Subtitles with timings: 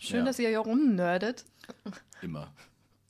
[0.00, 0.24] Schön, Ja.
[0.24, 1.44] dass ihr hier rumnerdet.
[2.22, 2.52] Immer.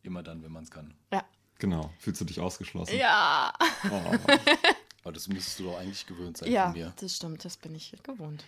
[0.02, 0.92] Immer dann, wenn man es kann.
[1.12, 1.24] Ja.
[1.58, 1.92] Genau.
[1.98, 2.96] Fühlst du dich ausgeschlossen?
[2.96, 3.52] Ja.
[3.90, 4.14] Oh.
[5.04, 6.92] Aber das müsstest du doch eigentlich gewöhnt sein Ja, von mir.
[7.00, 8.44] das stimmt, das bin ich gewohnt.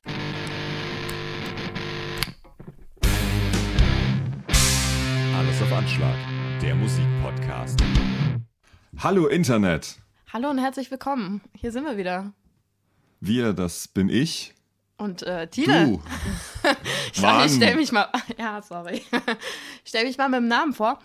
[5.35, 6.17] Alles auf Anschlag.
[6.61, 7.81] Der Musikpodcast.
[8.99, 9.97] Hallo Internet.
[10.33, 11.41] Hallo und herzlich willkommen.
[11.57, 12.33] Hier sind wir wieder.
[13.21, 14.55] Wir, das bin ich.
[14.99, 16.03] Und äh, Tina, Du.
[17.13, 17.47] ich, Mann.
[17.47, 18.09] ich stell mich mal,
[18.39, 18.97] ja, sorry.
[18.97, 19.09] Ich
[19.85, 20.99] stell mich mal mit dem Namen vor.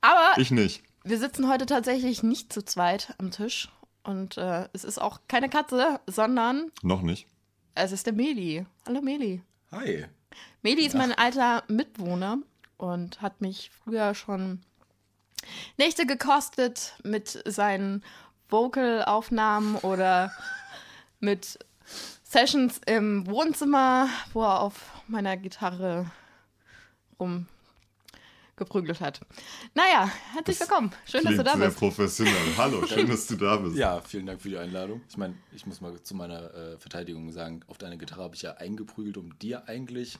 [0.00, 0.82] Aber Ich nicht.
[1.04, 3.68] wir sitzen heute tatsächlich nicht zu zweit am Tisch.
[4.04, 7.26] Und äh, es ist auch keine Katze, sondern Noch nicht.
[7.74, 8.66] es ist der Meli.
[8.86, 9.42] Hallo Meli.
[9.70, 10.06] Hi.
[10.62, 12.38] Meli ist mein alter Mitwohner
[12.78, 14.60] und hat mich früher schon
[15.76, 18.02] Nächte gekostet mit seinen
[18.48, 20.32] Vocal-Aufnahmen oder
[21.20, 21.58] mit
[22.32, 26.10] Sessions im Wohnzimmer, wo er auf meiner Gitarre
[27.20, 29.20] rumgeprügelt hat.
[29.74, 30.92] Naja, herzlich willkommen.
[31.04, 31.78] Schön, dass du da sehr bist.
[31.78, 32.56] professionell.
[32.56, 33.76] Hallo, schön, dass du da bist.
[33.76, 35.02] Ja, vielen Dank für die Einladung.
[35.10, 38.40] Ich meine, ich muss mal zu meiner äh, Verteidigung sagen, auf deine Gitarre habe ich
[38.40, 40.18] ja eingeprügelt, um dir eigentlich.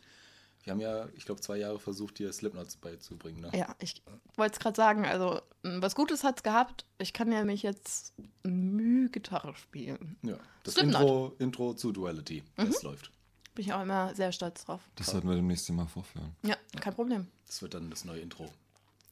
[0.62, 3.41] Wir haben ja, ich glaube, zwei Jahre versucht, dir Slipknots beizubringen.
[3.41, 3.50] Ne?
[3.52, 4.02] Ja, ich
[4.36, 6.84] wollte es gerade sagen, also m, was Gutes hat es gehabt.
[6.98, 10.16] Ich kann ja mich jetzt Müh-Gitarre spielen.
[10.22, 10.36] Ja.
[10.62, 11.00] Das Slipknot.
[11.02, 12.44] Intro, Intro zu Duality.
[12.56, 12.66] Mhm.
[12.66, 13.10] Das läuft.
[13.55, 14.80] Bin ich auch immer sehr stolz drauf.
[14.94, 16.34] Das sollten wir demnächst mal vorführen.
[16.42, 17.27] Ja, kein Problem.
[17.46, 18.48] Das wird dann das neue Intro.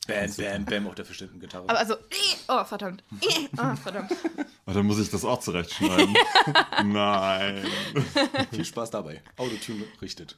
[0.06, 1.68] Bam, bam, bam auf der verstimmten Gitarre.
[1.68, 1.94] Aber also,
[2.48, 3.04] oh, verdammt.
[3.56, 4.12] Oh, verdammt.
[4.66, 6.14] Oh, dann muss ich das auch zurechtschneiden.
[6.84, 7.66] Nein.
[8.52, 9.20] Viel Spaß dabei.
[9.36, 10.36] Autotune richtet.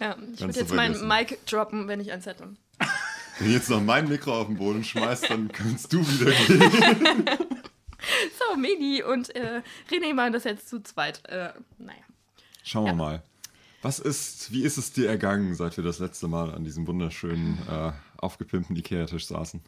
[0.00, 1.06] Ja, ich würde jetzt mein.
[1.06, 2.54] Mic droppen, wenn ich ein Set habe.
[3.38, 7.24] Wenn du jetzt noch mein Mikro auf den Boden schmeißt, dann kannst du wieder gehen.
[8.38, 9.60] So, Medi und äh,
[9.90, 11.20] René machen das jetzt zu zweit.
[11.28, 12.00] Äh, naja.
[12.62, 13.22] Schauen wir mal.
[13.82, 17.58] Was ist, wie ist es dir ergangen, seit wir das letzte Mal an diesem wunderschönen,
[17.68, 19.60] äh, aufgepimpten Ikea-Tisch saßen?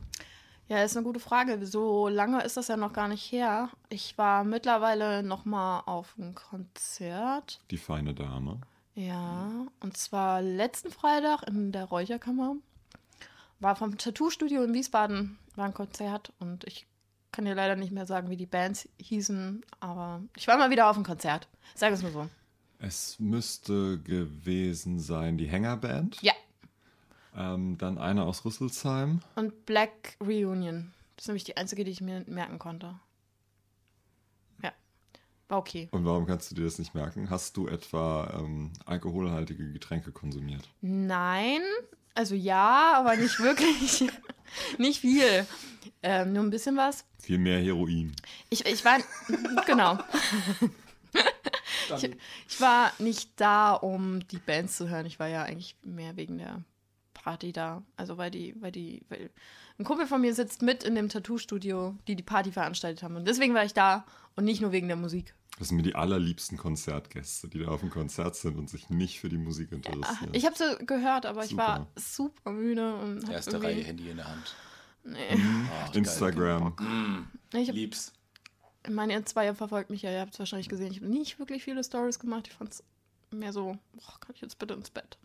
[0.68, 1.64] Ja, ist eine gute Frage.
[1.66, 3.68] So lange ist das ja noch gar nicht her.
[3.88, 7.60] Ich war mittlerweile noch mal auf einem Konzert.
[7.70, 8.60] Die feine Dame.
[9.06, 12.56] Ja, und zwar letzten Freitag in der Räucherkammer.
[13.58, 16.86] War vom Tattoo-Studio in Wiesbaden, war ein Konzert und ich
[17.32, 20.88] kann dir leider nicht mehr sagen, wie die Bands hießen, aber ich war mal wieder
[20.90, 21.48] auf einem Konzert.
[21.74, 22.28] Sag es mal so.
[22.78, 26.20] Es müsste gewesen sein die Hängerband.
[26.22, 26.32] Ja,
[27.36, 29.20] Ähm, dann eine aus Rüsselsheim.
[29.36, 30.92] und Black Reunion.
[31.16, 32.98] Das ist nämlich die einzige, die ich mir merken konnte.
[35.50, 35.88] War okay.
[35.90, 37.28] Und warum kannst du dir das nicht merken?
[37.28, 40.68] Hast du etwa ähm, alkoholhaltige Getränke konsumiert?
[40.80, 41.60] Nein,
[42.14, 44.08] also ja, aber nicht wirklich.
[44.78, 45.44] nicht viel.
[46.04, 47.04] Ähm, nur ein bisschen was.
[47.18, 48.14] Viel mehr Heroin.
[48.48, 48.98] Ich, ich war,
[49.66, 49.98] genau.
[51.96, 52.10] Ich,
[52.48, 55.06] ich war nicht da, um die Bands zu hören.
[55.06, 56.62] Ich war ja eigentlich mehr wegen der
[57.12, 57.82] Party da.
[57.96, 59.30] Also weil die, weil die, weil
[59.80, 63.16] ein Kumpel von mir sitzt mit in dem Tattoo-Studio, die die Party veranstaltet haben.
[63.16, 64.04] Und deswegen war ich da
[64.36, 65.34] und nicht nur wegen der Musik.
[65.60, 69.20] Das sind mir die allerliebsten Konzertgäste, die da auf dem Konzert sind und sich nicht
[69.20, 70.30] für die Musik interessieren.
[70.32, 72.00] Ich habe sie gehört, aber ich war Super.
[72.00, 74.56] super müde und Erste irgendwie- Reihe Handy in der Hand.
[75.04, 75.18] Nee.
[75.70, 75.96] Ach, geil.
[75.98, 77.28] Instagram.
[77.52, 78.12] Ich hab, Lieb's.
[78.86, 80.92] ich meine, ihr zwei verfolgt mich ja, ihr habt es wahrscheinlich gesehen.
[80.92, 82.48] Ich habe nicht wirklich viele Stories gemacht.
[82.48, 82.82] Ich fand es
[83.30, 85.18] mehr so, boah, kann ich jetzt bitte ins Bett?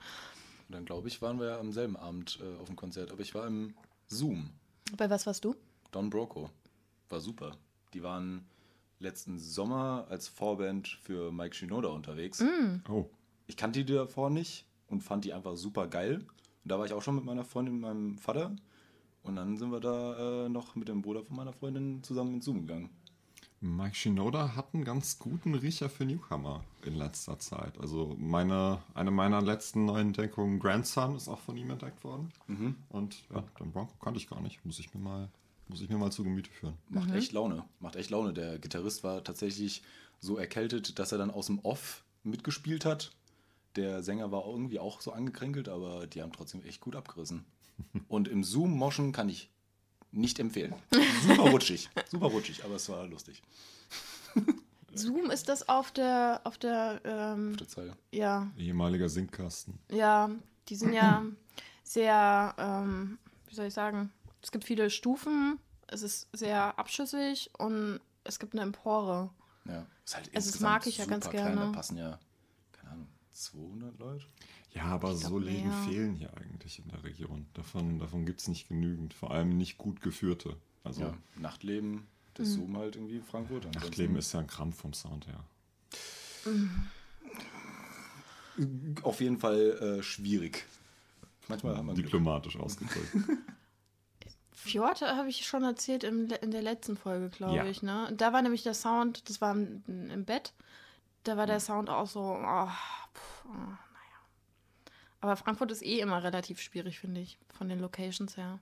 [0.68, 3.12] Und dann glaube ich, waren wir ja am selben Abend äh, auf dem Konzert.
[3.12, 3.74] Aber ich war im
[4.08, 4.50] Zoom.
[4.98, 5.56] Bei was warst du?
[5.92, 6.50] Don Broco.
[7.08, 7.56] War super.
[7.94, 8.46] Die waren
[9.00, 12.44] letzten Sommer als Vorband für Mike Shinoda unterwegs.
[12.90, 13.10] Oh,
[13.48, 16.16] Ich kannte die davor nicht und fand die einfach super geil.
[16.16, 18.56] Und da war ich auch schon mit meiner Freundin und meinem Vater.
[19.24, 22.46] Und dann sind wir da äh, noch mit dem Bruder von meiner Freundin zusammen ins
[22.46, 22.90] Zoom gegangen.
[23.62, 27.80] Mike Shinoda hat einen ganz guten Riecher für Newcomer in letzter Zeit.
[27.80, 32.32] Also meine, eine meiner letzten neuen Entdeckungen, Grandson, ist auch von ihm entdeckt worden.
[32.90, 34.64] Und ja, den Bronco kannte ich gar nicht.
[34.66, 35.30] Muss ich mir mal,
[35.68, 36.78] muss ich mir mal zu Gemüte führen.
[36.90, 37.64] Macht echt Laune.
[37.80, 38.34] Macht echt Laune.
[38.34, 39.82] Der Gitarrist war tatsächlich
[40.20, 43.12] so erkältet, dass er dann aus dem Off mitgespielt hat.
[43.76, 47.46] Der Sänger war irgendwie auch so angekränkelt, aber die haben trotzdem echt gut abgerissen.
[48.08, 49.50] Und im Zoom-Moschen kann ich
[50.12, 50.74] nicht empfehlen.
[51.28, 51.90] Super rutschig.
[52.10, 53.42] Super rutschig, aber es war lustig.
[54.94, 57.98] Zoom ist das auf der, auf der, ähm, Auf der Zeile.
[58.12, 59.78] ja, Ehemaliger Sinkkasten.
[59.92, 60.30] ja,
[60.70, 61.24] die sind ja
[61.84, 63.18] sehr, ähm,
[63.50, 64.12] wie soll ich sagen,
[64.46, 65.58] es gibt viele Stufen,
[65.88, 69.32] es ist sehr abschüssig und es gibt eine Empore.
[69.68, 69.88] Ja.
[70.06, 71.46] Ist halt Also das mag ich ja ganz klein.
[71.56, 71.62] gerne.
[71.62, 72.20] Da passen ja,
[72.72, 74.26] keine Ahnung, 200 Leute.
[74.72, 75.84] Ja, aber Ich glaub, so Läden mehr.
[75.90, 77.48] fehlen hier eigentlich in der Region.
[77.56, 79.16] Davon, davon gibt es nicht genügend.
[79.16, 80.58] Vor allem nicht gut geführte.
[80.84, 82.06] Also Ja, Nachtleben,
[82.36, 83.66] das Zoom halt irgendwie Frankfurt.
[83.66, 85.44] Ansonsten- Nachtleben ist ja ein Krampf vom Sound her.
[89.02, 90.66] auf jeden Fall äh, schwierig.
[91.48, 93.12] Manchmal haben wir diplomatisch ausgedrückt.
[94.66, 97.66] Fjord habe ich schon erzählt im, in der letzten Folge, glaube Ja.
[97.66, 97.82] ich.
[97.84, 98.12] Ne?
[98.18, 100.54] Da war nämlich der Sound, das war im, im Bett,
[101.24, 103.78] da war der Sound auch so, oh, pff, oh, naja.
[105.22, 108.60] Aber Frankfurt ist eh immer relativ schwierig, finde ich, von den Locations her.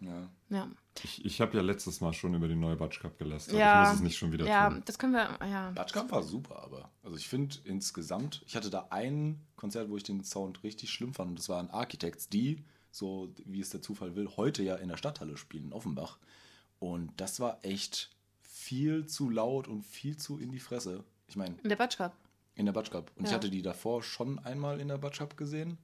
[0.00, 0.28] Ja.
[0.48, 0.66] Ja,
[1.02, 3.54] Ich, ich habe ja letztes Mal schon über die neue Batsch Cup gelästert.
[3.58, 4.82] ja, Ich muss es nicht schon wieder ja tun.
[4.86, 5.70] das können wir, ja.
[5.72, 6.90] Batschkamp war super, aber.
[7.02, 11.12] Also ich finde insgesamt, ich hatte da ein Konzert, wo ich den Sound richtig schlimm
[11.12, 11.30] fand.
[11.30, 14.96] Und das waren Architects, die, so wie es der Zufall will, heute ja in der
[14.96, 16.18] Stadthalle spielen, in Offenbach.
[16.78, 18.10] Und das war echt
[18.40, 21.04] viel zu laut und viel zu in die Fresse.
[21.28, 22.16] Ich meine, In der Batsch Cup.
[22.56, 23.10] in der Batsch Cup.
[23.16, 23.36] Und ich Ja.
[23.36, 25.78] hatte die davor schon einmal in der Batsch Cup gesehen.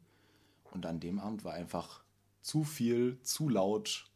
[0.72, 2.02] Und an dem Abend war einfach
[2.42, 4.10] zu viel, zu laut.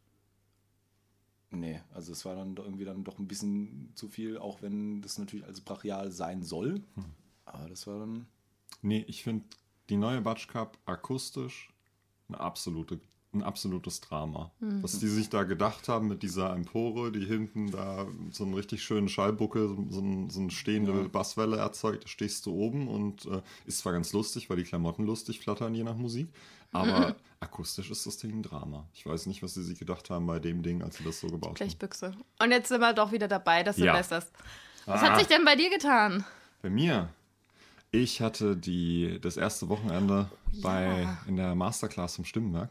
[1.53, 5.19] Nee, also es war dann irgendwie dann doch ein bisschen zu viel, auch wenn das
[5.19, 6.83] natürlich als brachial sein soll.
[7.45, 8.27] Aber das war dann.
[8.83, 9.45] Nee, ich finde
[9.89, 11.70] die neue Batsch Cup akustisch
[12.35, 13.01] eine absolute,
[13.33, 14.51] ein absolutes Drama.
[14.59, 18.83] Was die sich da gedacht haben mit dieser Empore, die hinten da so einen richtig
[18.83, 23.41] schönen Schallbuckel, so, ein- so eine stehende Basswelle erzeugt, da stehst du oben und äh,
[23.67, 26.29] ist zwar ganz lustig, weil die Klamotten lustig flattern, je nach Musik,
[26.73, 28.89] aber akustisch ist das Ding ein Drama.
[28.95, 31.29] Ich weiß nicht, was sie sich gedacht haben bei dem Ding, als sie das so
[31.29, 31.55] gebaut haben.
[31.55, 32.15] Blechbüchse.
[32.43, 33.93] Und jetzt sind wir doch wieder dabei, dass du Ja.
[33.95, 34.33] lästerst.
[34.87, 35.11] Was Ah.
[35.11, 36.25] hat sich denn bei dir getan?
[36.63, 37.11] Bei mir.
[37.93, 40.61] Ich hatte die, das erste Wochenende ja.
[40.63, 42.71] bei, in der Masterclass im Stimmenwerk.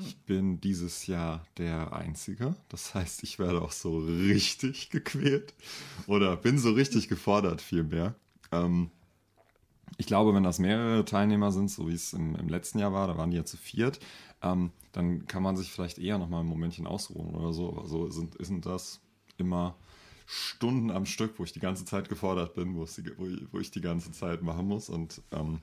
[0.00, 2.54] Ich bin dieses Jahr der Einzige.
[2.68, 5.54] Das heißt, ich werde auch so richtig gequält.
[6.06, 8.14] Oder bin so richtig gefordert, vielmehr.
[8.52, 8.90] Ähm,
[9.96, 13.06] ich glaube, wenn das mehrere Teilnehmer sind, so wie es im, im letzten Jahr war,
[13.06, 13.98] da waren die ja zu viert,
[14.42, 17.70] ähm, dann kann man sich vielleicht eher noch mal ein Momentchen ausruhen oder so.
[17.70, 19.00] Aber so sind, sind das
[19.38, 19.76] immer
[20.30, 22.84] Stunden am Stück, wo ich die ganze Zeit gefordert bin, wo,
[23.58, 24.90] ich, die ganze Zeit machen muss.
[24.90, 25.62] Und ähm,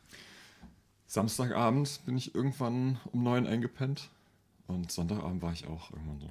[1.05, 4.09] Samstagabend bin ich irgendwann um neun eingepennt.
[4.65, 6.29] Und Sonntagabend war ich auch irgendwann so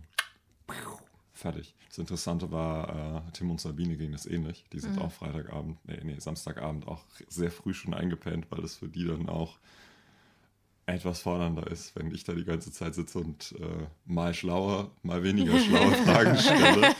[1.33, 1.77] fertig.
[1.89, 4.65] Das Interessante war, äh, Tim und Sabine ging das ähnlich.
[4.73, 8.89] Die sind auch Freitagabend, nee, nee, Samstagabend auch sehr früh schon eingepennt, weil das für
[8.89, 9.59] die dann auch
[10.87, 15.23] etwas fordernder ist, wenn ich da die ganze Zeit sitze und äh, mal schlauer, mal
[15.23, 16.95] weniger schlaue Fragen stelle.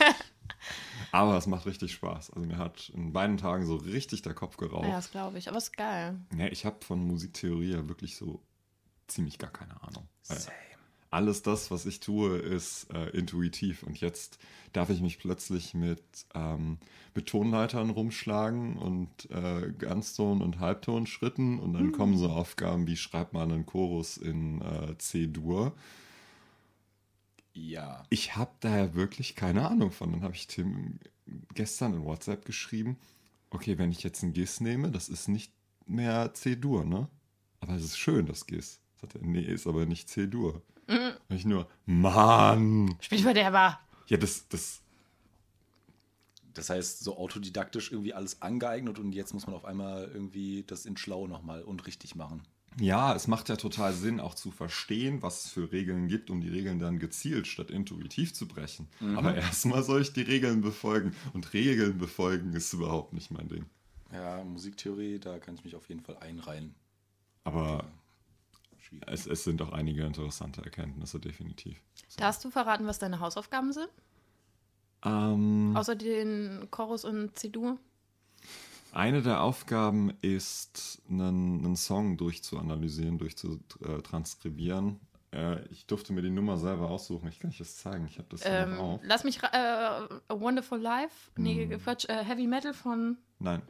[1.15, 2.33] Aber es macht richtig Spaß.
[2.33, 4.89] Also mir hat in beiden Tagen so richtig der Kopf geraucht.
[4.89, 5.49] Ja, das glaube ich.
[5.49, 6.19] Aber ist geil.
[6.37, 8.43] Ja, ich habe von Musiktheorie ja wirklich so
[9.07, 10.09] ziemlich gar keine Ahnung.
[10.27, 10.39] Weil
[11.11, 13.85] Alles das, was ich tue, ist äh, intuitiv.
[13.85, 14.41] Und jetzt
[14.73, 16.03] darf ich mich plötzlich mit,
[16.35, 16.79] ähm,
[17.15, 21.61] mit Tonleitern rumschlagen und äh, Ganzton- und Halbtonschritten.
[21.61, 25.75] Und dann kommen so Aufgaben wie schreib mal einen Chorus in äh, C-Dur.
[27.55, 28.03] Ja.
[28.11, 30.13] Ich habe daher wirklich keine Ahnung von.
[30.13, 30.99] Dann habe ich Tim
[31.55, 32.99] gestern in WhatsApp geschrieben,
[33.51, 35.53] okay, wenn ich jetzt ein GIS nehme, das ist nicht
[35.87, 37.09] mehr C-Dur, ne?
[37.61, 38.81] Aber es ist schön, das GIS.
[39.01, 40.63] Sagt er, nee, ist aber nicht C-Dur.
[40.89, 42.95] Und ich nur, Mann!
[43.01, 43.79] Spielverderber.
[44.09, 44.83] Ja, das, das,
[46.53, 50.85] Das heißt, so autodidaktisch irgendwie alles angeeignet und jetzt muss man auf einmal irgendwie das
[50.85, 52.43] in Schlau nochmal und richtig machen.
[52.79, 56.41] Ja, es macht ja total Sinn, auch zu verstehen, was es für Regeln gibt, um
[56.41, 58.89] die Regeln dann gezielt statt intuitiv zu brechen.
[59.17, 61.15] Aber erstmal soll ich die Regeln befolgen.
[61.33, 63.67] Und Regeln befolgen ist überhaupt nicht mein Ding.
[64.13, 66.75] Ja, Musiktheorie, da kann ich mich auf jeden Fall einreihen.
[67.45, 67.85] Aber
[68.79, 69.09] Schwierig.
[69.09, 71.81] es, es sind auch einige interessante Erkenntnisse, definitiv.
[72.17, 73.89] Darfst du verraten, was deine Hausaufgaben sind?
[75.05, 77.79] Ähm, Außer den Chorus und C-Dur?
[78.95, 85.01] Eine der Aufgaben ist, einen, einen Song durchzuanalysieren, durchzutranskribieren.
[85.33, 87.29] Äh, ich durfte mir die Nummer selber aussuchen.
[87.29, 88.07] Ich kann euch das zeigen.
[88.07, 89.01] Ich habe das Ähm, auf.
[89.05, 89.43] lass mich.
[89.43, 91.31] Äh, A Wonderful Life?
[91.37, 91.81] Nee, Hm.
[91.83, 92.09] Quatsch.
[92.09, 93.19] Äh, Heavy Metal von.
[93.39, 93.63] Nein.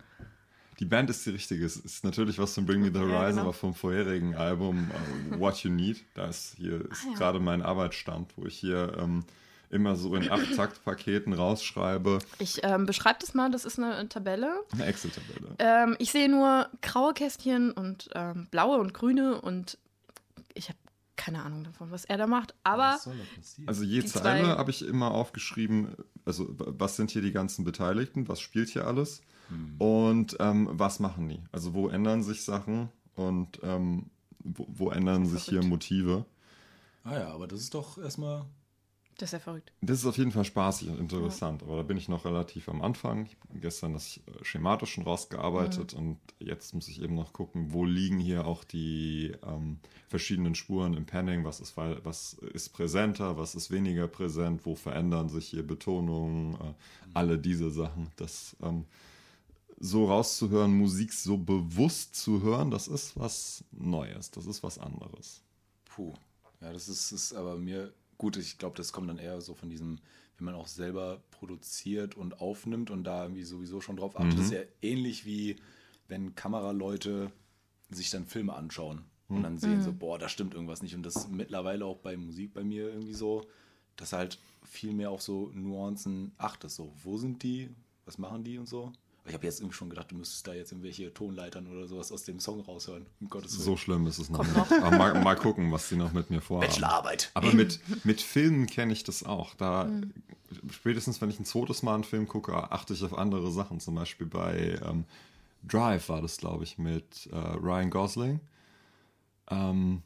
[0.81, 1.65] Die Band ist die richtige.
[1.65, 3.43] Es ist natürlich was von Bring Me the Horizon, Ja, genau.
[3.43, 4.91] aber vom vorherigen Album
[5.31, 6.03] äh, What You Need.
[6.15, 7.19] Da ist hier ist Ah, ja.
[7.19, 9.25] gerade mein Arbeitsstand, wo ich hier ähm,
[9.71, 12.19] immer so in Acht-Takt-Paketen rausschreibe.
[12.39, 13.51] Ich ähm, beschreibe das mal.
[13.51, 14.53] Das ist eine Tabelle.
[14.73, 15.57] Eine Excel-Tabelle.
[15.59, 19.79] Ähm, ich sehe nur graue Kästchen und ähm, blaue und grüne und
[20.55, 20.79] ich habe
[21.17, 22.55] keine Ahnung davon, was er da macht.
[22.65, 23.69] Aber Was soll da passieren?
[23.69, 28.41] Also je Zeile habe ich immer aufgeschrieben, also was sind hier die ganzen Beteiligten, was
[28.41, 29.23] spielt hier alles
[29.79, 31.41] und ähm, was machen die?
[31.53, 35.63] Also wo ändern sich Sachen und ähm, wo, wo ändern sich hier.
[35.63, 36.25] Motive?
[37.05, 38.45] ah ja, aber das ist doch erstmal.
[39.19, 39.73] Das ist ja verrückt.
[39.81, 42.83] Das ist auf jeden Fall spaßig und interessant, aber da bin ich noch relativ am
[42.83, 43.27] Anfang.
[43.27, 47.73] Ich habe gestern das äh, schematisch schon rausgearbeitet und jetzt muss ich eben noch gucken,
[47.73, 49.79] wo liegen hier auch die ähm,
[50.09, 55.29] verschiedenen Spuren im Panning, was ist, was ist präsenter, was ist weniger präsent, wo verändern
[55.29, 56.75] sich hier Betonungen, äh,
[57.13, 58.11] alle diese Sachen.
[58.17, 58.85] Das ähm,
[59.79, 65.43] so rauszuhören, Musik so bewusst zu hören, das ist was Neues, das ist was anderes.
[66.73, 68.37] das ist, ist aber mir gut.
[68.37, 69.99] Ich glaube, das kommt dann eher so von diesem,
[70.37, 74.39] wenn man auch selber produziert und aufnimmt und da irgendwie sowieso schon drauf achtet.
[74.39, 75.57] Das ist ja ähnlich wie
[76.09, 77.31] wenn Kameraleute
[77.91, 80.95] sich dann Filme anschauen und dann sehen so, boah, da stimmt irgendwas nicht.
[80.95, 83.47] Und das ist mittlerweile auch bei Musik bei mir irgendwie so,
[83.97, 86.77] dass halt viel mehr auf so Nuancen achtest.
[86.77, 87.71] So, wo sind die?
[88.05, 88.93] Was machen die und so?
[89.25, 92.13] Aber Ich habe jetzt irgendwie schon gedacht, du müsstest da jetzt irgendwelche Tonleitern oder sowas
[92.13, 93.07] aus dem Song raushören.
[93.21, 93.65] Um Gottes Willen.
[93.65, 94.73] So schlimm ist es noch nicht.
[94.83, 96.69] Aber mal, mal gucken, was die noch mit mir vorhaben.
[96.69, 97.31] Bachelorarbeit.
[97.33, 99.55] Aber mit, mit Filmen kenne ich das auch.
[99.55, 99.91] Da
[100.71, 103.81] spätestens, wenn ich ein zweites Mal einen Film gucke, achte ich auf andere Sachen.
[103.81, 105.07] Zum Beispiel bei ähm,
[105.67, 108.41] Drive war das, glaube ich, mit äh, Ryan Gosling.
[109.51, 110.03] Ähm,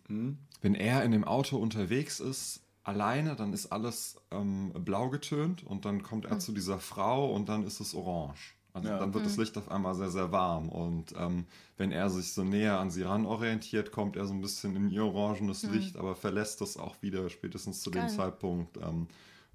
[0.60, 5.84] Wenn er in dem Auto unterwegs ist, alleine, dann ist alles ähm, blau getönt und
[5.84, 8.54] dann kommt er zu dieser Frau und dann ist es orange.
[8.78, 8.98] Also Ja.
[8.98, 10.68] dann wird das Licht auf einmal sehr, sehr warm.
[10.68, 14.40] Und ähm, wenn er sich so näher an sie ran orientiert, kommt er so ein
[14.40, 18.10] bisschen in ihr orangenes Licht, aber verlässt das auch wieder spätestens zu dem Geil.
[18.10, 19.06] Zeitpunkt, ähm,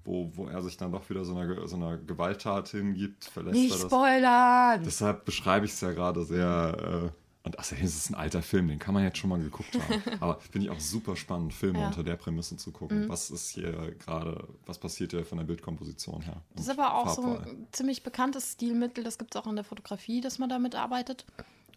[0.04, 3.72] wo, wo er sich dann doch wieder so einer, so einer Gewalttat hingibt, verlässt Nicht
[3.72, 3.86] er das.
[3.86, 4.82] spoilern!
[4.84, 7.10] Deshalb beschreibe ich es ja gerade sehr.
[7.12, 9.68] Äh, und außerdem ist es ein alter Film, den kann man jetzt schon mal geguckt
[9.78, 10.02] haben.
[10.20, 11.86] Aber finde ich auch super spannend, Filme Ja.
[11.88, 13.08] unter der Prämisse zu gucken.
[13.08, 16.42] Was ist hier gerade, was passiert hier von der Bildkomposition her?
[16.54, 17.48] Das ist aber auch so Farbwahl.
[17.50, 19.04] ein ziemlich bekanntes Stilmittel.
[19.04, 21.26] Das gibt es auch in der Fotografie, dass man damit arbeitet.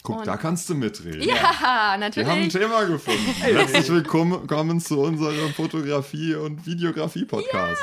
[0.03, 1.21] Guck, und- da kannst du mitreden.
[1.23, 2.53] Ja, Wir haben ein natürlich.
[2.53, 3.25] Thema gefunden.
[3.41, 7.81] Herzlich willkommen zu unserem Fotografie- und Videografie-Podcast.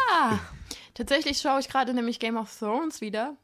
[0.95, 3.37] Tatsächlich schaue ich gerade nämlich Game of Thrones wieder.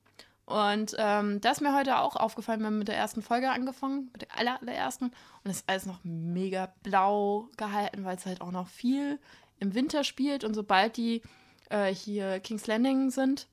[0.50, 2.58] Und ähm, das ist mir heute auch aufgefallen.
[2.58, 5.06] Wir haben mit der ersten Folge angefangen, mit der aller, allerersten.
[5.44, 9.20] Und es ist alles noch mega blau gehalten, weil es halt auch noch viel
[9.60, 10.42] im Winter spielt.
[10.42, 11.22] Und sobald die
[11.68, 13.46] äh, hier King's Landing sind,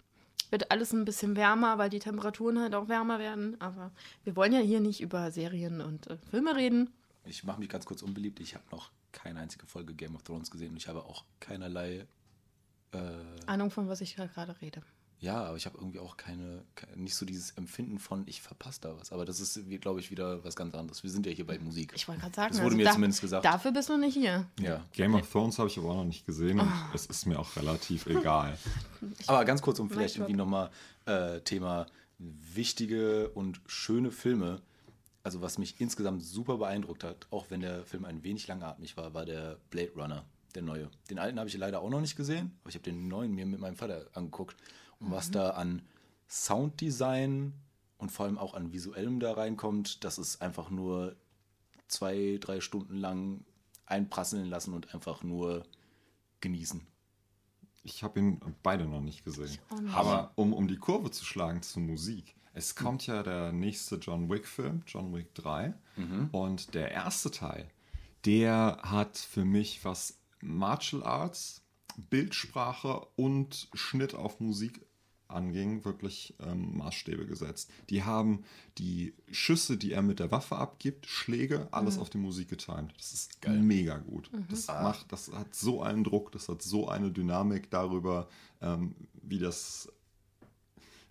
[0.49, 3.61] wird alles ein bisschen wärmer, weil die Temperaturen halt auch wärmer werden.
[3.61, 3.91] Aber
[4.23, 6.89] wir wollen ja hier nicht über Serien und äh, Filme reden.
[7.25, 8.39] Ich mache mich ganz kurz unbeliebt.
[8.39, 12.07] Ich habe noch keine einzige Folge Game of Thrones gesehen und ich habe auch keinerlei.
[12.91, 12.97] Äh,
[13.45, 14.81] Ahnung, von was ich gerade rede.
[15.19, 18.81] Ja, aber ich habe irgendwie auch keine, ke- nicht so dieses Empfinden von, ich verpasse
[18.81, 19.12] da was.
[19.12, 21.01] Aber das ist, glaube ich, wieder was ganz anderes.
[21.03, 21.91] Wir sind ja hier bei Musik.
[21.95, 23.43] Ich wollte gerade sagen, also Das wurde mir da- zumindest gesagt.
[23.45, 24.45] Dafür bist du nicht hier.
[24.59, 24.83] ja.
[24.93, 26.89] Game of Thrones habe ich aber auch noch nicht gesehen und Ah.
[26.93, 28.57] es ist mir auch relativ egal.
[29.27, 30.69] Aber ganz kurz, um vielleicht irgendwie nochmal
[31.05, 31.88] äh, Thema
[32.53, 34.62] wichtige und schöne Filme.
[35.24, 39.13] Also was mich insgesamt super beeindruckt hat, auch wenn der Film ein wenig langatmig war,
[39.13, 40.24] war der Blade Runner,
[40.55, 40.89] der neue.
[41.09, 43.45] Den alten habe ich leider auch noch nicht gesehen, aber ich habe den neuen mir
[43.45, 44.55] mit meinem Vater angeguckt.
[44.99, 45.81] Und was da an
[46.27, 47.53] Sounddesign
[47.97, 51.15] und vor allem auch an visuellem da reinkommt, das ist einfach nur
[51.87, 53.45] zwei, drei Stunden lang
[53.85, 55.63] einprasseln lassen und einfach nur
[56.41, 56.85] genießen.
[57.83, 59.57] Ich habe ihn beide noch nicht gesehen.
[59.81, 59.93] nicht.
[59.93, 62.35] Aber um, um die Kurve zu schlagen zur Musik.
[62.53, 65.73] Es kommt ja der nächste John Wick-Film, John Wick 3.
[66.31, 67.69] Und der erste Teil,
[68.25, 71.61] der hat für mich was Martial Arts,
[72.09, 74.85] Bildsprache und Schnitt auf Musik
[75.29, 77.69] anging, wirklich ähm, Maßstäbe gesetzt.
[77.89, 78.43] Die haben
[78.77, 82.93] die Schüsse, die er mit der Waffe abgibt, Schläge, alles auf die Musik getimt.
[82.98, 84.29] Das ist mega gut.
[84.50, 88.27] Das macht, das hat so einen Druck, das hat so eine Dynamik darüber,
[88.62, 89.89] ähm, wie das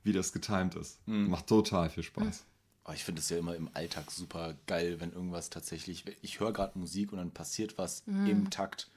[0.02, 1.00] wie das getimt ist.
[1.28, 2.44] Macht total viel Spaß.
[2.84, 6.04] Aber ich finde es ja immer im Alltag super geil, wenn irgendwas tatsächlich.
[6.22, 8.88] Ich höre gerade Musik und dann passiert was im Takt.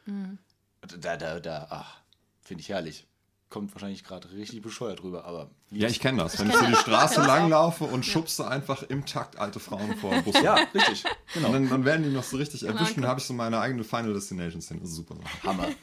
[1.01, 1.99] Da, da, da, ach,
[2.41, 3.07] finde ich herrlich.
[3.49, 5.49] Kommt wahrscheinlich gerade richtig bescheuert rüber, aber.
[5.71, 6.37] Ja, ich kenne das.
[6.37, 10.23] Wenn ich so die Straße langlaufe und schubse einfach im Takt alte Frauen vor den
[10.23, 10.39] Bus.
[10.41, 11.03] Ja, richtig.
[11.35, 13.59] Und dann, dann werden die noch so richtig erwischt und dann habe ich so meine
[13.59, 14.81] eigene Final Destination Szene.
[14.81, 15.15] Das ist super.
[15.43, 15.69] Hammer.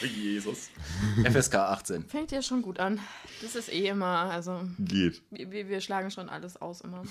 [0.00, 0.70] Jesus.
[1.24, 2.04] FSK 18.
[2.04, 3.00] Fängt ja schon gut an.
[3.42, 5.22] Das ist eh immer, also Geht.
[5.30, 7.02] wir, wir schlagen schon alles aus immer.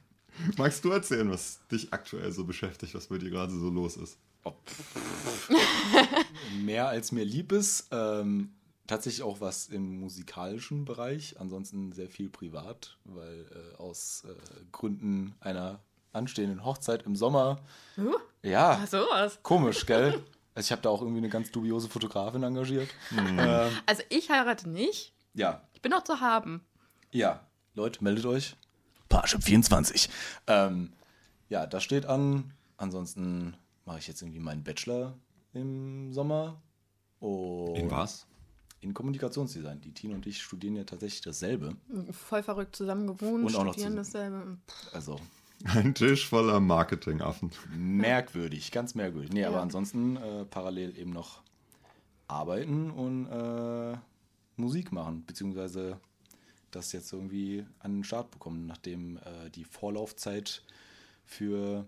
[0.56, 4.18] Magst du erzählen, was dich aktuell so beschäftigt, was bei dir gerade so los ist?
[4.44, 4.56] Ob-
[6.60, 7.88] mehr als mir lieb ist.
[7.90, 8.52] Ähm,
[8.86, 11.36] tatsächlich auch was im musikalischen Bereich.
[11.38, 14.34] Ansonsten sehr viel privat, weil äh, aus äh,
[14.72, 15.80] Gründen einer
[16.12, 17.60] anstehenden Hochzeit im Sommer.
[17.96, 18.80] Uh, Ja.
[18.82, 19.38] ach sowas.
[19.42, 20.22] Komisch, gell?
[20.54, 22.88] Also ich habe da auch irgendwie eine ganz dubiose Fotografin engagiert.
[23.16, 23.38] Ähm,
[23.86, 25.14] Also ich heirate nicht.
[25.34, 26.62] ja, Ich bin noch zu haben.
[27.10, 27.46] ja.
[27.74, 28.54] Leute, meldet euch.
[29.08, 30.10] Parship 24.
[30.46, 30.92] Ähm,
[31.48, 32.52] ja, das steht an.
[32.76, 35.16] Ansonsten mache ich jetzt irgendwie meinen Bachelor
[35.52, 36.60] im Sommer.
[37.20, 38.26] Und In was?
[38.80, 39.80] In Kommunikationsdesign.
[39.80, 41.76] Die Tine und ich studieren ja tatsächlich dasselbe.
[42.10, 44.60] Voll verrückt zusammen gewohnt, Und auch noch studieren zusammen.
[44.66, 44.96] dasselbe.
[44.96, 45.20] Also
[45.64, 47.52] Ein Tisch voller Marketingaffen.
[47.76, 49.30] merkwürdig, ganz merkwürdig.
[49.32, 49.62] Nee, aber Ja.
[49.62, 51.42] ansonsten äh, parallel eben noch
[52.26, 53.96] arbeiten und äh,
[54.56, 56.00] Musik machen, beziehungsweise
[56.72, 60.62] das jetzt irgendwie an den Start bekommen, nachdem äh, die Vorlaufzeit
[61.24, 61.86] für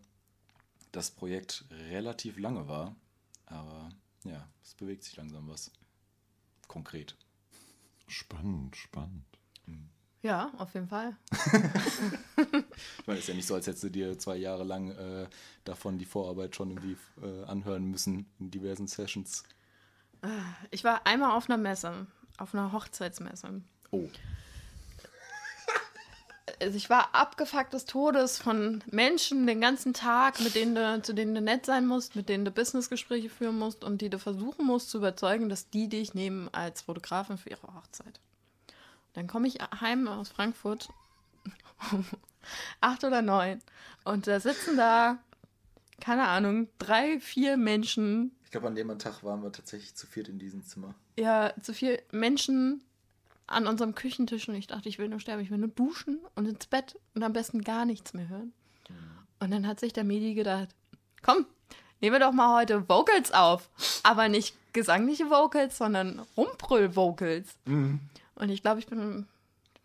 [0.97, 2.97] das Projekt relativ lange war.
[3.47, 3.91] Aber
[4.25, 5.71] ja, es bewegt sich langsam was.
[6.69, 7.17] Konkret.
[8.07, 9.25] Spannend, spannend.
[10.25, 11.17] Ja, auf jeden Fall.
[12.99, 15.29] Ich meine, es ist ja nicht so, als hättest du dir zwei Jahre lang äh,
[15.65, 19.45] davon die Vorarbeit schon irgendwie äh, anhören müssen in diversen Sessions.
[20.71, 22.07] Ich war einmal auf einer Messe,
[22.39, 23.61] auf einer Hochzeitsmesse.
[23.91, 24.09] Oh,
[26.61, 31.15] Also ich war abgefuckt des Todes von Menschen den ganzen Tag, mit denen du, zu
[31.15, 34.67] denen du nett sein musst, mit denen du Businessgespräche führen musst und die du versuchen
[34.67, 38.21] musst zu überzeugen, dass die dich nehmen als Fotografin für ihre Hochzeit.
[39.15, 40.89] Dann komme ich heim aus Frankfurt
[41.93, 42.05] um
[42.81, 43.61] acht oder neun
[44.05, 45.19] und da sitzen da,
[46.01, 50.29] keine Ahnung, drei, vier Menschen, ich glaube, an dem Tag waren wir tatsächlich zu viert
[50.29, 50.95] in diesem Zimmer.
[51.19, 52.83] ja, zu viel Menschen
[53.47, 56.47] an unserem Küchentisch und ich dachte, ich will nur sterben, ich will nur duschen und
[56.47, 58.53] ins Bett und am besten gar nichts mehr hören.
[59.41, 60.69] Und dann hat sich der Medi gedacht,
[61.23, 61.45] komm,
[62.01, 63.69] nehmen wir doch mal heute Vocals auf.
[64.03, 67.59] Aber nicht gesangliche Vocals, sondern Rumbrüll-Vocals.
[68.37, 69.27] Und ich glaube, ich bin,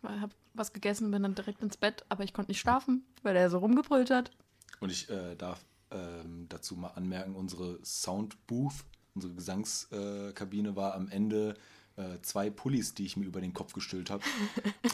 [0.02, 3.50] habe was gegessen, bin dann direkt ins Bett, aber ich konnte nicht schlafen, weil er
[3.50, 4.30] so rumgebrüllt hat.
[4.80, 11.50] Und ich äh, darf ähm, dazu mal anmerken, unsere Soundbooth, unsere Gesangskabine war am Ende
[11.50, 11.58] äh,
[12.22, 14.22] zwei Pullis, die ich mir über den Kopf gestülpt habe.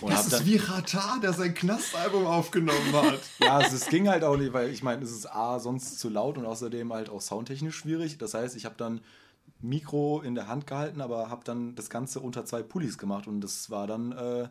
[0.07, 3.21] Das ist wie Rata, der sein Knastalbum aufgenommen hat.
[3.41, 6.09] ja, es, es ging halt auch nicht, weil ich meine, es ist A, sonst zu
[6.09, 8.19] laut und außerdem halt auch soundtechnisch schwierig.
[8.19, 9.01] Das heißt, ich habe dann
[9.61, 13.41] Mikro in der Hand gehalten, aber habe dann das Ganze unter zwei Pullis gemacht und
[13.41, 14.49] das war dann, äh,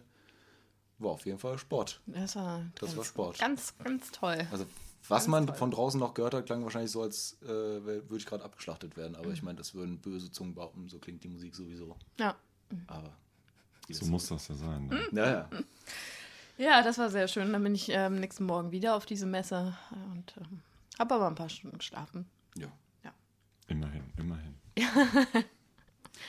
[0.98, 2.02] war auf jeden Fall Sport.
[2.08, 3.40] Das war, Das ganz, war Sport.
[3.40, 4.48] Ganz, ganz toll.
[4.52, 4.66] Also,
[5.08, 5.56] was Ganz man toll.
[5.56, 9.16] von draußen noch gehört hat, klang wahrscheinlich so, als äh, würde ich gerade abgeschlachtet werden.
[9.16, 11.96] Aber ich meine, das würden böse Zungen behaupten, so klingt die Musik sowieso.
[12.20, 12.36] Ja.
[12.88, 13.12] Aber.
[13.90, 14.88] So muss das ja sein.
[14.88, 15.00] Ne?
[15.12, 15.50] Ja, ja.
[16.58, 17.52] Ja, das war sehr schön.
[17.52, 19.78] Dann bin ich ähm, nächsten Morgen wieder auf diese Messe
[20.12, 20.62] und ähm,
[20.98, 22.26] habe aber ein paar Stunden geschlafen.
[23.04, 23.14] ja.
[23.68, 24.56] Immerhin, immerhin.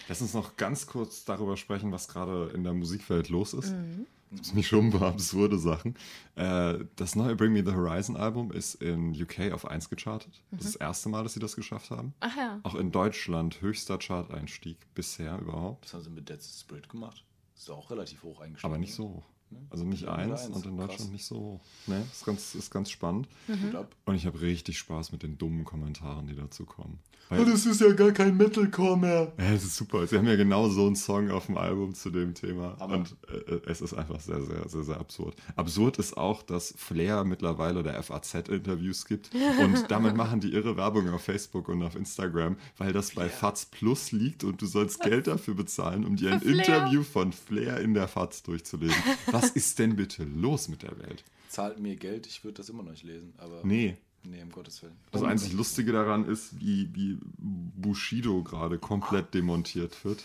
[0.09, 3.71] Lass uns noch ganz kurz darüber sprechen, was gerade in der Musikwelt los ist.
[3.71, 5.95] Das ist nicht schon ein paar absurde Sachen.
[6.35, 10.43] Äh, das neue Bring Me the Horizon Album ist in UK auf 1 gechartet.
[10.51, 12.15] Das ist das erste Mal, dass sie das geschafft haben.
[12.21, 12.61] Ach ja.
[12.63, 15.85] Auch in Deutschland höchster Chart-Einstieg bisher überhaupt.
[15.85, 17.25] Was haben sie mit Dead Spirit gemacht?
[17.57, 18.73] Ist auch relativ hoch eingestiegen.
[18.73, 19.25] Aber nicht so hoch.
[19.71, 20.57] Also nicht eins eins.
[20.57, 20.89] und in Krass.
[20.89, 21.61] Deutschland nicht so hoch.
[21.87, 23.29] Ne, ist ganz, ist ganz spannend.
[23.71, 26.99] Glaub, Und ich habe richtig Spaß mit den dummen Kommentaren, die dazu kommen.
[27.29, 29.33] Oh, Weil, das ist ja gar kein Metalcore mehr.
[29.37, 30.07] ja, es ist super.
[30.07, 32.77] Sie haben ja genau so einen Song auf dem Album zu dem Thema.
[32.79, 33.17] Aber- Und
[33.49, 35.35] äh, es ist einfach sehr, sehr, sehr, sehr absurd.
[35.57, 39.31] Absurd ist auch, dass Flair mittlerweile der FAZ Interviews gibt.
[39.61, 43.67] Und damit machen die irre Werbung auf Facebook und auf Instagram, weil das bei FAZ
[43.73, 46.43] Plus liegt und du sollst Geld dafür bezahlen, um dir ein?
[46.43, 48.97] Interview von Flair in der FAZ durchzulesen.
[49.43, 51.25] Was ist denn bitte los mit der Welt?
[51.49, 53.33] Zahlt mir Geld, ich würde das immer noch nicht lesen.
[53.39, 53.97] Aber Nee.
[54.25, 54.97] nee, um Gottes Willen.
[55.13, 60.23] Das einzig Lustige daran ist, wie, wie Bushido gerade komplett demontiert wird.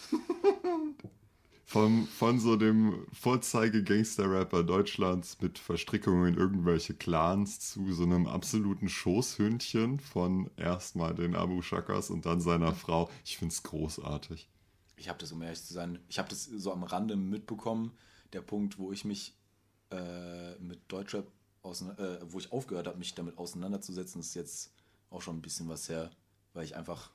[1.65, 8.89] Von, von so dem Vorzeige-Gangster-Rapper Deutschlands mit Verstrickungen in irgendwelche Clans zu so einem absoluten
[8.89, 13.09] Schoßhündchen von erstmal den Abu Shakas und dann seiner Frau.
[13.23, 14.49] Ich finde es großartig.
[14.97, 17.93] Ich habe das, um ehrlich zu sein, ich habe das so am Rande mitbekommen.
[18.33, 19.35] Der Punkt, wo ich mich
[19.91, 21.27] äh, mit Deutschrap,
[21.63, 24.71] äh, wo ich aufgehört habe, mich damit auseinanderzusetzen, ist jetzt
[25.09, 26.09] auch schon ein bisschen was her,
[26.53, 27.11] weil ich einfach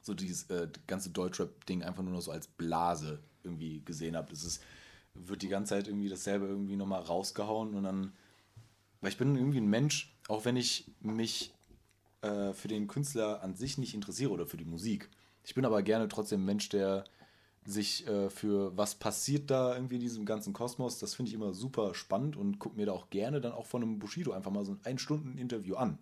[0.00, 4.30] so dieses äh, ganze Deutschrap-Ding einfach nur noch so als Blase irgendwie gesehen habe.
[4.30, 4.62] Das ist,
[5.14, 8.12] wird die ganze Zeit irgendwie dasselbe irgendwie nochmal rausgehauen und dann,
[9.00, 11.52] weil ich bin irgendwie ein Mensch, auch wenn ich mich
[12.22, 15.10] äh, für den Künstler an sich nicht interessiere oder für die Musik.
[15.44, 17.04] Ich bin aber gerne trotzdem ein Mensch, der
[17.66, 21.52] sich äh, für was passiert da irgendwie in diesem ganzen Kosmos, das finde ich immer
[21.52, 24.64] super spannend und gucke mir da auch gerne dann auch von einem Bushido einfach mal
[24.64, 25.98] so ein Ein-Stunden-Interview an.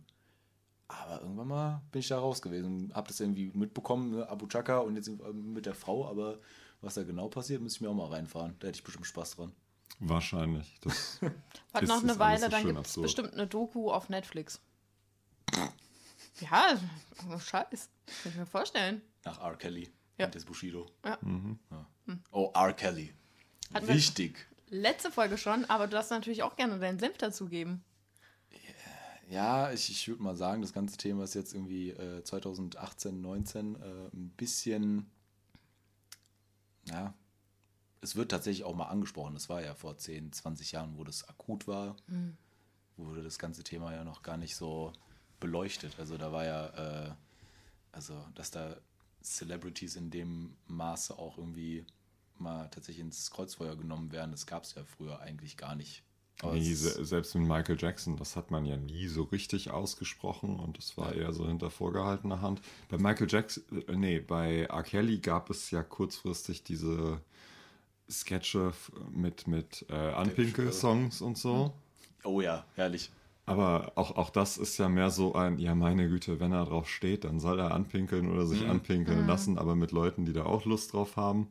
[0.88, 4.29] Aber irgendwann mal bin ich da raus gewesen, habe das irgendwie mitbekommen, ne?
[4.29, 6.38] Abu Chaka und jetzt mit der Frau, aber
[6.83, 8.55] was da genau passiert, müsste ich mir auch mal reinfahren.
[8.59, 9.53] Da hätte ich bestimmt Spaß dran.
[10.00, 10.79] Wahrscheinlich.
[10.83, 11.20] Das
[11.72, 14.61] Hat ist- noch eine Weile, so dann gibt es bestimmt eine Doku auf Netflix.
[16.40, 16.77] Ja,
[17.31, 17.88] oh, Scheiß.
[18.22, 19.03] Kann ich mir vorstellen.
[19.24, 19.55] Nach R.
[19.57, 20.27] Kelly Ja.
[20.29, 20.87] des Bushido.
[21.05, 21.18] Ja.
[21.70, 21.87] Ja.
[22.31, 22.72] Oh, R.
[22.72, 23.12] Kelly.
[23.72, 24.46] Hatten Wichtig.
[24.68, 27.83] Letzte Folge schon, aber du darfst natürlich auch gerne deinen Senf dazugeben.
[29.29, 33.74] Ja, ich, ich würde mal sagen, das ganze Thema ist jetzt irgendwie äh, 2018, 19
[33.74, 33.79] äh,
[34.12, 35.11] ein bisschen,
[36.88, 37.14] ja,
[38.00, 39.33] es wird tatsächlich auch mal angesprochen.
[39.33, 41.96] Das war ja vor 10, 20 Jahren, wo das akut war,
[42.96, 44.92] wurde das ganze Thema ja noch gar nicht so
[45.40, 45.98] beleuchtet.
[45.98, 47.14] Also da war ja, äh,
[47.92, 48.77] also dass da
[49.25, 51.85] Celebrities in dem Maße auch irgendwie
[52.39, 56.03] mal tatsächlich ins Kreuzfeuer genommen werden, das gab es ja früher eigentlich gar nicht
[56.43, 60.97] Nee, selbst mit Michael Jackson, das hat man ja nie so richtig ausgesprochen und es
[60.97, 62.61] war eher so hinter vorgehaltener Hand.
[62.89, 64.83] Bei Michael Jackson, äh, nee, bei R.
[64.83, 67.21] Kelly gab es ja kurzfristig diese
[68.11, 68.73] Sketche
[69.11, 71.73] mit, mit äh, Anpinkel-Songs und so.
[72.25, 73.11] oh ja, herrlich.
[73.46, 76.88] Aber auch, auch das ist ja mehr so ein, ja meine Güte, wenn er drauf
[76.88, 80.64] steht, dann soll er anpinkeln oder sich anpinkeln lassen, aber mit Leuten, die da auch
[80.64, 81.48] Lust drauf haben.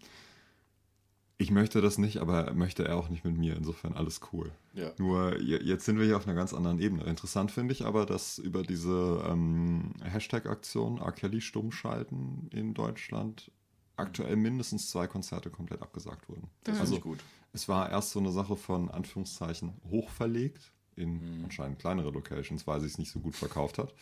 [1.38, 3.56] Ich möchte das nicht, aber möchte er auch nicht mit mir.
[3.58, 4.52] Insofern alles cool.
[4.74, 4.92] Ja.
[4.98, 7.04] Nur je- jetzt sind wir hier auf einer ganz anderen Ebene.
[7.04, 11.12] Interessant finde ich aber, dass über diese ähm, Hashtag-Aktion R.
[11.12, 13.52] Kelly stummschalten in Deutschland
[13.98, 16.48] aktuell mindestens zwei Konzerte komplett abgesagt wurden.
[16.64, 17.20] Das also finde ich gut.
[17.52, 22.88] es war erst so eine Sache von Anführungszeichen hochverlegt in anscheinend kleinere Locations, weil sie
[22.88, 23.94] es nicht so gut verkauft hat.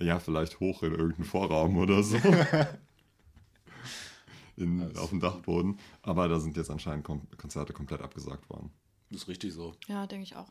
[0.00, 2.16] Ja, vielleicht hoch in irgendeinen Vorraum oder so.
[4.56, 5.78] in, ist auf dem Dachboden.
[6.02, 8.70] Aber da sind jetzt anscheinend kom Konzerte komplett abgesagt worden.
[9.10, 9.74] Das ist richtig so.
[9.86, 10.50] Ja, denke ich auch.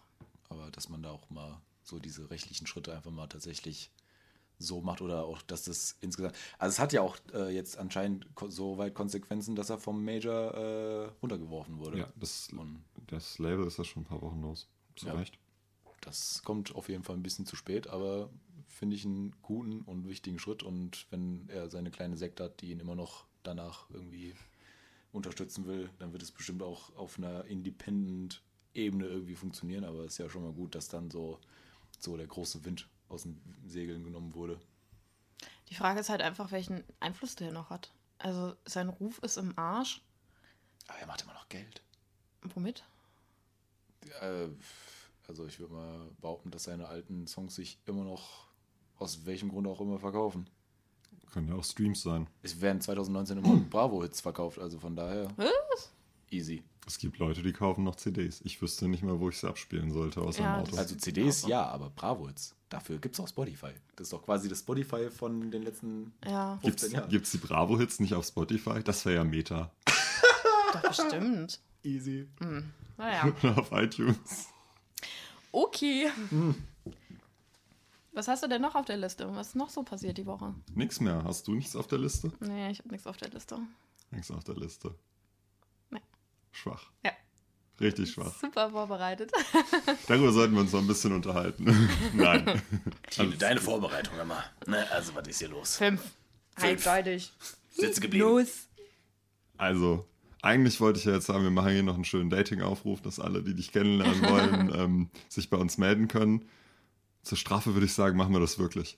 [0.50, 3.92] Aber dass man da auch mal so diese rechtlichen Schritte einfach mal tatsächlich
[4.60, 6.36] so macht oder auch, dass das insgesamt.
[6.58, 10.06] Also es hat ja auch äh, jetzt anscheinend ko- so weit Konsequenzen, dass er vom
[10.06, 12.00] Major äh, runtergeworfen wurde.
[12.00, 14.70] Ja, das, Und das Label ist ja schon ein paar Wochen los.
[14.96, 15.14] Zu Ja.
[15.14, 15.38] Recht.
[16.02, 18.30] das kommt auf jeden Fall ein bisschen zu spät, aber
[18.68, 20.64] finde ich einen guten und wichtigen Schritt.
[20.64, 24.36] Und wenn er seine kleine Sekte hat, die ihn immer noch danach irgendwie
[25.12, 29.86] unterstützen will, dann wird es bestimmt auch auf einer Independent-Ebene irgendwie funktionieren.
[29.86, 31.40] Aber es ist ja schon mal gut, dass dann so,
[32.00, 34.60] so der große Wind aus den Segeln genommen wurde.
[35.70, 37.94] Die Frage ist halt einfach, welchen Einfluss der noch hat.
[38.18, 40.02] Also sein Ruf ist im Arsch.
[40.88, 41.82] Aber er macht immer noch Geld.
[42.42, 42.84] Womit?
[44.22, 44.48] Äh,
[45.28, 48.48] also ich würde mal behaupten, dass seine alten Songs sich immer noch
[48.98, 50.48] aus welchem Grund auch immer verkaufen.
[51.32, 52.28] Können ja auch Streams sein.
[52.44, 55.28] Es werden 2019 immer Bravo-Hits verkauft, also von daher
[56.30, 56.64] easy.
[56.86, 58.42] Es gibt Leute, die kaufen noch CDs.
[58.44, 60.76] Ich wüsste nicht mehr, wo ich sie abspielen sollte, außer Ja, im Auto.
[60.76, 63.72] Also CDs ja, aber Bravo-Hits, dafür gibt es auch Spotify.
[63.96, 67.10] Das ist doch quasi das Spotify von den letzten Ja, 15 Gibt's, Jahren.
[67.10, 68.84] gibt's die Bravo-Hits nicht auf Spotify?
[68.84, 69.72] Das wäre ja Meta.
[70.74, 71.62] doch bestimmt.
[71.84, 72.28] Easy.
[72.98, 73.34] Naja.
[73.56, 74.50] auf iTunes.
[75.52, 76.10] Okay.
[78.14, 79.34] Was hast du denn noch auf der Liste?
[79.36, 80.54] Was ist noch so passiert die Woche?
[80.74, 81.24] Nix mehr.
[81.24, 82.32] Hast du nichts auf der Liste?
[82.40, 83.60] Nee, ich habe nichts auf der Liste.
[84.12, 84.96] Nichts auf der Liste.
[85.90, 86.02] Nee.
[86.52, 86.92] Schwach.
[87.04, 87.12] Ja.
[87.80, 88.34] Richtig schwach.
[88.40, 89.32] Super vorbereitet.
[90.08, 91.90] Darüber sollten wir uns noch ein bisschen unterhalten.
[92.14, 92.62] Nein.
[93.10, 94.44] Tine, deine Vorbereitung immer.
[94.68, 95.78] Ne, also was ist hier los?
[95.78, 96.02] Fünf.
[96.56, 96.88] Fünf.
[96.88, 97.34] Eindeutig.
[97.72, 98.26] Sitze geblieben.
[98.26, 98.68] Los.
[99.58, 100.08] Also,
[100.44, 103.42] eigentlich wollte ich ja jetzt sagen, wir machen hier noch einen schönen Dating-Aufruf, dass alle,
[103.42, 106.46] die dich kennenlernen wollen, ähm, sich bei uns melden können.
[107.24, 108.98] Zur Strafe würde ich sagen, machen wir das wirklich.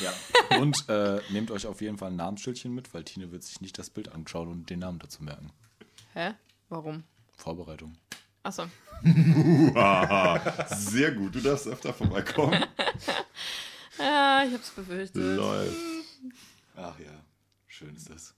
[0.00, 0.58] Ja.
[0.58, 3.78] Und äh, nehmt euch auf jeden Fall ein Namensschildchen mit, weil Tine wird sich nicht
[3.78, 5.50] das Bild anschauen und den Namen dazu merken.
[6.14, 6.32] Hä?
[6.70, 7.04] Warum?
[7.36, 7.98] Vorbereitung.
[8.42, 8.64] Achso.
[10.74, 11.34] Sehr gut.
[11.34, 12.64] Du darfst öfter vorbeikommen.
[13.98, 15.22] Ja, ich hab's befürchtet.
[15.22, 15.74] Läuft.
[16.76, 17.24] Ach ja,
[17.66, 18.34] schön ist das.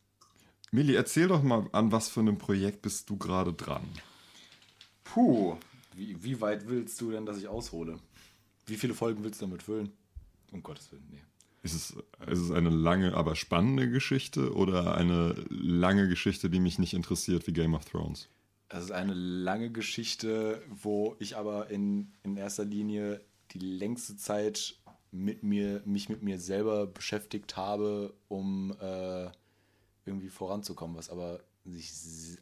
[0.70, 3.86] Milli, erzähl doch mal, an was für einem Projekt bist du gerade dran?
[5.04, 5.56] Puh.
[5.94, 7.98] Wie, wie weit willst du denn, dass ich aushole?
[8.66, 9.90] Wie viele Folgen willst du damit füllen?
[10.52, 11.22] Um Gottes Willen, nee.
[11.62, 11.90] Ist es,
[12.30, 17.46] ist es eine lange, aber spannende Geschichte oder eine lange Geschichte, die mich nicht interessiert
[17.46, 18.28] wie Game of Thrones?
[18.68, 24.76] Es ist eine lange Geschichte, wo ich aber in, in erster Linie die längste Zeit
[25.10, 29.30] mit mir, mich mit mir selber beschäftigt habe, um äh,
[30.08, 31.90] irgendwie voranzukommen, was aber sich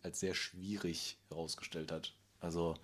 [0.02, 2.14] als sehr schwierig herausgestellt hat.
[2.40, 2.74] Also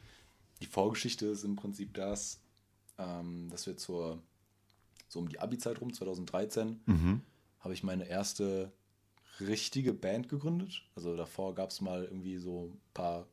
[0.61, 2.40] die Vorgeschichte ist im Prinzip das,
[2.99, 4.23] ähm, dass wir zur,
[5.09, 6.81] so um die Abi-Zeit rum, 2013,
[7.61, 8.73] habe ich meine erste
[9.40, 10.83] richtige Band gegründet.
[10.95, 13.27] Also davor gab es mal irgendwie so ein paar,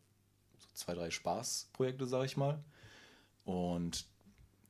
[0.57, 2.63] so zwei, drei Spaßprojekte, sag ich mal.
[3.45, 4.05] Und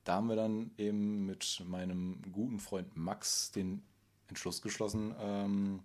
[0.04, 3.84] da haben wir dann eben mit meinem guten Freund Max den
[4.28, 5.82] Entschluss geschlossen, ähm,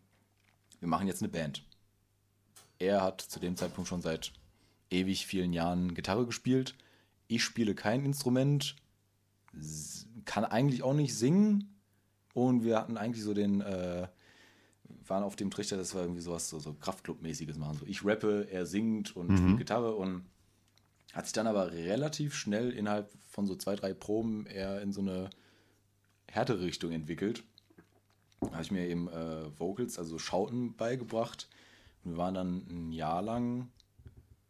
[0.85, 1.65] wir machen jetzt eine Band.
[2.79, 4.33] Er hat zu dem Zeitpunkt schon seit
[4.91, 6.75] ewig vielen Jahren Gitarre gespielt.
[7.27, 8.77] Ich spiele kein Instrument,
[10.27, 11.75] kann eigentlich auch nicht singen.
[12.35, 14.09] Und wir hatten eigentlich so den, äh,
[15.07, 17.79] waren auf dem Trichter, dass wir irgendwie sowas so, so Kraftclub-mäßiges machen.
[17.79, 20.27] So ich rappe, er singt und spielt Gitarre und
[21.15, 25.01] hat sich dann aber relativ schnell innerhalb von so zwei, drei Proben eher in so
[25.01, 25.31] eine
[26.29, 27.43] härtere Richtung entwickelt.
[28.47, 31.49] Da habe ich mir eben äh, Vocals, also Schauten beigebracht.
[32.05, 33.69] Und wir waren dann ein Jahr lang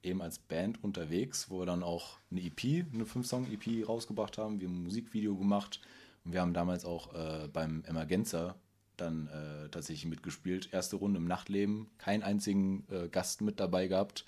[0.03, 4.61] eben als Band unterwegs, wo wir dann auch eine EP, eine 5-Song-EP rausgebracht haben.
[4.61, 5.81] Wir haben ein Musikvideo gemacht
[6.25, 8.57] und wir haben damals auch äh, beim Emergenza
[8.97, 10.69] dann äh, tatsächlich mitgespielt.
[10.73, 14.25] Erste Runde im Nachtleben, keinen einzigen äh, Gast mit dabei gehabt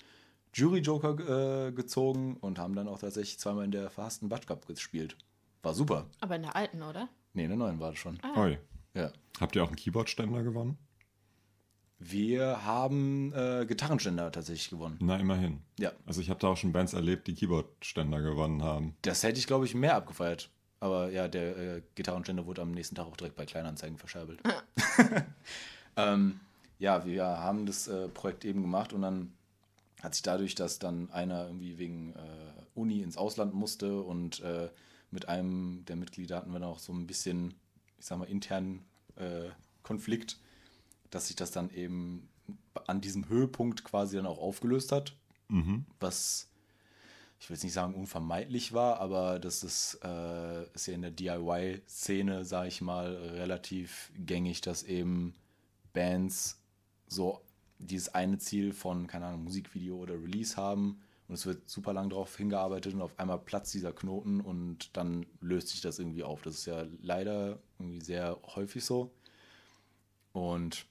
[0.57, 5.15] Jury-Joker äh, gezogen und haben dann auch tatsächlich zweimal in der verhassten Batsch Cup gespielt.
[5.61, 6.07] War super.
[6.19, 7.09] Aber in der alten, oder?
[7.33, 8.17] Nee, in der neuen war das schon.
[8.23, 8.41] Ah.
[8.41, 8.57] Oi.
[8.95, 9.11] Ja.
[9.39, 10.77] Habt ihr auch einen Keyboard-Ständer gewonnen?
[11.99, 14.97] Wir haben äh, Gitarrenständer tatsächlich gewonnen.
[15.01, 15.61] Na, immerhin.
[15.79, 15.91] Ja.
[16.05, 18.95] Also ich habe da auch schon Bands erlebt, die Keyboard-Ständer gewonnen haben.
[19.01, 20.49] Das hätte ich, glaube ich, mehr abgefeiert.
[20.79, 24.39] Aber ja, der äh, Gitarrenständer wurde am nächsten Tag auch direkt bei Kleinanzeigen verscherbelt.
[25.95, 26.39] ähm,
[26.77, 29.33] ja, wir haben das äh, Projekt eben gemacht und dann
[30.03, 34.69] hat sich dadurch, dass dann einer irgendwie wegen äh, Uni ins Ausland musste und äh,
[35.09, 37.55] mit einem der Mitglieder hatten wir noch so ein bisschen,
[37.97, 38.85] ich sag mal, internen
[39.17, 39.49] äh,
[39.83, 40.37] Konflikt,
[41.09, 42.29] dass sich das dann eben
[42.85, 45.15] an diesem Höhepunkt quasi dann auch aufgelöst hat.
[45.99, 46.49] Was
[47.39, 51.11] ich will jetzt nicht sagen unvermeidlich war, aber das ist, äh, ist ja in der
[51.11, 55.35] DIY-Szene, sage ich mal, relativ gängig, dass eben
[55.93, 56.59] Bands
[57.07, 57.41] so
[57.77, 62.09] dieses eine Ziel von, keine Ahnung, Musikvideo oder Release haben und es wird super lang
[62.09, 66.41] darauf hingearbeitet und auf einmal platzt dieser Knoten und dann löst sich das irgendwie auf.
[66.41, 69.11] Das ist ja leider irgendwie sehr häufig so.
[70.31, 70.85] Und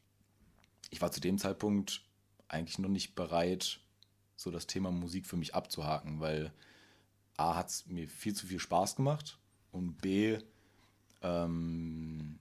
[0.90, 2.03] ich war zu dem Zeitpunkt
[2.49, 3.81] eigentlich noch nicht bereit,
[4.37, 6.53] so das Thema Musik für mich abzuhaken, weil
[7.38, 9.38] A hat es mir viel zu viel Spaß gemacht
[9.72, 10.38] und B
[11.22, 12.38] ähm,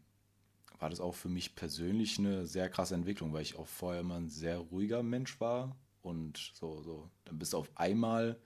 [0.80, 4.16] war das auch für mich persönlich eine sehr krasse Entwicklung, weil ich auch vorher immer
[4.16, 5.76] ein sehr ruhiger Mensch war
[6.06, 8.40] und so, so, dann bist du auf einmal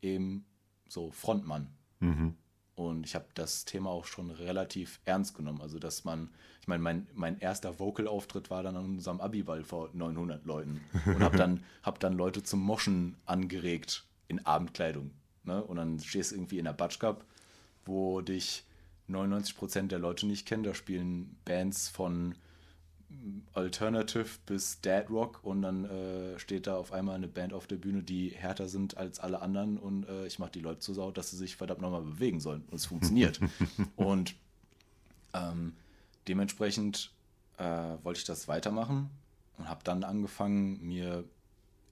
[0.00, 0.44] eben
[0.88, 1.68] so Frontmann.
[2.76, 5.60] Und ich habe das Thema auch schon relativ ernst genommen.
[5.60, 6.30] Also, dass man,
[6.62, 10.80] ich meine, mein, mein erster Vocal-Auftritt war dann an unserem Abiball vor 900 Leuten.
[11.04, 15.10] Und habe dann, hab dann Leute zum Moschen angeregt in Abendkleidung.
[15.44, 15.62] Ne?
[15.62, 17.26] Und dann stehst du irgendwie in der Batsch Cup,
[17.84, 18.64] wo dich
[19.10, 20.62] 99% der Leute nicht kennen.
[20.62, 22.34] Da spielen Bands von
[23.52, 27.76] Alternative bis Dad Rock und dann äh, steht da auf einmal eine Band auf der
[27.76, 31.10] Bühne, die härter sind als alle anderen und äh, ich mache die Leute so sau,
[31.10, 33.40] dass sie sich verdammt nochmal bewegen sollen und es funktioniert.
[33.96, 34.34] und
[35.34, 35.74] ähm,
[36.28, 37.12] dementsprechend
[37.58, 37.64] äh,
[38.02, 39.10] wollte ich das weitermachen
[39.58, 41.24] und habe dann angefangen, mir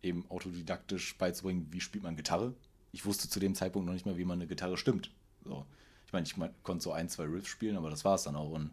[0.02, 2.54] eben autodidaktisch beizubringen, wie spielt man Gitarre.
[2.92, 5.11] Ich wusste zu dem Zeitpunkt noch nicht mal, wie man eine Gitarre stimmt.
[5.44, 5.66] So.
[6.07, 8.37] Ich meine, ich mein, konnte so ein, zwei Riffs spielen, aber das war es dann
[8.37, 8.50] auch.
[8.50, 8.70] Und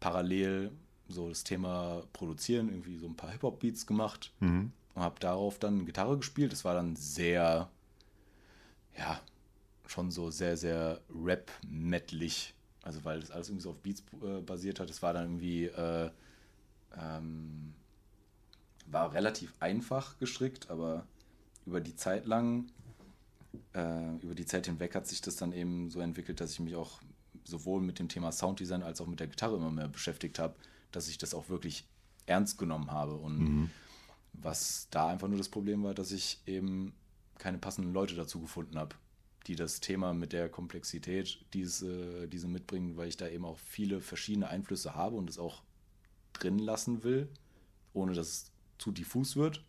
[0.00, 0.72] parallel
[1.08, 4.32] so das Thema Produzieren, irgendwie so ein paar Hip-Hop-Beats gemacht
[4.94, 6.52] und habe darauf dann Gitarre gespielt.
[6.52, 7.68] Das war dann sehr,
[8.96, 9.20] ja,
[9.86, 12.54] schon so sehr, sehr rap-metlig.
[12.82, 14.90] Also weil das alles irgendwie so auf Beats äh, basiert hat.
[14.90, 16.10] Es war dann irgendwie, äh,
[16.96, 17.74] ähm,
[18.86, 21.06] war relativ einfach gestrickt, aber
[21.66, 22.66] über die Zeit lang,
[23.74, 26.76] äh, über die Zeit hinweg hat sich das dann eben so entwickelt, dass ich mich
[26.76, 27.00] auch
[27.44, 30.54] sowohl mit dem Thema Sounddesign als auch mit der Gitarre immer mehr beschäftigt habe,
[30.96, 31.86] dass ich das auch wirklich
[32.26, 33.14] ernst genommen habe.
[33.14, 33.70] Und
[34.32, 36.94] was da einfach nur das Problem war, dass ich eben
[37.38, 38.96] keine passenden Leute dazu gefunden habe,
[39.46, 44.00] die das Thema mit der Komplexität diese, diese mitbringen, weil ich da eben auch viele
[44.00, 45.62] verschiedene Einflüsse habe und es auch
[46.32, 47.28] drin lassen will,
[47.92, 49.62] ohne dass es zu diffus wird.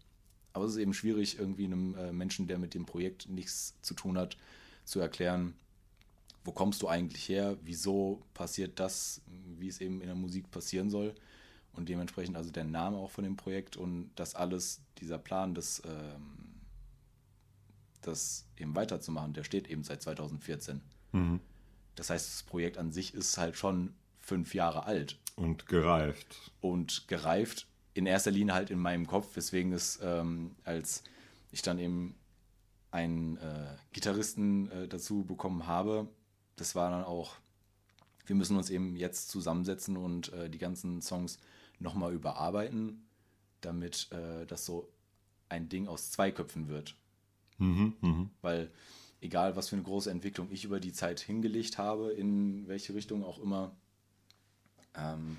[0.54, 3.94] Aber es ist eben schwierig, irgendwie einem äh, Menschen, der mit dem Projekt nichts zu
[3.94, 4.38] tun hat,
[4.86, 5.54] zu erklären,
[6.46, 9.22] wo kommst du eigentlich her, wieso passiert das,
[9.58, 11.16] wie es eben in der Musik passieren soll.
[11.74, 15.82] Und dementsprechend also der Name auch von dem Projekt und das alles, dieser Plan, das,
[15.86, 16.62] ähm,
[18.02, 20.82] das eben weiterzumachen, der steht eben seit 2014.
[21.96, 26.52] Das heißt, das Projekt an sich ist halt schon fünf Jahre alt Und gereift.
[26.62, 27.68] und gereift.
[27.94, 31.04] In erster Linie halt in meinem Kopf, weswegen es, ähm, als
[31.52, 32.16] ich dann eben
[32.92, 36.08] einen äh, Gitarristen äh, dazu bekommen habe,
[36.56, 37.36] das war dann auch,
[38.26, 41.38] wir müssen uns eben jetzt zusammensetzen und äh, die ganzen Songs
[41.80, 43.06] nochmal überarbeiten,
[43.62, 44.90] damit äh, das so
[45.50, 46.96] ein Ding aus zwei Köpfen wird.
[48.42, 48.72] Weil
[49.22, 53.24] egal, was für eine große Entwicklung ich über die Zeit hingelegt habe, in welche Richtung
[53.24, 53.76] auch immer,
[54.96, 55.38] ähm,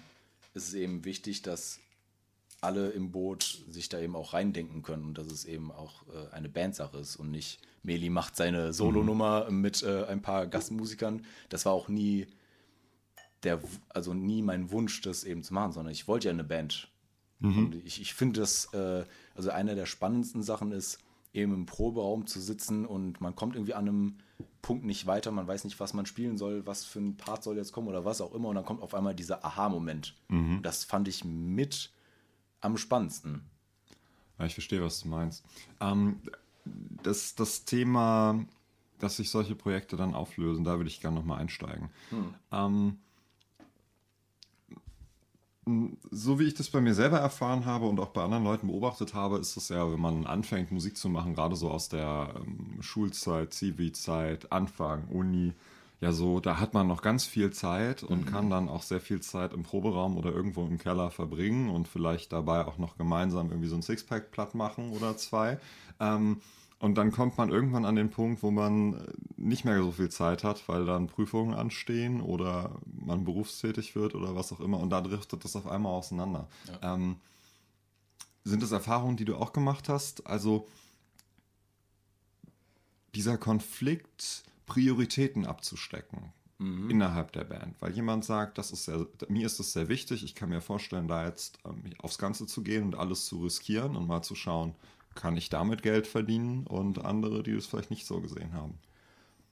[0.55, 1.81] ist es eben wichtig, dass
[2.66, 6.35] alle im Boot sich da eben auch reindenken können und dass es eben auch äh,
[6.35, 11.24] eine Bandsache ist und nicht Meli macht seine Solonummer mit äh, ein paar Gastmusikern.
[11.48, 12.26] Das war auch nie
[13.44, 16.88] der, also nie mein Wunsch, das eben zu machen, sondern ich wollte ja eine Band.
[17.59, 20.98] Und ich, ich finde das, äh, also einer der spannendsten Sachen ist,
[21.33, 24.18] eben im Proberaum zu sitzen und man kommt irgendwie an einem
[24.62, 27.57] Punkt nicht weiter, man weiß nicht, was man spielen soll, was für ein Part soll
[27.57, 30.14] jetzt kommen oder was auch immer und dann kommt auf einmal dieser Aha-Moment.
[30.62, 31.92] Das fand ich mit
[32.61, 33.42] am spannendsten.
[34.38, 35.45] Ja, ich verstehe, was du meinst.
[35.81, 36.21] Ähm,
[37.03, 38.45] das, das Thema,
[38.99, 41.90] dass sich solche Projekte dann auflösen, da würde ich gerne nochmal einsteigen.
[42.53, 42.99] Ähm,
[46.12, 49.14] so wie ich das bei mir selber erfahren habe und auch bei anderen Leuten beobachtet
[49.14, 52.81] habe, ist es ja, wenn man anfängt, Musik zu machen, gerade so aus der ähm,
[52.81, 55.55] Schulzeit, Zivi-Zeit, Anfang, Uni,
[56.00, 58.26] ja so, da hat man noch ganz viel Zeit und mhm.
[58.26, 62.32] kann dann auch sehr viel Zeit im Proberaum oder irgendwo im Keller verbringen und vielleicht
[62.32, 65.59] dabei auch noch gemeinsam irgendwie so ein Sixpack platt machen oder zwei.
[66.00, 66.40] Ähm,
[66.78, 70.11] und dann kommt man irgendwann an den Punkt, wo man äh, nicht mehr so viel
[70.11, 74.78] Zeit hat, weil dann Prüfungen anstehen oder man berufstätig wird oder was auch immer.
[74.78, 76.48] Und da driftet das auf einmal auseinander.
[76.68, 76.94] Ja.
[76.94, 77.16] Ähm,
[78.44, 80.26] sind das Erfahrungen, die du auch gemacht hast?
[80.26, 80.68] Also
[83.14, 86.90] dieser Konflikt, Prioritäten abzustecken mhm.
[86.90, 87.81] innerhalb der Band.
[87.81, 91.09] Weil jemand sagt, das ist sehr, mir ist es sehr wichtig, ich kann mir vorstellen,
[91.09, 94.74] da jetzt ähm, aufs Ganze zu gehen und alles zu riskieren und mal zu schauen,
[95.14, 98.79] kann ich damit Geld verdienen und andere, die das vielleicht nicht so gesehen haben.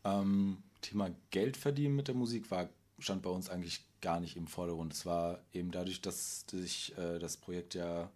[0.05, 4.46] Ähm, Thema Geld verdienen mit der Musik war, stand bei uns eigentlich gar nicht im
[4.46, 4.92] Vordergrund.
[4.92, 8.11] Es war eben dadurch, dass sich äh, das Projekt ja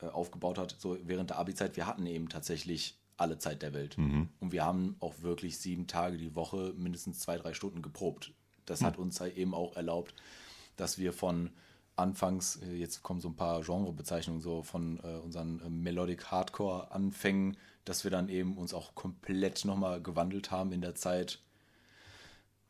[0.00, 3.96] äh, aufgebaut hat, so während der Abi-Zeit, wir hatten eben tatsächlich alle Zeit der Welt.
[3.98, 4.28] Mhm.
[4.40, 8.32] Und wir haben auch wirklich sieben Tage die Woche mindestens zwei, drei Stunden geprobt.
[8.66, 8.86] Das mhm.
[8.86, 10.14] hat uns halt eben auch erlaubt,
[10.76, 11.50] dass wir von
[11.96, 16.90] anfangs, äh, jetzt kommen so ein paar Genrebezeichnungen so von äh, unseren äh, Melodic Hardcore
[16.90, 21.40] Anfängen, dass wir dann eben uns auch komplett nochmal gewandelt haben in der Zeit.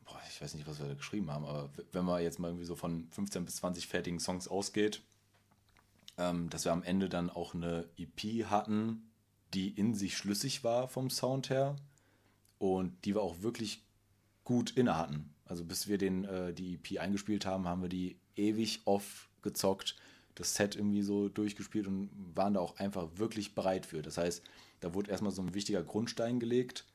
[0.05, 2.65] Boah, ich weiß nicht, was wir da geschrieben haben, aber wenn man jetzt mal irgendwie
[2.65, 5.01] so von 15 bis 20 fertigen Songs ausgeht,
[6.17, 9.09] ähm, dass wir am Ende dann auch eine EP hatten,
[9.53, 11.75] die in sich schlüssig war vom Sound her
[12.57, 13.83] und die wir auch wirklich
[14.43, 15.33] gut inne hatten.
[15.45, 19.95] Also bis wir den, äh, die EP eingespielt haben, haben wir die ewig off gezockt,
[20.35, 24.01] das Set irgendwie so durchgespielt und waren da auch einfach wirklich bereit für.
[24.01, 24.43] Das heißt,
[24.81, 26.85] da wurde erstmal so ein wichtiger Grundstein gelegt.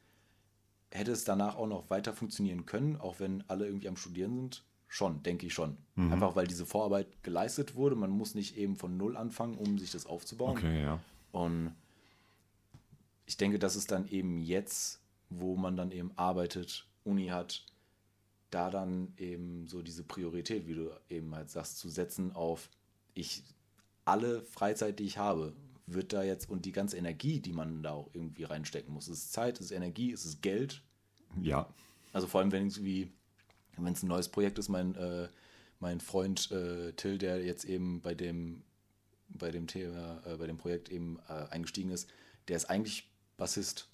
[0.90, 4.64] Hätte es danach auch noch weiter funktionieren können, auch wenn alle irgendwie am Studieren sind?
[4.88, 5.76] Schon, denke ich schon.
[5.94, 6.12] Mhm.
[6.12, 7.94] Einfach weil diese Vorarbeit geleistet wurde.
[7.94, 10.58] Man muss nicht eben von Null anfangen, um sich das aufzubauen.
[10.58, 11.00] Okay, ja.
[11.30, 11.76] Und
[13.30, 17.64] ich denke, das ist dann eben jetzt, wo man dann eben arbeitet, Uni hat,
[18.50, 22.68] da dann eben so diese Priorität, wie du eben halt sagst, zu setzen auf
[23.14, 23.44] ich
[24.04, 25.54] alle Freizeit, die ich habe,
[25.86, 29.06] wird da jetzt und die ganze Energie, die man da auch irgendwie reinstecken muss.
[29.06, 30.82] Es ist Zeit, es ist Energie, es ist Geld.
[31.40, 31.72] Ja.
[32.12, 33.12] Also vor allem, wenn es wie,
[33.76, 35.28] wenn es ein neues Projekt ist, mein, äh,
[35.78, 38.64] mein Freund äh, Till, der jetzt eben bei dem,
[39.28, 42.10] bei dem Thema, äh, bei dem Projekt eben äh, eingestiegen ist,
[42.48, 43.09] der ist eigentlich
[43.40, 43.88] Bassist.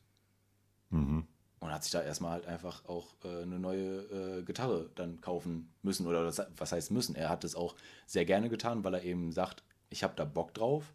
[0.90, 1.26] Mhm
[1.60, 5.68] und hat sich da erstmal halt einfach auch äh, eine neue äh, Gitarre dann kaufen
[5.82, 6.06] müssen.
[6.06, 7.16] Oder das, was heißt müssen?
[7.16, 7.74] Er hat es auch
[8.06, 10.92] sehr gerne getan, weil er eben sagt, ich habe da Bock drauf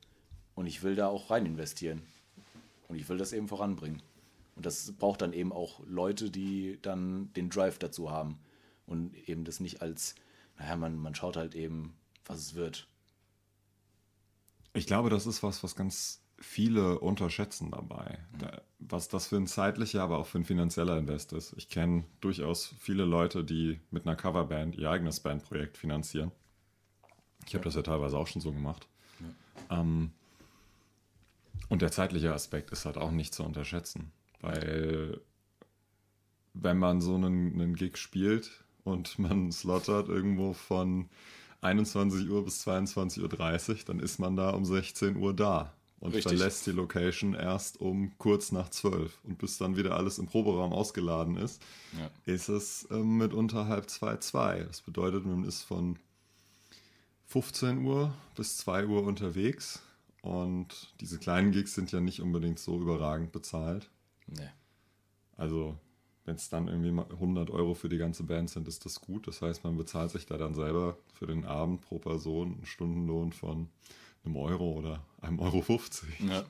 [0.55, 2.01] und ich will da auch rein investieren.
[2.87, 4.01] Und ich will das eben voranbringen.
[4.55, 8.39] Und das braucht dann eben auch Leute, die dann den Drive dazu haben.
[8.85, 10.15] Und eben das nicht als,
[10.57, 12.87] naja, man, man schaut halt eben, was es wird.
[14.73, 19.47] Ich glaube, das ist was, was ganz viele unterschätzen dabei, da, was das für ein
[19.47, 21.53] zeitlicher, aber auch für ein finanzieller Invest ist.
[21.57, 26.31] Ich kenne durchaus viele Leute, die mit einer Coverband ihr eigenes Bandprojekt finanzieren.
[27.45, 28.87] Ich habe das ja teilweise auch schon so gemacht.
[29.19, 29.79] Ja.
[29.79, 30.11] Ähm,
[31.69, 35.21] und der zeitliche Aspekt ist halt auch nicht zu unterschätzen, weil
[36.53, 41.09] wenn man so einen, einen Gig spielt und man slottert irgendwo von
[41.61, 46.35] 21 Uhr bis 22.30 Uhr, dann ist man da um 16 Uhr da und Richtig.
[46.35, 49.19] verlässt die Location erst um kurz nach zwölf.
[49.23, 51.61] Und bis dann wieder alles im Proberaum ausgeladen ist,
[51.97, 52.09] ja.
[52.25, 54.63] ist es äh, mitunter halb zwei, zwei.
[54.63, 55.99] Das bedeutet, man ist von
[57.27, 59.83] 15 Uhr bis 2 Uhr unterwegs.
[60.23, 63.87] Und diese kleinen Gigs sind ja nicht unbedingt so überragend bezahlt.
[64.25, 64.49] Nee.
[65.37, 65.77] Also,
[66.25, 69.27] wenn es dann irgendwie 100 Euro für die ganze Band sind, ist das gut.
[69.27, 73.33] Das heißt, man bezahlt sich da dann selber für den Abend pro Person einen Stundenlohn
[73.33, 73.69] von
[74.23, 76.19] einem Euro oder einem Euro 50.
[76.21, 76.45] Ja.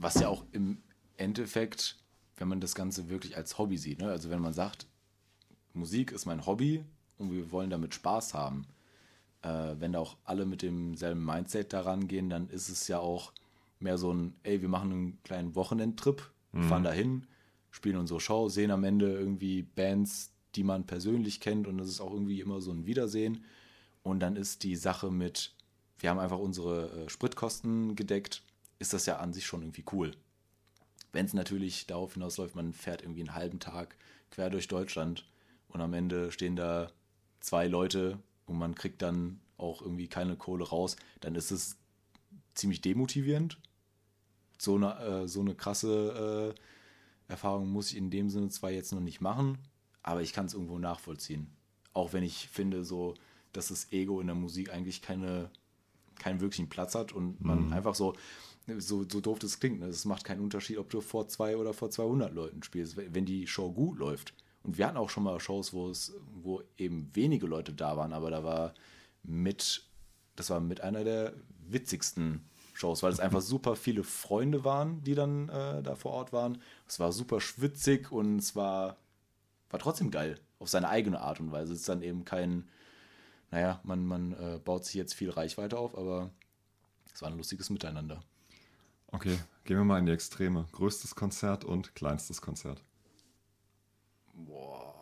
[0.00, 0.78] Was ja auch im
[1.16, 1.96] Endeffekt,
[2.36, 4.08] wenn man das Ganze wirklich als Hobby sieht, ne?
[4.08, 4.86] also wenn man sagt,
[5.72, 6.84] Musik ist mein Hobby
[7.18, 8.66] und wir wollen damit Spaß haben,
[9.42, 13.32] äh, wenn da auch alle mit demselben Mindset daran gehen, dann ist es ja auch
[13.78, 16.62] mehr so ein, ey, wir machen einen kleinen Wochenendtrip, mhm.
[16.64, 17.26] fahren dahin,
[17.70, 22.00] spielen unsere Show, sehen am Ende irgendwie Bands, die man persönlich kennt und das ist
[22.00, 23.44] auch irgendwie immer so ein Wiedersehen.
[24.02, 25.54] Und dann ist die Sache mit
[25.98, 28.42] wir haben einfach unsere äh, Spritkosten gedeckt,
[28.78, 30.12] ist das ja an sich schon irgendwie cool.
[31.12, 33.96] Wenn es natürlich darauf hinausläuft, man fährt irgendwie einen halben Tag
[34.30, 35.26] quer durch Deutschland
[35.68, 36.90] und am Ende stehen da
[37.40, 41.76] zwei Leute und man kriegt dann auch irgendwie keine Kohle raus, dann ist es
[42.54, 43.58] ziemlich demotivierend.
[44.58, 48.92] So eine, äh, so eine krasse äh, Erfahrung muss ich in dem Sinne zwar jetzt
[48.92, 49.58] noch nicht machen,
[50.02, 51.50] aber ich kann es irgendwo nachvollziehen.
[51.92, 53.14] Auch wenn ich finde, so
[53.52, 55.50] dass das Ego in der Musik eigentlich keine,
[56.22, 57.72] keinen wirklichen Platz hat und man mhm.
[57.72, 58.14] einfach so,
[58.78, 59.86] so, so doof das klingt, ne?
[59.86, 63.46] es macht keinen Unterschied, ob du vor zwei oder vor 200 Leuten spielst, wenn die
[63.46, 64.34] Show gut läuft.
[64.62, 68.12] Und wir hatten auch schon mal Shows, wo es, wo eben wenige Leute da waren,
[68.12, 68.74] aber da war
[69.24, 69.84] mit,
[70.36, 71.34] das war mit einer der
[71.68, 76.32] witzigsten Shows, weil es einfach super viele Freunde waren, die dann äh, da vor Ort
[76.32, 76.58] waren.
[76.86, 78.96] Es war super schwitzig und es war,
[79.70, 81.72] war trotzdem geil, auf seine eigene Art und Weise.
[81.72, 82.68] Es ist dann eben kein,
[83.52, 86.30] naja, man, man äh, baut sich jetzt viel Reichweite auf, aber
[87.14, 88.24] es war ein lustiges Miteinander.
[89.08, 90.66] Okay, gehen wir mal in die Extreme.
[90.72, 92.82] Größtes Konzert und kleinstes Konzert.
[94.32, 94.94] Boah.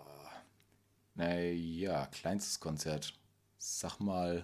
[1.15, 3.15] Naja, kleinstes Konzert.
[3.57, 4.43] Sag mal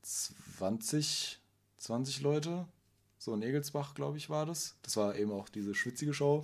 [0.00, 1.40] 20,
[1.76, 2.66] 20 Leute.
[3.18, 4.76] So in Egelsbach, glaube ich, war das.
[4.82, 6.42] Das war eben auch diese schwitzige Show.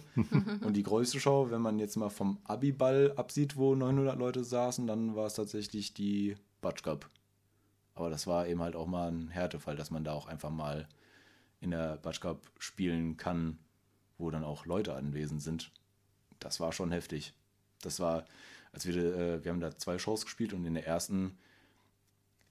[0.61, 4.87] und die größte Show, wenn man jetzt mal vom Abiball absieht, wo 900 Leute saßen,
[4.87, 7.09] dann war es tatsächlich die Batsch Cup.
[7.95, 10.89] Aber das war eben halt auch mal ein Härtefall, dass man da auch einfach mal
[11.61, 13.59] in der Batsch Cup spielen kann,
[14.19, 15.71] wo dann auch Leute anwesend sind.
[16.41, 17.35] Das war schon heftig.
[17.83, 18.25] Das war,
[18.73, 21.39] als wir, äh, wir haben da zwei Shows gespielt und in der ersten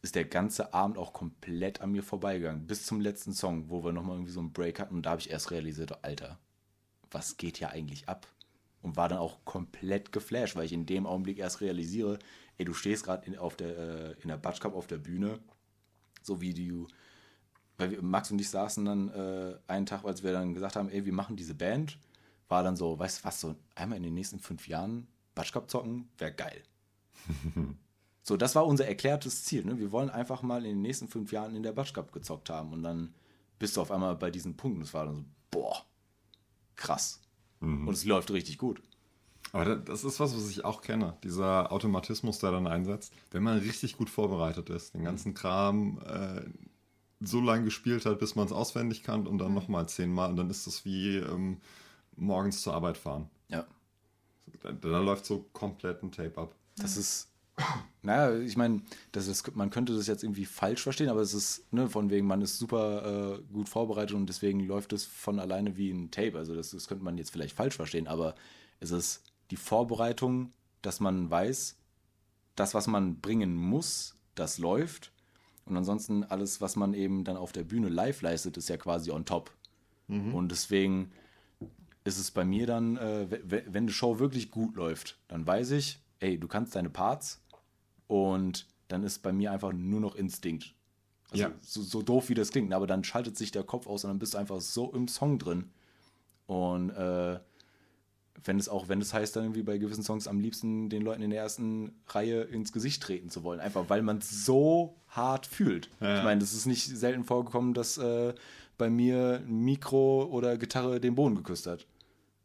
[0.04, 2.68] ist der ganze Abend auch komplett an mir vorbeigegangen.
[2.68, 5.22] Bis zum letzten Song, wo wir nochmal irgendwie so einen Break hatten und da habe
[5.22, 6.38] ich erst realisiert, Alter,
[7.10, 8.28] was geht hier eigentlich ab?
[8.82, 12.20] Und war dann auch komplett geflasht, weil ich in dem Augenblick erst realisiere,
[12.58, 15.39] ey, du stehst gerade in, der, äh, in der Batsch Cup auf der Bühne,
[16.22, 16.88] so wie du
[17.78, 20.89] weil wir, Max und ich saßen dann äh, einen Tag, als wir dann gesagt haben,
[20.89, 21.97] ey, wir machen diese Band,
[22.47, 26.10] war dann so, weißt du was, so einmal in den nächsten fünf Jahren Batschkap zocken,
[26.18, 26.62] wäre geil.
[28.24, 29.65] so, das war unser erklärtes Ziel.
[29.65, 29.78] Ne?
[29.78, 32.82] Wir wollen einfach mal in den nächsten fünf Jahren in der Batschkap gezockt haben und
[32.82, 33.13] dann
[33.59, 34.82] bist du auf einmal bei diesen Punkten.
[34.82, 35.86] Das war dann so, boah,
[36.78, 37.19] krass.
[37.59, 37.88] Mhm.
[37.88, 38.82] Und es läuft richtig gut.
[39.51, 41.17] Aber das ist was, was ich auch kenne.
[41.24, 43.13] Dieser Automatismus, der dann einsetzt.
[43.32, 46.41] Wenn man richtig gut vorbereitet ist, den ganzen Kram äh,
[47.19, 49.55] so lange gespielt hat, bis man es auswendig kann und dann mhm.
[49.55, 51.59] nochmal zehnmal und dann ist das wie ähm,
[52.15, 53.30] morgens zur Arbeit fahren.
[53.49, 53.65] Ja.
[54.61, 56.55] Da, da, läuft so komplett ein Tape ab.
[56.78, 57.30] Das ist,
[58.01, 58.82] naja, ich meine,
[59.12, 62.28] das ist, man könnte das jetzt irgendwie falsch verstehen, aber es ist, ne, von wegen,
[62.28, 66.38] man ist super äh, gut vorbereitet und deswegen läuft es von alleine wie ein Tape.
[66.38, 68.36] Also das, das könnte man jetzt vielleicht falsch verstehen, aber
[68.80, 70.51] es ist die Vorbereitung,
[70.82, 71.78] dass man weiß,
[72.56, 75.14] das, was man bringen muss, das läuft
[75.66, 79.12] und ansonsten alles, was man eben dann auf der Bühne live leistet, ist ja quasi
[79.12, 79.51] on top.
[80.08, 80.34] Mhm.
[80.34, 81.12] Und deswegen
[82.04, 85.99] ist es bei mir dann, äh, wenn die Show wirklich gut läuft, dann weiß ich,
[86.20, 87.41] ey, du kannst deine Parts
[88.14, 90.76] und dann ist bei mir einfach nur noch Instinkt.
[91.32, 91.51] Also ja.
[91.61, 94.20] so, so, doof wie das klingt, aber dann schaltet sich der Kopf aus und dann
[94.20, 95.72] bist du einfach so im Song drin.
[96.45, 97.39] Und äh,
[98.43, 101.24] wenn es auch, wenn es heißt, dann irgendwie bei gewissen Songs am liebsten den Leuten
[101.24, 103.59] in der ersten Reihe ins Gesicht treten zu wollen.
[103.59, 105.89] Einfach weil man es so hart fühlt.
[105.99, 106.20] Ja.
[106.20, 108.36] Ich meine, das ist nicht selten vorgekommen, dass äh,
[108.78, 111.88] bei mir Mikro oder Gitarre den Boden geküsst hat.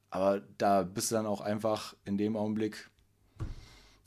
[0.08, 2.88] Aber da bist du dann auch einfach in dem Augenblick,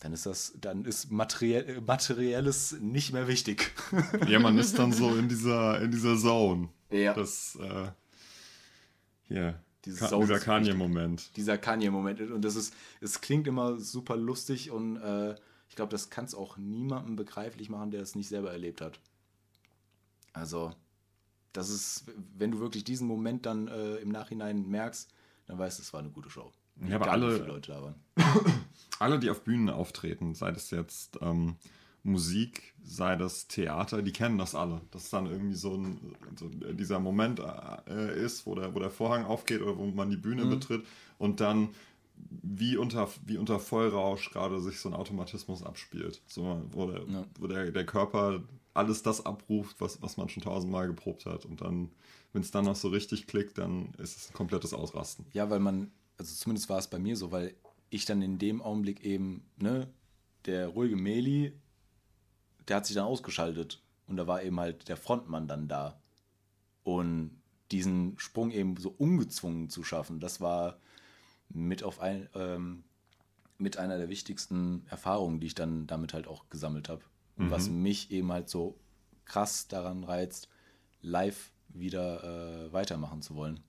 [0.02, 3.72] dann ist das, dann ist materiell, Materielles nicht mehr wichtig.
[4.28, 6.70] Ja, man ist dann so in dieser, in dieser Zone.
[6.90, 7.14] Ja.
[7.14, 7.92] Das, äh,
[9.34, 9.60] yeah.
[9.86, 11.36] Dieses Ka dieser Kanye-Moment.
[11.38, 12.20] Dieser Kanye-Moment.
[12.32, 15.36] Und das ist, es klingt immer super lustig und äh,
[15.70, 19.00] ich glaube, das kann es auch niemandem begreiflich machen, der es nicht selber erlebt hat.
[20.34, 20.74] Also,
[21.54, 22.06] das ist,
[22.38, 25.10] wenn du wirklich diesen Moment dann äh, im Nachhinein merkst,
[25.46, 26.52] dann weißt du, es war eine gute Show.
[26.88, 27.96] Ja, aber alle, Leute da waren.
[29.00, 31.56] alle, die auf Bühnen auftreten, sei das jetzt ähm,
[32.04, 34.82] Musik, sei das Theater, die kennen das alle.
[34.92, 37.40] Dass dann irgendwie so, ein, so dieser Moment
[37.88, 40.50] äh, ist, wo der, wo der Vorhang aufgeht oder wo man die Bühne mhm.
[40.50, 40.86] betritt
[41.18, 41.70] und dann
[42.44, 46.22] wie unter, wie unter Vollrausch gerade sich so ein Automatismus abspielt.
[46.28, 47.26] So, wo der, ja.
[47.40, 48.42] wo der, der Körper
[48.74, 51.46] alles das abruft, was, was man schon tausendmal geprobt hat.
[51.46, 51.90] Und dann,
[52.34, 55.26] wenn es dann noch so richtig klickt, dann ist es ein komplettes Ausrasten.
[55.34, 55.92] Ja, weil man,
[56.22, 57.56] also zumindest war es bei mir so, weil
[57.90, 59.88] ich dann in dem Augenblick eben, ne,
[60.46, 61.54] der ruhige Meli
[62.68, 66.00] der hat sich dann ausgeschaltet und da war eben halt der Frontmann dann da.
[66.84, 67.42] Und
[67.72, 70.80] diesen Sprung eben so ungezwungen zu schaffen, das war
[71.50, 72.84] mit auf ein, ähm,
[73.58, 77.04] mit einer der wichtigsten Erfahrungen, die ich dann damit halt auch gesammelt habe.
[77.38, 77.52] Und mhm.
[77.52, 78.80] was mich eben halt so
[79.26, 80.50] krass daran reizt,
[81.02, 83.60] live wieder äh, weitermachen zu wollen.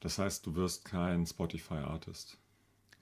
[0.00, 2.38] Das heißt, du wirst kein Spotify-Artist.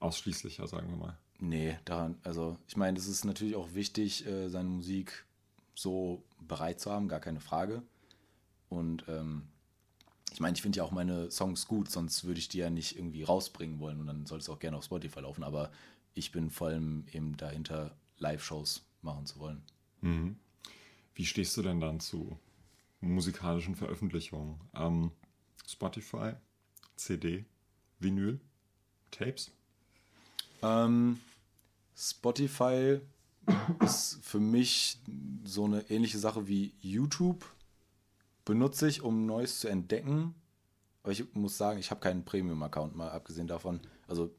[0.00, 1.18] Ausschließlicher, sagen wir mal.
[1.38, 5.26] Nee, daran, also ich meine, es ist natürlich auch wichtig, äh, seine Musik
[5.74, 7.82] so bereit zu haben, gar keine Frage.
[8.68, 9.48] Und ähm,
[10.32, 12.96] ich meine, ich finde ja auch meine Songs gut, sonst würde ich die ja nicht
[12.96, 15.44] irgendwie rausbringen wollen und dann soll es auch gerne auf Spotify laufen.
[15.44, 15.70] Aber
[16.14, 19.62] ich bin vor allem eben dahinter, Live-Shows machen zu wollen.
[20.00, 20.36] Mhm.
[21.14, 22.38] Wie stehst du denn dann zu
[23.00, 24.60] musikalischen Veröffentlichungen?
[24.74, 25.12] Ähm,
[25.66, 26.32] Spotify,
[26.96, 27.44] CD,
[27.98, 28.40] Vinyl,
[29.10, 29.50] Tapes?
[30.62, 31.20] Ähm,
[31.96, 33.00] Spotify
[33.80, 34.98] ist für mich
[35.44, 37.44] so eine ähnliche Sache wie YouTube.
[38.44, 40.34] Benutze ich, um Neues zu entdecken.
[41.02, 43.80] Aber ich muss sagen, ich habe keinen Premium-Account, mal abgesehen davon.
[44.08, 44.34] Also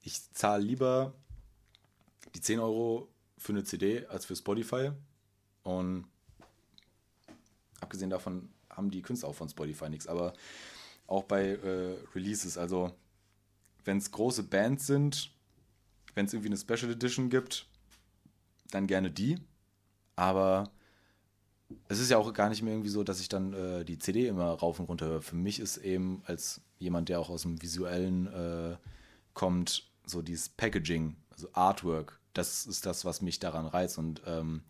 [0.00, 1.14] ich zahle lieber
[2.34, 4.92] die 10 Euro für eine CD als für Spotify.
[5.62, 6.06] Und
[7.80, 10.06] abgesehen davon haben die Künstler auch von Spotify nichts.
[10.06, 10.32] Aber
[11.06, 12.92] auch bei äh, Releases, also
[13.84, 15.30] wenn es große Bands sind,
[16.14, 17.66] wenn es irgendwie eine Special Edition gibt,
[18.70, 19.38] dann gerne die.
[20.16, 20.70] Aber
[21.88, 24.26] es ist ja auch gar nicht mehr irgendwie so, dass ich dann äh, die CD
[24.26, 25.22] immer rauf und runter höre.
[25.22, 28.76] Für mich ist eben als jemand, der auch aus dem Visuellen äh,
[29.34, 33.98] kommt, so dieses Packaging, also Artwork, das ist das, was mich daran reizt.
[33.98, 34.62] Und ähm,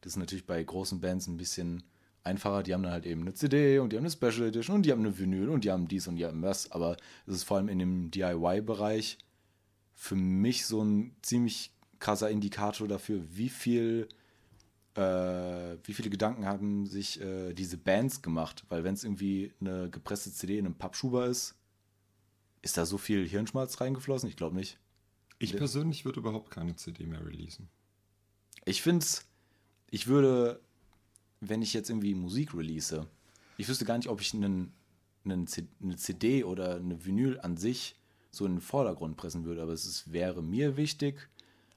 [0.00, 1.82] das ist natürlich bei großen Bands ein bisschen
[2.24, 2.62] einfacher.
[2.62, 4.92] Die haben dann halt eben eine CD und die haben eine Special Edition und die
[4.92, 6.72] haben eine Vinyl und die haben dies und die haben das.
[6.72, 6.96] Aber
[7.26, 9.18] es ist vor allem in dem DIY-Bereich
[9.94, 11.70] für mich so ein ziemlich
[12.00, 14.08] krasser Indikator dafür, wie viel
[14.96, 18.64] äh, wie viele Gedanken haben sich äh, diese Bands gemacht?
[18.68, 21.54] Weil wenn es irgendwie eine gepresste CD in einem Pappschuber ist,
[22.62, 24.28] ist da so viel Hirnschmalz reingeflossen?
[24.28, 24.78] Ich glaube nicht.
[25.38, 27.68] Ich persönlich würde überhaupt keine CD mehr releasen.
[28.64, 29.26] Ich finde es,
[29.90, 30.60] ich würde,
[31.48, 33.06] wenn ich jetzt irgendwie Musik release,
[33.56, 34.72] ich wüsste gar nicht, ob ich einen,
[35.24, 35.46] einen
[35.82, 37.96] eine CD oder eine Vinyl an sich
[38.30, 41.28] so in den Vordergrund pressen würde, aber es ist, wäre mir wichtig,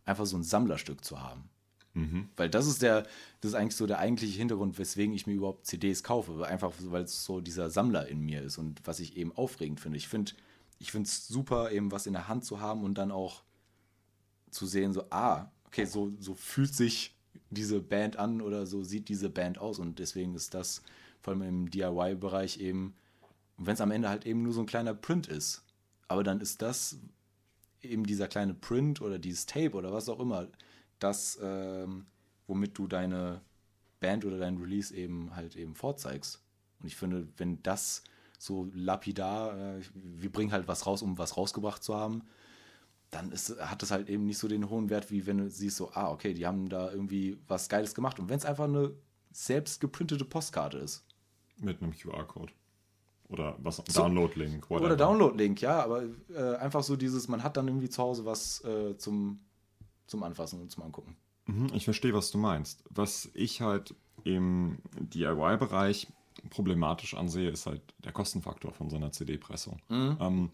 [0.05, 1.49] einfach so ein Sammlerstück zu haben.
[1.93, 2.29] Mhm.
[2.35, 3.03] Weil das ist der,
[3.41, 6.45] das ist eigentlich so der eigentliche Hintergrund, weswegen ich mir überhaupt CDs kaufe.
[6.45, 9.97] Einfach, weil es so dieser Sammler in mir ist und was ich eben aufregend finde.
[9.97, 10.33] Ich finde
[10.79, 13.43] ich finde es super, eben was in der Hand zu haben und dann auch
[14.51, 17.16] zu sehen, so, ah, okay, so, so fühlt sich
[17.49, 19.79] diese Band an oder so sieht diese Band aus.
[19.79, 20.81] Und deswegen ist das
[21.21, 22.95] vor allem im DIY-Bereich eben,
[23.57, 25.63] wenn es am Ende halt eben nur so ein kleiner Print ist,
[26.07, 26.99] aber dann ist das
[27.81, 30.47] eben dieser kleine Print oder dieses Tape oder was auch immer,
[30.99, 32.05] das, ähm,
[32.47, 33.41] womit du deine
[33.99, 36.41] Band oder dein Release eben halt eben vorzeigst.
[36.79, 38.03] Und ich finde, wenn das
[38.37, 42.23] so lapidar, äh, wir bringen halt was raus, um was rausgebracht zu haben,
[43.11, 45.77] dann ist, hat das halt eben nicht so den hohen Wert, wie wenn du siehst,
[45.77, 48.19] so, ah, okay, die haben da irgendwie was Geiles gemacht.
[48.19, 48.93] Und wenn es einfach eine
[49.31, 51.05] selbst geprintete Postkarte ist.
[51.57, 52.51] Mit einem QR-Code.
[53.29, 54.69] Oder was, Download-Link.
[54.71, 56.03] Oder Download-Link, ja, aber
[56.33, 59.39] äh, einfach so dieses, man hat dann irgendwie zu Hause was äh, zum
[60.07, 61.15] zum Anfassen und zum Angucken.
[61.45, 62.83] Mhm, ich verstehe, was du meinst.
[62.89, 63.93] Was ich halt
[64.23, 66.07] im DIY-Bereich
[66.49, 69.79] problematisch ansehe, ist halt der Kostenfaktor von so einer CD-Pressung.
[69.89, 70.17] Mhm.
[70.19, 70.49] Ähm,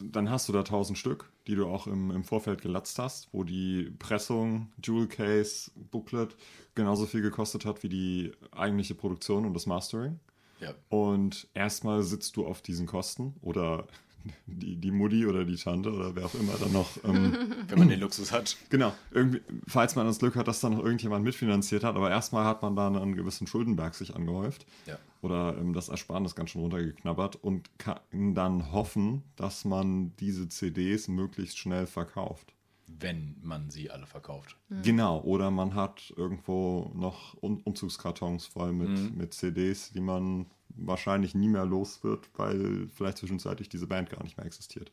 [0.00, 3.44] dann hast du da 1000 Stück, die du auch im, im Vorfeld gelatzt hast, wo
[3.44, 6.36] die Pressung, Jewel Case, Booklet
[6.74, 10.20] genauso viel gekostet hat wie die eigentliche Produktion und das Mastering.
[10.60, 10.74] Ja.
[10.88, 13.86] Und erstmal sitzt du auf diesen Kosten oder
[14.46, 16.88] die, die Mutti oder die Tante oder wer auch immer dann noch.
[17.04, 17.36] Ähm,
[17.68, 18.56] Wenn man den Luxus hat.
[18.70, 22.44] Genau, irgendwie, falls man das Glück hat, dass dann noch irgendjemand mitfinanziert hat, aber erstmal
[22.44, 24.66] hat man da einen gewissen Schuldenberg sich angehäuft.
[24.86, 24.98] Ja.
[25.26, 31.08] Oder ähm, das Ersparnis ganz schön runtergeknabbert und kann dann hoffen, dass man diese CDs
[31.08, 32.54] möglichst schnell verkauft.
[32.86, 34.56] Wenn man sie alle verkauft.
[34.68, 34.82] Mhm.
[34.82, 39.16] Genau, oder man hat irgendwo noch um Umzugskartons voll mit, mhm.
[39.16, 44.22] mit CDs, die man wahrscheinlich nie mehr los wird, weil vielleicht zwischenzeitlich diese Band gar
[44.22, 44.92] nicht mehr existiert.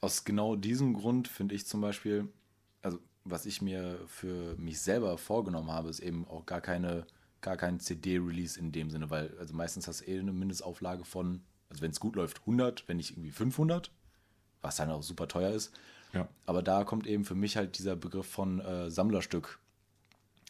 [0.00, 2.28] Aus genau diesem Grund finde ich zum Beispiel,
[2.80, 7.06] also was ich mir für mich selber vorgenommen habe, ist eben auch gar keine,
[7.40, 11.40] gar kein CD-Release in dem Sinne, weil also meistens hast du eh eine Mindestauflage von,
[11.70, 13.90] also wenn es gut läuft, 100, wenn nicht irgendwie 500,
[14.62, 15.72] was dann auch super teuer ist.
[16.12, 16.28] Ja.
[16.46, 19.58] Aber da kommt eben für mich halt dieser Begriff von äh, Sammlerstück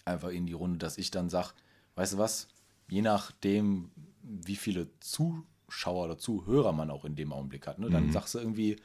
[0.04, 1.50] einfach in die Runde, dass ich dann sage,
[1.96, 2.48] weißt du was,
[2.88, 3.90] je nachdem,
[4.22, 7.78] wie viele Zuschauer oder Zuhörer man auch in dem Augenblick hat.
[7.78, 7.90] Ne?
[7.90, 8.12] Dann mhm.
[8.12, 8.76] sagst du irgendwie,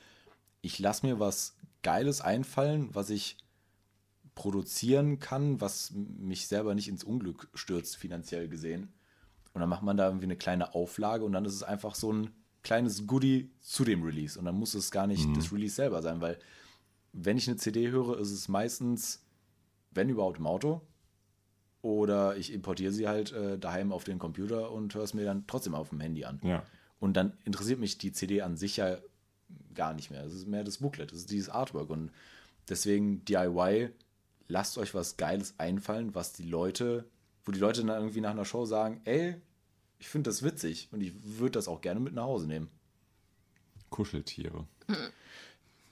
[0.61, 3.37] ich lasse mir was Geiles einfallen, was ich
[4.35, 8.93] produzieren kann, was mich selber nicht ins Unglück stürzt, finanziell gesehen.
[9.53, 12.11] Und dann macht man da irgendwie eine kleine Auflage und dann ist es einfach so
[12.11, 12.31] ein
[12.63, 14.39] kleines Goodie zu dem Release.
[14.39, 15.35] Und dann muss es gar nicht mhm.
[15.35, 16.39] das Release selber sein, weil
[17.11, 19.23] wenn ich eine CD höre, ist es meistens,
[19.91, 20.81] wenn überhaupt im Auto,
[21.83, 25.45] oder ich importiere sie halt äh, daheim auf den Computer und höre es mir dann
[25.45, 26.39] trotzdem auf dem Handy an.
[26.41, 26.63] Ja.
[26.99, 28.97] Und dann interessiert mich die CD an sich ja
[29.75, 30.23] gar nicht mehr.
[30.23, 31.89] Es ist mehr das Booklet, es ist dieses Artwork.
[31.89, 32.11] Und
[32.69, 33.89] deswegen DIY,
[34.47, 37.05] lasst euch was Geiles einfallen, was die Leute,
[37.45, 39.35] wo die Leute dann irgendwie nach einer Show sagen, ey,
[39.99, 42.69] ich finde das witzig und ich würde das auch gerne mit nach Hause nehmen.
[43.89, 44.67] Kuscheltiere.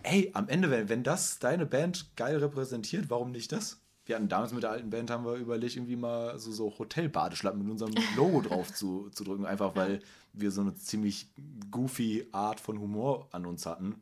[0.04, 3.80] ey, am Ende, wenn, wenn das deine Band geil repräsentiert, warum nicht das?
[4.06, 7.62] Wir hatten damals mit der alten Band, haben wir überlegt, irgendwie mal so, so Hotel-Badeschlappen
[7.62, 10.02] mit unserem Logo drauf zu, zu drücken, einfach weil
[10.34, 11.28] wir so eine ziemlich
[11.70, 14.02] goofy Art von Humor an uns hatten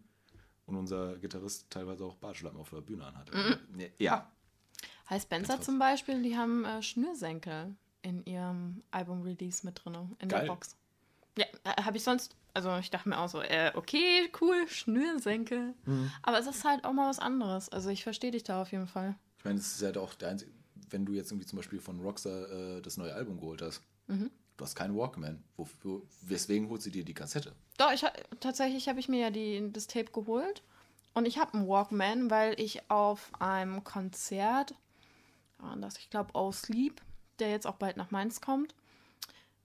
[0.66, 3.38] und unser Gitarrist teilweise auch Badeschlappen auf der Bühne anhatte.
[3.38, 3.86] Mhm.
[3.98, 4.32] Ja,
[5.10, 10.42] High Spencer zum Beispiel, die haben äh, Schnürsenkel in ihrem Album-Release mit drin, in Geil.
[10.42, 10.76] der Box.
[11.38, 15.74] Ja, äh, habe ich sonst, also ich dachte mir auch so, äh, okay, cool, Schnürsenkel.
[15.86, 16.12] Mhm.
[16.22, 17.70] Aber es ist halt auch mal was anderes.
[17.70, 19.16] Also ich verstehe dich da auf jeden Fall.
[19.38, 20.52] ich meine, es ist ja doch der einzige,
[20.90, 24.32] wenn du jetzt irgendwie zum Beispiel von Rockstar äh, das neue Album geholt hast, Mhm.
[24.58, 25.44] du hast keinen Walkman.
[25.56, 27.54] Wofür, weswegen holst du dir die Kassette?
[27.78, 28.04] Doch, ich,
[28.40, 30.64] tatsächlich habe ich mir ja die, das Tape geholt.
[31.14, 34.74] Und ich habe einen Walkman, weil ich auf einem Konzert,
[35.60, 37.02] ah, das ich glaube, Oh Sleep,
[37.40, 38.76] der jetzt auch bald nach Mainz kommt,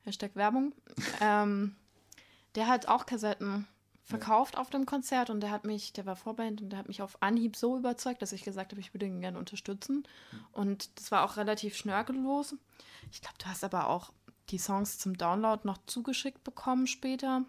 [0.02, 0.72] Hashtag Werbung,
[1.20, 1.76] ähm,
[2.54, 3.66] der hat auch Kassetten
[4.04, 7.00] verkauft auf dem Konzert und der hat mich, der war Vorband und der hat mich
[7.00, 10.06] auf Anhieb so überzeugt, dass ich gesagt habe, ich würde ihn gerne unterstützen.
[10.52, 12.54] Und das war auch relativ schnörkellos.
[13.10, 14.12] Ich glaube, du hast aber auch
[14.50, 17.44] die Songs zum Download noch zugeschickt bekommen später.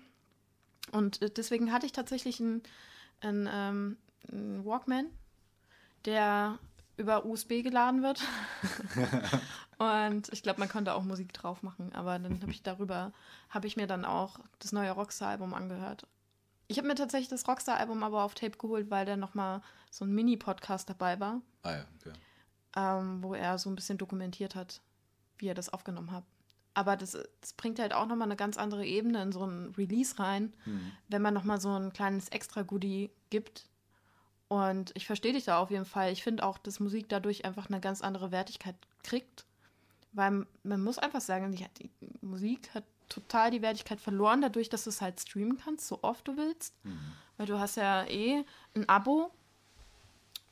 [0.94, 2.64] Und äh, deswegen hatte ich tatsächlich einen,
[3.20, 3.98] einen, ähm,
[4.32, 5.08] einen Walkman,
[6.06, 6.58] der
[6.98, 8.22] über USB geladen wird.
[9.78, 13.12] und ich glaube, man konnte auch Musik drauf machen, aber dann habe ich darüber,
[13.50, 16.08] habe ich mir dann auch das neue Rockstar-Album angehört.
[16.68, 20.14] Ich habe mir tatsächlich das Rockstar-Album aber auf Tape geholt, weil da nochmal so ein
[20.14, 22.14] Mini-Podcast dabei war, Ah ja, okay.
[22.76, 24.82] ähm, wo er so ein bisschen dokumentiert hat,
[25.38, 26.24] wie er das aufgenommen hat.
[26.74, 30.20] Aber das, das bringt halt auch nochmal eine ganz andere Ebene in so ein Release
[30.20, 30.54] rein,
[31.08, 33.70] wenn man nochmal so ein kleines Extra-Goodie gibt.
[34.48, 36.12] Und ich verstehe dich da auf jeden Fall.
[36.12, 39.46] Ich finde auch, dass Musik dadurch einfach eine ganz andere Wertigkeit kriegt.
[40.14, 41.90] Weil man muss einfach sagen, die,
[42.22, 46.28] Musik hat total die Wertigkeit verloren, dadurch, dass du es halt streamen kannst, so oft
[46.28, 46.74] du willst.
[47.38, 48.44] Weil du hast ja eh
[48.76, 49.32] ein Abo.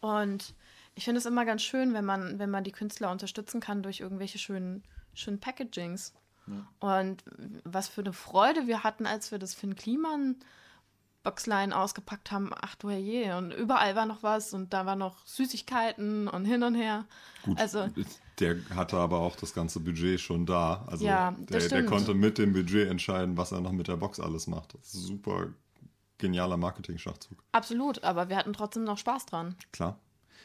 [0.01, 0.53] Und
[0.95, 4.01] ich finde es immer ganz schön, wenn man, wenn man die Künstler unterstützen kann durch
[4.01, 4.83] irgendwelche schönen,
[5.13, 6.13] schönen Packagings.
[6.79, 7.23] Und
[7.63, 10.35] was für eine Freude wir hatten, als wir das Finn Kliman
[11.23, 12.51] Boxline ausgepackt haben.
[12.61, 13.37] Ach du herrje.
[13.37, 17.05] Und überall war noch was und da war noch Süßigkeiten und hin und her.
[17.43, 17.87] Gut, Also,
[18.39, 20.83] der hatte aber auch das ganze Budget schon da.
[20.87, 23.97] Also Ja, der, das der konnte mit dem Budget entscheiden, was er noch mit der
[23.97, 24.73] Box alles macht.
[24.73, 25.47] Das ist ein super
[26.17, 27.43] genialer Marketing-Schachzug.
[27.51, 28.03] absolut.
[28.03, 29.55] Aber wir hatten trotzdem noch Spaß dran.
[29.71, 29.99] Klar.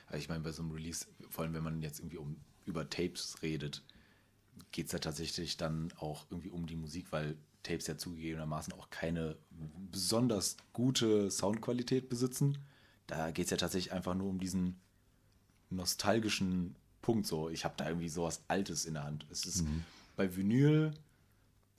[0.06, 2.88] Also ich meine, bei so einem Release, vor allem wenn man jetzt irgendwie um, über
[2.88, 3.82] Tapes redet,
[4.72, 8.90] geht es ja tatsächlich dann auch irgendwie um die Musik, weil Tapes ja zugegebenermaßen auch
[8.90, 9.36] keine
[9.90, 12.58] besonders gute Soundqualität besitzen.
[13.06, 14.80] Da geht es ja tatsächlich einfach nur um diesen
[15.70, 17.26] nostalgischen Punkt.
[17.26, 19.26] So, ich habe da irgendwie sowas Altes in der Hand.
[19.30, 19.64] Es ist
[20.16, 20.92] bei Vinyl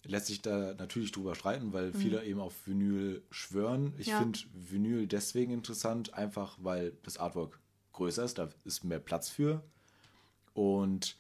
[0.03, 3.93] lässt sich da natürlich drüber streiten, weil viele eben auf Vinyl schwören.
[3.97, 4.17] Ich Ja.
[4.17, 7.59] finde Vinyl deswegen interessant, einfach weil das Artwork
[7.93, 9.61] größer ist, da ist mehr Platz für.
[10.53, 11.17] Und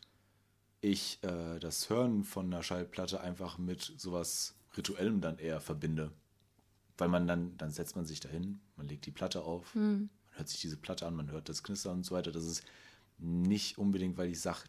[0.81, 6.11] ich äh, das Hören von einer Schallplatte einfach mit sowas Rituellem dann eher verbinde.
[6.97, 10.49] Weil man dann, dann setzt man sich dahin, man legt die Platte auf, man hört
[10.49, 12.31] sich diese Platte an, man hört das Knistern und so weiter.
[12.31, 12.63] Das ist
[13.17, 14.63] nicht unbedingt, weil ich sage,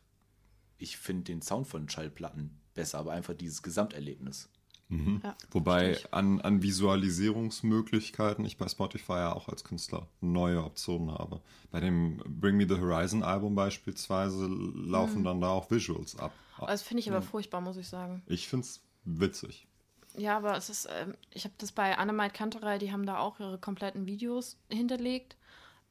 [0.78, 4.48] ich finde den Sound von Schallplatten besser, aber einfach dieses Gesamterlebnis.
[4.90, 11.40] Ja, Wobei an, an Visualisierungsmöglichkeiten ich bei Spotify ja auch als Künstler neue Optionen habe.
[11.70, 15.24] Bei dem Bring Me the Horizon Album beispielsweise laufen Mhm.
[15.24, 16.32] dann da auch Visuals ab.
[16.66, 18.22] Das finde ich aber furchtbar, muss ich sagen.
[18.26, 19.66] Ich finde es witzig.
[20.16, 23.38] Ja, aber es ist, ähm, ich habe das bei Annemite Kanterei, die haben da auch
[23.38, 25.36] ihre kompletten Videos hinterlegt.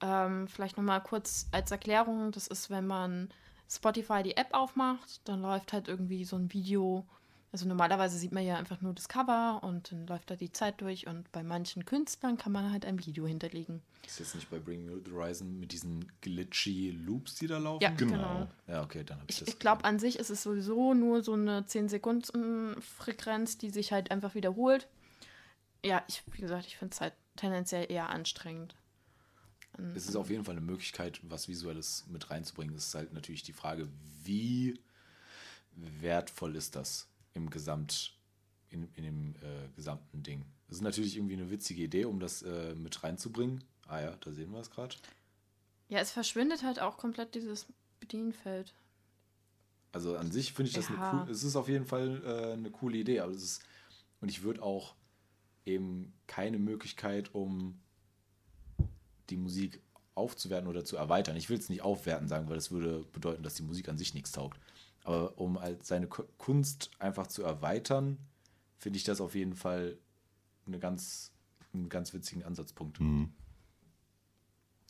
[0.02, 3.30] Ähm, vielleicht nochmal kurz als Erklärung, das ist, wenn man
[3.70, 7.06] Spotify die App aufmacht, dann läuft halt irgendwie so ein Video.
[7.52, 10.82] Also normalerweise sieht man ja einfach nur das Cover und dann läuft da die Zeit
[10.82, 13.82] durch und bei manchen Künstlern kann man halt ein Video hinterlegen.
[14.06, 17.82] Ist jetzt nicht bei Bring Me the Horizon mit diesen glitchy Loops, die da laufen?
[17.82, 18.12] Ja, Genau.
[18.14, 18.48] genau.
[18.68, 19.50] Ja, okay, dann habe ich, Ich, das.
[19.50, 24.36] ich glaube, an sich ist es sowieso nur so eine 10-Sekunden-Frequenz, die sich halt einfach
[24.36, 24.88] wiederholt.
[25.84, 28.76] Ja, ich, wie gesagt, ich finde es halt tendenziell eher anstrengend.
[29.96, 32.76] Es ist auf jeden Fall eine Möglichkeit, was Visuelles mit reinzubringen.
[32.76, 33.88] Es ist halt natürlich die Frage,
[34.24, 34.78] wie
[35.76, 38.18] wertvoll ist das im Gesamt,
[38.70, 40.46] in, in dem äh, gesamten Ding.
[40.68, 43.64] Es ist natürlich irgendwie eine witzige Idee, um das äh, mit reinzubringen.
[43.88, 44.96] Ah ja, da sehen wir es gerade.
[45.88, 47.66] Ja, es verschwindet halt auch komplett dieses
[48.00, 48.74] Bedienfeld.
[49.92, 50.96] Also an sich finde ich das Ja.
[51.12, 53.64] eine cool, es ist auf jeden Fall äh, eine coole Idee, aber es ist,
[54.22, 54.94] und ich würde auch
[55.66, 57.80] eben keine Möglichkeit, um
[59.32, 59.82] die Musik
[60.14, 61.36] aufzuwerten oder zu erweitern.
[61.38, 64.14] Ich will es nicht aufwerten sagen, weil das würde bedeuten, dass die Musik an sich
[64.14, 64.60] nichts taugt.
[65.04, 68.18] Aber um halt seine Ku- Kunst einfach zu erweitern,
[68.78, 69.98] finde ich das auf jeden Fall
[70.68, 71.32] eine ganz,
[71.74, 73.00] einen ganz witzigen Ansatzpunkt.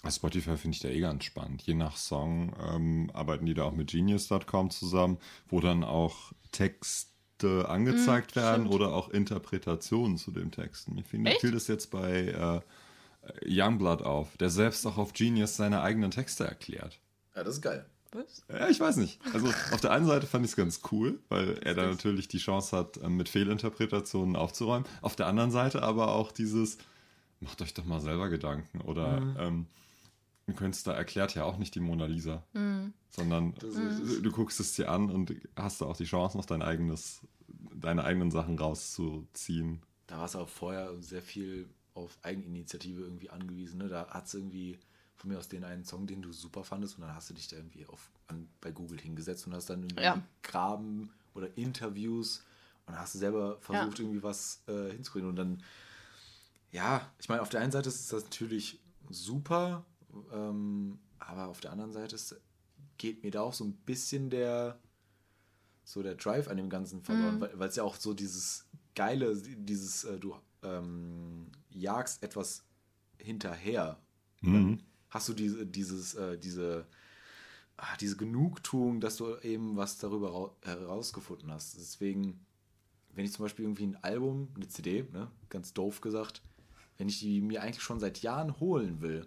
[0.10, 1.62] Spotify finde ich da eh ganz spannend.
[1.64, 5.18] Je nach Song ähm, arbeiten die da auch mit Genius.com zusammen,
[5.49, 8.76] wo dann auch Texte angezeigt Mm, werden stimmt.
[8.76, 10.89] oder auch Interpretationen zu dem Text.
[10.89, 11.41] Mir fiel, Echt?
[11.41, 12.62] fiel das jetzt bei äh,
[13.45, 16.99] Youngblood auf, der selbst auch auf Genius seine eigenen Texte erklärt.
[17.36, 17.86] Ja, das ist geil.
[18.12, 18.43] Was?
[18.49, 19.20] Ja, ich weiß nicht.
[19.34, 22.39] Also auf der einen Seite fand ich es ganz cool, weil er da natürlich die
[22.39, 24.88] Chance hat, ähm, mit Fehlinterpretationen aufzuräumen.
[25.01, 26.78] Auf der anderen Seite aber auch dieses,
[27.39, 28.82] macht euch doch mal selber Gedanken.
[28.82, 29.68] Oder ähm,
[30.47, 32.43] ein Künstler erklärt ja auch nicht die Mona Lisa,
[33.12, 36.64] sondern du, du guckst es dir an und hast da auch die Chance, noch dein
[36.64, 37.22] eigenes,
[37.76, 39.84] deine eigenen Sachen rauszuziehen.
[40.07, 43.78] Da war es auch vorher sehr viel auf Eigeninitiative irgendwie angewiesen.
[43.78, 43.89] Ne?
[43.89, 44.80] Da hat es irgendwie
[45.20, 47.47] von mir aus den einen Song, den du super fandest, und dann hast du dich
[47.49, 50.24] da irgendwie auf, an, bei Google hingesetzt und hast dann irgendwie Ja.
[50.43, 52.43] Graben oder Interviews
[52.86, 55.30] und hast du selber versucht, irgendwie was äh, hinzukriegen.
[55.30, 55.61] Und dann,
[56.72, 59.86] ja, ich meine, auf der einen Seite ist das natürlich super,
[60.32, 62.39] ähm, aber auf der anderen Seite ist,
[62.97, 64.80] geht mir da auch so ein bisschen der
[65.84, 68.65] so der Drive an dem Ganzen verloren, weil weil es ja auch so dieses
[68.95, 72.63] geile, dieses äh, du ähm, jagst etwas
[73.17, 73.99] hinterher.
[74.41, 74.80] Mhm.
[75.10, 76.86] Hast du diese, dieses, äh, diese,
[77.78, 81.76] ah, diese Genugtuung, dass du eben was darüber rau- herausgefunden hast.
[81.78, 82.45] Deswegen,
[83.14, 86.41] wenn ich zum Beispiel irgendwie ein Album, eine CD, ne, ganz doof gesagt,
[86.97, 89.26] wenn ich die mir eigentlich schon seit Jahren holen will,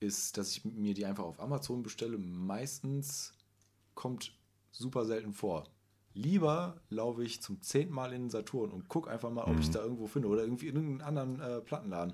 [0.00, 2.18] ist, dass ich mir die einfach auf Amazon bestelle.
[2.18, 3.32] Meistens
[3.94, 4.32] kommt
[4.70, 5.64] super selten vor.
[6.14, 9.70] Lieber laufe ich zum zehnten Mal in den Saturn und gucke einfach mal, ob ich
[9.70, 12.12] da irgendwo finde oder irgendwie in irgendeinen anderen äh, Plattenladen.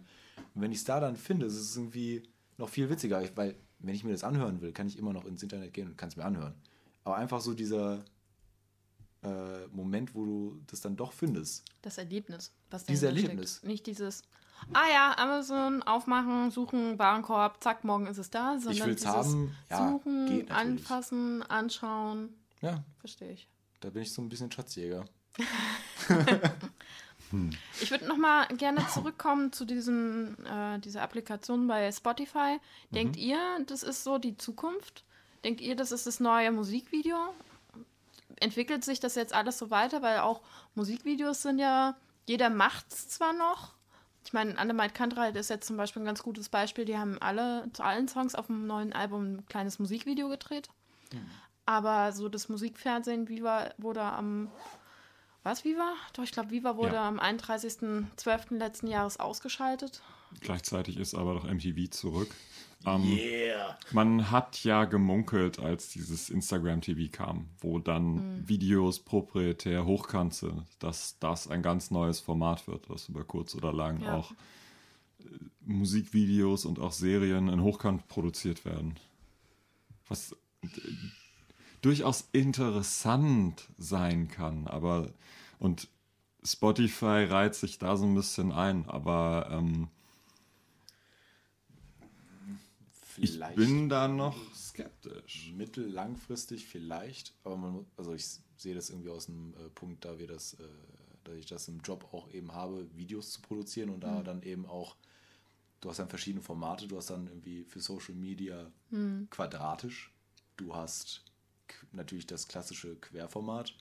[0.55, 2.22] Und wenn ich es da dann finde, ist es irgendwie
[2.61, 5.24] noch viel witziger, Ich- weil wenn ich mir das anhören will, kann ich immer noch
[5.24, 6.54] ins Internet gehen und kann es mir anhören.
[7.04, 8.04] Aber einfach so dieser
[9.22, 11.64] äh, Moment, wo du das dann doch findest.
[11.82, 12.52] Das Erlebnis.
[12.70, 13.56] Was Dieses Erlebnis.
[13.56, 13.66] Steckt.
[13.66, 14.22] Nicht dieses,
[14.72, 19.54] ah ja, Amazon, aufmachen, suchen, Warenkorb, zack, morgen ist es da, sondern will's dieses haben,
[19.68, 22.30] ja, suchen, anfassen, anschauen.
[22.62, 23.46] Ja, Verstehe ich.
[23.80, 25.04] da bin ich so ein bisschen Schatzjäger.
[27.80, 32.58] Ich würde noch mal gerne zurückkommen zu diesem, äh, dieser Applikation bei Spotify.
[32.90, 35.04] Denkt ihr, das ist so die Zukunft?
[35.44, 37.34] Denkt ihr, das ist das neue Musikvideo?
[38.36, 40.02] Entwickelt sich das jetzt alles so weiter?
[40.02, 40.40] Weil auch
[40.74, 43.74] Musikvideos sind ja, jeder macht es zwar noch.
[44.24, 46.84] Ich meine, Annemite Kantreit ist jetzt zum Beispiel ein ganz gutes Beispiel.
[46.84, 50.68] Die haben alle zu allen Songs auf dem neuen Album ein kleines Musikvideo gedreht.
[51.64, 54.50] Aber so das Musikfernsehen Viva wurde am
[55.43, 55.95] was Viva?
[56.14, 57.09] Doch, ich glaube, Viva wurde Ja.
[57.09, 58.57] am 31.12.
[58.59, 60.03] letzten Jahres ausgeschaltet.
[60.41, 62.34] Gleichzeitig ist aber doch MTV zurück.
[62.86, 63.76] Ähm, Yeah!
[63.93, 71.18] Man hat ja gemunkelt, als dieses Instagram-TV kam, wo dann Videos proprietär hochkant sind, dass
[71.18, 74.14] das ein ganz neues Format wird, das über kurz oder lang Ja.
[74.16, 74.30] auch
[75.20, 75.24] äh,
[75.66, 78.99] Musikvideos und auch Serien in Hochkant produziert werden.
[80.09, 80.34] Was
[81.82, 85.10] durchaus interessant sein kann, aber
[85.58, 85.88] und
[86.44, 89.88] Spotify reiht sich da so ein bisschen ein, aber ähm,
[93.16, 95.54] ich Vielleicht bin da noch skeptisch.
[95.56, 98.26] mittellangfristig vielleicht, aber man, mu- also ich
[98.56, 100.64] sehe das irgendwie aus dem äh, Punkt, da wir das, äh,
[101.24, 104.66] dass ich das im Job auch eben habe, Videos zu produzieren und da dann eben
[104.66, 104.96] auch,
[105.80, 108.70] du hast dann verschiedene Formate, du hast dann irgendwie für Social Media
[109.30, 110.12] quadratisch,
[110.56, 111.24] du hast
[111.92, 113.74] natürlich das klassische Querformat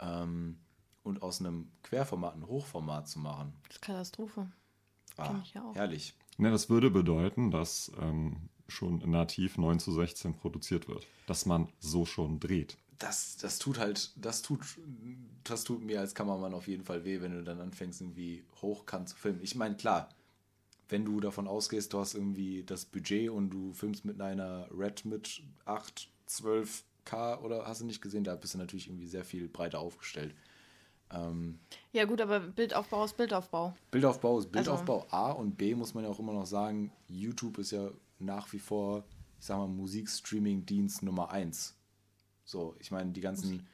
[0.00, 0.58] ähm,
[1.02, 4.50] und aus einem Querformat ein Hochformat zu machen, Das ist Katastrophe.
[5.16, 5.74] ah, Kenn ich ja auch.
[5.74, 6.14] herrlich.
[6.38, 11.06] Ne, das würde bedeuten, dass ähm, schon nativ 9 zu 16 produziert wird.
[11.26, 12.78] Dass man so schon dreht.
[12.98, 14.60] das, das tut halt, das tut,
[15.44, 19.08] das tut mir als Kameramann auf jeden Fall weh, wenn du dann anfängst, irgendwie hochkant
[19.08, 19.40] zu filmen.
[19.42, 20.08] Ich meine, klar,
[20.88, 25.04] wenn du davon ausgehst, du hast irgendwie das Budget und du filmst mit einer Red
[25.04, 26.08] mit 8,
[27.04, 30.34] 12K oder hast du nicht gesehen, da bist du natürlich irgendwie sehr viel breiter aufgestellt.
[31.10, 31.58] Ähm,
[31.92, 33.74] Ja, gut, aber Bildaufbau ist Bildaufbau.
[33.90, 37.72] Bildaufbau ist Bildaufbau A und B muss man ja auch immer noch sagen, YouTube ist
[37.72, 39.04] ja nach wie vor,
[39.38, 41.74] ich sag mal, Musikstreaming-Dienst Nummer 1.
[42.44, 43.66] So, ich meine, die ganzen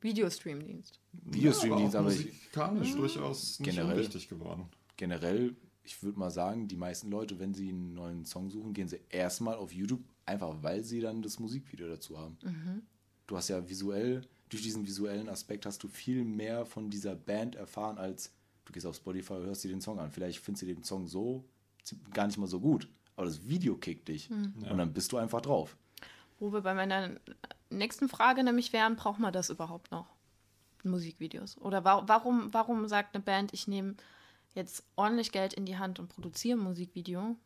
[0.00, 1.00] Videostreamdienst.
[1.12, 3.96] Videostream-Dienste, aber ich, musikalisch durchaus nicht generell.
[3.96, 4.68] unwichtig geworden.
[4.96, 8.88] generell, ich würde mal sagen, die meisten Leute, wenn sie einen neuen Song suchen, gehen
[8.88, 12.38] sie erstmal auf YouTube, einfach weil sie dann das Musikvideo dazu haben.
[13.26, 17.56] Du hast ja visuell, durch diesen visuellen Aspekt hast du viel mehr von dieser Band
[17.56, 18.32] erfahren, als
[18.64, 20.10] du gehst auf Spotify und hörst dir den Song an.
[20.10, 21.44] Vielleicht findest du den Song so
[22.12, 25.40] gar nicht mal so gut, aber das Video kickt dich und dann bist du einfach
[25.40, 25.76] drauf.
[26.38, 27.16] Wo wir bei meiner
[27.70, 30.06] nächsten Frage nämlich wären, braucht man das überhaupt noch?
[30.84, 31.58] Musikvideos?
[31.58, 33.96] Oder wa warum, warum sagt eine Band, ich nehme
[34.54, 37.36] jetzt ordentlich Geld in die Hand und produziere ein Musikvideo?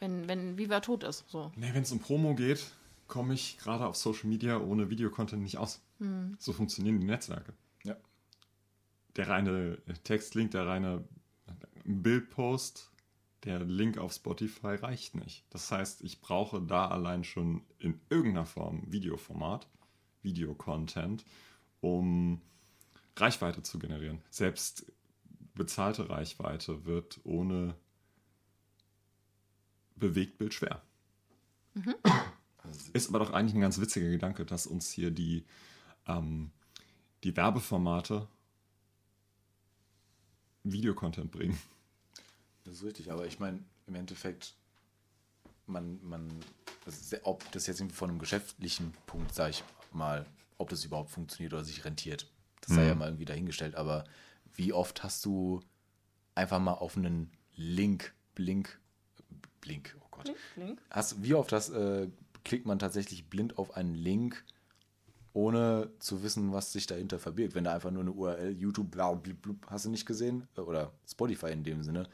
[0.00, 1.24] Wenn, wenn Viva tot ist.
[1.28, 1.52] So.
[1.56, 2.72] Nee, wenn es um Promo geht,
[3.06, 5.80] komme ich gerade auf Social Media ohne Videocontent nicht aus.
[6.38, 7.54] So funktionieren die Netzwerke.
[7.82, 7.96] Ja.
[9.16, 11.04] Der reine Textlink, der reine
[11.84, 12.92] Bildpost,
[13.44, 15.44] der Link auf Spotify reicht nicht.
[15.50, 19.66] Das heißt, ich brauche da allein schon in irgendeiner Form Videoformat,
[20.22, 21.24] Videocontent,
[21.80, 22.42] um
[23.16, 24.20] Reichweite zu generieren.
[24.30, 24.92] Selbst
[25.54, 27.74] bezahlte Reichweite wird ohne
[29.98, 30.82] Bewegtbild schwer.
[32.92, 35.44] Ist aber doch eigentlich ein ganz witziger Gedanke, dass uns hier die,
[36.06, 36.50] ähm,
[37.24, 38.28] die Werbeformate
[40.64, 41.58] Videocontent bringen.
[42.64, 44.54] Das ist richtig, aber ich meine, im Endeffekt,
[45.66, 46.28] man, man,
[46.86, 50.26] sehr- ob das jetzt irgendwie von einem geschäftlichen Punkt, sag ich mal,
[50.58, 52.30] ob das überhaupt funktioniert oder sich rentiert,
[52.60, 54.04] das sei ja mal irgendwie dahingestellt, aber
[54.54, 55.62] wie oft hast du
[56.34, 58.78] einfach mal auf einen Link, Blink,
[59.60, 60.32] Blink, oh Gott,
[60.90, 62.08] hast, wie oft hast, äh,
[62.44, 64.44] klickt man tatsächlich blind auf einen Link,
[65.34, 67.54] ohne zu wissen, was sich dahinter verbirgt.
[67.54, 70.48] Wenn da einfach nur eine URL, YouTube, bla, blub, blub, hast du nicht gesehen?
[70.56, 72.08] Äh, Oder Spotify in dem Sinne.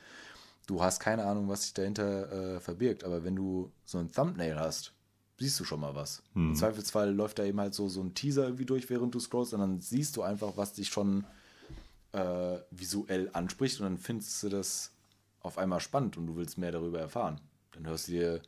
[0.66, 3.04] Du hast keine Ahnung, was sich dahinter äh, verbirgt.
[3.04, 4.92] Aber wenn du so ein Thumbnail hast,
[5.38, 6.22] siehst du schon mal was.
[6.34, 9.52] Im Zweifelsfall läuft da eben halt so, so ein Teaser irgendwie durch, während du scrollst.
[9.54, 11.24] Und dann siehst du einfach, was dich schon
[12.12, 13.80] äh, visuell anspricht.
[13.80, 14.90] Und dann findest du das
[15.44, 17.40] auf einmal spannend und du willst mehr darüber erfahren.
[17.72, 18.42] Dann hörst du dir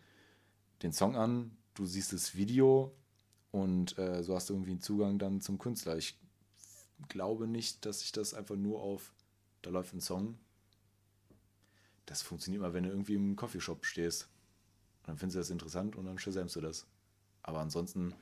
[0.82, 2.96] den Song an, du siehst das Video
[3.52, 5.98] und äh, so hast du irgendwie einen Zugang dann zum Künstler.
[5.98, 6.18] Ich
[7.08, 9.12] glaube nicht, dass sich das einfach nur auf,
[9.60, 10.38] da läuft ein Song.
[12.06, 14.28] Das funktioniert mal, wenn du irgendwie im Coffeeshop stehst.
[15.02, 16.86] Und dann findest du das interessant und dann shazammst du das.
[17.42, 18.14] Aber ansonsten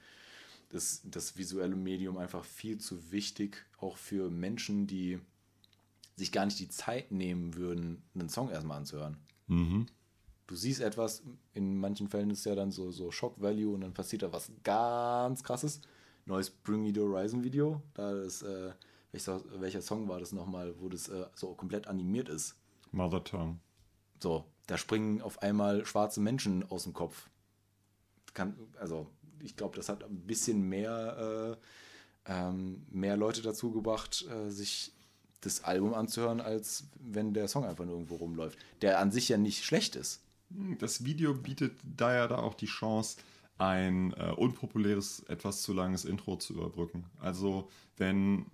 [0.70, 5.20] ist das visuelle Medium einfach viel zu wichtig, auch für Menschen, die
[6.16, 9.16] sich gar nicht die Zeit nehmen würden, einen Song erstmal anzuhören
[10.46, 13.94] du siehst etwas, in manchen Fällen ist ja dann so, so Shock Value und dann
[13.94, 15.80] passiert da was ganz krasses.
[16.26, 18.72] Neues Bring Me the Horizon Video, da ist, äh,
[19.12, 22.56] welcher, welcher Song war das nochmal, wo das äh, so komplett animiert ist.
[22.92, 23.58] Mother Tongue.
[24.22, 27.28] So, da springen auf einmal schwarze Menschen aus dem Kopf.
[28.32, 29.10] Kann, also,
[29.40, 31.58] ich glaube, das hat ein bisschen mehr,
[32.26, 34.93] äh, ähm, mehr Leute dazu gebracht, äh, sich
[35.45, 38.59] das Album anzuhören, als wenn der Song einfach nur irgendwo rumläuft.
[38.82, 40.20] Der an sich ja nicht schlecht ist.
[40.78, 43.18] Das Video bietet da ja da auch die Chance,
[43.59, 47.05] ein äh, unpopuläres, etwas zu langes Intro zu überbrücken.
[47.20, 48.47] Also, wenn.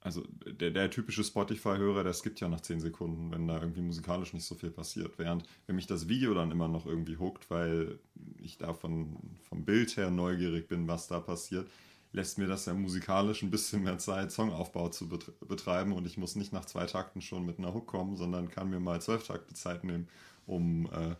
[0.00, 0.22] Also,
[0.60, 4.44] der, der typische Spotify-Hörer, der skippt ja nach 10 Sekunden, wenn da irgendwie musikalisch nicht
[4.44, 5.18] so viel passiert.
[5.18, 7.98] Während, wenn mich das Video dann immer noch irgendwie huckt, weil
[8.38, 9.16] ich da von,
[9.48, 11.68] vom Bild her neugierig bin, was da passiert,
[12.12, 16.16] lässt mir das ja musikalisch ein bisschen mehr Zeit, Songaufbau zu bet- betreiben und ich
[16.16, 19.26] muss nicht nach zwei Takten schon mit einer Hook kommen, sondern kann mir mal zwölf
[19.26, 20.08] Takte Zeit nehmen,
[20.46, 21.14] um äh,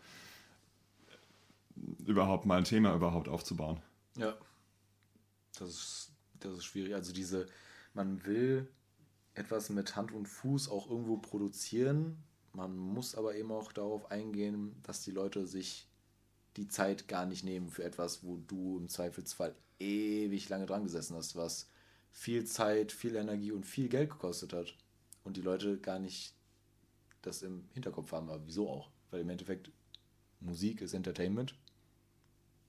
[2.05, 3.79] überhaupt mal ein Thema überhaupt aufzubauen.
[4.17, 4.35] Ja.
[5.59, 6.95] Das ist, das ist schwierig.
[6.95, 7.47] Also diese,
[7.93, 8.67] man will
[9.33, 12.23] etwas mit Hand und Fuß auch irgendwo produzieren.
[12.53, 15.87] Man muss aber eben auch darauf eingehen, dass die Leute sich
[16.55, 21.15] die Zeit gar nicht nehmen für etwas, wo du im Zweifelsfall ewig lange dran gesessen
[21.15, 21.67] hast, was
[22.11, 24.75] viel Zeit, viel Energie und viel Geld gekostet hat.
[25.23, 26.33] Und die Leute gar nicht
[27.21, 28.29] das im Hinterkopf haben.
[28.29, 28.89] Aber wieso auch?
[29.11, 29.71] Weil im Endeffekt
[30.39, 31.55] Musik ist Entertainment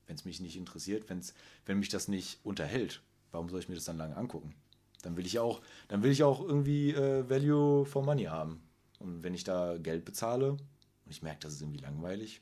[0.08, 1.34] wenn es mich nicht interessiert, wenn's,
[1.66, 4.54] wenn mich das nicht unterhält, warum soll ich mir das dann lange angucken?
[5.02, 8.60] Dann will ich auch, dann will ich auch irgendwie äh, Value for Money haben.
[8.98, 10.60] Und wenn ich da Geld bezahle und
[11.08, 12.40] ich merke, das ist irgendwie langweilig,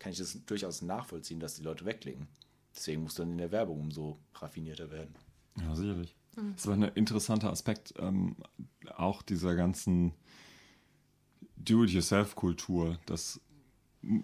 [0.00, 2.26] kann ich das durchaus nachvollziehen, dass die Leute wegklicken.
[2.74, 5.14] Deswegen muss dann in der Werbung umso raffinierter werden.
[5.60, 6.16] Ja, sicherlich.
[6.34, 8.36] Das ist aber ein interessanter Aspekt ähm,
[8.96, 10.14] auch dieser ganzen
[11.56, 13.40] Do-it-yourself-Kultur, dass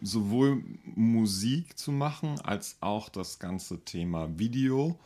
[0.03, 4.99] sowohl Musik zu machen als auch das ganze Thema Video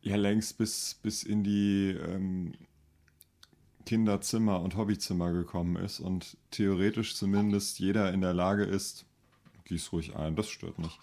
[0.00, 2.52] ja längst bis, bis in die ähm,
[3.84, 9.04] Kinderzimmer und Hobbyzimmer gekommen ist und theoretisch zumindest jeder in der Lage ist,
[9.64, 10.98] gieß ruhig ein, das stört nicht,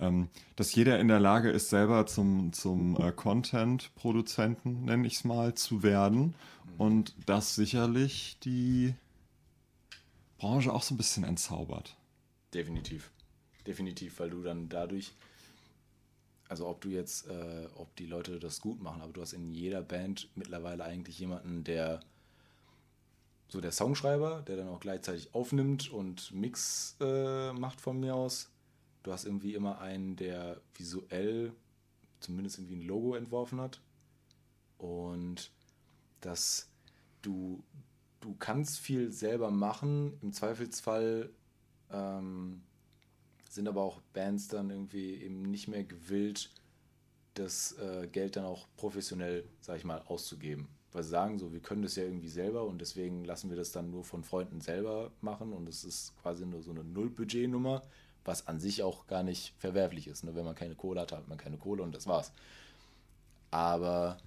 [0.00, 5.24] ähm, dass jeder in der Lage ist, selber zum, zum äh, Content-Produzenten, nenne ich es
[5.24, 6.34] mal, zu werden
[6.78, 8.94] und das sicherlich die
[10.38, 11.96] Branche auch so ein bisschen entzaubert.
[12.52, 13.10] Definitiv.
[13.66, 15.12] Definitiv, weil du dann dadurch,
[16.48, 19.54] also ob du jetzt, äh, ob die Leute das gut machen, aber du hast in
[19.54, 22.00] jeder Band mittlerweile eigentlich jemanden, der
[23.48, 28.50] so der Songschreiber, der dann auch gleichzeitig aufnimmt und Mix äh, macht von mir aus.
[29.04, 31.52] Du hast irgendwie immer einen, der visuell
[32.20, 33.80] zumindest irgendwie ein Logo entworfen hat.
[34.78, 35.52] Und
[36.20, 36.70] dass
[37.22, 37.62] du,
[38.20, 40.18] du kannst viel selber machen.
[40.22, 41.30] Im Zweifelsfall
[41.90, 42.62] ähm,
[43.50, 46.50] sind aber auch Bands dann irgendwie eben nicht mehr gewillt,
[47.34, 50.68] das äh, Geld dann auch professionell, sag ich mal, auszugeben.
[50.92, 53.72] Weil sie sagen so, wir können das ja irgendwie selber und deswegen lassen wir das
[53.72, 57.82] dann nur von Freunden selber machen und es ist quasi nur so eine Null-Budget-Nummer,
[58.24, 60.24] was an sich auch gar nicht verwerflich ist.
[60.24, 60.34] Ne?
[60.34, 62.32] Wenn man keine Kohle hat, hat man keine Kohle und das war's.
[63.50, 64.18] Aber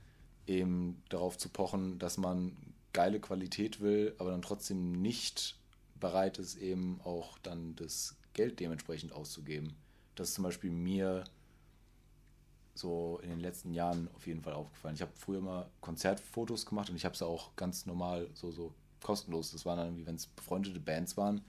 [0.45, 2.55] eben darauf zu pochen, dass man
[2.93, 5.57] geile Qualität will, aber dann trotzdem nicht
[5.99, 9.75] bereit ist, eben auch dann das Geld dementsprechend auszugeben.
[10.15, 11.23] Das ist zum Beispiel mir
[12.75, 14.95] so in den letzten Jahren auf jeden Fall aufgefallen.
[14.95, 18.73] Ich habe früher mal Konzertfotos gemacht und ich habe es auch ganz normal so, so
[19.01, 19.51] kostenlos.
[19.51, 21.41] Das waren dann irgendwie, wenn es befreundete Bands waren,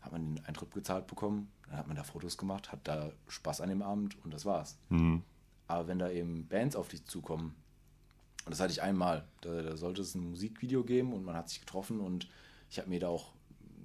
[0.00, 3.62] hat man den Eintritt gezahlt bekommen, dann hat man da Fotos gemacht, hat da Spaß
[3.62, 4.76] an dem Abend und das war's.
[4.90, 5.22] Mhm.
[5.66, 7.54] Aber wenn da eben Bands auf dich zukommen,
[8.44, 11.48] und das hatte ich einmal, da, da sollte es ein Musikvideo geben und man hat
[11.48, 12.28] sich getroffen und
[12.68, 13.32] ich habe mir da auch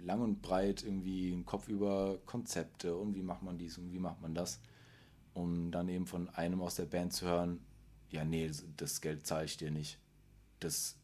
[0.02, 4.00] lang und breit irgendwie einen Kopf über Konzepte und wie macht man dies und wie
[4.00, 4.60] macht man das
[5.36, 7.60] um dann eben von einem aus der Band zu hören,
[8.10, 10.00] ja, nee, das Geld zahle ich dir nicht.
[10.62, 10.98] Das,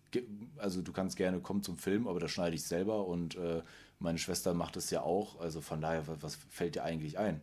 [0.57, 3.61] also du kannst gerne kommen zum Film, aber das schneide ich selber und äh,
[4.01, 7.41] meine Schwester macht es ja auch, also von daher, was, fällt dir eigentlich ein?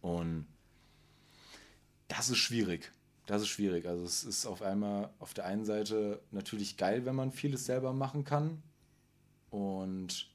[0.00, 0.46] Und
[2.08, 2.92] das ist schwierig.
[3.26, 3.86] Das ist schwierig.
[3.86, 7.92] Also es ist auf einmal auf der einen Seite natürlich geil, wenn man vieles selber
[7.92, 8.62] machen kann.
[9.50, 10.30] Und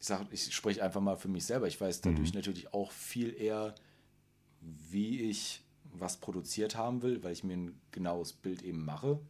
[0.00, 1.66] ich sage, ich spreche einfach mal für mich selber.
[1.66, 2.36] Ich weiß dadurch mhm.
[2.36, 3.74] natürlich auch viel eher,
[4.60, 5.62] wie ich
[5.92, 9.20] was produziert haben will, weil ich mir ein genaues Bild eben mache.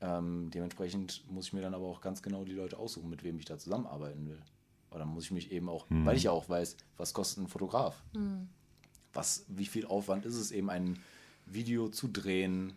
[0.00, 3.38] Ähm, dementsprechend muss ich mir dann aber auch ganz genau die Leute aussuchen, mit wem
[3.38, 4.40] ich da zusammenarbeiten will.
[4.90, 6.06] Oder muss ich mich eben auch, mhm.
[6.06, 8.02] weil ich ja auch weiß, was kostet ein Fotograf?
[8.14, 8.48] Mhm.
[9.12, 10.98] Was, wie viel Aufwand ist es eben, ein
[11.46, 12.74] Video zu drehen,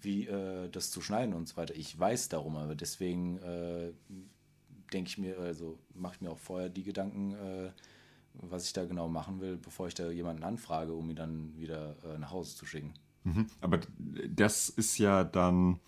[0.00, 1.74] wie äh, das zu schneiden und so weiter.
[1.74, 3.92] Ich weiß darum, aber deswegen äh,
[4.92, 7.70] denke ich mir, also mache ich mir auch vorher die Gedanken, äh,
[8.34, 11.96] was ich da genau machen will, bevor ich da jemanden anfrage, um ihn dann wieder
[12.04, 12.92] äh, nach Hause zu schicken.
[13.24, 13.46] Mhm.
[13.60, 13.80] Aber
[14.28, 15.80] das ist ja dann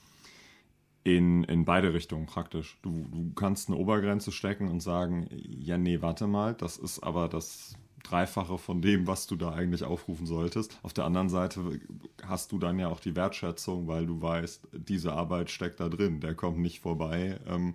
[1.07, 2.79] in, in beide Richtungen praktisch.
[2.83, 7.29] Du, du kannst eine Obergrenze stecken und sagen, ja, nee, warte mal, das ist aber
[7.29, 10.77] das Dreifache von dem, was du da eigentlich aufrufen solltest.
[10.83, 11.81] Auf der anderen Seite
[12.27, 16.19] hast du dann ja auch die Wertschätzung, weil du weißt, diese Arbeit steckt da drin,
[16.19, 17.39] der kommt nicht vorbei.
[17.47, 17.75] Ähm,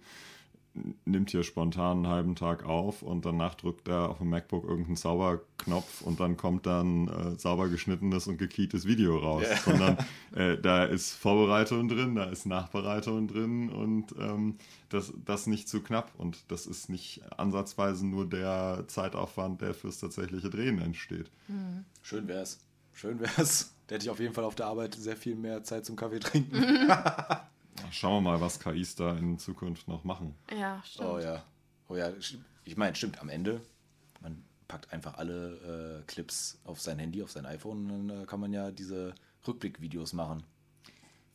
[1.06, 4.96] nimmt hier spontan einen halben Tag auf und danach drückt er auf dem MacBook irgendeinen
[4.96, 9.44] Zauberknopf und dann kommt dann äh, sauber geschnittenes und gekieltes Video raus.
[9.44, 9.58] Yeah.
[9.58, 9.98] Sondern
[10.36, 14.58] äh, da ist Vorbereitung drin, da ist Nachbereitung drin und ähm,
[14.90, 20.00] das, das nicht zu knapp und das ist nicht ansatzweise nur der Zeitaufwand, der fürs
[20.00, 21.32] tatsächliche Drehen entsteht.
[21.48, 21.86] Mhm.
[22.02, 22.60] Schön wär's.
[22.94, 23.74] Schön wär's.
[23.88, 26.22] Da hätte ich auf jeden Fall auf der Arbeit sehr viel mehr Zeit zum Kaffee
[26.22, 26.56] trinken.
[27.92, 30.36] Schauen wir mal, was KIs da in Zukunft noch machen.
[30.58, 31.10] Ja, stimmt.
[31.10, 31.44] Oh ja.
[31.88, 32.12] Oh ja,
[32.64, 33.62] ich meine, stimmt, am Ende,
[34.22, 38.26] man packt einfach alle äh, Clips auf sein Handy, auf sein iPhone und dann äh,
[38.26, 39.14] kann man ja diese
[39.46, 40.44] Rückblickvideos machen.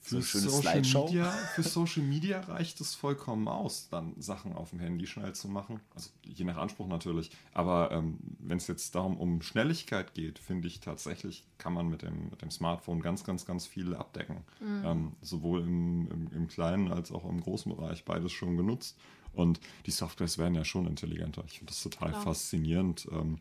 [0.06, 4.78] Für, so Social Media, für Social Media reicht es vollkommen aus, dann Sachen auf dem
[4.78, 5.80] Handy schnell zu machen.
[5.96, 7.32] Also je nach Anspruch natürlich.
[7.52, 12.02] Aber ähm, wenn es jetzt darum um Schnelligkeit geht, finde ich tatsächlich, kann man mit
[12.02, 14.44] dem, mit dem Smartphone ganz, ganz, ganz viel abdecken.
[14.60, 14.82] Mhm.
[14.84, 18.96] Ähm, sowohl im, im, im, kleinen als auch im großen Bereich beides schon genutzt.
[19.32, 21.42] Und die Softwares werden ja schon intelligenter.
[21.48, 22.22] Ich finde das total Klar.
[22.22, 23.08] faszinierend.
[23.10, 23.38] Ähm,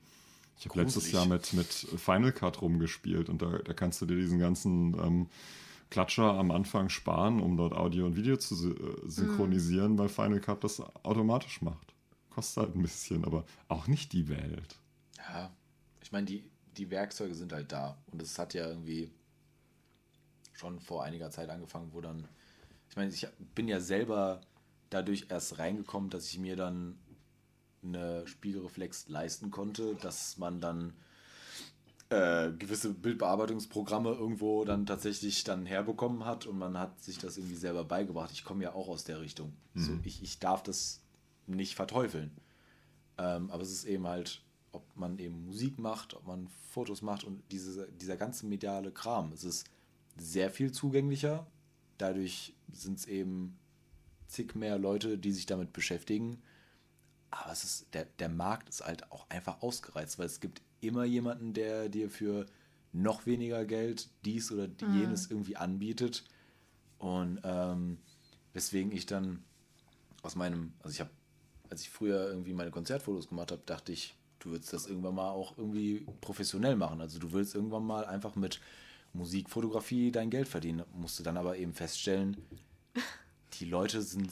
[0.58, 4.16] ich habe letztes Jahr mit, mit Final Cut rumgespielt und da, da kannst du dir
[4.16, 5.28] diesen ganzen ähm,
[5.96, 9.98] Klatscher am Anfang sparen, um dort Audio und Video zu äh, synchronisieren, mhm.
[9.98, 11.94] weil Final Cut das automatisch macht.
[12.30, 14.76] Kostet halt ein bisschen, aber auch nicht die Welt.
[15.18, 15.50] Ja,
[16.04, 16.44] ich meine, die,
[16.76, 17.98] die Werkzeuge sind halt da.
[18.12, 19.10] Und es hat ja irgendwie
[20.52, 22.28] schon vor einiger Zeit angefangen, wo dann,
[22.90, 23.26] ich meine, ich
[23.56, 24.42] bin ja selber
[24.90, 27.00] dadurch erst reingekommen, dass ich mir dann
[27.82, 30.92] eine Spiegelreflex leisten konnte, dass man dann
[32.10, 37.56] äh, gewisse Bildbearbeitungsprogramme irgendwo dann tatsächlich dann herbekommen hat und man hat sich das irgendwie
[37.56, 38.32] selber beigebracht.
[38.32, 39.54] Ich komme ja auch aus der Richtung.
[39.74, 39.82] Mhm.
[39.82, 41.02] So, ich, ich darf das
[41.48, 42.32] nicht verteufeln.
[43.18, 47.24] Ähm, aber es ist eben halt, ob man eben Musik macht, ob man Fotos macht
[47.24, 49.32] und diese, dieser ganze mediale Kram.
[49.32, 49.66] Es ist
[50.18, 51.48] sehr viel zugänglicher.
[51.98, 53.58] Dadurch sind es eben
[54.28, 56.42] zig mehr Leute, die sich damit beschäftigen.
[57.32, 61.06] Aber es ist, der, der Markt ist halt auch einfach ausgereizt, weil es gibt immer
[61.06, 62.46] jemanden, der dir für
[62.92, 65.00] noch weniger Geld dies oder mhm.
[65.00, 66.24] jenes irgendwie anbietet.
[66.98, 67.98] Und ähm,
[68.54, 69.44] weswegen ich dann
[70.24, 71.12] aus meinem, also ich habe,
[71.70, 75.30] als ich früher irgendwie meine Konzertfotos gemacht habe, dachte ich, du würdest das irgendwann mal
[75.30, 77.02] auch irgendwie professionell machen.
[77.02, 78.62] Also du willst irgendwann mal einfach mit
[79.14, 80.84] Musikfotografie dein Geld verdienen.
[80.94, 82.38] Musste dann aber eben feststellen,
[83.54, 84.32] die Leute sind,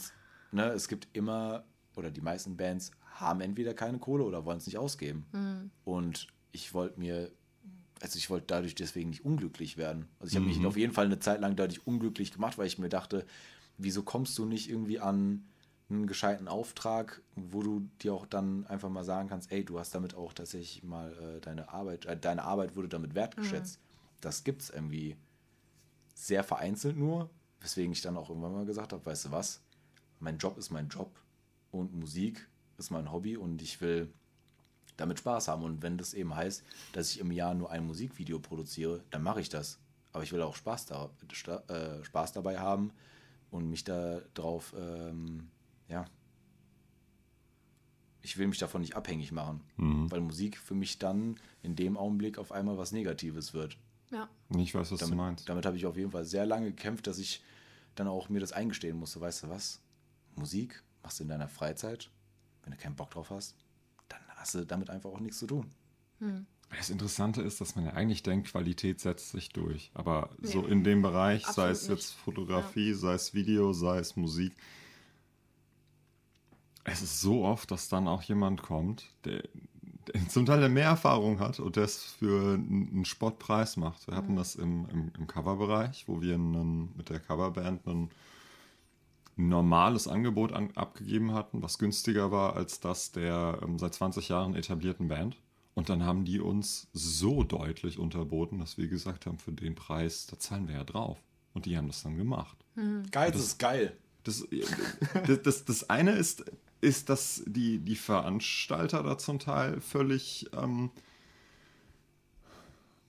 [0.52, 4.66] ne, es gibt immer, oder die meisten Bands haben entweder keine Kohle oder wollen es
[4.66, 5.26] nicht ausgeben.
[5.84, 7.30] Und ich wollte mir,
[8.00, 10.08] also ich wollte dadurch deswegen nicht unglücklich werden.
[10.20, 12.78] Also ich habe mich auf jeden Fall eine Zeit lang dadurch unglücklich gemacht, weil ich
[12.78, 13.26] mir dachte,
[13.78, 15.44] wieso kommst du nicht irgendwie an
[15.90, 19.94] einen gescheiten Auftrag, wo du dir auch dann einfach mal sagen kannst, ey, du hast
[19.94, 23.80] damit auch tatsächlich mal äh, deine Arbeit, äh, deine Arbeit wurde damit wertgeschätzt.
[24.22, 25.18] Das gibt's irgendwie
[26.14, 27.30] sehr vereinzelt nur,
[27.60, 29.62] weswegen ich dann auch irgendwann mal gesagt habe, weißt du was,
[30.20, 31.12] mein Job ist mein Job
[31.72, 32.48] und Musik
[32.78, 34.12] ist mein Hobby und ich will
[34.98, 35.64] damit Spaß haben.
[35.64, 36.64] Und wenn das eben heißt,
[36.94, 39.80] dass ich im Jahr nur ein Musikvideo produziere, dann mache ich das.
[40.12, 42.92] Aber ich will auch Spaß, da, sta- äh, Spaß dabei haben
[43.50, 45.50] und mich da drauf, ähm,
[45.88, 46.06] ja,
[48.22, 52.38] ich will mich davon nicht abhängig machen, weil Musik für mich dann in dem Augenblick
[52.38, 53.78] auf einmal was Negatives wird.
[54.12, 54.30] Ja.
[54.56, 55.50] Ich weiß, was du Damit, meinst.
[55.50, 57.44] damit habe ich auf jeden Fall sehr lange gekämpft, dass ich
[57.96, 59.20] dann auch mir das eingestehen musste.
[59.20, 59.82] Weißt du was?
[60.36, 62.10] Musik machst du in deiner Freizeit.
[62.64, 63.56] Wenn du keinen Bock drauf hast,
[64.44, 65.72] hast du damit einfach auch nichts zu tun.
[66.70, 69.90] Das Interessante ist, dass man ja eigentlich denkt, Qualität setzt sich durch.
[69.94, 70.68] Aber so Nee.
[70.70, 72.20] in dem Bereich, sei es jetzt nicht.
[72.20, 74.54] Fotografie, sei es Video, sei es Musik,
[76.84, 79.44] es ist so oft, dass dann auch jemand kommt, der,
[80.08, 84.08] der zum Teil mehr Erfahrung hat und das für einen einen Spottpreis macht.
[84.08, 88.10] Wir hatten das im, im, im Coverbereich, wo wir einen, mit der Coverband ein
[89.36, 94.56] normales Angebot an, abgegeben hatten, was günstiger war als das der ähm, seit 20 Jahren
[94.56, 95.38] etablierten Band.
[95.76, 100.28] Und dann haben die uns so deutlich unterboten, dass wir gesagt haben, für den Preis,
[100.28, 101.18] da zahlen wir ja drauf.
[101.54, 102.58] Und die haben das dann gemacht.
[103.12, 103.98] Geil, das ist geil.
[104.24, 104.48] Das,
[105.28, 106.46] das, das, das eine ist,
[106.82, 110.92] ist, dass die, die Veranstalter da zum Teil völlig, ähm,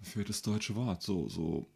[0.01, 1.66] fehlt das deutsche Wort, so, so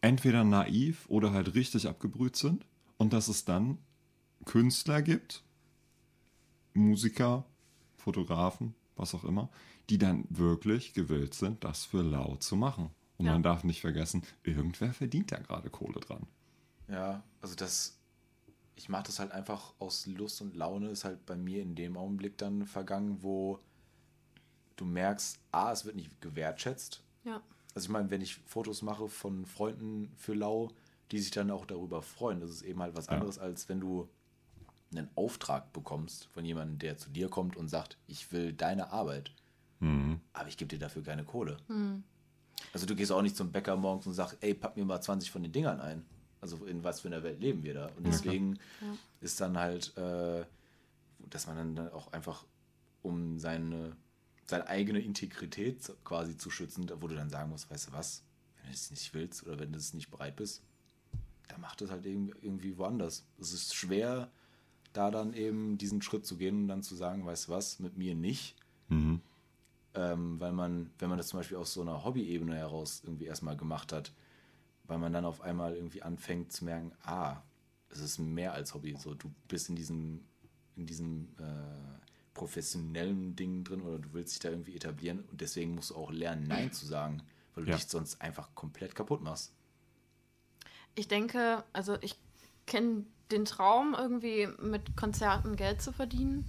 [0.00, 2.66] entweder naiv oder halt richtig abgebrüht sind.
[3.02, 3.78] Und dass es dann
[4.44, 5.42] Künstler gibt,
[6.72, 7.44] Musiker,
[7.96, 9.50] Fotografen, was auch immer,
[9.90, 12.90] die dann wirklich gewillt sind, das für lau zu machen.
[13.18, 13.32] Und Ja.
[13.32, 16.28] man darf nicht vergessen, irgendwer verdient da gerade Kohle dran.
[16.86, 17.98] Ja, also das,
[18.76, 21.96] ich mache das halt einfach aus Lust und Laune, ist halt bei mir in dem
[21.96, 23.58] Augenblick dann vergangen, wo
[24.76, 27.02] du merkst, A, es wird nicht gewertschätzt.
[27.24, 27.42] Ja.
[27.74, 30.70] Also ich meine, wenn ich Fotos mache von Freunden für Lau,
[31.12, 33.12] die sich dann auch darüber freuen, das ist eben halt was Ja.
[33.14, 34.08] anderes, als wenn du
[34.94, 39.32] einen Auftrag bekommst von jemandem, der zu dir kommt und sagt, ich will deine Arbeit,
[39.80, 40.20] Mhm.
[40.32, 41.58] aber ich gebe dir dafür keine Kohle.
[42.72, 45.30] Also du gehst auch nicht zum Bäcker morgens und sagst, ey, pack mir mal 20
[45.30, 46.04] von den Dingern ein.
[46.40, 47.86] Also in was für einer Welt leben wir da?
[47.96, 48.58] Und deswegen
[49.20, 50.44] ist dann halt, äh,
[51.30, 52.44] dass man dann, dann auch einfach,
[53.02, 53.96] um seine,
[54.46, 58.24] seine eigene Integrität quasi zu schützen, wo du dann sagen musst, weißt du was,
[58.56, 60.62] wenn du es nicht willst oder wenn du es nicht bereit bist,
[61.48, 63.26] dann mach das halt irgendwie, irgendwie woanders.
[63.40, 64.30] Es ist schwer,
[64.92, 67.96] da dann eben diesen Schritt zu gehen und dann zu sagen, weißt du was, mit
[67.96, 68.56] mir nicht
[68.88, 69.20] Mhm.
[69.94, 73.56] ähm, weil man, wenn man das zum Beispiel aus so einer Hobby-Ebene heraus irgendwie erstmal
[73.56, 74.12] gemacht hat,
[74.84, 77.36] weil man dann auf einmal irgendwie anfängt zu merken, ah,
[77.90, 78.96] es ist mehr als Hobby.
[78.98, 80.24] So, du bist in diesem,
[80.76, 81.98] in diesem äh,
[82.34, 86.10] professionellen Ding drin oder du willst dich da irgendwie etablieren und deswegen musst du auch
[86.10, 87.22] lernen, Nein zu sagen,
[87.54, 87.76] weil du Ja.
[87.76, 89.52] dich sonst einfach komplett kaputt machst.
[90.94, 92.16] Ich denke, also ich
[92.66, 96.46] kenne den Traum, irgendwie mit Konzerten Geld zu verdienen.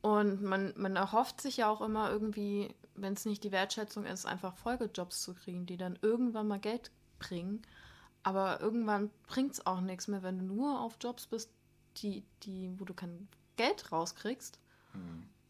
[0.00, 4.26] Und man, man erhofft sich ja auch immer irgendwie, wenn es nicht die Wertschätzung ist,
[4.26, 7.62] einfach Folgejobs zu kriegen, die dann irgendwann mal Geld bringen.
[8.22, 11.50] Aber irgendwann bringt es auch nichts mehr, wenn du nur auf Jobs bist,
[11.96, 14.58] die, die, wo du kein Geld rauskriegst.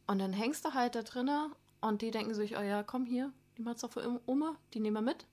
[0.07, 3.33] Und dann hängst du halt da drinnen und die denken sich, oh ja, komm hier,
[3.57, 5.27] die macht's doch für Oma, die nehmen wir mit.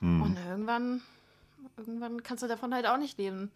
[0.00, 0.22] Mhm.
[0.22, 1.02] Und irgendwann,
[1.76, 3.50] irgendwann kannst du davon halt auch nicht leben.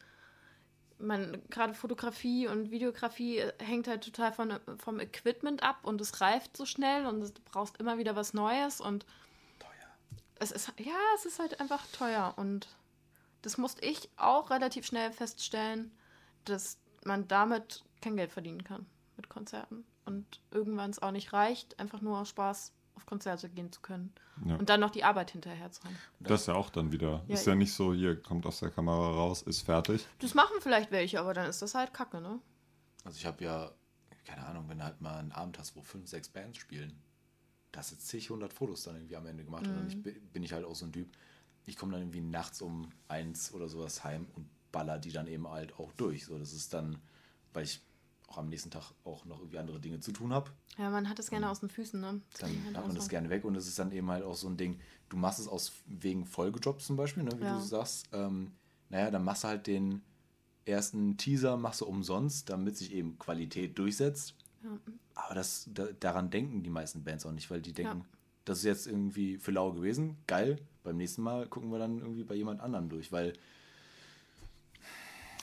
[0.98, 6.56] Man, gerade Fotografie und Videografie hängt halt total von, vom Equipment ab und es reift
[6.56, 9.04] so schnell und du brauchst immer wieder was Neues und
[9.58, 9.68] Teuer.
[10.36, 12.68] es ist, ja, es ist halt einfach teuer und
[13.42, 15.90] das musste ich auch relativ schnell feststellen,
[16.44, 18.86] dass man damit kein Geld verdienen kann
[19.16, 23.72] mit Konzerten und irgendwann es auch nicht reicht, einfach nur aus Spaß auf Konzerte gehen
[23.72, 24.12] zu können
[24.44, 24.56] Ja.
[24.56, 25.96] und dann noch die Arbeit hinterher zu haben.
[26.20, 27.22] Das ist ja auch dann wieder.
[27.26, 30.06] Ja, ist ja nicht so, hier kommt aus der Kamera raus, ist fertig.
[30.20, 32.38] Das machen vielleicht welche, aber dann ist das halt kacke, ne?
[33.04, 33.70] Also ich habe ja,
[34.24, 36.92] keine Ahnung, wenn du halt mal einen Abend hast, wo fünf, sechs Bands spielen,
[37.72, 39.66] da hast du zig, hundert Fotos dann irgendwie am Ende gemacht.
[39.66, 41.08] Und dann ich, bi- bin ich halt auch so ein Typ,
[41.66, 45.48] ich komme dann irgendwie nachts um eins oder sowas heim und baller die dann eben
[45.48, 46.24] halt auch durch.
[46.26, 46.98] So, das ist dann,
[47.52, 47.80] weil ich
[48.28, 51.18] auch am nächsten Tag auch noch irgendwie andere Dinge zu tun habe, Ja, man hat
[51.18, 52.20] es gerne aus den Füßen, ne?
[52.32, 54.34] Das dann halt hat man das gerne weg und es ist dann eben halt auch
[54.34, 57.54] so ein Ding, du machst es aus wegen Folgejobs zum Beispiel, ne, wie Ja.
[57.54, 58.52] du sagst, ähm,
[58.88, 60.02] naja, dann machst du halt den
[60.66, 64.34] ersten Teaser, machst du umsonst, damit sich eben Qualität durchsetzt.
[65.14, 68.04] Aber das, da, daran denken die meisten Bands auch nicht, weil die denken,
[68.46, 70.58] das ist jetzt irgendwie für lau gewesen, geil.
[70.82, 73.34] Beim nächsten Mal gucken wir dann irgendwie bei jemand anderem durch, weil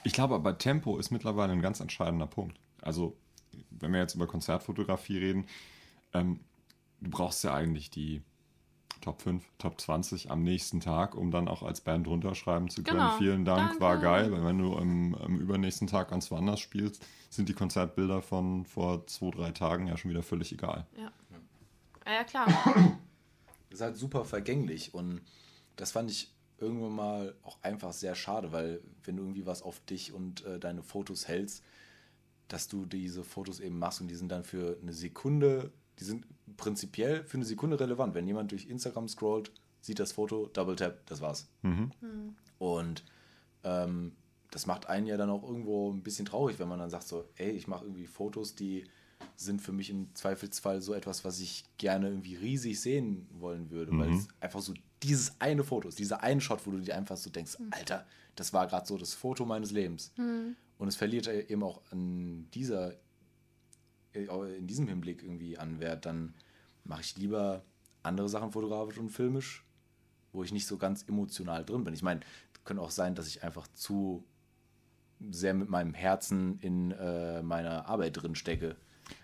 [0.04, 2.60] Ich glaube aber, Tempo ist mittlerweile ein ganz entscheidender Punkt.
[2.82, 3.18] Also,
[3.70, 5.46] wenn wir jetzt über Konzertfotografie reden,
[6.14, 6.40] ähm,
[7.00, 8.22] du brauchst ja eigentlich die
[9.02, 13.00] Top 5, Top 20 am nächsten Tag, um dann auch als Band runterschreiben zu können.
[13.00, 13.18] Genau.
[13.18, 13.82] Vielen Dank, Danke.
[13.82, 14.32] war geil.
[14.32, 19.08] Weil wenn du am, am übernächsten Tag ganz woanders spielst, sind die Konzertbilder von vor
[19.08, 20.86] zwei, drei Tagen ja schon wieder völlig egal.
[20.96, 21.12] Ja.
[22.06, 22.48] Ja, ja klar.
[23.70, 25.22] Das ist halt super vergänglich und
[25.78, 29.80] das fand ich irgendwann mal auch einfach sehr schade, weil wenn du irgendwie was auf
[29.86, 31.64] dich und äh, deine Fotos hältst,
[32.52, 36.26] dass du diese Fotos eben machst und die sind dann für eine Sekunde, die sind
[36.58, 38.14] prinzipiell für eine Sekunde relevant.
[38.14, 41.48] Wenn jemand durch Instagram scrollt, sieht das Foto, Double Tap, das war's.
[42.60, 43.06] Und
[43.64, 44.12] ähm,
[44.52, 47.24] das macht einen ja dann auch irgendwo ein bisschen traurig, wenn man dann sagt so,
[47.38, 48.84] ey, ich mache irgendwie Fotos, die
[49.38, 53.92] sind für mich im Zweifelsfall so etwas, was ich gerne irgendwie riesig sehen wollen würde,
[53.98, 54.74] weil es einfach so
[55.04, 58.06] dieses eine Foto ist, dieser eine Shot, wo du dir einfach so denkst, Alter,
[58.36, 60.12] das war gerade so das Foto meines Lebens.
[60.82, 62.96] Und es verliert eben auch an dieser,
[64.14, 64.26] äh,
[64.58, 66.34] in diesem Hinblick irgendwie an Wert, dann
[66.86, 67.64] mache ich lieber
[68.02, 69.64] andere Sachen fotografisch und filmisch,
[70.34, 71.94] wo ich nicht so ganz emotional drin bin.
[71.94, 72.22] Ich meine,
[72.64, 74.26] könnte auch sein, dass ich einfach zu
[75.30, 78.76] sehr mit meinem Herzen in äh, meiner Arbeit drin stecke.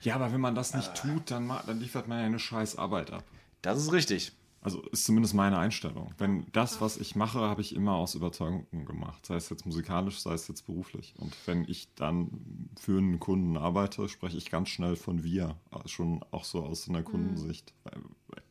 [0.01, 3.09] Ja, aber wenn man das nicht tut, dann, dann liefert man ja eine scheiß Arbeit
[3.09, 3.23] ab.
[3.63, 4.31] Das ist richtig.
[4.67, 6.13] Also ist zumindest meine Einstellung.
[6.17, 9.25] Wenn das, was ich mache, habe ich immer aus Überzeugung gemacht.
[9.25, 11.13] Sei es jetzt musikalisch, sei es jetzt beruflich.
[11.19, 15.55] Und wenn ich dann für einen Kunden arbeite, spreche ich ganz schnell von wir.
[15.85, 17.73] Schon auch so aus einer Kundensicht.
[17.85, 18.01] Weil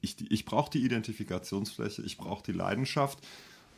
[0.00, 3.18] Ich, die- ich brauche die Identifikationsfläche, ich brauche die Leidenschaft,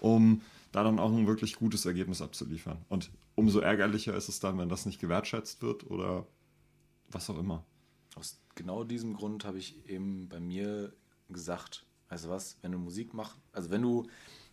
[0.00, 0.40] um
[0.70, 2.78] da dann auch ein wirklich gutes Ergebnis abzuliefern.
[2.88, 6.24] Und umso ärgerlicher ist es dann, wenn das nicht gewertschätzt wird oder
[7.10, 7.64] was auch immer.
[8.14, 10.92] Aus genau diesem Grund habe ich eben bei mir
[11.30, 14.06] gesagt, weißt du was, wenn du Musik machst, also wenn du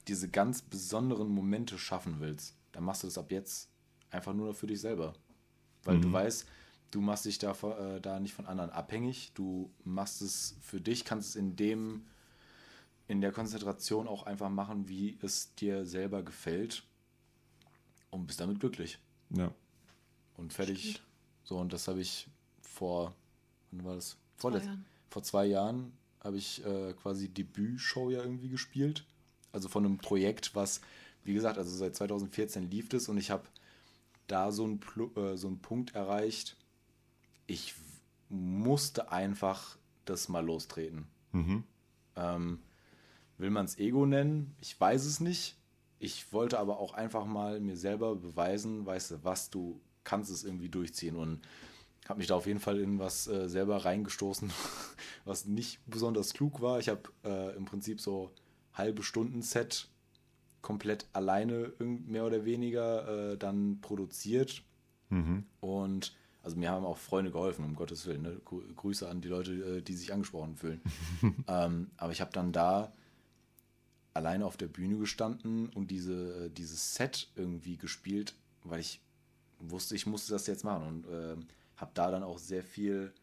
[0.07, 3.69] diese ganz besonderen Momente schaffen willst, dann machst du das ab jetzt
[4.11, 5.14] einfach nur noch für dich selber.
[5.84, 6.45] Weil du weißt,
[6.91, 11.06] du machst dich da, äh, da nicht von anderen abhängig, du machst es für dich,
[11.06, 12.06] kannst es in dem,
[13.07, 16.84] in der Konzentration auch einfach machen, wie es dir selber gefällt
[18.10, 18.99] und bist damit glücklich
[19.32, 19.53] Ja.
[20.38, 21.02] und fertig.
[21.44, 22.27] So, und das habe ich
[22.61, 23.14] vor,
[23.72, 24.18] wann war das?
[24.38, 24.86] Zwei Vorletz- Jahren.
[25.10, 25.94] Vor zwei Jahren
[26.26, 29.06] habe ich äh, quasi Debütshow ja irgendwie gespielt.
[29.52, 30.81] Also von einem Projekt, was,
[31.23, 33.43] wie gesagt, also seit 2014 lief es und ich habe
[34.27, 34.81] da so einen,
[35.15, 36.57] äh, so einen Punkt erreicht.
[37.45, 37.76] Ich
[38.27, 41.06] musste einfach das mal lostreten.
[41.31, 41.64] Mhm.
[42.15, 42.60] Ähm,
[43.38, 44.56] will man es Ego nennen?
[44.60, 45.56] Ich weiß es nicht.
[45.99, 50.43] Ich wollte aber auch einfach mal mir selber beweisen, weißt du, was du kannst es
[50.43, 51.41] irgendwie durchziehen und
[52.10, 54.52] habe mich da auf jeden Fall in was äh, selber reingestoßen,
[55.26, 56.80] was nicht besonders klug war.
[56.80, 58.32] Ich habe äh, im Prinzip so
[58.73, 59.88] halbe Stunden Set
[60.61, 64.64] komplett alleine mehr oder weniger äh, dann produziert
[65.11, 65.44] Mhm.
[65.61, 68.23] und also mir haben auch Freunde geholfen, um Gottes Willen.
[68.23, 68.41] Ne?
[68.44, 70.82] Grü- Grüße an die Leute, äh, die sich angesprochen fühlen.
[71.48, 72.91] ähm, aber ich habe dann da
[74.15, 78.34] alleine auf der Bühne gestanden und diese, dieses Set irgendwie gespielt,
[78.64, 78.99] weil ich
[79.60, 81.45] wusste, ich musste das jetzt machen und ähm,
[81.77, 83.14] habe da dann auch sehr viel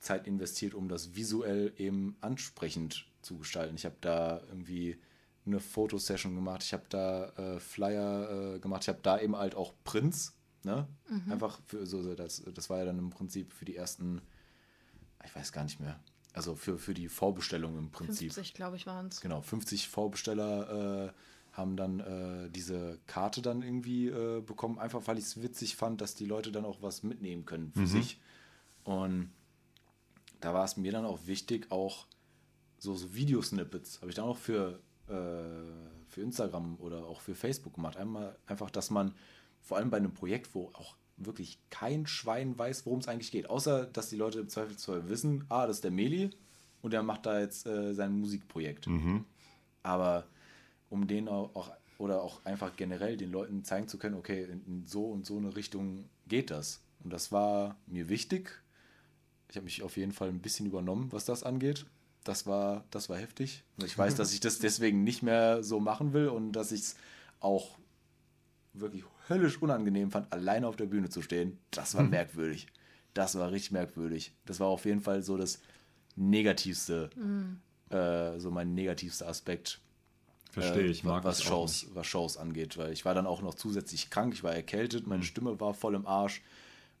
[0.00, 3.76] Zeit investiert, um das visuell eben ansprechend zu gestalten.
[3.76, 4.98] Ich habe da irgendwie
[5.44, 9.54] eine Fotosession gemacht, ich habe da äh, Flyer äh, gemacht, ich habe da eben halt
[9.54, 10.88] auch Prints, ne?
[11.30, 14.20] Einfach für so das, das war ja dann im Prinzip für die ersten,
[15.24, 16.00] ich weiß gar nicht mehr,
[16.32, 18.32] also für, für die Vorbestellung im Prinzip.
[18.32, 19.20] 50, glaube ich, waren es.
[19.20, 21.12] Genau, 50 Vorbesteller äh,
[21.56, 26.00] haben dann äh, diese Karte dann irgendwie äh, bekommen, einfach weil ich es witzig fand,
[26.00, 28.20] dass die Leute dann auch was mitnehmen können für sich.
[28.84, 29.30] Und
[30.40, 32.06] da war es mir dann auch wichtig, auch
[32.78, 35.12] so, so Videosnippets habe ich dann auch für, äh,
[36.08, 37.96] für Instagram oder auch für Facebook gemacht.
[37.96, 39.14] Einmal einfach, dass man
[39.62, 43.48] vor allem bei einem Projekt, wo auch wirklich kein Schwein weiß, worum es eigentlich geht,
[43.48, 46.30] außer dass die Leute im Zweifelsfall wissen, ah, das ist der Meli
[46.82, 48.86] und der macht da jetzt äh, sein Musikprojekt.
[49.82, 50.26] Aber
[50.90, 55.06] um den auch, oder auch einfach generell den Leuten zeigen zu können, okay, in, so
[55.06, 56.80] und so eine Richtung geht das.
[57.02, 58.62] Und das war mir wichtig.
[59.48, 61.86] Ich habe mich auf jeden Fall ein bisschen übernommen, was das angeht.
[62.24, 63.62] Das war, das war heftig.
[63.76, 66.80] Und ich weiß, dass ich das deswegen nicht mehr so machen will und dass ich
[66.80, 66.96] es
[67.38, 67.78] auch
[68.72, 71.58] wirklich höllisch unangenehm fand, alleine auf der Bühne zu stehen.
[71.70, 72.66] Das war merkwürdig.
[73.14, 74.34] Das war richtig merkwürdig.
[74.44, 75.60] Das war auf jeden Fall so das
[76.16, 77.10] Negativste,
[77.90, 79.80] äh, so mein negativster Aspekt
[80.60, 83.54] Verstehe äh, ich, mag was Shows, was Shows angeht, weil ich war dann auch noch
[83.54, 86.42] zusätzlich krank, ich war erkältet, meine Stimme war voll im Arsch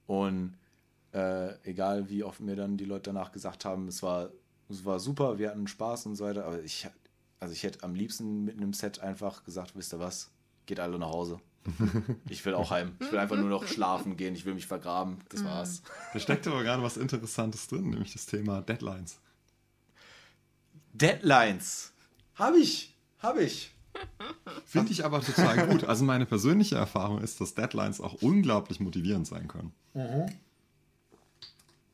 [0.06, 0.54] und
[1.12, 4.28] Äh, egal wie oft mir dann die Leute danach gesagt haben, es war,
[4.68, 6.88] es war super, wir hatten Spaß und so weiter, aber ich,
[7.40, 10.30] also ich hätte am liebsten mit einem Set einfach gesagt, wisst ihr was,
[10.66, 11.40] geht alle nach Hause.
[12.28, 12.96] Ich will auch heim.
[13.00, 14.34] Ich will einfach nur noch schlafen gehen.
[14.34, 15.18] Ich will mich vergraben.
[15.30, 15.82] Das war's.
[16.12, 19.18] Da steckt aber gerade was Interessantes drin, nämlich das Thema Deadlines.
[20.92, 21.92] Deadlines.
[22.34, 22.94] Habe ich.
[23.18, 23.72] Habe ich.
[24.66, 25.84] Finde ich aber total gut.
[25.84, 29.72] Also meine persönliche Erfahrung ist, dass Deadlines auch unglaublich motivierend sein können.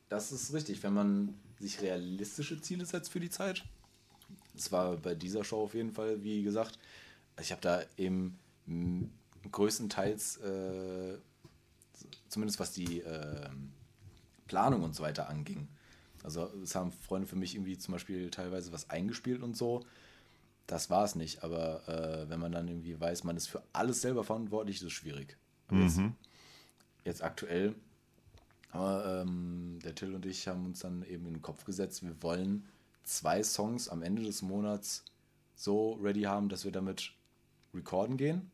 [0.09, 3.63] Das ist richtig, wenn man sich realistische Ziele setzt für die Zeit.
[4.53, 6.77] Das war bei dieser Show auf jeden Fall, wie gesagt.
[7.39, 8.37] Ich habe da eben
[9.51, 11.17] größtenteils, äh,
[12.29, 13.49] zumindest was die äh,
[14.47, 15.67] Planung und so weiter anging.
[16.23, 19.85] Also es haben Freunde für mich irgendwie zum Beispiel teilweise was eingespielt und so.
[20.67, 24.01] Das war es nicht, aber äh, wenn man dann irgendwie weiß, man ist für alles
[24.01, 25.37] selber verantwortlich, ist es schwierig.
[25.67, 25.99] Aber jetzt,
[27.03, 27.75] jetzt aktuell
[28.73, 32.21] aber ähm, der Till und ich haben uns dann eben in den Kopf gesetzt, wir
[32.23, 32.67] wollen
[33.03, 35.05] zwei Songs am Ende des Monats
[35.55, 37.11] so ready haben, dass wir damit
[37.75, 38.51] recorden gehen.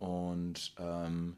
[0.00, 1.36] Und ähm,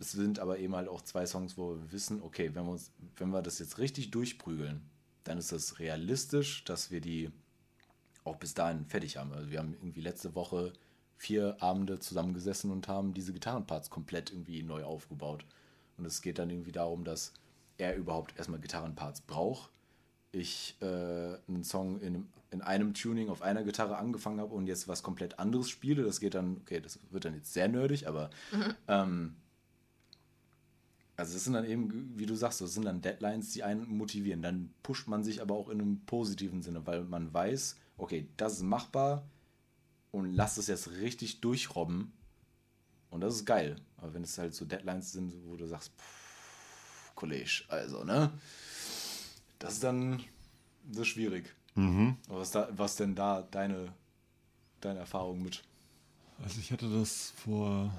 [0.00, 2.90] es sind aber eben halt auch zwei Songs, wo wir wissen, okay, wenn wir, uns,
[3.16, 4.82] wenn wir das jetzt richtig durchprügeln,
[5.22, 7.30] dann ist es realistisch, dass wir die
[8.24, 9.32] auch bis dahin fertig haben.
[9.32, 10.72] Also wir haben irgendwie letzte Woche
[11.16, 15.44] vier Abende zusammengesessen und haben diese Gitarrenparts komplett irgendwie neu aufgebaut.
[15.98, 17.32] Und es geht dann irgendwie darum, dass
[17.76, 19.70] er überhaupt erstmal Gitarrenparts braucht.
[20.32, 24.88] Ich äh, einen Song in, in einem Tuning auf einer Gitarre angefangen habe und jetzt
[24.88, 26.04] was komplett anderes spiele.
[26.04, 28.30] Das geht dann, okay, das wird dann jetzt sehr nerdig, aber
[28.88, 29.36] ähm,
[31.20, 34.40] also es sind dann eben, wie du sagst, das sind dann Deadlines, die einen motivieren.
[34.40, 38.54] Dann pusht man sich aber auch in einem positiven Sinne, weil man weiß, okay, das
[38.54, 39.24] ist machbar
[40.10, 42.12] und lass es jetzt richtig durchrobben.
[43.10, 43.76] Und das ist geil.
[43.96, 48.32] Aber wenn es halt so Deadlines sind, wo du sagst, pff, Kollege, also, ne?
[49.58, 50.24] Das ist dann
[50.84, 51.54] das ist schwierig.
[52.28, 53.92] Aber was, da, was denn da deine,
[54.80, 55.62] deine Erfahrung mit?
[56.42, 57.92] Also ich hatte das vor,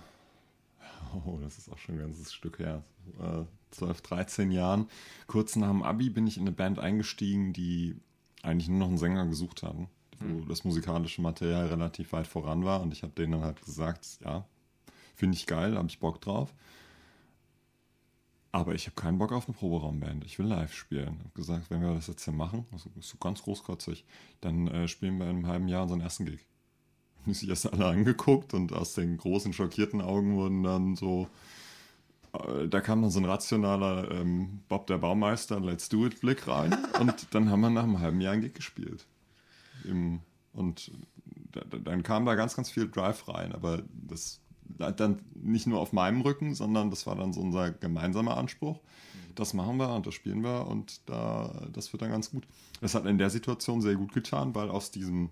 [1.26, 2.84] oh, das ist auch schon ein ganzes Stück her,
[3.20, 4.90] äh, 12, 13 Jahren.
[5.28, 7.96] Kurz nach dem Abi bin ich in eine Band eingestiegen, die
[8.44, 9.88] eigentlich nur noch einen Sänger gesucht hatten,
[10.20, 12.82] wo das musikalische Material relativ weit voran war.
[12.82, 14.46] Und ich habe denen dann halt gesagt, ja,
[15.16, 16.54] finde ich geil, habe ich Bock drauf.
[18.54, 20.26] Aber ich habe keinen Bock auf eine Proberaumband.
[20.26, 21.16] Ich will live spielen.
[21.20, 24.04] Ich habe gesagt, wenn wir das jetzt hier machen, das ist so ganz großkotzig,
[24.42, 26.46] dann äh, spielen wir in einem halben Jahr unseren ersten Gig.
[27.26, 31.28] Die sich erst alle angeguckt und aus den großen, schockierten Augen wurden dann so.
[32.34, 36.48] Äh, Da kam dann so ein rationaler ähm, Bob der Baumeister, Let's Do It Blick
[36.48, 36.78] rein.
[37.00, 39.06] Und dann haben wir nach einem halben Jahr einen Gig gespielt.
[39.84, 40.20] Im,
[40.54, 40.92] und
[41.52, 43.52] da, da, dann kam da ganz, ganz viel Drive rein.
[43.54, 44.42] Aber das
[44.78, 48.80] dann nicht nur auf meinem Rücken, sondern das war dann so unser gemeinsamer Anspruch.
[49.36, 52.46] Das machen wir und das spielen wir und da, das wird dann ganz gut.
[52.82, 55.30] Das hat in der Situation sehr gut getan, weil aus diesem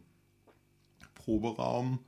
[1.16, 2.00] Proberaum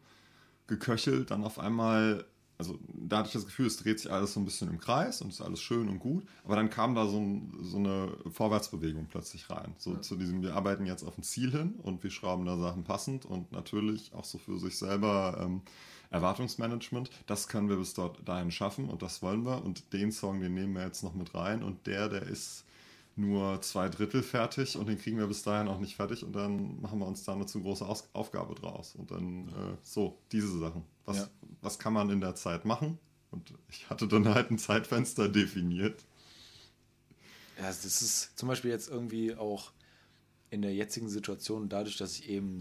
[0.67, 2.25] geköchelt, dann auf einmal,
[2.61, 5.19] also da hatte ich das Gefühl, es dreht sich alles so ein bisschen im Kreis
[5.23, 9.07] und ist alles schön und gut, aber dann kam da so, ein, so eine Vorwärtsbewegung
[9.09, 9.73] plötzlich rein.
[9.79, 12.83] So zu diesem, wir arbeiten jetzt auf ein Ziel hin und wir schrauben da Sachen
[12.83, 15.61] passend und natürlich auch so für sich selber ähm,
[16.11, 19.63] Erwartungsmanagement, das können wir bis dort dahin schaffen und das wollen wir.
[19.63, 21.63] Und den Song, den nehmen wir jetzt noch mit rein.
[21.63, 22.65] Und der, der ist
[23.15, 26.23] nur zwei Drittel fertig und den kriegen wir bis dahin auch nicht fertig.
[26.23, 28.93] Und dann machen wir uns da eine zu große Aus Aufgabe draus.
[28.95, 30.83] Und dann äh, so, diese Sachen.
[31.05, 31.29] Was, Ja.
[31.61, 32.99] was kann man in der Zeit machen?
[33.31, 36.03] Und ich hatte dann halt ein Zeitfenster definiert.
[37.57, 39.71] Ja, das ist zum Beispiel jetzt irgendwie auch
[40.49, 42.59] in der jetzigen Situation, dadurch, dass ich eben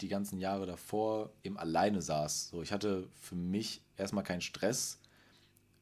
[0.00, 2.48] die ganzen Jahre davor eben alleine saß.
[2.50, 4.98] So, ich hatte für mich erstmal keinen Stress.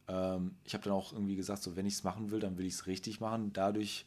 [0.08, 2.66] Ähm, ich habe dann auch irgendwie gesagt, so wenn ich es machen will, dann will
[2.66, 3.52] ich es richtig machen.
[3.52, 4.06] Dadurch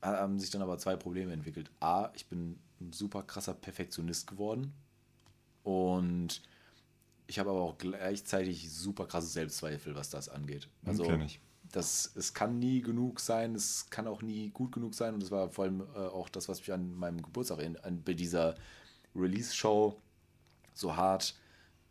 [0.00, 1.70] haben sich dann aber zwei Probleme entwickelt.
[1.78, 4.72] A, ich bin ein super krasser Perfektionist geworden.
[5.62, 6.42] Und
[7.26, 10.68] ich habe aber auch gleichzeitig super krasse Selbstzweifel, was das angeht.
[10.84, 11.40] Also, kenn ich.
[11.70, 15.14] das, es kann nie genug sein, es kann auch nie gut genug sein.
[15.14, 18.02] Und das war vor allem äh, auch das, was mich an meinem Geburtstag in, an,
[18.02, 18.56] bei dieser
[19.14, 20.00] Release-Show
[20.74, 21.36] so hart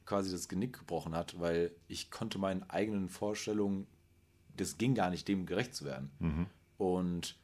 [0.06, 3.88] quasi das Genick gebrochen hat, weil ich konnte meinen eigenen Vorstellungen,
[4.58, 6.12] das ging gar nicht, dem gerecht zu werden.
[6.78, 7.38] Und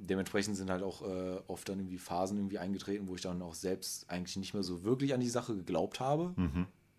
[0.00, 3.54] dementsprechend sind halt auch äh, oft dann irgendwie Phasen irgendwie eingetreten, wo ich dann auch
[3.54, 6.32] selbst eigentlich nicht mehr so wirklich an die Sache geglaubt habe.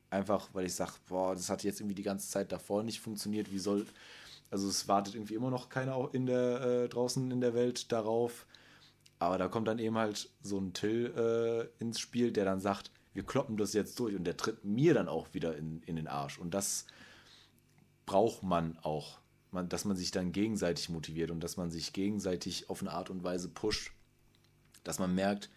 [0.10, 3.52] Einfach, weil ich sage, boah, das hat jetzt irgendwie die ganze Zeit davor nicht funktioniert.
[3.52, 3.86] Wie soll.
[4.52, 7.92] Also es wartet irgendwie immer noch keiner auch in der, äh, draußen in der Welt
[7.92, 8.48] darauf.
[9.20, 12.92] Aber da kommt dann eben halt so ein Till äh, ins Spiel, der dann sagt,
[13.14, 16.08] wir kloppen das jetzt durch und der tritt mir dann auch wieder in, in den
[16.08, 16.40] Arsch.
[16.40, 16.86] Und das
[18.06, 19.20] braucht man auch.
[19.52, 23.10] Man, dass man sich dann gegenseitig motiviert und dass man sich gegenseitig auf eine Art
[23.10, 23.92] und Weise pusht,
[24.84, 25.50] dass man merkt,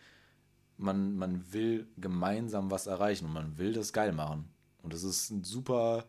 [0.79, 4.49] man, man will gemeinsam was erreichen und man will das geil machen.
[4.83, 6.07] Und das ist ein super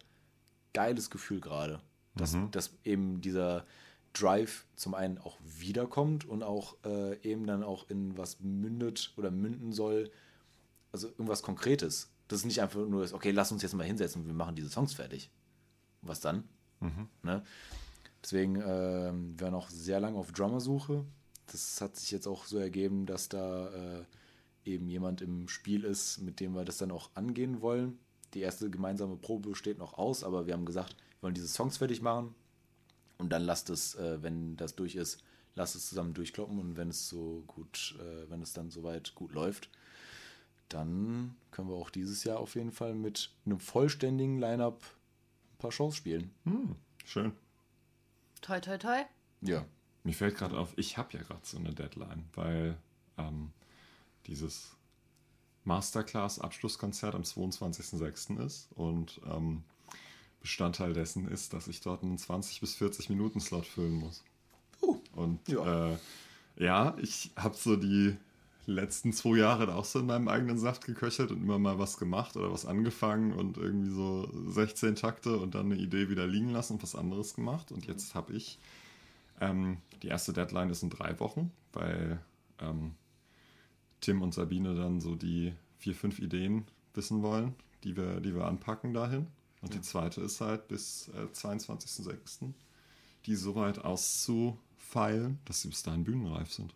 [0.73, 1.81] geiles Gefühl gerade,
[2.15, 2.51] dass, mhm.
[2.51, 3.65] dass eben dieser
[4.13, 9.31] Drive zum einen auch wiederkommt und auch äh, eben dann auch in was mündet oder
[9.31, 10.11] münden soll,
[10.91, 12.09] also irgendwas Konkretes.
[12.27, 14.69] Das ist nicht einfach nur, okay, lass uns jetzt mal hinsetzen und wir machen diese
[14.69, 15.29] Songs fertig.
[16.01, 16.43] Was dann?
[16.83, 17.07] Mhm.
[17.23, 17.43] Ne?
[18.21, 21.05] Deswegen äh, wir waren auch sehr lange auf Drummersuche.
[21.51, 24.03] Das hat sich jetzt auch so ergeben, dass da äh,
[24.65, 27.99] eben jemand im Spiel ist, mit dem wir das dann auch angehen wollen.
[28.33, 31.77] Die erste gemeinsame Probe steht noch aus, aber wir haben gesagt, wir wollen diese Songs
[31.77, 32.33] fertig machen
[33.17, 35.23] und dann lasst es, äh, wenn das durch ist,
[35.55, 39.33] lasst es zusammen durchkloppen und wenn es so gut, äh, wenn es dann soweit gut
[39.33, 39.69] läuft,
[40.69, 44.81] dann können wir auch dieses Jahr auf jeden Fall mit einem vollständigen Line-Up
[45.63, 46.29] paar Shows spielen.
[46.43, 46.75] Hm,
[47.05, 47.31] schön.
[48.41, 49.03] Toi, toi, toi.
[49.41, 49.65] Ja.
[50.03, 52.77] Mir fällt gerade auf, ich habe ja gerade so eine Deadline, weil
[53.17, 53.51] ähm,
[54.27, 54.75] dieses
[55.63, 58.45] Masterclass-Abschlusskonzert am 22.06.
[58.45, 59.63] ist und ähm,
[60.41, 64.25] Bestandteil dessen ist, dass ich dort einen 20 bis 40 Minuten Slot füllen muss.
[64.81, 65.97] Uh, und ja, äh,
[66.57, 68.17] ja ich habe so die
[68.65, 71.97] letzten zwei Jahre da auch so in meinem eigenen Saft geköchelt und immer mal was
[71.97, 76.49] gemacht oder was angefangen und irgendwie so 16 Takte und dann eine Idee wieder liegen
[76.49, 77.71] lassen und was anderes gemacht.
[77.71, 78.59] Und jetzt habe ich,
[79.41, 82.19] ähm, die erste Deadline ist in drei Wochen, weil
[82.59, 82.95] ähm,
[83.99, 88.45] Tim und Sabine dann so die vier, fünf Ideen wissen wollen, die wir, die wir
[88.45, 89.27] anpacken dahin.
[89.61, 89.79] Und ja.
[89.79, 92.53] die zweite ist halt bis äh, 22.06.
[93.25, 96.73] die so weit auszufeilen, dass sie bis dahin bühnenreif sind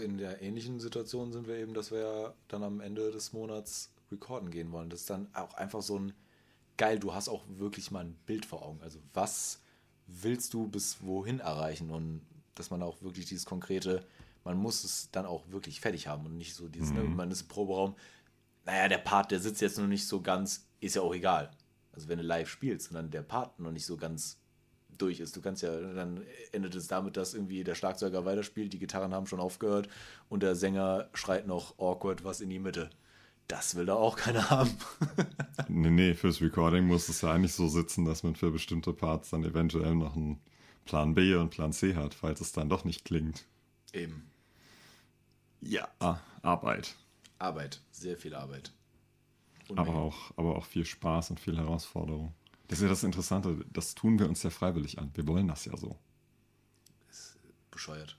[0.00, 3.90] in der ähnlichen Situation sind wir eben, dass wir ja dann am Ende des Monats
[4.10, 4.90] recorden gehen wollen.
[4.90, 6.12] Das ist dann auch einfach so ein
[6.76, 8.80] geil, du hast auch wirklich mal ein Bild vor Augen.
[8.82, 9.60] Also was
[10.06, 12.20] willst du bis wohin erreichen und
[12.54, 14.04] dass man auch wirklich dieses konkrete,
[14.44, 16.96] man muss es dann auch wirklich fertig haben und nicht so dieses, mhm.
[16.96, 17.94] ne, man ist im Proberaum,
[18.64, 21.50] naja, der Part, der sitzt jetzt noch nicht so ganz, ist ja auch egal.
[21.92, 24.38] Also wenn du live spielst und dann der Part noch nicht so ganz
[24.98, 25.36] durch ist.
[25.36, 29.26] Du kannst ja, dann endet es damit, dass irgendwie der Schlagzeuger weiterspielt, die Gitarren haben
[29.26, 29.88] schon aufgehört
[30.28, 32.90] und der Sänger schreit noch awkward was in die Mitte.
[33.48, 34.76] Das will da auch keiner haben.
[35.68, 39.30] nee, nee, fürs Recording muss es ja eigentlich so sitzen, dass man für bestimmte Parts
[39.30, 40.40] dann eventuell noch einen
[40.84, 43.44] Plan B und Plan C hat, falls es dann doch nicht klingt.
[43.92, 44.28] Eben.
[45.60, 45.88] Ja.
[46.00, 46.96] Ah, Arbeit.
[47.38, 48.72] Arbeit, sehr viel Arbeit.
[49.74, 52.32] Aber auch, aber auch viel Spaß und viel Herausforderung.
[52.68, 55.10] Das ist ja das Interessante, das tun wir uns ja freiwillig an.
[55.14, 55.96] Wir wollen das ja so.
[57.10, 57.38] Ist
[57.70, 58.18] bescheuert.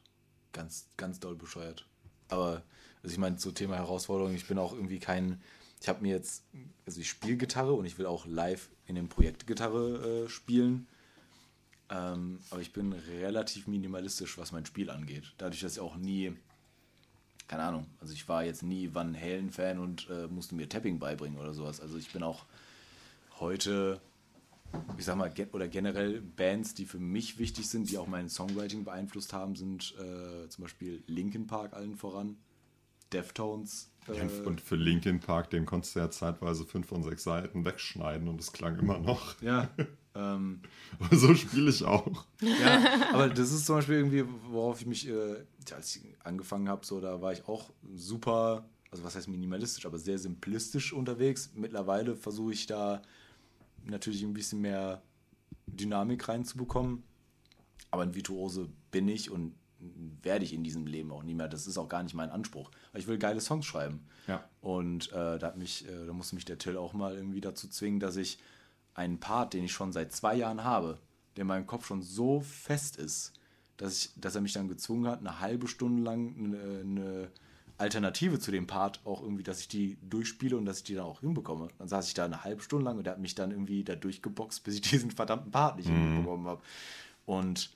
[0.54, 1.86] Ganz, ganz doll bescheuert.
[2.30, 2.64] Aber,
[3.04, 5.42] also ich meine, zum Thema Herausforderung, ich bin auch irgendwie kein.
[5.82, 6.44] Ich habe mir jetzt,
[6.86, 10.88] also ich spiele Gitarre und ich will auch live in dem Projekt Gitarre äh, spielen.
[11.90, 15.34] Ähm, aber ich bin relativ minimalistisch, was mein Spiel angeht.
[15.38, 16.34] Dadurch, dass ich auch nie,
[17.48, 21.40] keine Ahnung, also ich war jetzt nie Van Halen-Fan und äh, musste mir Tapping beibringen
[21.40, 21.80] oder sowas.
[21.80, 22.46] Also ich bin auch
[23.40, 24.02] heute
[24.98, 28.84] ich sag mal, oder generell Bands, die für mich wichtig sind, die auch mein Songwriting
[28.84, 32.38] beeinflusst haben, sind äh, zum Beispiel Linkin Park allen voran,
[33.14, 33.92] Deftones.
[34.08, 38.28] Äh, und für Linkin Park, den konntest du ja zeitweise fünf und sechs Seiten wegschneiden
[38.28, 39.42] und es klang immer noch.
[39.42, 39.70] Ja.
[40.18, 40.62] Ähm,
[41.12, 42.26] so spiele ich auch.
[42.42, 45.36] Ja, aber das ist zum Beispiel irgendwie, worauf ich mich, äh,
[45.72, 50.00] als ich angefangen habe, so, da war ich auch super, also was heißt minimalistisch, aber
[50.00, 51.52] sehr simplistisch unterwegs.
[51.54, 53.04] Mittlerweile versuche ich da
[53.90, 55.02] natürlich ein bisschen mehr
[55.68, 57.04] Dynamik reinzubekommen.
[57.92, 59.56] Aber ein Virtuose bin ich und
[60.22, 61.48] werde ich in diesem Leben auch nie mehr.
[61.48, 62.72] Das ist auch gar nicht mein Anspruch.
[62.94, 64.06] Ich will geile Songs schreiben.
[64.28, 64.44] Ja.
[64.62, 67.68] Und äh, da, hat mich, äh, da musste mich der Till auch mal irgendwie dazu
[67.68, 68.40] zwingen, dass ich
[68.94, 71.00] einen Part, den ich schon seit zwei Jahren habe,
[71.36, 73.34] der in meinem Kopf schon so fest ist,
[73.78, 77.32] dass, ich, dass er mich dann gezwungen hat, eine halbe Stunde lang eine, eine
[77.78, 81.06] Alternative zu dem Part auch irgendwie, dass ich die durchspiele und dass ich die dann
[81.06, 81.68] auch hinbekomme.
[81.78, 83.96] Dann saß ich da eine halbe Stunde lang und der hat mich dann irgendwie da
[83.96, 86.14] durchgeboxt, bis ich diesen verdammten Part nicht mhm.
[86.14, 86.62] hinbekommen habe.
[87.26, 87.72] Und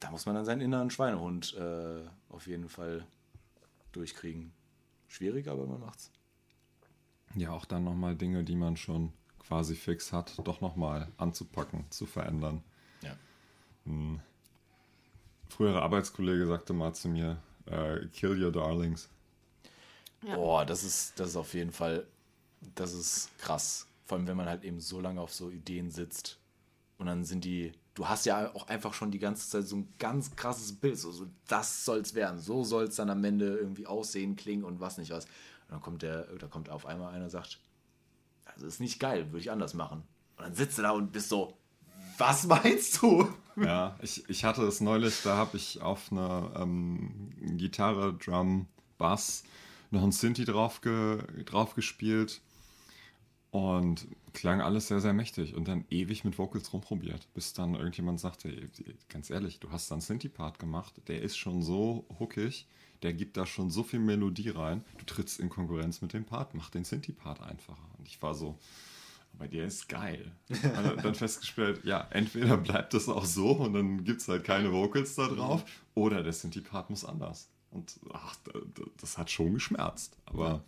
[0.00, 3.06] da muss man dann seinen inneren Schweinehund äh, auf jeden Fall
[3.92, 4.52] durchkriegen.
[5.08, 6.10] Schwierig, aber man macht's.
[7.34, 12.06] Ja, auch dann nochmal Dinge, die man schon quasi fix hat, doch nochmal anzupacken, zu
[12.06, 12.62] verändern.
[13.02, 13.16] Ja.
[13.86, 14.22] Ein
[15.48, 19.08] früherer Arbeitskollege sagte mal zu mir, äh, Kill Your Darlings.
[20.26, 20.36] Ja.
[20.36, 22.06] Boah, das ist, das ist auf jeden Fall,
[22.74, 23.86] das ist krass.
[24.04, 26.38] Vor allem, wenn man halt eben so lange auf so Ideen sitzt
[26.98, 29.92] und dann sind die, du hast ja auch einfach schon die ganze Zeit so ein
[29.98, 33.86] ganz krasses Bild, so, so das soll's werden, so soll es dann am Ende irgendwie
[33.86, 35.24] aussehen, klingen und was nicht was.
[35.24, 37.60] Und dann kommt der, da kommt auf einmal einer sagt,
[38.44, 40.02] das ist nicht geil, würde ich anders machen.
[40.36, 41.56] Und dann sitzt du da und bist so,
[42.20, 43.26] Was meinst du?
[43.56, 48.66] Ja, ich, ich hatte es neulich, da habe ich auf einer ähm, Gitarre, Drum,
[48.98, 49.42] Bass
[49.90, 52.42] noch ein Synthi drauf, ge, drauf gespielt
[53.50, 58.20] und klang alles sehr, sehr mächtig und dann ewig mit Vocals rumprobiert, bis dann irgendjemand
[58.20, 58.68] sagte,
[59.08, 62.66] ganz ehrlich, du hast da einen Synthi-Part gemacht, der ist schon so hookig,
[63.02, 66.52] der gibt da schon so viel Melodie rein, du trittst in Konkurrenz mit dem Part,
[66.52, 67.88] mach den Synthi-Part einfacher.
[67.98, 68.58] Und ich war so,
[69.34, 70.32] aber der ist geil.
[70.48, 74.72] Und dann festgestellt, ja, entweder bleibt es auch so und dann gibt es halt keine
[74.72, 77.48] Vocals da drauf, oder der Synthi-Part muss anders.
[77.70, 78.36] Und ach,
[79.00, 80.64] das hat schon geschmerzt, aber ja.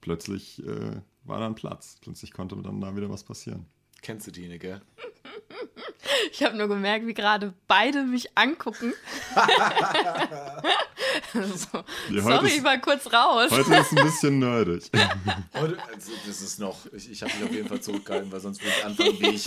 [0.00, 1.98] plötzlich äh, war dann Platz.
[2.00, 3.66] Plötzlich konnte dann da wieder was passieren.
[4.02, 4.82] Kennst du die, gell?
[6.32, 8.92] Ich habe nur gemerkt, wie gerade beide mich angucken.
[11.32, 11.84] so.
[12.10, 13.50] ja, Sorry, ist, ich war kurz raus.
[13.50, 14.90] Heute ist ein bisschen nerdig.
[15.54, 18.62] Heute, also das ist noch, ich, ich habe mich auf jeden Fall zurückgehalten, weil sonst
[18.62, 19.44] würde ich anfangen, wie ich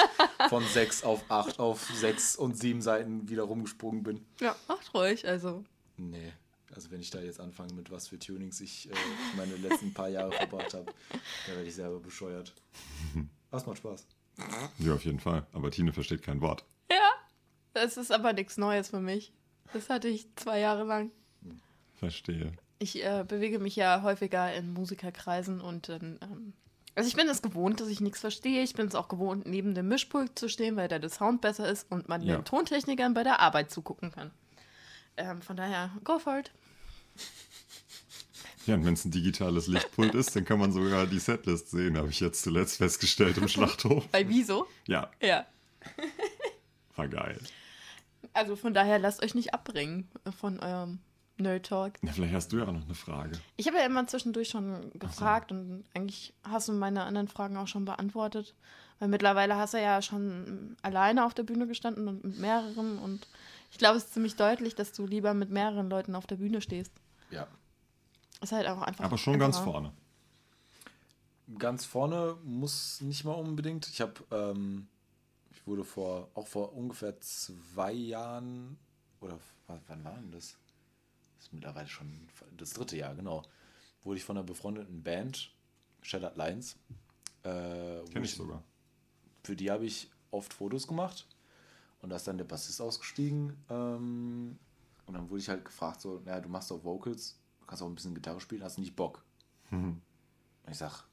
[0.50, 4.26] von 6 auf 8 auf 6 und 7 Seiten wieder rumgesprungen bin.
[4.40, 5.64] Ja, macht ruhig, also.
[5.98, 6.34] Nee.
[6.76, 8.96] Also wenn ich da jetzt anfange mit was für Tunings ich äh,
[9.38, 10.86] meine letzten paar Jahre verbracht habe,
[11.48, 12.54] dann werde ich selber bescheuert.
[13.52, 14.06] Was macht Spaß.
[14.80, 15.46] Ja, auf jeden Fall.
[15.54, 16.66] Aber Tine versteht kein Wort.
[16.90, 17.12] Ja,
[17.74, 19.34] das ist aber nichts Neues für mich.
[19.74, 21.12] Das hatte ich zwei Jahre lang.
[21.96, 22.54] Verstehe.
[22.80, 26.20] Ich äh, bewege mich ja häufiger in Musikerkreisen und dann.
[26.22, 26.54] Ähm,
[26.96, 28.64] also ich bin es gewohnt, dass ich nichts verstehe.
[28.64, 31.68] Ich bin es auch gewohnt, neben dem Mischpult zu stehen, weil da der Sound besser
[31.70, 32.38] ist und man ja.
[32.38, 34.32] den Tontechnikern bei der Arbeit zugucken kann.
[35.18, 36.52] Ähm, von daher, go for it.
[38.66, 41.98] Ja, und wenn es ein digitales Lichtpult ist, dann kann man sogar die Setlist sehen,
[41.98, 44.08] habe ich jetzt zuletzt festgestellt im Schlachthof.
[44.08, 44.68] Bei Wieso?
[44.88, 45.12] Ja.
[45.22, 45.46] Ja.
[46.96, 47.40] War geil.
[48.34, 50.10] Also von daher lasst euch nicht abbringen
[50.40, 51.00] von eurem
[51.38, 51.94] Nerd Talk.
[52.02, 53.38] Ja, vielleicht hast du ja auch noch eine Frage.
[53.58, 55.56] Ich habe ja immer zwischendurch schon gefragt so.
[55.56, 58.56] und eigentlich hast du meine anderen Fragen auch schon beantwortet.
[59.00, 63.28] Weil mittlerweile hast du ja schon alleine auf der Bühne gestanden und mit mehreren und
[63.72, 66.62] ich glaube, es ist ziemlich deutlich, dass du lieber mit mehreren Leuten auf der Bühne
[66.62, 66.94] stehst.
[67.30, 67.46] Ja.
[68.42, 69.06] Ist halt auch einfach.
[69.06, 69.92] Aber schon ganz vorne.
[71.58, 73.88] Ganz vorne muss nicht mal unbedingt.
[73.88, 74.88] Ich habe, ähm,
[75.52, 78.78] ich wurde vor, auch vor ungefähr zwei Jahren,
[79.22, 79.38] oder
[79.68, 80.58] wann war denn das?
[81.38, 83.44] Das ist mittlerweile schon das dritte Jahr, genau.
[84.04, 85.52] Wurde ich von einer befreundeten Band,
[86.02, 86.78] Shattered Lines.
[87.44, 88.64] Äh, Kenn ich sogar.
[89.44, 91.28] Für die habe ich oft Fotos gemacht
[92.02, 93.56] und da ist dann der Bassist ausgestiegen.
[93.70, 94.58] Ähm,
[95.06, 97.88] und dann wurde ich halt gefragt, so, naja, du machst doch Vocals, du kannst auch
[97.88, 99.24] ein bisschen Gitarre spielen, hast du nicht Bock?
[99.72, 100.00] Mhm.
[100.70, 101.04] Ich sag,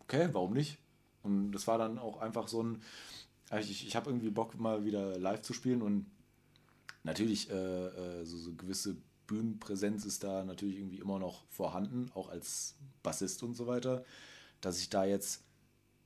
[0.00, 0.78] okay, warum nicht?
[1.22, 2.82] Und das war dann auch einfach so ein,
[3.48, 6.06] also ich, ich habe irgendwie Bock, mal wieder live zu spielen und
[7.04, 8.96] natürlich äh, äh, so, so gewisse
[9.28, 14.04] Bühnenpräsenz ist da natürlich irgendwie immer noch vorhanden, auch als Bassist und so weiter,
[14.60, 15.44] dass ich da jetzt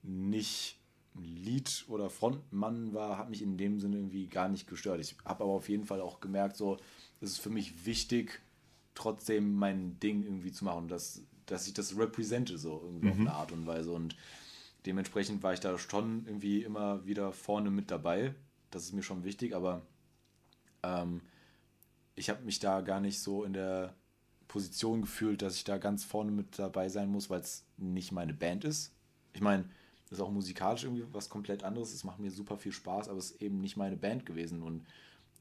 [0.02, 0.78] nicht
[1.14, 5.00] Lied oder Frontmann war, hat mich in dem Sinne irgendwie gar nicht gestört.
[5.00, 6.78] Ich habe aber auf jeden Fall auch gemerkt, so,
[7.20, 8.40] es ist für mich wichtig,
[9.00, 13.12] trotzdem mein Ding irgendwie zu machen, dass, dass ich das represente, so irgendwie mhm.
[13.12, 13.92] auf eine Art und Weise.
[13.92, 14.16] Und
[14.86, 18.34] dementsprechend war ich da schon irgendwie immer wieder vorne mit dabei.
[18.70, 19.82] Das ist mir schon wichtig, aber
[20.82, 21.22] ähm,
[22.14, 23.94] ich habe mich da gar nicht so in der
[24.48, 28.34] Position gefühlt, dass ich da ganz vorne mit dabei sein muss, weil es nicht meine
[28.34, 28.92] Band ist.
[29.32, 29.64] Ich meine,
[30.08, 31.94] das ist auch musikalisch irgendwie was komplett anderes.
[31.94, 34.60] Es macht mir super viel Spaß, aber es ist eben nicht meine Band gewesen.
[34.62, 34.84] Und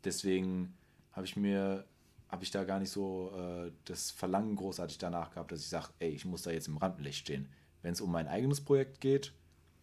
[0.04, 0.74] deswegen
[1.12, 1.86] habe ich mir,
[2.30, 5.90] habe ich da gar nicht so äh, das Verlangen großartig danach gehabt, dass ich sage,
[6.00, 7.50] ey, ich muss da jetzt im Rampenlicht stehen.
[7.82, 9.34] Wenn es um mein eigenes Projekt geht,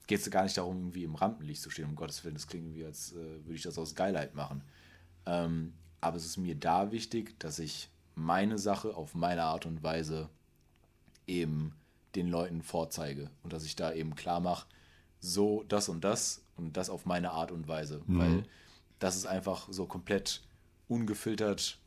[0.06, 1.86] geht es gar nicht darum, irgendwie im Rampenlicht zu stehen.
[1.86, 4.62] Um Gottes Willen, das klingt wie, als äh, würde ich das aus Geilheit machen.
[5.26, 9.82] Ähm, aber es ist mir da wichtig, dass ich meine Sache auf meine Art und
[9.82, 10.28] Weise
[11.26, 11.74] eben
[12.14, 14.66] den Leuten vorzeige und dass ich da eben klar mache,
[15.20, 18.18] so das und das und das auf meine Art und Weise, mhm.
[18.18, 18.42] weil
[18.98, 20.42] das ist einfach so komplett
[20.88, 21.78] ungefiltert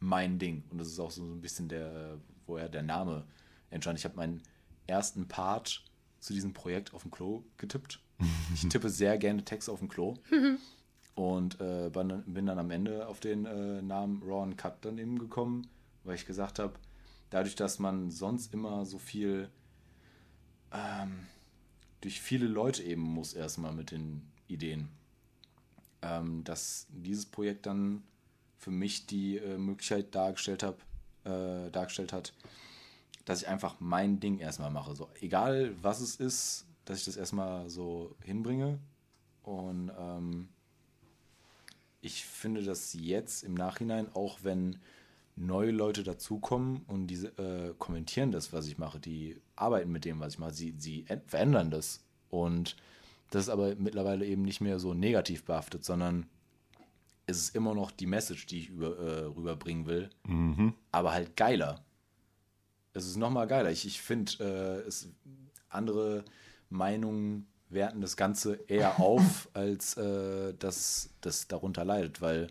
[0.00, 3.24] mein Ding und das ist auch so ein bisschen der, woher der Name
[3.70, 3.98] entstand.
[3.98, 4.42] Ich habe meinen
[4.86, 5.84] ersten Part
[6.20, 8.00] zu diesem Projekt auf dem Klo getippt.
[8.54, 10.14] Ich tippe sehr gerne Text auf dem Klo.
[11.14, 15.66] Und äh, bin dann am Ende auf den äh, Namen Raw Cut dann eben gekommen,
[16.04, 16.74] weil ich gesagt habe,
[17.30, 19.50] dadurch, dass man sonst immer so viel
[20.72, 21.26] ähm,
[22.00, 24.88] durch viele Leute eben muss erstmal mit den Ideen.
[26.02, 28.04] Ähm, dass dieses Projekt dann
[28.58, 30.80] für mich die äh, Möglichkeit dargestellt, hab,
[31.24, 32.32] äh, dargestellt hat,
[33.24, 34.94] dass ich einfach mein Ding erstmal mache.
[34.94, 38.78] So, egal was es ist, dass ich das erstmal so hinbringe.
[39.42, 40.48] Und ähm,
[42.00, 44.78] ich finde das jetzt im Nachhinein, auch wenn
[45.36, 50.18] neue Leute dazukommen und diese äh, kommentieren das, was ich mache, die arbeiten mit dem,
[50.20, 52.00] was ich mache, sie, sie verändern das.
[52.28, 52.76] Und
[53.30, 56.26] Das ist aber mittlerweile eben nicht mehr so negativ behaftet, sondern
[57.28, 60.08] es ist immer noch die Message, die ich über, äh, rüberbringen will,
[60.90, 61.84] aber halt geiler.
[62.94, 63.70] Es ist nochmal geiler.
[63.70, 65.10] Ich, ich finde, äh, es
[65.68, 66.24] andere
[66.70, 72.48] Meinungen werten das Ganze eher auf, als äh, dass das darunter leidet, weil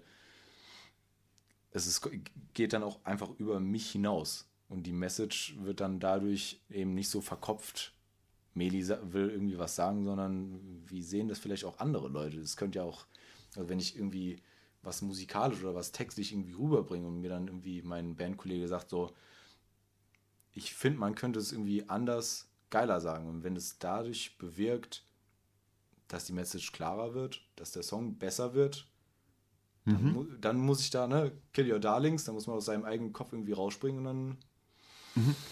[1.72, 2.08] es ist,
[2.54, 4.48] geht dann auch einfach über mich hinaus.
[4.70, 7.94] Und die Message wird dann dadurch eben nicht so verkopft.
[8.54, 12.40] Meli will irgendwie was sagen, sondern wie sehen das vielleicht auch andere Leute?
[12.40, 13.08] Das könnte ja auch,
[13.56, 14.42] also wenn ich irgendwie
[14.82, 19.14] was musikalisch oder was textlich irgendwie rüberbringe und mir dann irgendwie mein Bandkollege sagt so,
[20.54, 23.28] ich finde, man könnte es irgendwie anders geiler sagen.
[23.28, 25.04] Und wenn es dadurch bewirkt,
[26.08, 28.88] dass die Message klarer wird, dass der Song besser wird,
[29.86, 32.84] dann, mu dann muss ich da, ne, Kill Your Darlings, dann muss man aus seinem
[32.84, 34.38] eigenen Kopf irgendwie rausspringen und dann.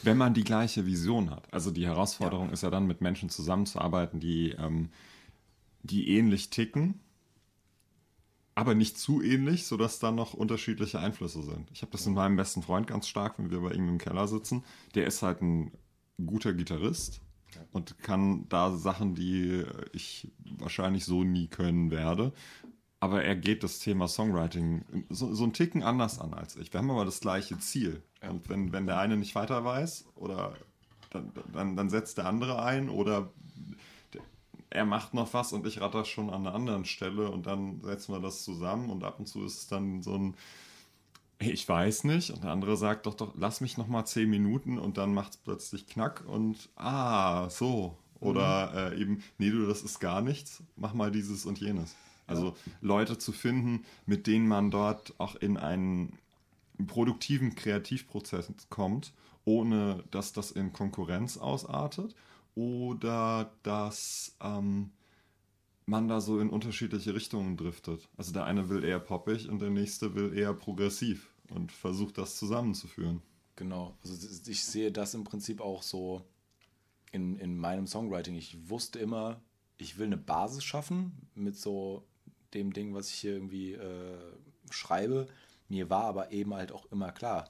[0.03, 1.51] Wenn man die gleiche Vision hat.
[1.53, 4.89] Also die Herausforderung ist ja dann, mit Menschen zusammenzuarbeiten, die, ähm,
[5.83, 6.99] die ähnlich ticken,
[8.55, 11.69] aber nicht zu ähnlich, sodass dann noch unterschiedliche Einflüsse sind.
[11.71, 14.27] Ich habe das in meinem besten Freund ganz stark, wenn wir bei ihm im Keller
[14.27, 14.63] sitzen.
[14.95, 15.71] Der ist halt ein
[16.25, 17.21] guter Gitarrist
[17.73, 22.31] und kann da Sachen, die ich wahrscheinlich so nie können werde.
[23.01, 26.71] Aber er geht das Thema Songwriting so, so einen Ticken anders an als ich.
[26.71, 28.01] Wir haben aber das gleiche Ziel.
[28.27, 30.55] Und wenn, wenn der eine nicht weiter weiß, oder
[31.11, 33.29] dann, dann, dann setzt der andere ein, oder der-
[34.75, 38.13] er macht noch was und ich ratter schon an einer anderen Stelle und dann setzen
[38.13, 40.35] wir das zusammen und ab und zu ist es dann so ein,
[41.39, 42.29] ich weiß nicht.
[42.31, 45.31] Und der andere sagt doch, doch, lass mich noch mal zehn Minuten und dann macht
[45.31, 47.97] es plötzlich Knack und ah, so.
[48.19, 51.95] Oder äh, eben, nee, du, das ist gar nichts, mach mal dieses und jenes.
[52.27, 56.17] Also Leute zu finden, mit denen man dort auch in einen
[56.87, 62.15] produktiven Kreativprozess kommt, ohne dass das in Konkurrenz ausartet
[62.55, 64.91] oder dass ähm,
[65.85, 68.09] man da so in unterschiedliche Richtungen driftet.
[68.17, 72.37] Also der eine will eher poppig und der nächste will eher progressiv und versucht das
[72.37, 73.21] zusammenzuführen.
[73.55, 73.95] Genau.
[74.01, 76.25] Also ich sehe das im Prinzip auch so
[77.11, 78.35] in, in meinem Songwriting.
[78.35, 79.41] Ich wusste immer,
[79.77, 82.05] ich will eine Basis schaffen mit so
[82.53, 84.17] dem Ding, was ich hier irgendwie äh,
[84.71, 85.27] schreibe.
[85.69, 87.49] Mir war aber eben halt auch immer klar,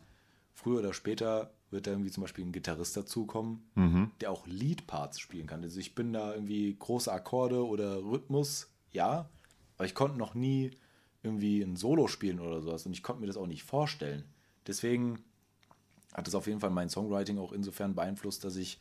[0.54, 3.62] früher oder später wird da irgendwie zum Beispiel ein Gitarrist dazukommen,
[4.22, 5.62] der auch Lead-Parts spielen kann.
[5.62, 9.30] Also ich bin da irgendwie große Akkorde oder Rhythmus, ja,
[9.78, 10.72] aber ich konnte noch nie
[11.22, 14.24] irgendwie ein Solo spielen oder sowas und ich konnte mir das auch nicht vorstellen.
[14.66, 15.20] Deswegen
[16.14, 18.80] hat es auf jeden Fall mein Songwriting auch insofern beeinflusst, dass ich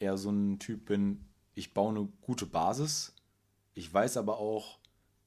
[0.00, 1.24] eher so ein Typ bin,
[1.54, 3.14] ich baue eine gute Basis.
[3.74, 4.78] Ich weiß aber auch,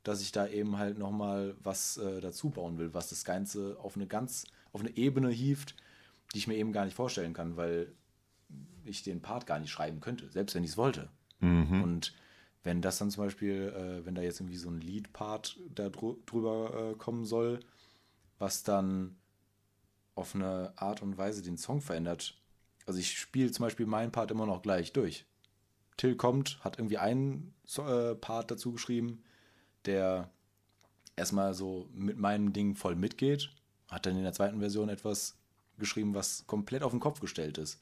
[0.04, 3.96] dass ich da eben halt nochmal was äh, dazu bauen will, was das Ganze auf
[3.96, 5.76] eine ganz, auf eine Ebene hieft,
[6.34, 7.94] die ich mir eben gar nicht vorstellen kann, weil
[8.86, 11.10] ich den Part gar nicht schreiben könnte, selbst wenn ich es wollte.
[11.84, 12.14] Und
[12.64, 16.16] wenn das dann zum Beispiel, äh, wenn da jetzt irgendwie so ein Lead-Part da drü
[16.26, 17.60] drüber äh, kommen soll,
[18.40, 19.18] was dann
[20.16, 22.38] auf eine Art und Weise den Song verändert.
[22.86, 25.26] Also ich spiele zum Beispiel meinen Part immer noch gleich durch.
[25.98, 29.24] Till kommt, hat irgendwie einen so äh, Part dazu geschrieben,
[29.86, 30.32] der
[31.16, 33.50] erstmal so mit meinem Ding voll mitgeht,
[33.90, 35.38] hat dann in der zweiten Version etwas
[35.84, 37.80] geschrieben, was komplett auf den Kopf gestellt ist.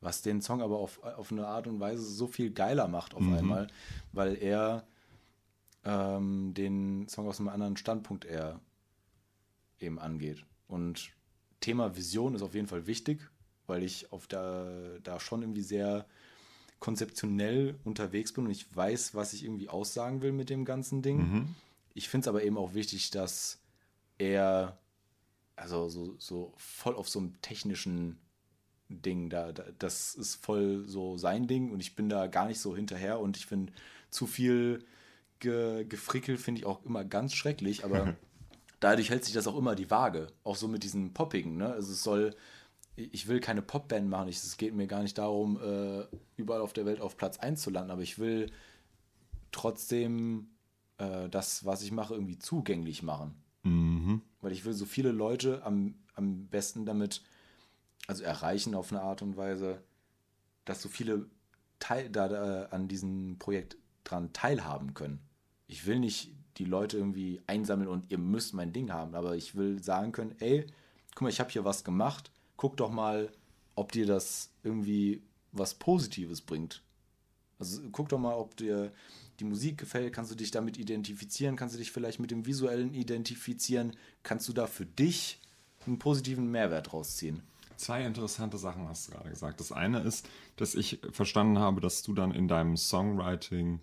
[0.00, 3.22] Was den Song aber auf, auf eine Art und Weise so viel geiler macht auf
[3.22, 3.68] einmal,
[4.12, 4.84] weil er
[5.84, 8.60] ähm, den Song aus einem anderen Standpunkt eher
[9.80, 10.44] eben angeht.
[10.68, 11.10] Und
[11.60, 13.30] Thema Vision ist auf jeden Fall wichtig,
[13.66, 14.68] weil ich auf da,
[15.02, 16.06] da schon irgendwie sehr
[16.80, 21.18] konzeptionell unterwegs bin und ich weiß, was ich irgendwie aussagen will mit dem ganzen Ding.
[21.94, 23.58] Ich finde es aber eben auch wichtig, dass
[24.18, 24.76] er
[25.56, 28.18] also so, so voll auf so einem technischen
[28.88, 32.60] Ding, da, da, das ist voll so sein Ding und ich bin da gar nicht
[32.60, 33.72] so hinterher und ich finde
[34.10, 34.84] zu viel
[35.40, 38.16] ge, Gefrickel finde ich auch immer ganz schrecklich, aber
[38.80, 41.72] dadurch hält sich das auch immer die Waage, auch so mit diesen Poppigen, ne?
[41.72, 42.36] Also es soll,
[42.96, 46.04] ich will keine Popband machen, ich, es geht mir gar nicht darum, äh,
[46.36, 48.50] überall auf der Welt auf Platz 1 zu landen, aber ich will
[49.50, 50.48] trotzdem
[50.98, 53.34] äh, das, was ich mache, irgendwie zugänglich machen.
[54.44, 57.22] Weil ich will so viele Leute am, am besten damit,
[58.06, 59.82] also erreichen auf eine Art und Weise,
[60.64, 61.26] dass so viele
[61.78, 65.20] teil, da, da an diesem Projekt dran teilhaben können.
[65.66, 69.54] Ich will nicht die Leute irgendwie einsammeln und ihr müsst mein Ding haben, aber ich
[69.54, 70.66] will sagen können, ey,
[71.14, 73.32] guck mal, ich habe hier was gemacht, guck doch mal,
[73.74, 75.22] ob dir das irgendwie
[75.52, 76.82] was Positives bringt.
[77.58, 78.92] Also guck doch mal, ob dir
[79.40, 82.94] die Musik gefällt, kannst du dich damit identifizieren, kannst du dich vielleicht mit dem Visuellen
[82.94, 83.92] identifizieren,
[84.22, 85.40] kannst du da für dich
[85.86, 87.42] einen positiven Mehrwert rausziehen.
[87.76, 89.58] Zwei interessante Sachen hast du gerade gesagt.
[89.58, 93.80] Das eine ist, dass ich verstanden habe, dass du dann in deinem Songwriting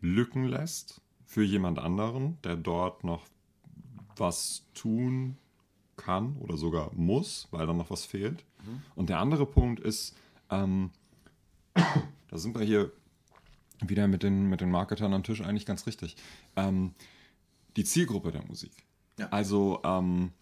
[0.00, 3.26] Lücken lässt für jemand anderen, der dort noch
[4.16, 5.36] was tun
[5.96, 8.44] kann oder sogar muss, weil da noch was fehlt.
[8.94, 10.16] Und der andere Punkt ist,
[10.50, 10.90] ähm,
[11.74, 12.92] da sind wir hier
[13.84, 16.16] wieder mit den, mit den Marketern am Tisch eigentlich ganz richtig.
[16.56, 16.94] Ähm,
[17.76, 18.72] die Zielgruppe der Musik.
[19.18, 19.28] Ja.
[19.28, 20.32] Also, ähm,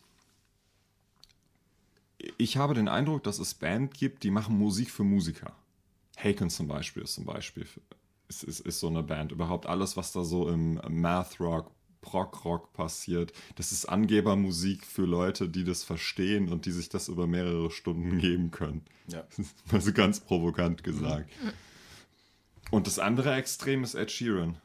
[2.39, 5.53] ich habe den Eindruck, dass es Band gibt, die machen Musik für Musiker.
[6.17, 7.67] Haken zum Beispiel ist zum Beispiel
[8.29, 9.33] ist, ist, ist so eine Band.
[9.33, 15.05] Überhaupt alles, was da so im Math Rock, Prog Rock passiert, das ist Angebermusik für
[15.05, 18.83] Leute, die das verstehen und die sich das über mehrere Stunden geben können.
[19.09, 19.25] Ja.
[19.73, 21.31] Also ganz provokant gesagt.
[22.71, 24.59] Und das andere Extrem ist Ed Sheeran.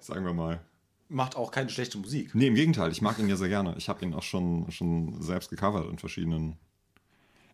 [0.00, 0.60] Sagen wir mal.
[1.08, 2.34] Macht auch keine schlechte Musik.
[2.34, 3.74] Nee, im Gegenteil, ich mag ihn ja sehr gerne.
[3.78, 6.56] Ich habe ihn auch schon, schon selbst gecovert in verschiedenen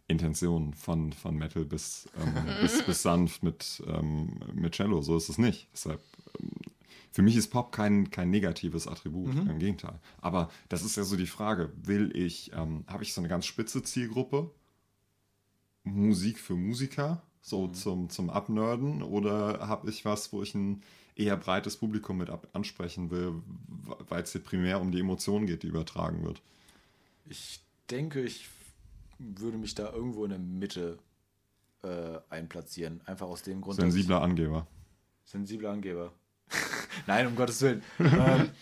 [0.09, 5.03] Intentionen, von, von Metal bis, ähm, bis, bis sanft mit, ähm, mit Cello.
[5.03, 5.69] So ist es nicht.
[5.73, 6.03] Deshalb,
[6.41, 6.51] ähm,
[7.13, 10.01] für mich ist Pop kein, kein negatives Attribut, im Gegenteil.
[10.21, 13.47] Aber das ist ja so die Frage, will ich, ähm, habe ich so eine ganz
[13.47, 14.51] spitze Zielgruppe?
[15.85, 20.83] Musik für Musiker, so zum, zum Abnörden, oder habe ich was, wo ich ein
[21.15, 23.35] eher breites Publikum mit ansprechen will,
[24.09, 26.41] weil es hier primär um die Emotionen geht, die übertragen wird?
[27.27, 27.61] Ich
[27.91, 28.49] denke, ich
[29.19, 30.99] würde mich da irgendwo in der Mitte
[31.83, 33.03] äh, einplatzieren.
[33.05, 34.67] Einfach aus dem Grund, Sensibler Angeber.
[35.27, 36.13] sensibler Angeber.
[37.07, 37.83] Nein, um Gottes Willen.
[37.99, 38.53] ähm,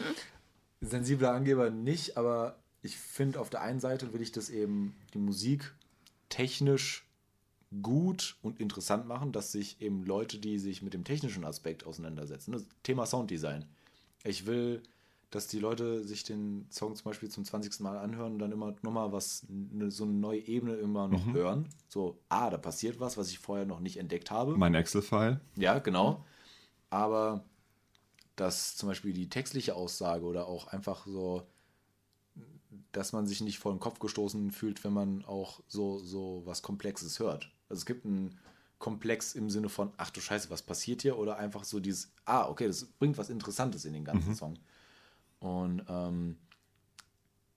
[0.80, 5.18] sensibler Angeber nicht, aber ich finde, auf der einen Seite will ich das eben die
[5.18, 5.72] Musik
[6.28, 7.06] technisch
[7.80, 12.52] gut und interessant machen, dass sich eben Leute, die sich mit dem technischen Aspekt auseinandersetzen,
[12.52, 13.64] das Thema Sounddesign.
[14.24, 14.82] Ich will,
[15.30, 17.80] dass die Leute sich den Song zum Beispiel zum 20.
[17.80, 21.68] Mal anhören und dann immer nochmal was, ne, so eine neue Ebene immer noch hören.
[21.88, 24.56] So, ah, da passiert was, was ich vorher noch nicht entdeckt habe.
[24.56, 25.40] Mein Excel-File.
[25.56, 26.24] Ja, genau.
[26.90, 27.44] Aber
[28.36, 31.46] dass zum Beispiel die textliche Aussage oder auch einfach so,
[32.92, 36.62] dass man sich nicht vor den Kopf gestoßen fühlt, wenn man auch so, so was
[36.62, 37.50] Komplexes hört.
[37.72, 38.38] Also es gibt einen
[38.78, 41.16] Komplex im Sinne von, ach du Scheiße, was passiert hier?
[41.16, 44.58] Oder einfach so dieses, ah, okay, das bringt was Interessantes in den ganzen Song.
[45.40, 46.36] Und ähm,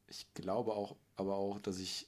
[0.08, 2.08] ich glaube auch, aber auch, dass ich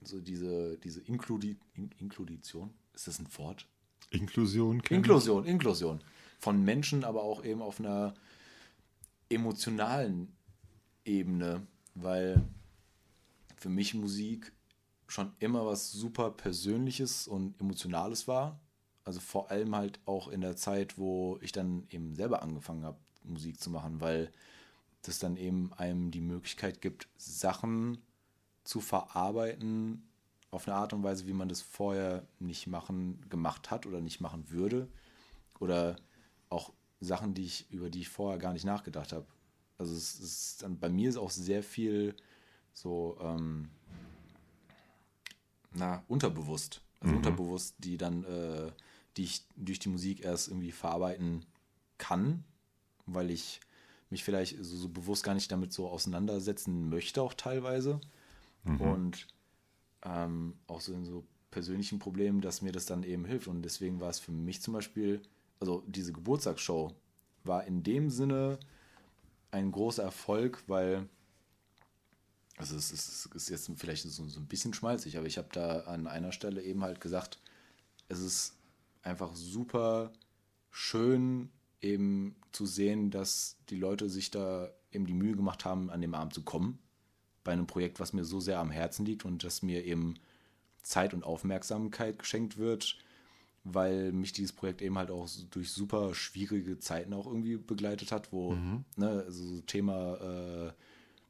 [0.00, 3.66] so diese, diese Inkludi In Inkludition, ist das ein Wort?
[4.10, 4.80] Inklusion.
[4.88, 6.04] Inklusion, Inklusion.
[6.38, 8.14] Von Menschen, aber auch eben auf einer
[9.28, 10.32] emotionalen
[11.04, 11.66] Ebene,
[11.96, 12.44] weil
[13.56, 14.52] für mich Musik
[15.10, 18.60] schon immer was super Persönliches und Emotionales war.
[19.04, 22.98] Also vor allem halt auch in der Zeit, wo ich dann eben selber angefangen habe,
[23.24, 24.30] Musik zu machen, weil
[25.02, 27.98] das dann eben einem die Möglichkeit gibt, Sachen
[28.64, 30.06] zu verarbeiten
[30.50, 34.20] auf eine Art und Weise, wie man das vorher nicht machen, gemacht hat oder nicht
[34.20, 34.88] machen würde.
[35.58, 35.96] Oder
[36.48, 39.26] auch Sachen, die ich, über die ich vorher gar nicht nachgedacht habe.
[39.78, 42.14] Also es ist dann, bei mir ist auch sehr viel
[42.72, 43.70] so, ähm,
[45.72, 46.82] na, unterbewusst.
[47.00, 48.72] Also unterbewusst, die dann, äh,
[49.16, 51.46] die ich durch die Musik erst irgendwie verarbeiten
[51.98, 52.44] kann,
[53.06, 53.60] weil ich
[54.10, 58.00] mich vielleicht so, so bewusst gar nicht damit so auseinandersetzen möchte, auch teilweise.
[58.78, 59.26] Und
[60.04, 63.48] ähm, auch so in so persönlichen Problemen, dass mir das dann eben hilft.
[63.48, 65.22] Und deswegen war es für mich zum Beispiel,
[65.58, 66.92] also diese Geburtstagsshow
[67.44, 68.58] war in dem Sinne
[69.50, 71.08] ein großer Erfolg, weil,
[72.60, 75.80] also es ist, ist jetzt vielleicht so, so ein bisschen schmalzig, aber ich habe da
[75.80, 77.38] an einer Stelle eben halt gesagt,
[78.08, 78.54] es ist
[79.02, 80.12] einfach super
[80.70, 81.50] schön
[81.80, 86.12] eben zu sehen, dass die Leute sich da eben die Mühe gemacht haben, an dem
[86.12, 86.78] Abend zu kommen.
[87.44, 90.16] Bei einem Projekt, was mir so sehr am Herzen liegt und dass mir eben
[90.82, 92.98] Zeit und Aufmerksamkeit geschenkt wird,
[93.64, 98.32] weil mich dieses Projekt eben halt auch durch super schwierige Zeiten auch irgendwie begleitet hat,
[98.32, 98.52] wo
[98.96, 100.72] ne, also so Thema äh,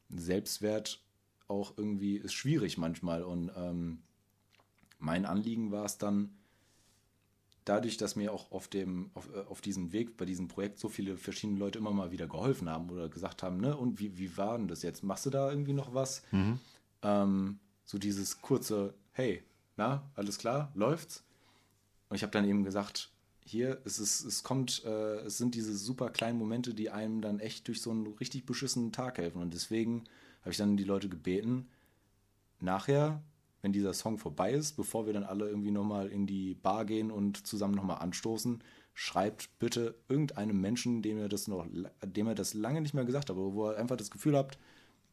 [0.09, 1.01] Selbstwert
[1.51, 3.23] auch irgendwie ist schwierig manchmal.
[3.23, 3.99] Und ähm,
[4.99, 6.31] mein Anliegen war es dann,
[7.65, 10.89] dadurch, dass mir auch auf dem, auf, äh, auf diesem Weg bei diesem Projekt so
[10.89, 14.37] viele verschiedene Leute immer mal wieder geholfen haben oder gesagt haben, ne, und wie, wie
[14.37, 15.03] war denn das jetzt?
[15.03, 16.23] Machst du da irgendwie noch was?
[17.03, 19.43] Ähm, so dieses kurze, hey,
[19.77, 21.23] na, alles klar, läuft's?
[22.09, 23.11] Und ich habe dann eben gesagt,
[23.45, 27.41] hier, es, ist, es kommt, äh, es sind diese super kleinen Momente, die einem dann
[27.41, 29.41] echt durch so einen richtig beschissenen Tag helfen.
[29.41, 30.05] Und deswegen
[30.41, 31.69] habe ich dann die Leute gebeten,
[32.61, 33.23] nachher,
[33.63, 37.11] wenn dieser Song vorbei ist, bevor wir dann alle irgendwie nochmal in die Bar gehen
[37.11, 38.63] und zusammen nochmal anstoßen,
[38.95, 41.67] schreibt bitte irgendeinem Menschen, dem ihr das noch,
[42.05, 44.59] dem ihr das lange nicht mehr gesagt habt, aber wo ihr einfach das Gefühl habt,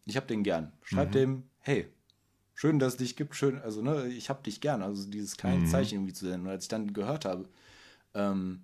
[0.05, 0.71] ich hab den gern.
[0.83, 1.87] Schreibt dem, hey,
[2.53, 4.81] schön, dass es dich gibt, schön, also ne, ich hab dich gern.
[4.81, 6.47] Also dieses kleine Zeichen irgendwie zu senden.
[6.47, 7.49] Und als ich dann gehört habe,
[8.13, 8.63] ähm,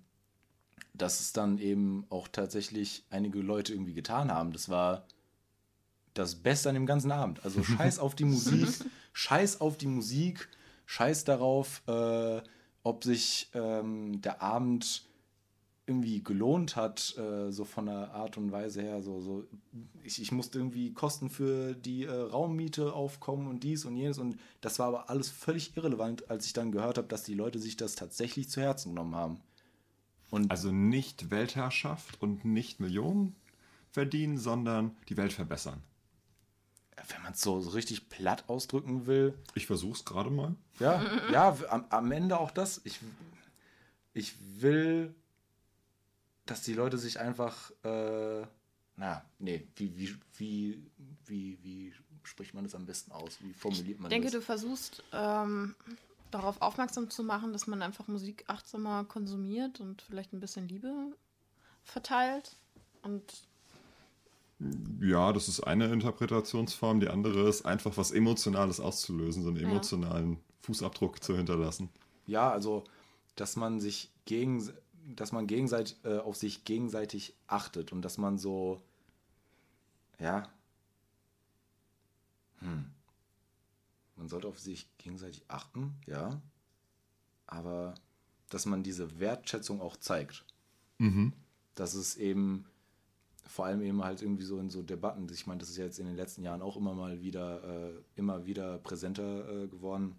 [0.94, 4.52] dass es dann eben auch tatsächlich einige Leute irgendwie getan haben.
[4.52, 5.06] Das war
[6.14, 7.44] das Beste an dem ganzen Abend.
[7.44, 8.68] Also scheiß auf die Musik,
[9.12, 10.48] scheiß auf die Musik,
[10.86, 12.40] scheiß darauf, äh,
[12.82, 15.06] ob sich ähm, der Abend
[15.86, 19.02] irgendwie gelohnt hat, äh, so von der Art und Weise her.
[19.02, 19.44] So, so
[20.02, 24.18] ich, ich musste irgendwie Kosten für die äh, Raummiete aufkommen und dies und jenes.
[24.18, 27.58] Und das war aber alles völlig irrelevant, als ich dann gehört habe, dass die Leute
[27.58, 29.40] sich das tatsächlich zu Herzen genommen haben.
[30.30, 33.36] Und also nicht Weltherrschaft und nicht Millionen
[33.90, 35.82] verdienen, sondern die Welt verbessern.
[37.08, 39.34] Wenn man es so, so richtig platt ausdrücken will.
[39.54, 40.54] Ich versuche es gerade mal.
[40.78, 41.02] Ja,
[41.32, 42.80] ja am, am Ende auch das.
[42.84, 43.00] Ich,
[44.14, 45.14] ich will
[46.46, 48.46] dass die Leute sich einfach, äh,
[48.96, 50.90] na, nee, wie, wie, wie,
[51.26, 53.38] wie, wie spricht man das am besten aus?
[53.40, 54.16] Wie formuliert man das?
[54.16, 54.32] Ich denke, das?
[54.32, 55.74] du versuchst ähm,
[56.30, 60.92] darauf aufmerksam zu machen, dass man einfach Musik achtsamer konsumiert und vielleicht ein bisschen Liebe
[61.82, 62.56] verteilt
[63.02, 63.22] und
[65.00, 67.00] ja, das ist eine Interpretationsform.
[67.00, 70.38] Die andere ist einfach was Emotionales auszulösen, so einen emotionalen ja.
[70.62, 71.90] Fußabdruck zu hinterlassen.
[72.26, 72.84] Ja, also,
[73.36, 74.70] dass man sich gegen,
[75.14, 78.82] dass man gegenseitig, äh, auf sich gegenseitig achtet und dass man so,
[80.18, 80.48] ja,
[82.60, 82.90] hm,
[84.16, 86.40] man sollte auf sich gegenseitig achten, ja,
[87.46, 87.94] aber
[88.48, 90.44] dass man diese Wertschätzung auch zeigt.
[90.98, 91.32] Mhm.
[91.74, 92.66] Dass es eben
[93.46, 95.98] vor allem eben halt irgendwie so in so Debatten, ich meine, das ist ja jetzt
[95.98, 100.16] in den letzten Jahren auch immer mal wieder, äh, immer wieder präsenter äh, geworden,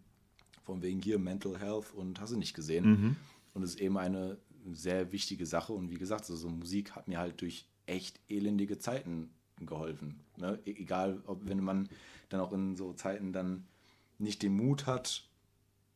[0.63, 2.85] von wegen hier Mental Health und hast du nicht gesehen.
[2.85, 3.15] Mhm.
[3.53, 4.37] Und es ist eben eine
[4.71, 5.73] sehr wichtige Sache.
[5.73, 9.29] Und wie gesagt, so, so Musik hat mir halt durch echt elendige Zeiten
[9.59, 10.19] geholfen.
[10.37, 10.59] Ne?
[10.65, 11.87] E egal, ob wenn man
[12.29, 13.65] dann auch in so Zeiten dann
[14.17, 15.27] nicht den Mut hat,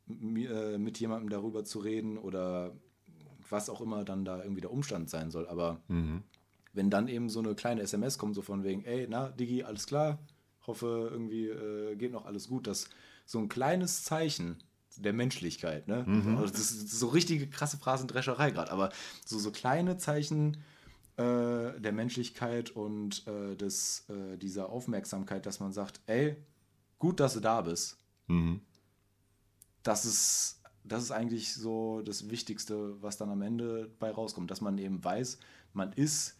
[0.08, 2.74] äh, mit jemandem darüber zu reden oder
[3.50, 5.48] was auch immer dann da irgendwie der Umstand sein soll.
[5.48, 6.24] Aber mhm.
[6.74, 9.88] Wenn dann eben so eine kleine SMS kommt, so von wegen, ey, na, Digi, alles
[9.88, 10.20] klar,
[10.66, 12.90] hoffe, irgendwie äh, geht noch alles gut, dass
[13.26, 14.64] so ein kleines Zeichen
[14.96, 15.88] der Menschlichkeit.
[15.88, 16.04] Ne?
[16.06, 16.38] Mhm.
[16.38, 18.92] Also das ist so richtige krasse Phrasendrescherei gerade, aber
[19.26, 20.58] so, so kleine Zeichen
[21.18, 26.38] äh, der Menschlichkeit und äh, des, äh, dieser Aufmerksamkeit, dass man sagt, ey,
[26.98, 27.98] gut, dass du da bist.
[28.28, 28.62] Mhm.
[29.84, 34.62] Das ist, das ist eigentlich so das Wichtigste, was dann am Ende bei rauskommt, dass
[34.62, 35.40] man eben weiß,
[35.74, 36.39] man ist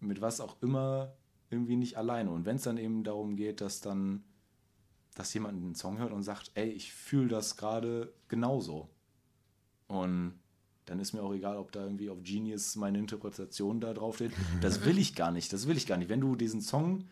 [0.00, 1.12] mit was auch immer
[1.50, 2.30] irgendwie nicht alleine.
[2.30, 4.22] Und wenn es dann eben darum geht, dass dann
[5.18, 8.88] dass jemand einen Song hört und sagt, ey, ich fühle das gerade genauso.
[9.88, 10.38] Und
[10.84, 14.32] dann ist mir auch egal, ob da irgendwie auf Genius meine Interpretation da drauf steht.
[14.60, 16.08] Das will ich gar nicht, das will ich gar nicht.
[16.08, 17.08] Wenn du diesen Song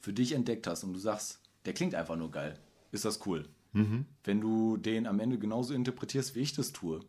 [0.00, 2.58] für dich entdeckt hast und du sagst, der klingt einfach nur geil,
[2.90, 3.48] ist das cool.
[3.72, 4.06] Mhm.
[4.24, 7.00] Wenn du den am Ende genauso interpretierst, wie ich das tue,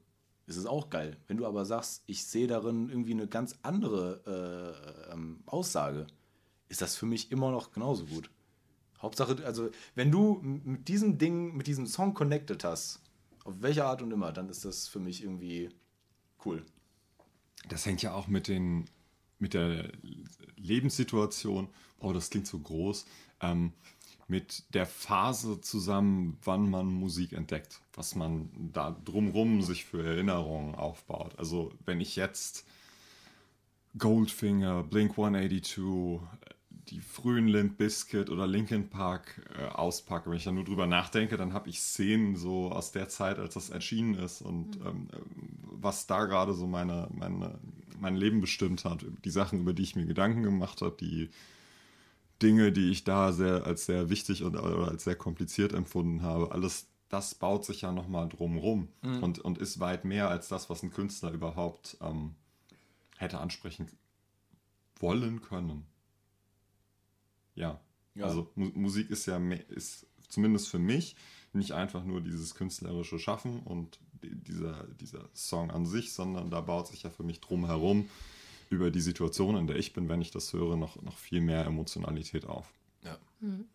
[0.49, 1.15] ist es auch geil.
[1.27, 6.07] Wenn du aber sagst, ich sehe darin irgendwie eine ganz andere äh, ähm, Aussage,
[6.67, 8.29] ist das für mich immer noch genauso gut.
[8.99, 12.99] Hauptsache, also wenn du mit diesem Ding, mit diesem Song connected hast,
[13.45, 15.69] auf welche Art und immer, dann ist das für mich irgendwie
[16.45, 16.65] cool.
[17.69, 18.89] Das hängt ja auch mit den
[19.41, 19.89] mit der
[20.57, 21.69] Lebenssituation,
[21.99, 23.05] oh, das klingt so groß,
[23.39, 23.71] ähm,
[24.29, 30.75] mit der Phase zusammen, wann man Musik entdeckt, was man da drumrum sich für Erinnerungen
[30.75, 31.37] aufbaut.
[31.37, 32.65] Also wenn ich jetzt
[33.97, 36.21] Goldfinger, Blink 182,
[36.89, 40.29] die frühen Limp Bizkit oder Linkin Park äh, auspacke.
[40.29, 43.53] Wenn ich da nur drüber nachdenke, dann habe ich Szenen so aus der Zeit, als
[43.53, 44.87] das erschienen ist und mhm.
[44.87, 45.09] ähm,
[45.63, 47.59] was da gerade so meine, meine,
[47.99, 49.05] mein Leben bestimmt hat.
[49.23, 51.29] Die Sachen, über die ich mir Gedanken gemacht habe, die
[52.41, 56.51] Dinge, die ich da sehr als sehr wichtig und oder als sehr kompliziert empfunden habe.
[56.51, 59.23] Alles das baut sich ja nochmal drumrum mhm.
[59.23, 62.35] und, und ist weit mehr als das, was ein Künstler überhaupt ähm,
[63.17, 63.89] hätte ansprechen
[64.99, 65.85] wollen können.
[67.55, 67.79] Ja.
[68.13, 68.25] ja.
[68.25, 69.37] Also Mu Musik ist ja
[69.69, 71.15] ist zumindest für mich
[71.51, 76.87] nicht einfach nur dieses künstlerische Schaffen und dieser, dieser Song an sich, sondern da baut
[76.87, 78.07] sich ja für mich drumherum
[78.69, 81.65] über die Situation, in der ich bin, wenn ich das höre, noch, noch viel mehr
[81.65, 82.71] Emotionalität auf.
[83.03, 83.17] Ja.
[83.39, 83.65] Mhm.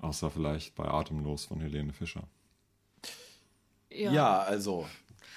[0.00, 2.26] Außer vielleicht bei Atemlos von Helene Fischer.
[3.90, 4.86] Ja, ja also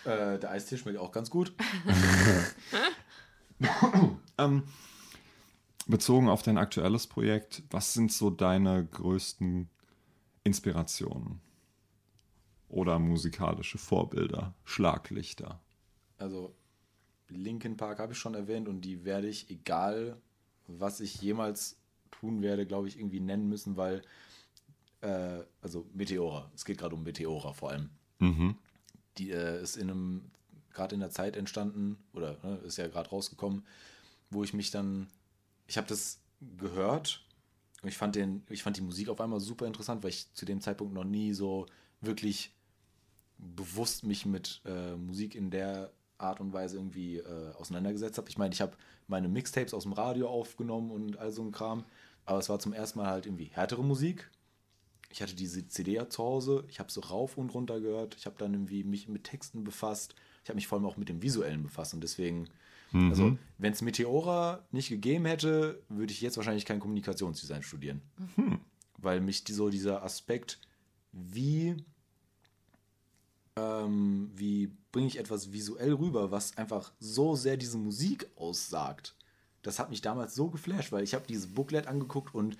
[0.03, 1.53] äh, der Eistee schmeckt auch ganz gut.
[4.37, 4.63] ähm,
[5.87, 9.69] bezogen auf dein aktuelles Projekt, was sind so deine größten
[10.43, 11.41] Inspirationen?
[12.69, 15.61] Oder musikalische Vorbilder, Schlaglichter?
[16.17, 16.53] Also,
[17.29, 20.17] Linkin Park habe ich schon erwähnt und die werde ich, egal
[20.67, 21.77] was ich jemals
[22.11, 24.01] tun werde, glaube ich, irgendwie nennen müssen, weil,
[25.01, 27.89] äh, also Meteora, es geht gerade um Meteora vor allem.
[28.19, 28.55] Mhm.
[29.17, 30.31] Die äh, ist in einem
[30.77, 33.65] gerade in der Zeit entstanden oder ne, ist ja gerade rausgekommen,
[34.29, 35.07] wo ich mich dann,
[35.65, 36.19] ich habe das
[36.57, 37.25] gehört
[37.81, 40.45] und ich fand den, ich fand die Musik auf einmal super interessant, weil ich zu
[40.45, 41.65] dem Zeitpunkt noch nie so
[41.99, 42.53] wirklich
[43.39, 48.29] bewusst mich mit äh, Musik in der Art und Weise irgendwie äh, auseinandergesetzt habe.
[48.29, 48.77] Ich meine, ich habe
[49.07, 51.83] meine Mixtapes aus dem Radio aufgenommen und all so ein Kram,
[52.25, 54.29] aber es war zum ersten Mal halt irgendwie härtere Musik.
[55.09, 58.25] Ich hatte diese CD ja zu Hause, ich habe so rauf und runter gehört, ich
[58.25, 61.21] habe dann irgendwie mich mit Texten befasst, ich habe mich vor allem auch mit dem
[61.21, 62.49] Visuellen befasst und deswegen,
[62.91, 63.09] mhm.
[63.09, 68.01] also wenn es Meteora nicht gegeben hätte, würde ich jetzt wahrscheinlich kein Kommunikationsdesign studieren.
[68.35, 68.59] Mhm.
[68.97, 70.59] Weil mich die, so dieser Aspekt,
[71.13, 71.77] wie
[73.57, 79.15] ähm, wie bringe ich etwas visuell rüber, was einfach so sehr diese Musik aussagt.
[79.61, 82.57] Das hat mich damals so geflasht, weil ich habe dieses Booklet angeguckt und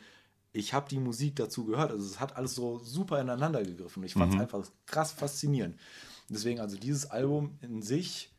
[0.53, 1.89] ich habe die Musik dazu gehört.
[1.89, 4.03] Also es hat alles so super ineinander gegriffen.
[4.03, 4.41] Ich fand es mhm.
[4.41, 5.79] einfach krass faszinierend.
[6.29, 8.31] Deswegen also dieses Album in sich,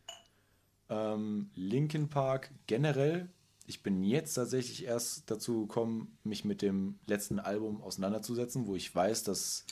[0.91, 3.29] ähm, Linkin Park generell.
[3.67, 8.95] Ich bin jetzt tatsächlich erst dazu gekommen, mich mit dem letzten Album auseinanderzusetzen, wo ich
[8.95, 9.65] weiß, dass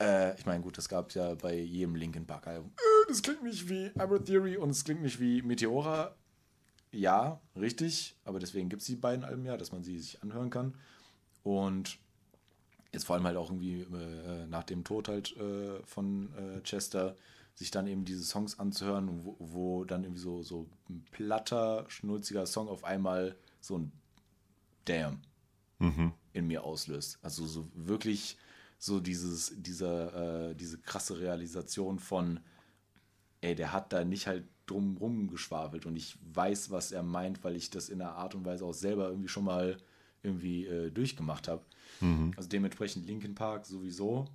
[0.00, 2.72] äh, ich meine, gut, das gab es ja bei jedem Linkin Park Album.
[2.76, 6.14] Äh, das klingt nicht wie Abra Theory und es klingt nicht wie Meteora.
[6.92, 10.50] Ja, richtig, aber deswegen gibt es die beiden Alben ja, dass man sie sich anhören
[10.50, 10.74] kann.
[11.42, 11.98] Und
[12.92, 17.16] jetzt vor allem halt auch irgendwie äh, nach dem Tod halt äh, von äh, Chester
[17.54, 22.46] sich dann eben diese Songs anzuhören, wo, wo, dann irgendwie so, so ein platter, schnulziger
[22.46, 23.92] Song auf einmal so ein
[24.84, 25.20] Damn
[25.78, 26.12] mhm.
[26.32, 27.18] in mir auslöst.
[27.22, 28.36] Also so wirklich
[28.78, 32.40] so dieses, dieser, äh, diese krasse Realisation von,
[33.40, 37.56] ey, der hat da nicht halt drumrum geschwafelt und ich weiß, was er meint, weil
[37.56, 39.76] ich das in einer Art und Weise auch selber irgendwie schon mal
[40.22, 41.64] irgendwie äh, durchgemacht habe.
[42.00, 42.32] Mhm.
[42.36, 44.26] Also dementsprechend Linkin Park sowieso.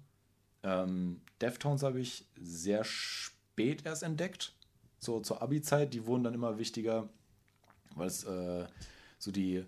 [0.63, 4.55] Ähm, Deftones habe ich sehr spät erst entdeckt,
[4.99, 5.93] so zur Abi-Zeit.
[5.93, 7.09] Die wurden dann immer wichtiger,
[7.95, 8.65] weil es äh,
[9.19, 9.65] so die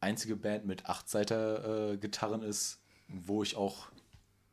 [0.00, 3.88] einzige Band mit Achtseiter-Gitarren äh, ist, wo ich auch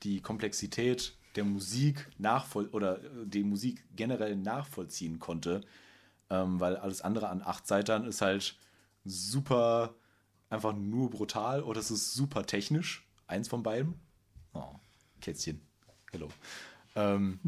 [0.03, 5.61] die Komplexität der Musik nachvoll oder äh, die Musik generell nachvollziehen konnte,
[6.29, 8.55] ähm, weil alles andere an acht Seitern ist halt
[9.05, 9.95] super
[10.49, 13.07] einfach nur brutal oder es ist super technisch.
[13.27, 13.95] Eins von beiden.
[14.53, 14.75] Oh,
[15.21, 15.61] Kätzchen.
[16.11, 16.27] Hello.
[16.95, 17.39] Ähm,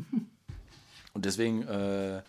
[1.13, 2.23] und deswegen, äh,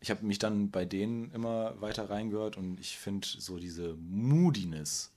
[0.00, 5.12] ich habe mich dann bei denen immer weiter reingehört und ich finde so diese Moodiness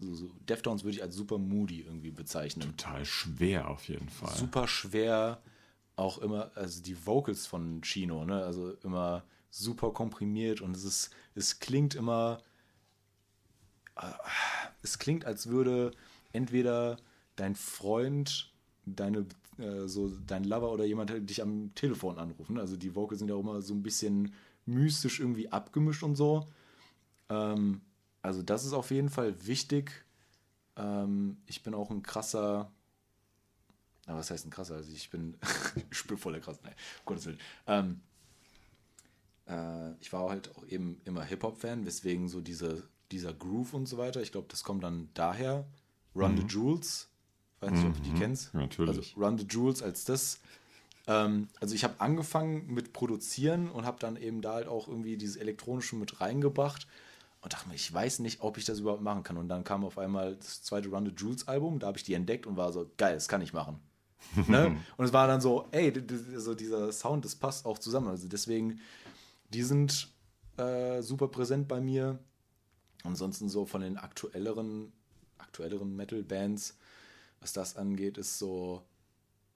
[0.00, 2.76] so, so Deftones würde ich als super moody irgendwie bezeichnen.
[2.76, 4.34] Total schwer auf jeden Fall.
[4.36, 5.42] Super schwer,
[5.96, 11.10] auch immer, also die Vocals von Chino, ne, also immer super komprimiert und es ist,
[11.34, 12.38] es klingt immer,
[13.96, 14.06] äh,
[14.82, 15.90] es klingt, als würde
[16.32, 16.98] entweder
[17.36, 18.52] dein Freund,
[18.84, 19.26] deine,
[19.58, 22.58] äh, so dein Lover oder jemand dich am Telefon anrufen.
[22.58, 24.34] Also die Vocals sind ja auch immer so ein bisschen
[24.66, 26.46] mystisch irgendwie abgemischt und so.
[27.30, 27.80] Ähm,
[28.28, 30.04] also das ist auf jeden Fall wichtig.
[30.76, 32.70] Ähm, ich bin auch ein krasser,
[34.06, 34.74] na, was heißt ein krasser?
[34.74, 35.38] Also ich bin,
[35.90, 37.38] ich bin voller krass, nein, um Gottes Willen.
[37.66, 38.00] Ähm,
[39.46, 43.96] äh, ich war halt auch eben immer Hip-Hop-Fan, weswegen so diese, dieser Groove und so
[43.96, 45.66] weiter, ich glaube, das kommt dann daher.
[46.14, 46.36] Run mhm.
[46.36, 47.08] the Jewels,
[47.60, 48.18] weiß nicht, ob du die mhm.
[48.18, 48.52] kennst.
[48.52, 49.16] Natürlich.
[49.16, 50.40] Also Run the Jewels als das.
[51.06, 55.16] Ähm, also ich habe angefangen mit Produzieren und habe dann eben da halt auch irgendwie
[55.16, 56.86] dieses Elektronische mit reingebracht
[57.40, 59.36] und dachte mir, ich weiß nicht, ob ich das überhaupt machen kann.
[59.36, 62.14] Und dann kam auf einmal das zweite Run the Jules Album, da habe ich die
[62.14, 63.78] entdeckt und war so, geil, das kann ich machen.
[64.48, 64.76] ne?
[64.96, 65.92] Und es war dann so, ey,
[66.36, 68.08] so dieser Sound, das passt auch zusammen.
[68.08, 68.80] Also deswegen,
[69.50, 70.08] die sind
[70.56, 72.18] äh, super präsent bei mir.
[73.04, 74.92] Ansonsten so von den aktuelleren,
[75.38, 76.76] aktuelleren Metal-Bands,
[77.40, 78.82] was das angeht, ist so,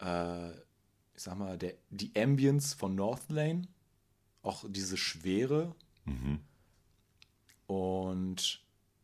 [0.01, 3.63] äh, ich sag mal, der, die Ambience von Northlane,
[4.43, 5.75] auch diese Schwere.
[6.05, 6.39] Mhm
[7.73, 8.61] und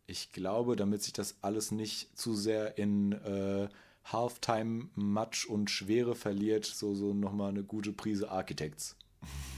[0.07, 3.69] ich glaube, damit sich das alles nicht zu sehr in äh,
[4.05, 8.97] Halftime Matsch und Schwere verliert, so, so nochmal eine gute Prise Architects.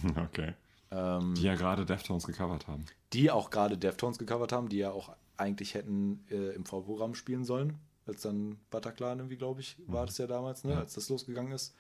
[0.17, 0.55] Okay.
[0.91, 2.87] Ähm, die ja gerade Deftones gecovert haben.
[3.13, 7.45] Die auch gerade Deftones gecovert haben, die ja auch eigentlich hätten äh, im Vorprogramm spielen
[7.45, 10.07] sollen, als dann Bataclan irgendwie, glaube ich, war mhm.
[10.07, 10.79] das ja damals, ne, ja.
[10.79, 11.75] als das losgegangen ist.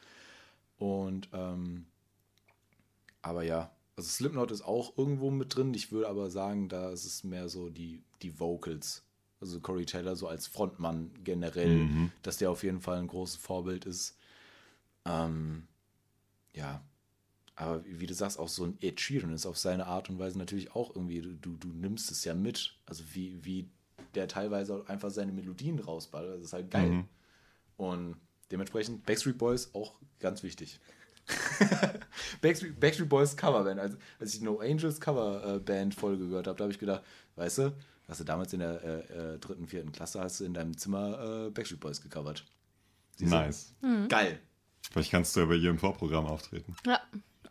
[0.79, 1.87] Und ähm,
[3.23, 3.71] aber ja,
[4.01, 5.75] also Slipknot ist auch irgendwo mit drin.
[5.75, 9.03] Ich würde aber sagen, da ist es mehr so die, die Vocals.
[9.43, 12.13] Also Corey Taylor so als Frontmann generell, mhm.
[12.23, 14.17] dass der auf jeden Fall ein großes Vorbild ist.
[15.05, 15.65] Ähm,
[16.55, 16.83] ja,
[17.57, 20.39] aber wie du sagst, auch so ein Ed Sheeran ist auf seine Art und Weise
[20.39, 22.75] natürlich auch irgendwie, du, du nimmst es ja mit.
[22.87, 23.69] Also wie, wie
[24.15, 26.89] der teilweise einfach seine Melodien rausballert, das ist halt geil.
[26.89, 27.05] Mhm.
[27.77, 28.17] Und
[28.51, 30.81] dementsprechend Backstreet Boys auch ganz wichtig.
[32.41, 33.81] Backstreet, Backstreet Boys Coverband.
[33.81, 37.03] Als, als ich No Angels Coverband Folge gehört habe, da habe ich gedacht,
[37.37, 37.73] weißt du,
[38.09, 41.47] hast du damals in der äh, äh, dritten, vierten Klasse hast du in deinem Zimmer
[41.47, 42.45] äh, Backstreet Boys gecovert.
[43.17, 43.31] Siehst?
[43.31, 43.75] Nice.
[44.09, 44.39] Geil.
[44.91, 46.75] Vielleicht kannst du ja bei jedem Vorprogramm auftreten.
[46.87, 47.01] Ja.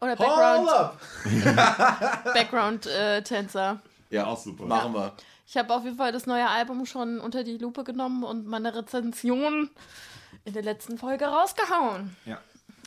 [0.02, 1.02] Oder Background, up!
[2.34, 3.82] Background äh, Tänzer.
[4.10, 4.66] Ja, Auch super.
[4.66, 5.14] Machen wir.
[5.46, 8.76] Ich habe auf jeden Fall das neue Album schon unter die Lupe genommen und meine
[8.76, 9.70] Rezension
[10.46, 12.16] in der letzten Folge rausgehauen.
[12.26, 12.40] Ja.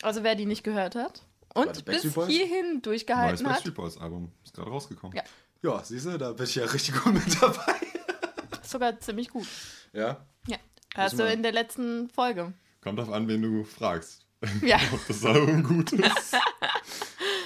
[0.03, 1.23] Also wer die nicht gehört hat
[1.55, 2.29] und bis Backstreet Boys?
[2.29, 4.31] hierhin Neues durchgehalten hat, Backstreet Boys Album.
[4.45, 5.17] Ist gerade rausgekommen.
[5.17, 5.23] Ja.
[5.63, 7.75] Ja, siehst du, da bin ich ja richtig gut mit dabei.
[8.63, 9.47] sogar ziemlich gut.
[9.93, 10.25] Ja.
[10.49, 10.57] Ja.
[10.95, 12.53] Hast du wir- in der letzten Folge.
[12.81, 14.27] Kommt auf an, wen du fragst.
[14.63, 14.79] Ja.
[14.93, 16.37] Ob das Album gut ist.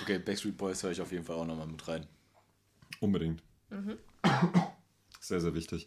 [0.03, 2.07] Okay, Backstreet Boys höre ich auf jeden Fall auch nochmal mit rein.
[3.01, 3.43] Unbedingt.
[5.21, 5.87] Sehr, sehr wichtig.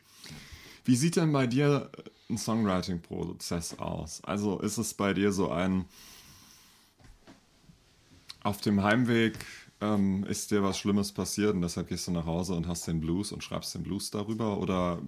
[0.83, 1.89] Wie sieht denn bei dir
[2.29, 4.21] ein Songwriting-Prozess aus?
[4.25, 5.85] Also ist es bei dir so ein
[8.49, 9.37] auf dem Heimweg
[9.79, 12.99] ähm, ist dir was Schlimmes passiert und deshalb gehst du nach Hause und hast den
[12.99, 14.57] Blues und schreibst den Blues darüber?
[14.57, 15.01] Oder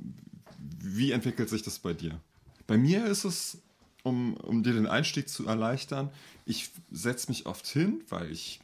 [0.79, 2.21] wie entwickelt sich das bei dir?
[2.67, 3.57] Bei mir ist es,
[4.03, 6.11] um, um dir den Einstieg zu erleichtern,
[6.45, 8.61] ich setze mich oft hin, weil ich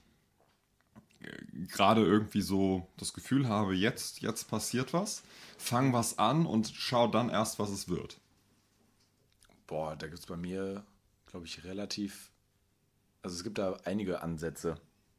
[1.67, 5.23] gerade irgendwie so das Gefühl habe, jetzt, jetzt passiert was,
[5.57, 8.19] fang was an und schau dann erst, was es wird.
[9.65, 10.83] Boah, da gibt es bei mir,
[11.25, 12.29] glaube ich, relativ.
[13.27, 14.75] Also es gibt da einige Ansätze.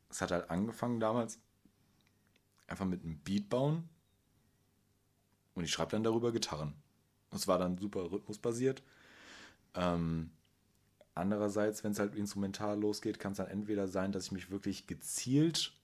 [0.08, 1.38] Es hat halt angefangen damals
[2.66, 3.86] einfach mit einem Beat bauen
[5.54, 6.72] und ich schreibe dann darüber Gitarren.
[7.30, 8.82] Das war dann super rhythmusbasiert.
[9.74, 10.30] Ähm,
[11.14, 14.86] andererseits, wenn es halt instrumental losgeht, kann es dann entweder sein, dass ich mich wirklich
[14.86, 15.74] gezielt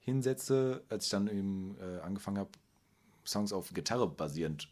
[0.00, 2.52] hinsetze, als ich dann eben äh, angefangen habe,
[3.26, 4.70] Songs auf Gitarre basierend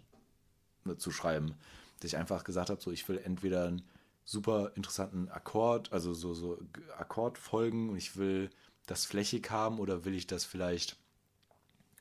[0.87, 1.57] ne, zu schreiben,
[2.01, 3.83] dass ich einfach gesagt habe, so ich will entweder einen
[4.25, 6.61] super interessanten Akkord, also so, so
[6.97, 8.51] Akkordfolgen und ich will
[8.87, 10.97] das flächig haben oder will ich das vielleicht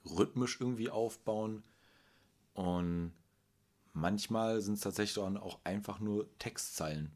[0.06, 1.64] rhythmisch irgendwie aufbauen?
[2.53, 3.14] Und
[3.93, 7.11] manchmal sind es tatsächlich dann auch einfach nur Textzeilen.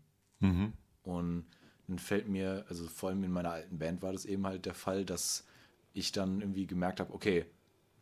[1.04, 1.46] Und
[1.88, 4.74] dann fällt mir, also vor allem in meiner alten Band war das eben halt der
[4.74, 5.46] Fall, dass
[5.94, 7.46] ich dann irgendwie gemerkt habe, okay,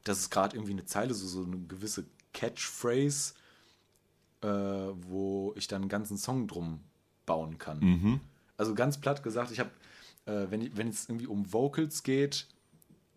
[0.03, 3.33] das ist gerade irgendwie eine Zeile, so, so eine gewisse Catchphrase,
[4.41, 6.79] äh, wo ich dann einen ganzen Song drum
[7.25, 7.79] bauen kann.
[8.57, 9.71] Also ganz platt gesagt, ich habe,
[10.25, 12.47] äh, wenn, wenn es irgendwie um Vocals geht,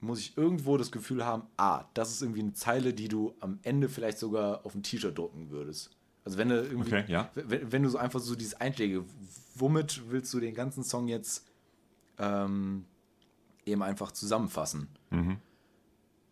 [0.00, 3.58] muss ich irgendwo das Gefühl haben, ah, das ist irgendwie eine Zeile, die du am
[3.62, 5.90] Ende vielleicht sogar auf ein T-Shirt drucken würdest.
[6.24, 7.30] Also wenn du irgendwie, Okay, ja.
[7.34, 9.04] wenn, wenn du so einfach so dieses Einschläge,
[9.54, 11.46] womit willst du den ganzen Song jetzt
[12.18, 12.84] ähm,
[13.64, 14.88] eben einfach zusammenfassen?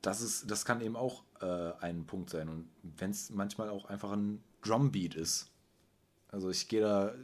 [0.02, 2.48] Das ist, das kann eben auch äh, ein Punkt sein.
[2.48, 2.68] Und
[2.98, 5.50] wenn es manchmal auch einfach ein Drumbeat ist.
[6.34, 7.14] Also ich gehe da,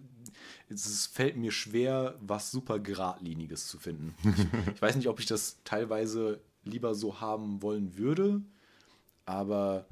[0.68, 4.14] es fällt mir schwer, was super geradliniges zu finden.
[4.22, 8.40] Ich, ich weiß nicht, ob ich das teilweise lieber so haben wollen würde,
[9.26, 9.86] aber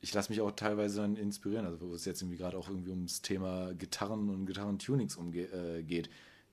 [0.00, 2.90] ich lasse mich auch teilweise dann inspirieren, also wo es jetzt irgendwie gerade auch irgendwie
[2.90, 6.02] ums Thema Gitarren und Gitarrentunings umge äh.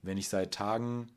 [0.02, 1.10] Wenn ich seit Tagen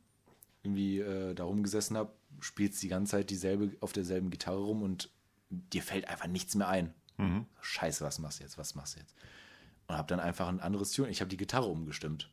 [0.65, 5.11] irgendwie äh, da rumgesessen habe, spielst die ganze Zeit dieselbe auf derselben Gitarre rum und
[5.51, 6.93] dir fällt einfach nichts mehr ein.
[7.61, 8.59] Scheiße, was machst du jetzt?
[8.59, 9.15] Was machst du jetzt?
[9.93, 11.11] Und habe dann einfach ein anderes Tune.
[11.11, 12.31] Ich habe die Gitarre umgestimmt.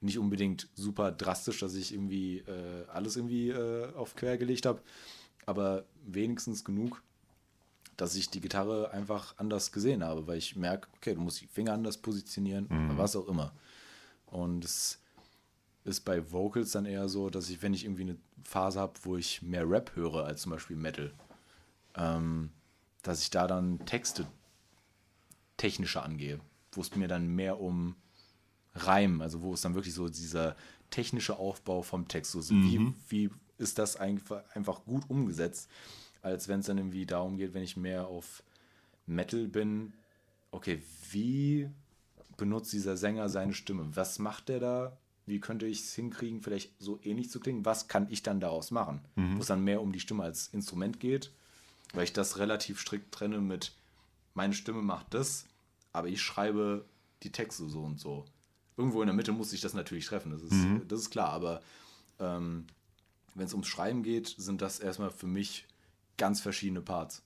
[0.00, 4.82] Nicht unbedingt super drastisch, dass ich irgendwie äh, alles irgendwie äh, auf quer gelegt habe,
[5.46, 7.00] aber wenigstens genug,
[7.96, 11.46] dass ich die Gitarre einfach anders gesehen habe, weil ich merke, okay, du musst die
[11.46, 13.52] Finger anders positionieren, oder was auch immer.
[14.26, 15.00] Und es
[15.84, 19.16] ist bei Vocals dann eher so, dass ich, wenn ich irgendwie eine Phase habe, wo
[19.16, 21.14] ich mehr Rap höre als zum Beispiel Metal,
[21.94, 22.50] ähm,
[23.02, 24.26] dass ich da dann Texte
[25.58, 26.40] technischer angehe,
[26.72, 27.96] wo es mir dann mehr um
[28.74, 30.56] Reim, also wo es dann wirklich so dieser
[30.90, 35.68] technische Aufbau vom Text, so, so wie, wie ist das einfach, einfach gut umgesetzt,
[36.22, 38.42] als wenn es dann irgendwie darum geht, wenn ich mehr auf
[39.06, 39.92] Metal bin,
[40.50, 41.68] okay, wie
[42.36, 43.88] benutzt dieser Sänger seine Stimme?
[43.94, 44.98] Was macht der da?
[45.26, 47.64] Wie könnte ich es hinkriegen, vielleicht so ähnlich zu klingen?
[47.64, 49.00] Was kann ich dann daraus machen?
[49.36, 51.32] Wo es dann mehr um die Stimme als Instrument geht,
[51.92, 53.72] weil ich das relativ strikt trenne mit,
[54.34, 55.46] meine Stimme macht das,
[55.98, 56.84] aber ich schreibe
[57.22, 58.24] die Texte so und so.
[58.76, 60.54] Irgendwo in der Mitte muss ich das natürlich treffen, das ist,
[60.88, 61.60] das ist klar, aber
[62.20, 62.66] ähm,
[63.34, 65.66] wenn es ums Schreiben geht, sind das erstmal für mich
[66.16, 67.22] ganz verschiedene Parts.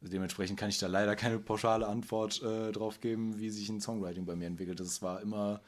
[0.00, 4.26] Dementsprechend kann ich da leider keine pauschale Antwort äh, drauf geben, wie sich ein Songwriting
[4.26, 4.78] bei mir entwickelt.
[4.78, 5.62] Das war immer,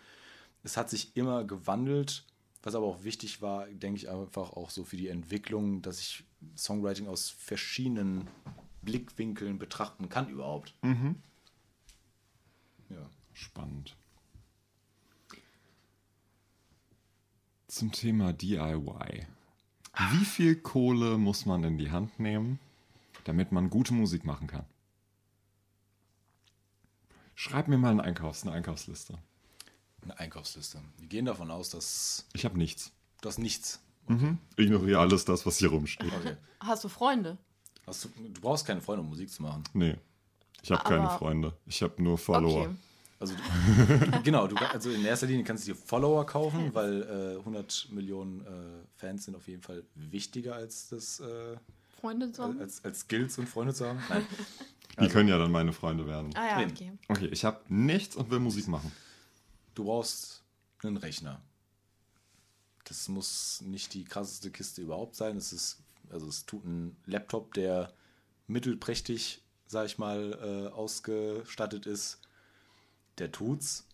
[0.63, 2.25] es hat sich immer gewandelt,
[2.63, 6.25] was aber auch wichtig war, denke ich einfach auch so für die Entwicklung, dass ich
[6.57, 8.29] Songwriting aus verschiedenen
[8.83, 10.75] Blickwinkeln betrachten kann überhaupt.
[10.83, 11.15] Ja.
[13.37, 13.95] Spannend.
[17.69, 19.27] Zum Thema DIY.
[20.13, 22.59] Wie viel Kohle muss man in die Hand nehmen,
[23.25, 24.65] damit man gute Musik machen kann?
[27.35, 29.19] Schreib mir mal einen Einkaufs-, eine Einkaufsliste.
[30.03, 30.81] Eine Einkaufsliste.
[30.97, 32.91] Wir gehen davon aus, dass Ich habe nichts.
[33.21, 33.81] das nichts.
[34.09, 34.39] Mhm.
[34.57, 36.13] Ignoriere alles das, was hier rumsteht.
[36.21, 36.37] Okay.
[36.61, 37.37] Hast du Freunde?
[37.87, 39.65] Hast du, du brauchst keine Freunde, um Musik zu machen.
[39.75, 39.97] Nee.
[40.63, 41.55] Ich habe keine Freunde.
[41.67, 42.63] Ich habe nur Follower.
[42.63, 42.75] Okay.
[43.19, 47.03] Also, du, genau, du, also in erster Linie kannst du dir Follower kaufen, weil
[47.37, 51.57] äh, 100 Millionen äh, Fans sind auf jeden Fall wichtiger als das äh,
[52.01, 52.61] Freunde zusammen?
[52.61, 54.01] als, als Skills und Freunde zu haben.
[54.09, 54.27] Nein.
[55.01, 56.35] Die können ja dann meine Freunde werden.
[56.35, 56.93] ah ja, okay.
[57.09, 58.93] Okay, ich habe nichts und will Musik machen.
[59.75, 60.43] Du brauchst
[60.83, 61.43] einen Rechner.
[62.85, 65.37] Das muss nicht die krasseste Kiste überhaupt sein.
[65.37, 65.79] Es ist,
[66.11, 67.93] also es tut ein Laptop, der
[68.47, 72.21] mittelprächtig, sag ich mal, äh, ausgestattet ist.
[73.19, 73.87] Der tut's.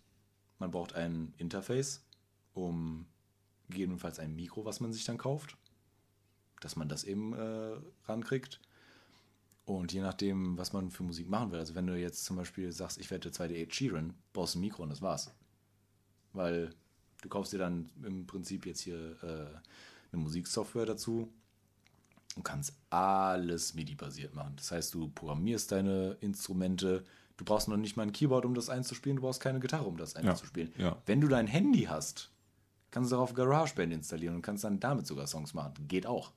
[0.59, 2.03] Man braucht ein Interface,
[2.53, 3.05] um
[3.69, 5.57] gegebenenfalls ein Mikro, was man sich dann kauft,
[6.61, 8.59] dass man das eben äh, rankriegt.
[9.65, 12.71] Und je nachdem, was man für Musik machen will, also wenn du jetzt zum Beispiel
[12.71, 15.31] sagst, ich werde 2D Ed Sheeran, brauchst ein Mikro und das war's.
[16.33, 16.73] Weil
[17.21, 19.57] du kaufst dir dann im Prinzip jetzt hier äh,
[20.11, 21.31] eine Musiksoftware dazu
[22.35, 24.53] und kannst alles MIDI-basiert machen.
[24.57, 27.05] Das heißt, du programmierst deine Instrumente,
[27.37, 29.97] du brauchst noch nicht mal ein Keyboard, um das einzuspielen, du brauchst keine Gitarre, um
[29.97, 30.73] das einzuspielen.
[30.77, 30.97] ja.
[31.05, 32.31] Wenn du dein Handy hast,
[32.91, 35.73] kannst du darauf GarageBand installieren und kannst dann damit sogar Songs machen.
[35.87, 36.31] Geht auch.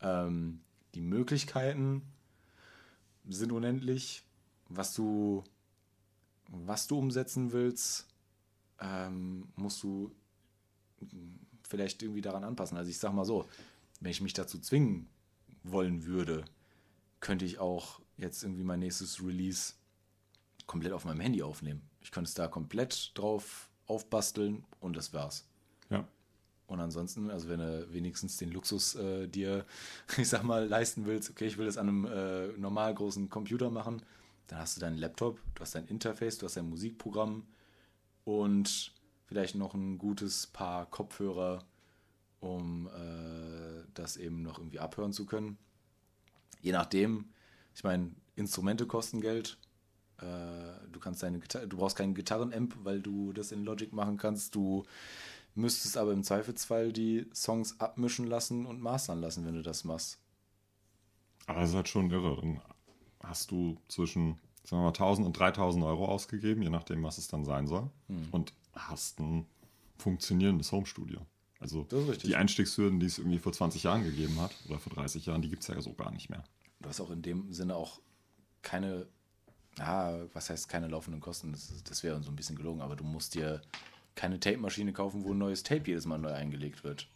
[0.00, 0.60] Ähm,
[0.94, 2.02] die Möglichkeiten
[3.28, 4.24] sind unendlich.
[4.68, 5.44] Was du,
[6.48, 8.06] was du umsetzen willst,
[8.80, 10.12] ähm, musst du
[11.68, 12.76] vielleicht irgendwie daran anpassen.
[12.76, 13.48] Also ich sag mal so,
[14.00, 15.08] wenn ich mich dazu zwingen
[15.62, 16.44] wollen würde,
[17.20, 19.74] könnte ich auch jetzt irgendwie mein nächstes Release
[20.72, 21.82] komplett auf meinem Handy aufnehmen.
[22.00, 25.46] Ich könnte es da komplett drauf aufbasteln und das war's.
[25.90, 26.08] Ja.
[26.66, 29.66] Und ansonsten, also wenn du wenigstens den Luxus äh, dir,
[30.16, 33.70] ich sag mal, leisten willst, okay, ich will das an einem äh, normal großen Computer
[33.70, 34.00] machen,
[34.46, 37.46] dann hast du deinen Laptop, du hast dein Interface, du hast dein Musikprogramm
[38.24, 38.94] und
[39.26, 41.66] vielleicht noch ein gutes Paar Kopfhörer,
[42.40, 45.58] um äh, das eben noch irgendwie abhören zu können.
[46.62, 47.26] Je nachdem,
[47.74, 49.58] ich meine, Instrumente kosten Geld.
[50.22, 54.16] Äh, du kannst deine Gitarre, du brauchst keinen Gitarrenamp, weil du das in Logic machen
[54.16, 54.54] kannst.
[54.54, 54.84] Du
[55.54, 60.18] müsstest aber im Zweifelsfall die Songs abmischen lassen und mastern lassen, wenn du das machst.
[61.46, 62.36] Aber das ist halt schon irre.
[62.36, 62.60] Dann
[63.20, 67.28] hast du zwischen, sagen wir mal, 1000 und 3000 Euro ausgegeben, je nachdem, was es
[67.28, 67.90] dann sein soll.
[68.08, 68.28] Hm.
[68.30, 69.46] Und hast ein
[69.98, 71.20] funktionierendes Homestudio.
[71.60, 71.86] Also
[72.24, 75.48] die Einstiegshürden, die es irgendwie vor 20 Jahren gegeben hat, oder vor 30 Jahren, die
[75.48, 76.42] gibt es ja so gar nicht mehr.
[76.80, 78.00] Du hast auch in dem Sinne auch
[78.62, 79.06] keine,
[79.78, 81.52] ah, was heißt keine laufenden Kosten?
[81.52, 83.62] Das, das wäre so ein bisschen gelogen, aber du musst dir
[84.14, 87.08] keine Tape-Maschine kaufen, wo ein neues Tape jedes Mal neu eingelegt wird.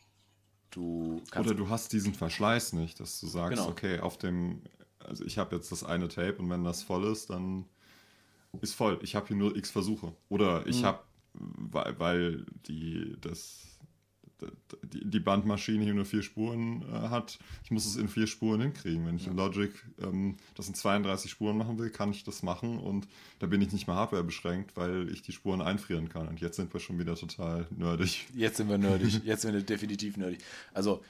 [0.70, 3.70] Du Oder du hast diesen Verschleiß nicht, dass du sagst, Genau.
[3.70, 4.62] okay, auf dem,
[4.98, 7.64] also ich habe jetzt das eine Tape und wenn das voll ist, dann
[8.60, 8.98] ist voll.
[9.02, 10.12] Ich habe hier nur x Versuche.
[10.28, 10.86] Oder ich Mhm.
[10.86, 11.00] habe,
[11.34, 13.75] weil, weil die, das,
[14.82, 19.06] die, Bandmaschine hier nur vier Spuren äh, hat, ich muss es in vier Spuren hinkriegen.
[19.06, 22.78] Wenn ich in Logic ähm, das in 32 Spuren machen will, kann ich das machen
[22.78, 23.08] und
[23.38, 26.28] da bin ich nicht mehr Hardware beschränkt, weil ich die Spuren einfrieren kann.
[26.28, 28.26] Und jetzt sind wir schon wieder total nerdig.
[28.34, 29.20] Jetzt sind wir nerdig.
[29.24, 30.40] Jetzt sind wir definitiv nerdig.
[30.72, 31.02] Also,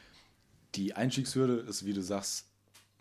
[0.75, 2.47] die Einstiegshürde ist, wie du sagst,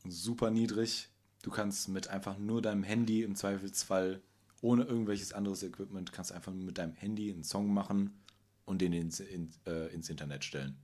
[0.07, 1.09] super niedrig.
[1.43, 4.21] Du kannst mit einfach nur deinem Handy im Zweifelsfall,
[4.61, 8.11] ohne irgendwelches anderes Equipment, kannst einfach nur mit deinem Handy einen Song machen
[8.65, 10.77] und den ins, in, äh, ins Internet stellen.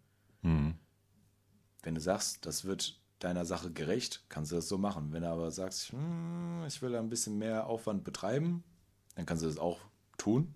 [1.84, 5.12] Wenn du sagst, das wird deiner Sache gerecht, kannst du das so machen.
[5.12, 8.64] Wenn du aber sagst, hm, ich will da ein bisschen mehr Aufwand betreiben,
[9.16, 9.80] dann kannst du das auch
[10.18, 10.54] tun.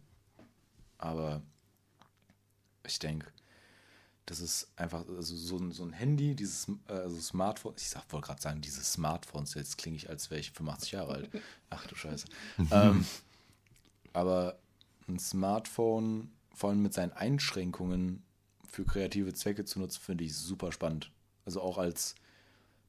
[0.97, 1.41] Aber
[2.85, 3.27] ich denke,
[4.25, 7.73] das ist einfach also so, ein, so ein Handy, dieses äh, also Smartphone.
[7.77, 9.53] Ich sag, wollte gerade sagen, diese Smartphones.
[9.53, 11.29] Jetzt klinge ich, als wäre ich 85 Jahre alt.
[11.69, 12.25] Ach du Scheiße.
[12.71, 13.05] ähm,
[14.13, 14.57] aber
[15.07, 18.23] ein Smartphone, vor allem mit seinen Einschränkungen
[18.67, 21.11] für kreative Zwecke zu nutzen, finde ich super spannend.
[21.45, 22.15] Also auch als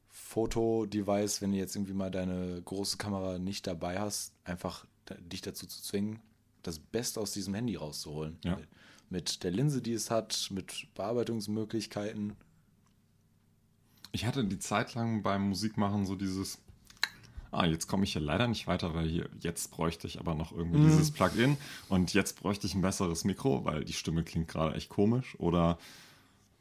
[0.08, 4.86] Fotodevice, wenn du jetzt irgendwie mal deine große Kamera nicht dabei hast, einfach
[5.20, 6.20] dich dazu zu zwingen,
[6.62, 8.38] das Beste aus diesem Handy rauszuholen.
[8.44, 8.58] Ja.
[9.10, 12.34] Mit der Linse, die es hat, mit Bearbeitungsmöglichkeiten.
[14.12, 16.58] Ich hatte die Zeit lang beim Musikmachen so dieses,
[17.56, 20.52] ah, jetzt komme ich hier leider nicht weiter, weil hier, jetzt bräuchte ich aber noch
[20.52, 21.56] irgendwie dieses Plugin
[21.88, 25.78] und jetzt bräuchte ich ein besseres Mikro, weil die Stimme klingt gerade echt komisch oder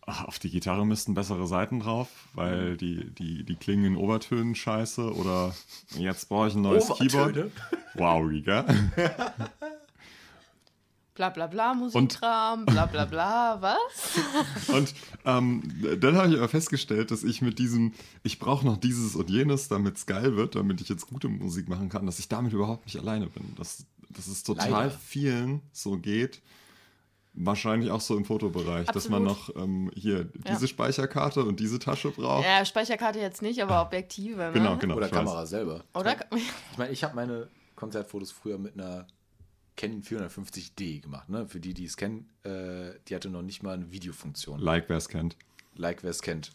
[0.06, 4.56] ah, auf die Gitarre müssten bessere Seiten drauf, weil die, die, die klingen in Obertönen
[4.56, 5.54] scheiße oder
[5.98, 7.32] jetzt brauche ich ein neues Keyboard.
[7.32, 7.52] Obertöne?
[7.98, 8.66] Wow, Riga.
[11.16, 14.68] bla bla bla Musikkram, bla bla bla, was?
[14.76, 14.94] Und
[15.26, 15.64] ähm,
[16.00, 17.94] dann habe ich aber festgestellt, dass ich mit diesem,
[18.24, 21.70] ich brauche noch dieses und jenes, damit es geil wird, damit ich jetzt gute Musik
[21.70, 23.56] machen kann, dass ich damit überhaupt nicht alleine bin.
[23.56, 24.92] Dass, dass es total Leider.
[24.92, 26.42] vielen so geht.
[27.38, 29.64] Wahrscheinlich auch so im Fotobereich, dass man noch Absolut.
[29.68, 30.54] ähm, hier Ja.
[30.54, 32.46] diese Speicherkarte und diese Tasche braucht.
[32.46, 34.38] Ja, Speicherkarte jetzt nicht, aber Objektive.
[34.38, 34.52] Ne?
[34.54, 34.96] Genau, genau.
[34.96, 35.20] Oder ich weiß.
[35.20, 35.84] Kamera selber.
[35.94, 36.16] Oder?
[36.34, 39.06] Ich meine, ich habe meine Konzertfotos früher mit einer
[39.76, 41.30] Canon 450D gemacht.
[41.30, 41.48] Ne?
[41.48, 44.60] Für die, die es kennen, äh, die hatte noch nicht mal eine Videofunktion.
[44.60, 45.36] Like, wer es kennt.
[45.76, 46.52] like wer es kennt.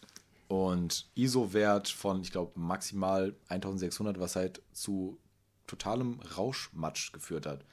[0.47, 5.17] Und ISO-Wert von, ich glaube, maximal 1600, was halt zu
[5.67, 7.63] totalem Rauschmatsch geführt hat.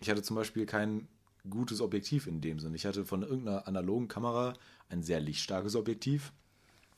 [0.00, 1.08] Ich hatte zum Beispiel kein
[1.48, 2.74] gutes Objektiv in dem Sinn.
[2.74, 4.54] Ich hatte von irgendeiner analogen Kamera
[4.90, 6.32] ein sehr lichtstarkes Objektiv.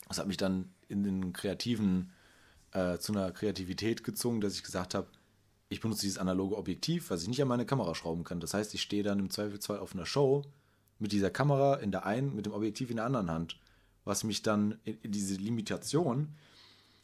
[0.07, 2.11] Das hat mich dann in den kreativen,
[2.73, 5.07] äh, zu einer Kreativität gezogen, dass ich gesagt habe,
[5.71, 8.41] ich benutze dieses analoge Objektiv, was ich nicht an meine Kamera schrauben kann.
[8.41, 10.43] Das heißt, ich stehe dann im Zweifelsfall auf einer Show
[10.99, 13.57] mit dieser Kamera in der einen, mit dem Objektiv in der anderen Hand.
[14.03, 16.35] Was mich dann, diese Limitation,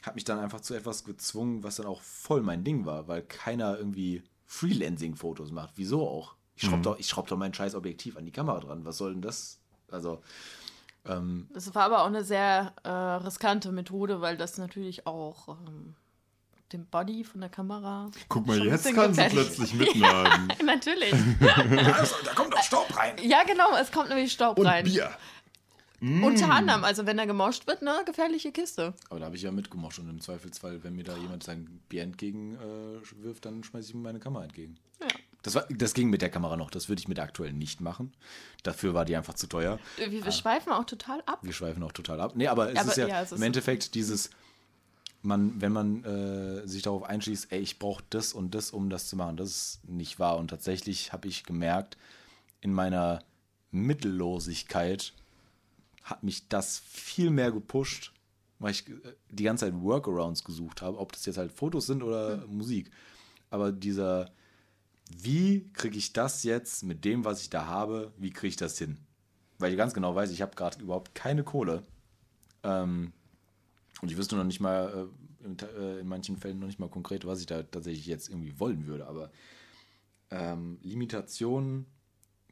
[0.04, 3.22] hat mich dann einfach zu etwas gezwungen, was dann auch voll mein Ding war, weil
[3.22, 5.72] keiner irgendwie Freelancing-Fotos macht.
[5.76, 6.36] Wieso auch?
[6.58, 8.84] Ich schraube doch, ich schraub doch mein scheiß Objektiv an die Kamera dran.
[8.84, 9.60] Was soll denn das?
[9.90, 10.22] Also,
[11.06, 15.96] ähm, Das war aber auch eine sehr äh, riskante Methode, weil das natürlich auch ähm,
[16.74, 18.10] dem Body von der Kamera.
[18.30, 20.52] Guck mal, schon jetzt kann sie plötzlich mitladen.
[20.66, 21.14] Natürlich.
[21.14, 23.16] also, da kommt doch Staub rein.
[23.24, 24.84] Ja, genau, es kommt nämlich Staub Und rein.
[24.86, 25.12] Bier.
[26.00, 28.94] Unter anderem, also wenn er gemoscht wird, ne, gefährliche Kiste.
[29.10, 32.04] Aber da habe ich ja mitgemocht und im Zweifelsfall, wenn mir da jemand sein Bier
[32.04, 34.78] entgegen äh, wirft, dann schmeiße ich ihm meine Kamera entgegen.
[35.02, 35.08] Ja.
[35.42, 36.70] Das, war, das ging mit der Kamera noch.
[36.70, 38.14] Das würde ich mit der aktuellen nicht machen.
[38.62, 39.80] Dafür war die einfach zu teuer.
[39.98, 41.40] Wir, wir schweifen auch total ab.
[41.42, 42.34] Wir schweifen auch total ab.
[42.36, 43.46] Nee, aber es Aber ist ja, ja, es ist im so.
[43.46, 44.30] Endeffekt dieses,
[45.28, 49.08] man, wenn man äh, sich darauf einschließt, ey, ich brauche das und das, um das
[49.08, 50.38] zu machen, das ist nicht wahr.
[50.38, 51.98] Und tatsächlich habe ich gemerkt,
[52.62, 53.24] in meiner
[53.70, 55.14] Mittellosigkeit
[56.02, 58.14] hat mich das viel mehr gepusht,
[58.60, 58.94] weil ich äh,
[59.30, 62.90] die ganze Zeit Workarounds gesucht habe, ob das jetzt halt Fotos sind oder Musik.
[63.50, 64.32] Aber dieser,
[65.16, 68.78] wie kriege ich das jetzt mit dem, was ich da habe, wie kriege ich das
[68.78, 68.98] hin?
[69.60, 71.84] Weil ich ganz genau weiß, ich habe gerade überhaupt keine Kohle.
[72.64, 73.12] Ähm,
[74.02, 75.10] und ich wüsste noch nicht mal,
[75.44, 78.30] äh, in, äh, in manchen Fällen noch nicht mal konkret, was ich da tatsächlich jetzt
[78.30, 79.08] irgendwie wollen würde.
[79.08, 79.32] Aber
[80.30, 81.86] ähm, Limitationen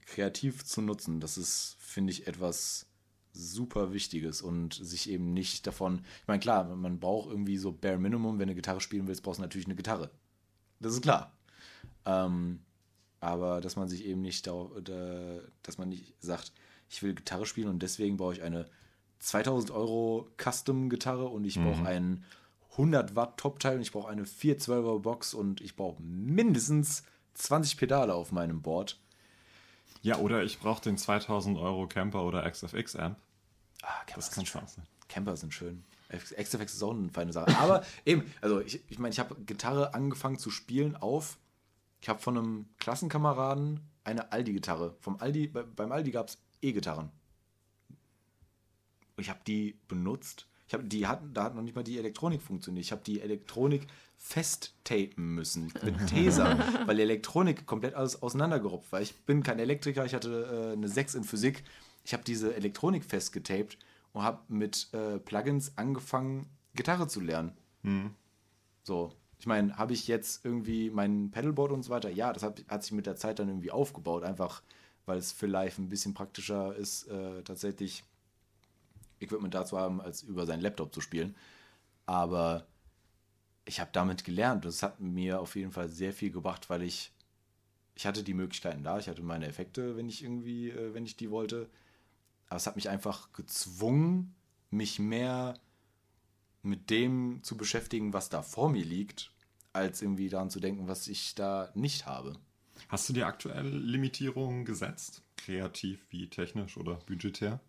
[0.06, 2.88] kreativ zu nutzen, das ist, finde ich, etwas
[3.34, 6.02] super Wichtiges und sich eben nicht davon.
[6.22, 9.40] Ich meine, klar, man braucht irgendwie so Bare Minimum, wenn du Gitarre spielen willst, brauchst
[9.40, 10.10] du natürlich eine Gitarre.
[10.80, 11.36] Das ist klar.
[12.06, 12.62] Ähm,
[13.20, 16.54] aber dass man sich eben nicht, da, da, dass man nicht sagt,
[16.90, 18.70] ich will Gitarre spielen und deswegen brauche ich eine
[19.20, 22.24] 2000 Euro Custom-Gitarre und ich brauche einen
[22.74, 27.04] 100 Watt Top-Teil und ich brauche eine 412er Box und ich brauche mindestens
[27.36, 29.00] 20 Pedale auf meinem Board.
[30.02, 33.18] Ja, oder ich brauche den 2000 Euro Camper oder XFX Amp.
[33.82, 34.62] Ah, Camper Das sind kann schön.
[34.62, 34.86] Spaß sein.
[35.08, 35.84] Camper sind schön.
[36.12, 37.58] XFX ist auch eine feine Sache.
[37.58, 41.38] Aber eben, also ich ich, meine, ich habe Gitarre angefangen zu spielen auf.
[42.02, 44.96] Ich habe von einem Klassenkameraden eine Aldi-Gitarre.
[45.00, 47.10] Vom Aldi, bei, beim Aldi gab es E-Gitarren.
[49.18, 50.48] Ich habe die benutzt.
[50.68, 52.86] Ich habe die hatten, da hat noch nicht mal die Elektronik funktioniert.
[52.86, 53.86] Ich habe die Elektronik
[54.18, 59.02] festtapen müssen mit Taser, weil die Elektronik komplett alles auseinandergerupft war.
[59.02, 61.64] Ich bin kein Elektriker, ich hatte äh, eine 6 in Physik.
[62.04, 63.78] Ich habe diese Elektronik festgetaped
[64.14, 67.52] und habe mit äh, Plugins angefangen, Gitarre zu lernen.
[68.84, 72.10] So, ich meine, habe ich jetzt irgendwie mein Pedalboard und so weiter?
[72.10, 74.64] Ja, das hat, hat sich mit der Zeit dann irgendwie aufgebaut, einfach
[75.06, 78.04] weil es für live ein bisschen praktischer ist, äh, tatsächlich
[79.20, 81.36] Equipment da zu haben, als über seinen Laptop zu spielen.
[82.06, 82.68] Aber
[83.66, 84.66] ich habe damit gelernt.
[84.66, 87.12] Das hat mir auf jeden Fall sehr viel gebracht, weil ich
[87.96, 91.16] ich hatte die Möglichkeiten da, ich hatte meine Effekte, wenn ich irgendwie, äh, wenn ich
[91.16, 91.70] die wollte.
[92.48, 94.36] Aber es hat mich einfach gezwungen,
[94.70, 95.58] mich mehr
[96.62, 99.32] mit dem zu beschäftigen, was da vor mir liegt,
[99.74, 102.38] als irgendwie daran zu denken, was ich da nicht habe.
[102.90, 105.22] Hast du dir aktuell Limitierungen gesetzt?
[105.38, 107.62] Kreativ wie technisch oder budgetär?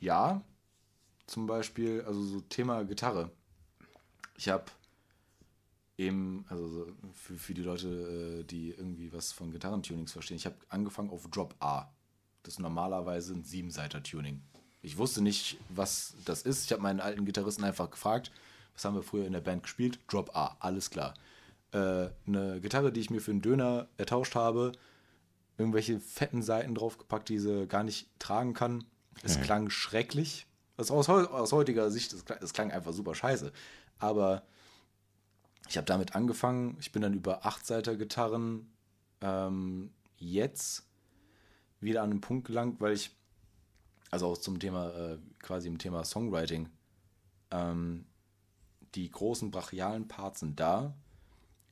[0.00, 0.42] Ja,
[1.26, 3.30] zum Beispiel, also so Thema Gitarre.
[4.36, 4.64] Ich habe
[5.98, 10.46] eben, also so für, für die Leute, äh, die irgendwie was von Gitarrentunings verstehen, ich
[10.46, 11.92] habe angefangen auf Drop A.
[12.42, 14.42] Das ist normalerweise ein Siebenseiter-Tuning.
[14.82, 16.64] Ich wusste nicht, was das ist.
[16.64, 18.32] Ich habe meinen alten Gitarristen einfach gefragt,
[18.72, 19.98] was haben wir früher in der Band gespielt?
[20.08, 21.14] Drop A, alles klar.
[21.72, 24.72] Äh, eine Gitarre, die ich mir für einen Döner ertauscht habe,
[25.58, 28.84] irgendwelche fetten Seiten draufgepackt, die sie gar nicht tragen kann.
[29.22, 29.44] Es Okay.
[29.44, 30.46] klang schrecklich.
[30.76, 33.52] Also aus, aus heutiger Sicht, es klang, es klang einfach super scheiße.
[33.98, 34.42] Aber
[35.68, 36.76] ich habe damit angefangen.
[36.80, 38.70] Ich bin dann über Achtseiter-Gitarren
[39.20, 40.84] ähm, jetzt
[41.80, 43.14] wieder an einen Punkt gelangt, weil ich,
[44.10, 46.68] also auch zum Thema, äh, quasi im Thema Songwriting,
[47.50, 48.06] ähm,
[48.94, 50.94] die großen brachialen Parts sind da,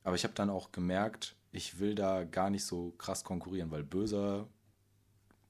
[0.05, 3.83] aber ich habe dann auch gemerkt, ich will da gar nicht so krass konkurrieren, weil
[3.83, 4.47] böser,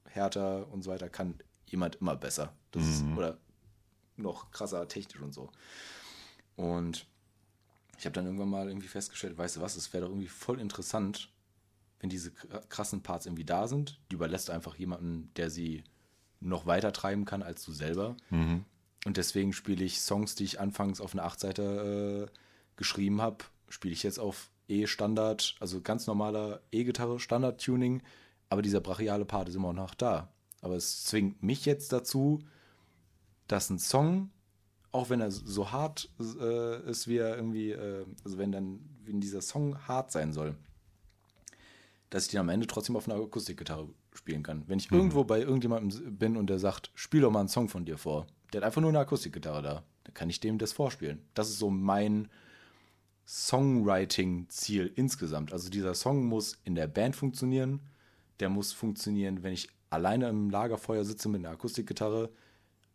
[0.05, 1.35] härter und so weiter kann
[1.71, 2.53] jemand immer besser.
[2.71, 3.37] Das ist, oder
[4.17, 5.49] noch krasser technisch und so.
[6.55, 7.05] Und
[7.97, 10.59] ich habe dann irgendwann mal irgendwie festgestellt, weißt du was, es wäre doch irgendwie voll
[10.59, 11.29] interessant,
[11.99, 12.31] wenn diese
[12.69, 13.99] krassen Parts irgendwie da sind.
[14.09, 15.83] Die überlässt einfach jemanden, der sie
[16.39, 18.15] noch weiter treiben kann als du selber.
[19.05, 22.37] Und deswegen spiele ich Songs, die ich anfangs auf eine 8-Seite äh,
[22.75, 28.01] geschrieben habe, spiele ich jetzt auf E-Standard, also ganz normaler E-Gitarre, Standard-Tuning,
[28.49, 30.31] aber dieser brachiale Part ist immer noch da.
[30.61, 32.39] Aber es zwingt mich jetzt dazu,
[33.47, 34.31] dass ein Song,
[34.91, 39.21] auch wenn er so hart äh, ist, wie er irgendwie, äh, also wenn dann, wenn
[39.21, 40.55] dieser Song hart sein soll,
[42.09, 44.63] dass ich den am Ende trotzdem auf einer Akustikgitarre spielen kann.
[44.67, 47.85] Wenn ich irgendwo bei irgendjemandem bin und der sagt, spiel doch mal einen Song von
[47.85, 51.21] dir vor, der hat einfach nur eine Akustikgitarre da, dann kann ich dem das vorspielen.
[51.35, 52.29] Das ist so mein
[53.27, 55.53] Songwriting-Ziel insgesamt.
[55.53, 57.81] Also dieser Song muss in der Band funktionieren,
[58.39, 62.29] der muss funktionieren, wenn ich alleine im Lagerfeuer sitze mit einer Akustikgitarre,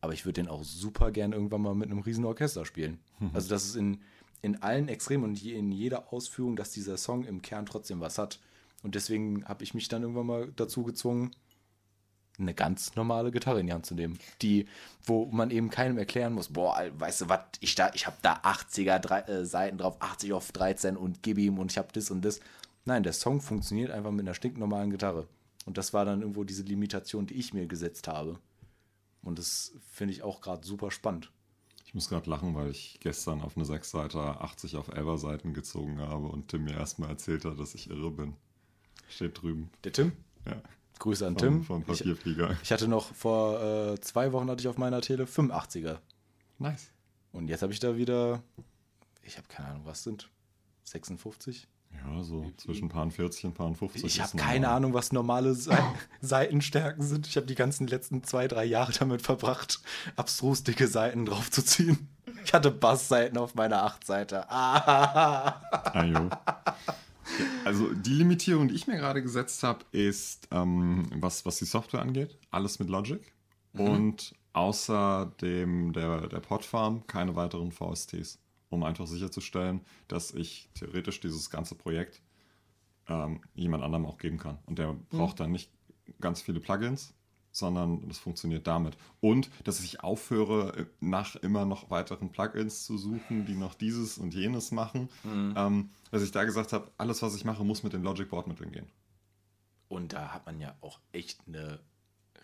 [0.01, 2.99] aber ich würde den auch super gern irgendwann mal mit einem riesen Orchester spielen.
[3.33, 4.01] Also das ist in,
[4.43, 8.39] in allen Extremen und in jeder Ausführung, dass dieser Song im Kern trotzdem was hat.
[8.83, 11.31] Und deswegen habe ich mich dann irgendwann mal dazu gezwungen,
[12.39, 14.67] eine ganz normale Gitarre in die Hand zu nehmen, die,
[15.05, 18.35] wo man eben keinem erklären muss, boah, weißt du was, ich da, ich habe da
[18.43, 22.11] 80er drei, äh, Seiten drauf, 80 auf 13 und gib ihm und ich habe das
[22.11, 22.41] und das.
[22.85, 25.27] Nein, der Song funktioniert einfach mit einer stinknormalen Gitarre.
[25.65, 28.39] Und das war dann irgendwo diese Limitation, die ich mir gesetzt habe.
[29.23, 31.31] Und das finde ich auch gerade super spannend.
[31.87, 35.55] Ich muss gerade lachen, weil ich gestern auf eine 6 Seite 80 auf 11 Seiten
[35.55, 38.35] gezogen habe und Tim mir erstmal erzählt hat, dass ich irre bin.
[39.09, 39.71] Steht drüben.
[39.85, 40.13] Der Tim?
[40.45, 40.61] Ja.
[40.99, 41.63] Grüße an Vom, Tim.
[41.65, 42.57] vom Ich, Papierflieger.
[42.63, 45.99] ich hatte noch vor äh, zwei Wochen hatte ich auf meiner Tele 85er.
[46.59, 46.91] Nice.
[47.33, 48.43] Und jetzt habe ich da wieder,
[49.23, 50.31] ich habe keine Ahnung, was sind
[50.85, 51.67] 56?
[51.95, 54.05] Ja, so zwischen Paar 40 und Paar 50.
[54.05, 54.69] Ich habe keine.
[54.69, 55.77] Ahnung, was normale Se
[56.21, 57.27] Seitenstärken sind.
[57.27, 59.81] Ich habe die ganzen letzten zwei, drei Jahre damit verbracht,
[60.17, 62.09] abstrus dicke Seiten draufzuziehen.
[62.45, 64.51] Ich hatte Bassseiten auf meiner 8-Seite.
[64.51, 65.61] Ah,
[65.95, 66.77] Ah.
[67.65, 72.03] Also die Limitierung, die ich mir gerade gesetzt habe, ist, ähm, was, was die Software
[72.03, 73.21] angeht, alles mit Logic.
[73.73, 78.39] Und außer dem der, der Podfarm keine weiteren VSTs,
[78.75, 82.21] um einfach sicherzustellen, dass ich theoretisch dieses ganze Projekt
[83.09, 84.59] ähm, jemand anderem auch geben kann.
[84.67, 85.71] Und der braucht dann nicht
[86.21, 87.15] ganz viele Plugins,
[87.51, 88.97] sondern das funktioniert damit.
[89.21, 94.35] Und dass ich aufhöre, nach immer noch weiteren Plugins zu suchen, die noch dieses und
[94.35, 95.09] jenes machen.
[95.57, 98.73] Ähm, dass ich da gesagt habe, alles, was ich mache, muss mit den Logic Bordmitteln
[98.73, 98.91] gehen.
[99.89, 101.79] Und da hat man ja auch echt eine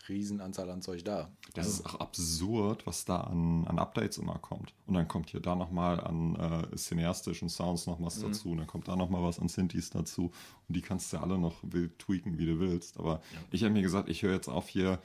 [0.09, 1.31] Riesenanzahl an Zeug da.
[1.55, 4.72] Das Also, ist auch absurd, was da an, an Updates immer kommt.
[4.86, 8.51] Und dann kommt hier da nochmal an äh, cineastischen Sounds noch was dazu.
[8.51, 10.32] Und dann kommt da nochmal was an Synthes dazu.
[10.68, 12.98] Und die kannst du alle noch wild tweaken, wie du willst.
[12.98, 13.20] Aber
[13.51, 14.98] ich habe mir gesagt, ich höre jetzt auf hier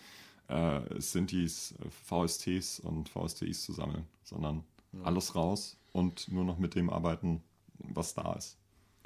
[0.47, 4.05] äh, Synthes, äh, VSTs und VSTIs zu sammeln.
[4.23, 4.63] Sondern
[5.03, 7.43] alles raus und nur noch mit dem arbeiten,
[7.79, 8.57] was da ist.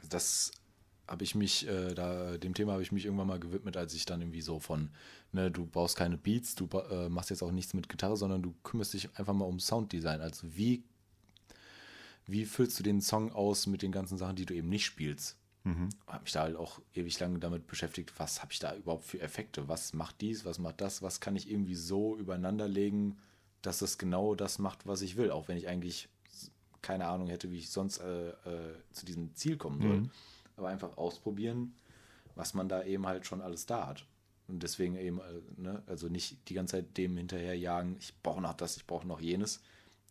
[0.10, 0.52] das
[1.10, 4.06] habe ich mich, äh, da, dem Thema habe ich mich irgendwann mal gewidmet, als ich
[4.06, 4.90] dann irgendwie so von,
[5.32, 8.54] ne, du baust keine Beats, du äh, machst jetzt auch nichts mit Gitarre, sondern du
[8.64, 10.22] kümmerst dich einfach mal um Sounddesign.
[10.22, 10.84] Also wie,
[12.26, 15.36] wie füllst du den Song aus mit den ganzen Sachen, die du eben nicht spielst?
[16.08, 19.20] Habe mich da halt auch ewig lang damit beschäftigt, was habe ich da überhaupt für
[19.20, 19.68] Effekte?
[19.68, 21.02] Was macht dies, was macht das?
[21.02, 23.18] Was kann ich irgendwie so übereinander legen,
[23.62, 26.08] dass es genau das macht, was ich will, auch wenn ich eigentlich
[26.82, 28.34] keine Ahnung hätte, wie ich sonst äh, äh,
[28.92, 30.10] zu diesem Ziel kommen soll.
[30.60, 31.74] Aber einfach ausprobieren,
[32.36, 34.06] was man da eben halt schon alles da hat.
[34.48, 38.54] Und deswegen eben, äh, ne, also nicht die ganze Zeit dem hinterherjagen, ich brauche noch
[38.54, 39.62] das, ich brauche noch jenes,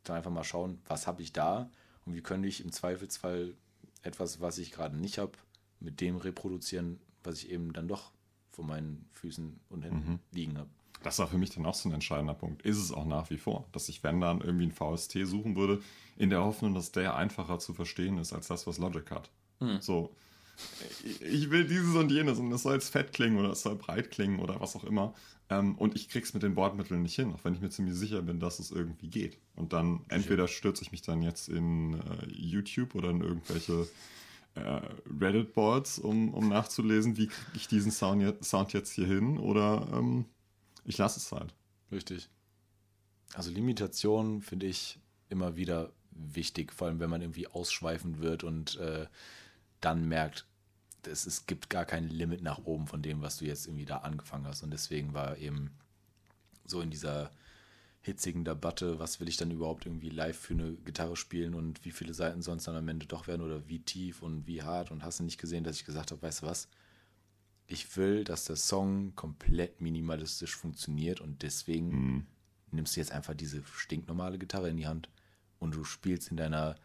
[0.07, 1.70] sondern einfach mal schauen, was habe ich da
[2.07, 3.55] und wie könnte ich im Zweifelsfall
[4.03, 5.33] etwas, was ich gerade nicht habe,
[5.81, 8.12] mit dem reproduzieren, was ich eben dann doch
[8.51, 10.70] vor meinen Füßen und Händen liegen habe.
[11.03, 12.62] Das war für mich dann auch so ein entscheidender Punkt.
[12.62, 15.81] Ist es auch nach wie vor, dass ich, wenn dann irgendwie ein VST suchen würde,
[16.16, 19.31] in der Hoffnung, dass der einfacher zu verstehen ist als das, was Logic hat.
[19.81, 20.15] So,
[21.23, 24.11] ich- will dieses und jenes und es soll jetzt fett klingen oder es soll breit
[24.11, 25.15] klingen oder was auch immer.
[25.51, 28.21] Ähm, und ich krieg's mit den Bordmitteln nicht hin, auch wenn ich mir ziemlich sicher
[28.23, 29.39] bin, dass es irgendwie geht.
[29.55, 33.89] Und dann entweder stürze ich mich dann jetzt in äh, YouTube oder in irgendwelche
[34.55, 34.81] äh,
[35.21, 39.87] Reddit-Boards, um, um nachzulesen, wie kriege ich diesen Sound jetzt, Sound jetzt hier hin oder
[39.93, 40.27] ähm,
[40.85, 41.55] ich lasse es halt.
[41.91, 42.29] Richtig.
[43.35, 44.99] Also Limitation finde ich
[45.29, 49.07] immer wieder wichtig, vor allem wenn man irgendwie ausschweifend wird und äh,
[49.81, 50.47] dann merkt,
[51.03, 53.99] das, es gibt gar kein Limit nach oben von dem, was du jetzt irgendwie da
[53.99, 54.63] angefangen hast.
[54.63, 55.71] Und deswegen war eben
[56.65, 57.31] so in dieser
[58.01, 61.91] hitzigen Debatte, was will ich dann überhaupt irgendwie live für eine Gitarre spielen und wie
[61.91, 65.03] viele Seiten es dann am Ende doch werden oder wie tief und wie hart und
[65.03, 66.69] hast du nicht gesehen, dass ich gesagt habe, weißt du was,
[67.67, 72.27] ich will, dass der Song komplett minimalistisch funktioniert und deswegen mhm.
[72.71, 75.11] nimmst du jetzt einfach diese stinknormale Gitarre in die Hand
[75.59, 76.77] und du spielst in deiner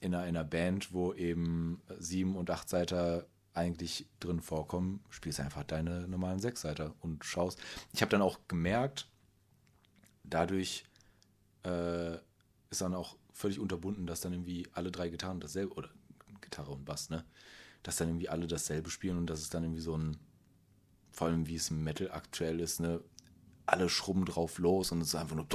[0.00, 6.08] in einer, Band, wo eben sieben und acht Seiter eigentlich drin vorkommen, spielst einfach deine
[6.08, 7.60] normalen sechs Seiter und schaust.
[7.92, 9.08] Ich habe dann auch gemerkt,
[10.24, 10.84] dadurch
[11.64, 12.14] äh,
[12.70, 15.88] ist dann auch völlig unterbunden, dass dann irgendwie alle drei Gitarren dasselbe, oder
[16.40, 17.24] Gitarre und Bass, ne?
[17.82, 20.16] Dass dann irgendwie alle dasselbe spielen und dass es dann irgendwie so ein,
[21.10, 23.00] vor allem wie es im Metal aktuell ist, ne?
[23.66, 25.46] Alle schrubben drauf los und es ist einfach nur.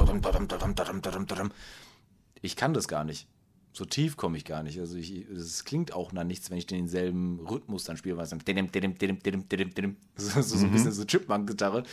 [2.41, 3.27] Ich kann das gar nicht.
[3.71, 4.79] So tief komme ich gar nicht.
[4.79, 8.39] Also es klingt auch nach nichts, wenn ich denselben Rhythmus dann spiele, weil es dann
[10.15, 11.83] so, so, so ein bisschen so Chipmunk-Gitarre.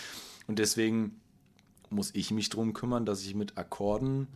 [0.46, 1.20] Und deswegen
[1.90, 4.26] muss ich mich darum kümmern, dass ich mit Akkorden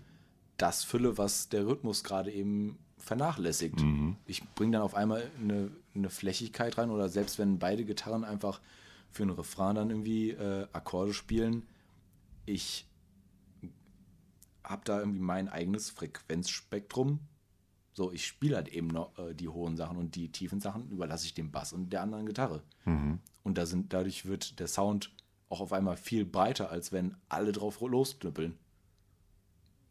[0.56, 3.80] das fülle, was der Rhythmus gerade eben vernachlässigt.
[3.80, 4.16] Mhm.
[4.26, 8.60] Ich bringe dann auf einmal eine, eine, Flächigkeit rein oder selbst wenn beide Gitarren einfach
[9.10, 11.66] für einen Refrain dann irgendwie äh, Akkorde spielen,
[12.44, 12.86] ich
[14.62, 17.20] habe da irgendwie mein eigenes Frequenzspektrum.
[17.92, 21.26] So, ich spiele halt eben noch äh, die hohen Sachen und die tiefen Sachen überlasse
[21.26, 22.62] ich dem Bass und der anderen Gitarre.
[22.84, 23.18] Mhm.
[23.42, 25.10] Und da sind, dadurch wird der Sound
[25.48, 28.56] auch auf einmal viel breiter, als wenn alle drauf losknüppeln.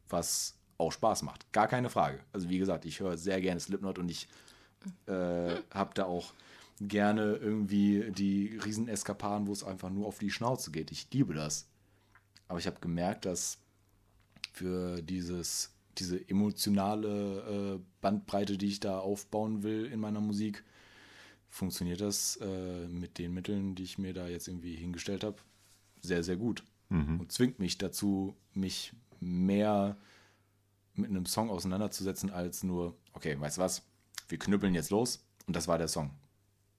[0.07, 1.51] Was auch Spaß macht.
[1.51, 2.21] Gar keine Frage.
[2.31, 4.27] Also wie gesagt, ich höre sehr gerne Slipknot und ich
[5.05, 6.33] äh, habe da auch
[6.79, 10.91] gerne irgendwie die Rieseneskapaden, wo es einfach nur auf die Schnauze geht.
[10.91, 11.67] Ich liebe das.
[12.47, 13.59] Aber ich habe gemerkt, dass
[14.53, 20.63] für dieses, diese emotionale äh, Bandbreite, die ich da aufbauen will in meiner Musik,
[21.49, 25.37] funktioniert das äh, mit den Mitteln, die ich mir da jetzt irgendwie hingestellt habe,
[26.01, 26.63] sehr, sehr gut.
[26.89, 27.19] Mhm.
[27.19, 29.97] Und zwingt mich dazu, mich mehr
[30.93, 33.83] mit einem Song auseinanderzusetzen, als nur, okay, weißt du was,
[34.27, 36.11] wir knüppeln jetzt los und das war der Song.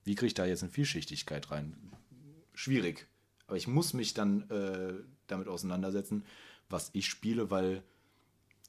[0.05, 1.76] Wie kriege ich da jetzt eine Vielschichtigkeit rein?
[2.55, 3.06] Schwierig.
[3.47, 4.94] Aber ich muss mich dann äh,
[5.26, 6.24] damit auseinandersetzen,
[6.68, 7.82] was ich spiele, weil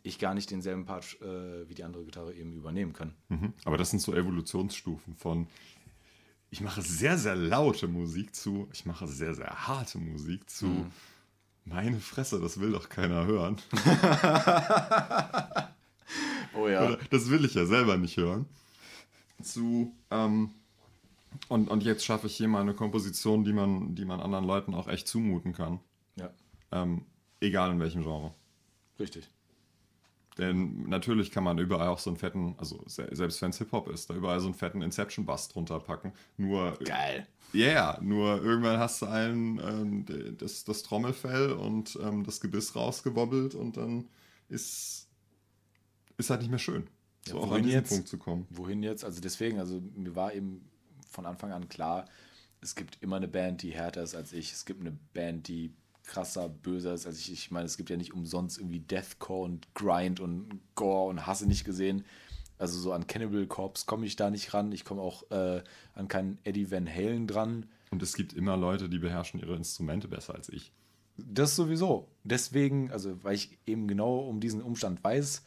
[0.04, 3.14] ich gar nicht denselben Part äh, wie die andere Gitarre eben übernehmen kann.
[3.30, 3.54] Mhm.
[3.66, 5.48] Aber das sind so Evolutionsstufen von
[6.52, 10.66] ich mache sehr, sehr laute Musik zu, ich mache sehr, sehr harte Musik zu.
[10.66, 10.92] Mhm.
[11.64, 13.58] Meine Fresse, das will doch keiner hören.
[16.54, 16.86] oh ja.
[16.86, 18.48] Oder, das will ich ja selber nicht hören.
[19.42, 20.52] Zu, ähm,
[21.48, 24.74] und, und jetzt schaffe ich hier mal eine Komposition, die man, die man anderen Leuten
[24.74, 25.80] auch echt zumuten kann.
[26.18, 26.32] Ja.
[26.74, 27.06] Ähm,
[27.40, 28.34] egal in welchem Genre.
[29.00, 29.30] Richtig.
[30.38, 34.10] Denn natürlich kann man überall auch so einen fetten, also selbst wenn es Hip-Hop ist,
[34.10, 36.14] da überall so einen fetten Inception-Bass drunter packen.
[36.38, 36.78] Nur.
[36.84, 37.28] Geil.
[37.54, 42.78] Ja, yeah, nur irgendwann hast du einen, ähm, das, das Trommelfell und ähm, das Gebiss
[42.78, 44.08] rausgewobbelt und dann
[44.48, 45.10] ist,
[46.18, 46.88] ist halt nicht mehr schön.
[47.28, 48.48] So ja, auch an diesen jetzt, Punkt zu kommen.
[48.52, 49.04] Wohin jetzt?
[49.04, 50.70] Also deswegen, also mir war eben
[51.10, 52.06] von Anfang an klar,
[52.62, 54.54] es gibt immer eine Band, die härter ist als ich.
[54.54, 57.06] Es gibt eine Band, die krasser, böser ist.
[57.06, 61.10] Also ich, ich meine, es gibt ja nicht umsonst irgendwie Deathcore und Grind und Gore
[61.10, 62.06] und Hasse nicht gesehen.
[62.58, 64.72] Also so an Cannibal Corpse komme ich da nicht ran.
[64.72, 65.64] Ich komme auch äh,
[65.94, 67.66] an keinen Eddie Van Halen dran.
[67.90, 70.72] Und es gibt immer Leute, die beherrschen ihre Instrumente besser als ich.
[71.18, 72.08] Das sowieso.
[72.24, 75.44] Deswegen, also weil ich eben genau um diesen Umstand weiß,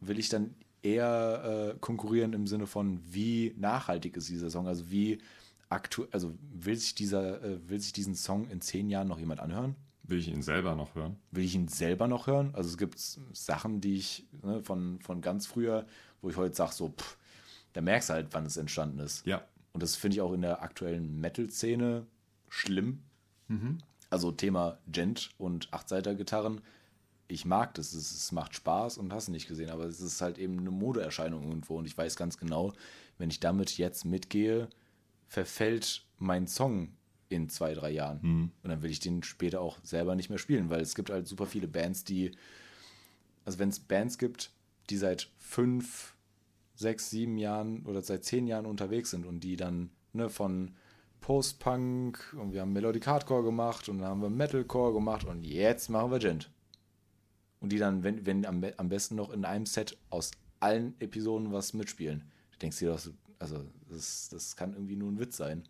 [0.00, 4.90] will ich dann eher äh, konkurrieren im Sinne von, wie nachhaltig ist dieser Song, also
[4.90, 5.18] wie
[5.68, 9.40] aktuell, also will sich dieser, äh, will sich diesen Song in zehn Jahren noch jemand
[9.40, 9.76] anhören?
[10.06, 11.16] Will ich ihn selber noch hören?
[11.30, 12.50] Will ich ihn selber noch hören?
[12.54, 12.98] Also es gibt
[13.32, 15.86] Sachen, die ich ne, von, von ganz früher,
[16.20, 17.16] wo ich heute sage, so, pff,
[17.72, 19.26] da merkst du halt, wann es entstanden ist.
[19.26, 19.42] Ja.
[19.72, 22.06] Und das finde ich auch in der aktuellen Metal-Szene
[22.48, 23.02] schlimm.
[23.48, 23.78] Mhm.
[24.10, 26.60] Also Thema Gent und Achtseiter-Gitarren.
[27.26, 30.38] Ich mag das, es, es macht Spaß und hast nicht gesehen, aber es ist halt
[30.38, 32.74] eben eine Modeerscheinung irgendwo und ich weiß ganz genau,
[33.16, 34.68] wenn ich damit jetzt mitgehe,
[35.26, 36.96] verfällt mein Song
[37.28, 38.20] in zwei, drei Jahren.
[38.22, 38.50] Mhm.
[38.62, 41.26] Und dann will ich den später auch selber nicht mehr spielen, weil es gibt halt
[41.26, 42.32] super viele Bands, die,
[43.44, 44.50] also wenn es Bands gibt,
[44.90, 46.14] die seit fünf,
[46.74, 50.72] sechs, sieben Jahren oder seit zehn Jahren unterwegs sind und die dann ne, von
[51.20, 55.88] Post-Punk und wir haben Melodic Hardcore gemacht und dann haben wir Metalcore gemacht und jetzt
[55.88, 56.50] machen wir Gent.
[57.60, 61.50] Und die dann, wenn, wenn am, am besten noch in einem Set aus allen Episoden
[61.50, 62.24] was mitspielen.
[62.52, 63.00] Du denkst dir doch,
[63.38, 63.64] also
[63.94, 65.64] das, das kann irgendwie nur ein Witz sein.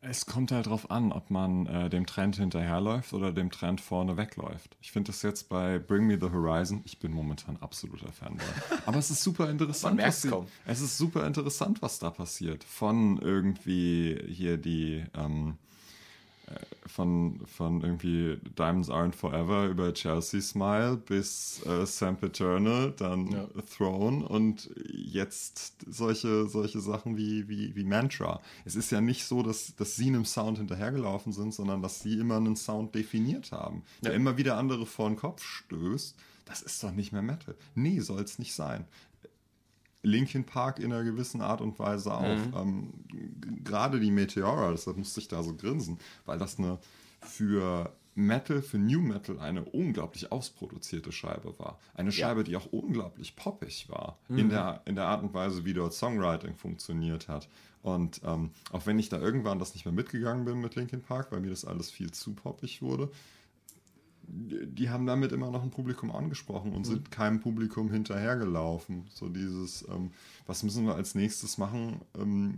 [0.00, 4.16] Es kommt halt drauf an, ob man äh, dem Trend hinterherläuft oder dem Trend vorne
[4.16, 4.76] wegläuft.
[4.80, 8.44] Ich finde das jetzt bei Bring Me the Horizon, ich bin momentan absoluter Fanboy.
[8.86, 9.96] Aber es ist super interessant.
[9.96, 10.46] Man was merkt's kaum.
[10.66, 12.64] Es ist super interessant, was da passiert.
[12.64, 15.71] Von irgendwie hier die, ähm, äh,
[16.86, 23.48] von, von irgendwie Diamonds Aren't Forever über Chelsea Smile bis äh, Sempiternal, dann Ja.
[23.76, 28.40] Throne und jetzt solche, solche Sachen wie, wie, wie Mantra.
[28.64, 32.18] Es ist ja nicht so, dass, dass sie einem Sound hinterhergelaufen sind, sondern dass sie
[32.18, 34.16] immer einen Sound definiert haben, der Ja.
[34.16, 36.16] immer wieder andere vor den Kopf stößt.
[36.44, 37.54] Das ist doch nicht mehr Metal.
[37.74, 38.84] Nee, soll es nicht sein.
[40.02, 42.22] Linkin Park in einer gewissen Art und Weise auch.
[42.60, 43.28] Ähm, g-
[43.64, 46.78] Gerade die Meteora, deshalb musste ich da so grinsen, weil das eine
[47.20, 51.78] für Metal, für New Metal eine unglaublich ausproduzierte Scheibe war.
[51.94, 55.72] Eine Scheibe, die auch unglaublich poppig war, in, der, in der Art und Weise, wie
[55.72, 57.48] dort Songwriting funktioniert hat.
[57.82, 61.32] Und ähm, auch wenn ich da irgendwann das nicht mehr mitgegangen bin mit Linkin Park,
[61.32, 63.08] weil mir das alles viel zu poppig wurde,
[64.28, 69.06] die haben damit immer noch ein Publikum angesprochen und sind keinem Publikum hinterhergelaufen.
[69.12, 70.12] So dieses, ähm,
[70.46, 72.56] was müssen wir als nächstes machen, ähm,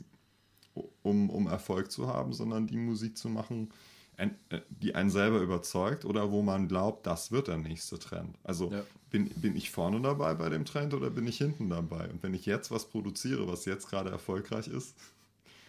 [1.02, 3.70] um, um Erfolg zu haben, sondern die Musik zu machen,
[4.16, 4.28] äh,
[4.68, 8.36] die einen selber überzeugt oder wo man glaubt, das wird der nächste Trend.
[8.44, 8.82] Also Ja.
[9.10, 12.08] bin, bin ich vorne dabei bei dem Trend oder bin ich hinten dabei?
[12.10, 14.94] Und wenn ich jetzt was produziere, was jetzt gerade erfolgreich ist,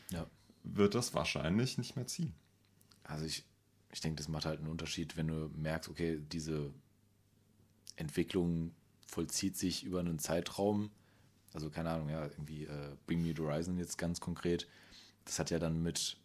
[0.10, 0.26] Ja.
[0.64, 2.34] wird das wahrscheinlich nicht mehr ziehen.
[3.04, 3.44] Also ich,
[3.96, 6.70] ich denke, das macht halt einen Unterschied, wenn du merkst, okay, diese
[7.96, 8.74] Entwicklung
[9.08, 10.92] vollzieht sich über einen Zeitraum.
[11.54, 14.68] Also keine Ahnung, ja, irgendwie äh, Bring Me the Horizon jetzt ganz konkret.
[15.24, 16.18] Das hat ja dann mit,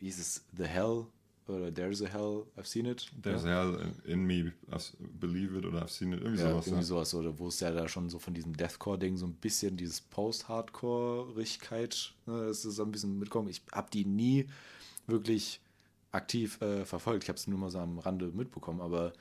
[0.00, 1.06] wie hieß es, The Hell
[1.46, 3.08] oder There's a Hell, I've seen it.
[3.22, 3.62] There's ja?
[3.62, 4.90] hell in me, I've
[5.20, 6.66] believe it oder I've seen it, irgendwie Ja, sowas.
[6.66, 6.88] irgendwie ja.
[6.88, 10.00] sowas, oder wo es ja da schon so von diesem Deathcore-Ding so ein bisschen dieses
[10.00, 13.48] Post-Hardcore-Rigkeit, ne, das ist so ein bisschen mitkommen.
[13.48, 14.48] Ich habe die nie
[15.06, 15.60] wirklich
[16.12, 17.24] aktiv äh, verfolgt.
[17.24, 19.12] Ich habe es nur mal so am Rande mitbekommen, aber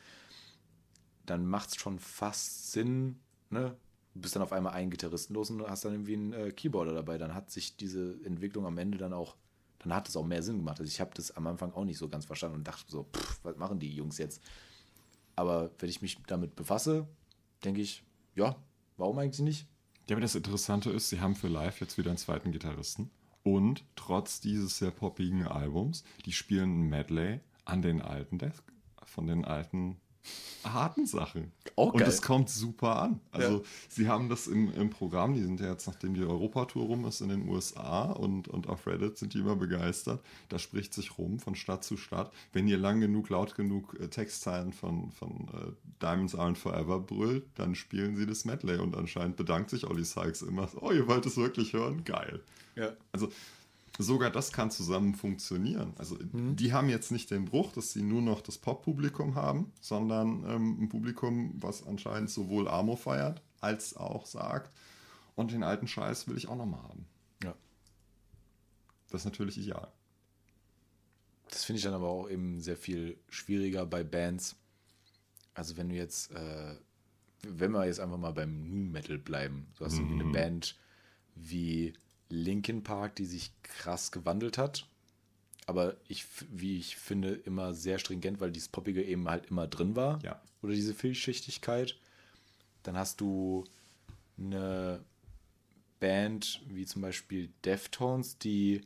[1.25, 3.75] dann macht es schon fast Sinn, ne?
[4.15, 6.93] Du bist dann auf einmal ein Gitarristen los und hast dann irgendwie einen äh, Keyboarder
[6.93, 7.19] dabei.
[7.19, 9.35] Dann hat sich diese Entwicklung am Ende dann auch,
[9.77, 10.79] dann hat es auch mehr Sinn gemacht.
[10.79, 13.39] Also ich habe das am Anfang auch nicht so ganz verstanden und dachte so, pff,
[13.43, 14.41] was machen die Jungs jetzt?
[15.35, 17.07] Aber wenn ich mich damit befasse,
[17.63, 18.03] denke ich,
[18.35, 18.55] ja,
[18.97, 19.67] warum eigentlich nicht?
[20.07, 23.11] Ja, aber das Interessante ist, sie haben für live jetzt wieder einen zweiten Gitarristen.
[23.43, 28.63] Und trotz dieses sehr poppigen Albums, die spielen Medley an den alten Death,
[29.03, 29.97] von den alten
[30.63, 31.51] harten Sachen.
[31.75, 32.09] Auch Und geil.
[32.09, 33.21] es kommt super an.
[33.31, 33.63] Also Ja.
[33.87, 37.21] sie haben das im, im Programm, die sind ja jetzt, nachdem die Europatour rum ist,
[37.21, 40.21] in den USA und, und auf Reddit sind die immer begeistert.
[40.49, 42.31] Da spricht sich rum von Stadt zu Stadt.
[42.51, 47.45] Wenn ihr lang genug, laut genug äh, Textzeilen von, von äh, Diamonds Aren't Forever brüllt,
[47.55, 50.67] dann spielen sie das Medley und anscheinend bedankt sich Olli Sykes immer.
[50.81, 52.03] Oh, ihr wollt es wirklich hören?
[52.03, 52.41] Geil.
[52.75, 52.91] Ja.
[53.13, 53.29] Also
[54.01, 55.93] sogar das kann zusammen funktionieren.
[55.97, 60.45] Also die haben jetzt nicht den Bruch, dass sie nur noch das Pop-Publikum haben, sondern
[60.49, 64.71] ähm, ein Publikum, was anscheinend sowohl Amo feiert, als auch sagt,
[65.35, 67.05] und den alten Scheiß will ich auch nochmal haben.
[67.43, 67.53] ja.
[69.09, 69.91] Das ist natürlich ideal.
[71.49, 74.55] Das finde ich dann aber auch eben sehr viel schwieriger bei Bands.
[75.53, 76.75] Also wenn du jetzt, äh,
[77.41, 80.77] wenn wir jetzt einfach mal beim Nu Metal bleiben, du hast irgendwie eine Band
[81.35, 81.93] wie
[82.29, 84.87] Linkin Park, die sich krass gewandelt hat,
[85.65, 89.95] aber ich, wie ich finde, immer sehr stringent, weil dieses Poppige eben halt immer drin
[89.95, 90.19] war.
[90.23, 90.41] Ja.
[90.63, 91.95] Oder diese Vielschichtigkeit.
[92.81, 93.65] Dann hast du
[94.37, 95.03] eine
[95.99, 98.81] Band wie zum Beispiel Deftones, die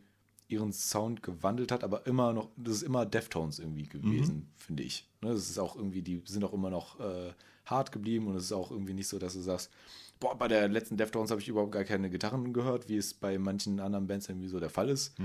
[0.49, 5.07] ihren Sound gewandelt hat, aber immer noch, das ist immer Deftones irgendwie gewesen, finde ich.
[5.22, 7.31] Ne, das ist auch irgendwie, die sind auch immer noch äh,
[7.65, 9.72] hart geblieben und es ist auch irgendwie nicht so, dass du sagst,
[10.19, 13.38] boah, bei der letzten Deftones habe ich überhaupt gar keine Gitarren gehört, wie es bei
[13.38, 15.16] manchen anderen Bands irgendwie so der Fall ist.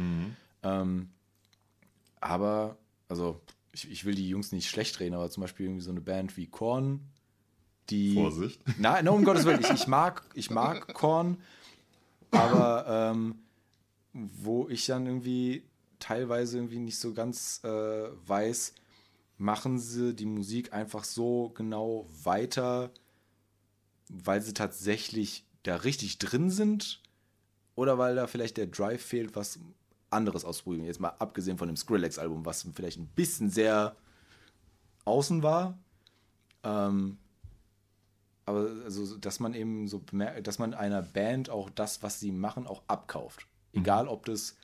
[0.62, 1.10] Ähm,
[2.20, 2.76] aber,
[3.08, 3.40] also,
[3.72, 6.36] ich, ich will die Jungs nicht schlecht reden, aber zum Beispiel irgendwie so eine Band
[6.36, 7.00] wie Korn,
[7.90, 8.14] die.
[8.14, 8.60] Vorsicht.
[8.78, 11.38] Nein, no, um Gottes Willen, ich, ich mag, ich mag Korn,
[12.30, 13.36] aber ähm,
[14.12, 15.62] wo ich dann irgendwie
[15.98, 17.68] teilweise irgendwie nicht so ganz äh,
[18.26, 18.74] weiß,
[19.36, 22.90] machen sie die Musik einfach so genau weiter,
[24.08, 27.02] weil sie tatsächlich da richtig drin sind
[27.74, 29.58] oder weil da vielleicht der Drive fehlt, was
[30.10, 30.84] anderes ausprobieren.
[30.84, 33.96] Jetzt mal abgesehen von dem Skrillex-Album, was vielleicht ein bisschen sehr
[35.04, 35.78] außen war.
[36.64, 37.18] Ähm,
[38.46, 42.32] aber also, dass man eben so bemerkt, dass man einer Band auch das, was sie
[42.32, 43.46] machen, auch abkauft.
[43.72, 44.56] Egal, ob das,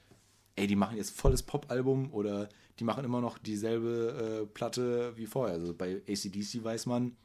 [0.57, 2.49] ey, die machen jetzt volles Pop-Album oder
[2.79, 5.55] die machen immer noch dieselbe äh, Platte wie vorher.
[5.55, 7.17] Also bei ACDC weiß man,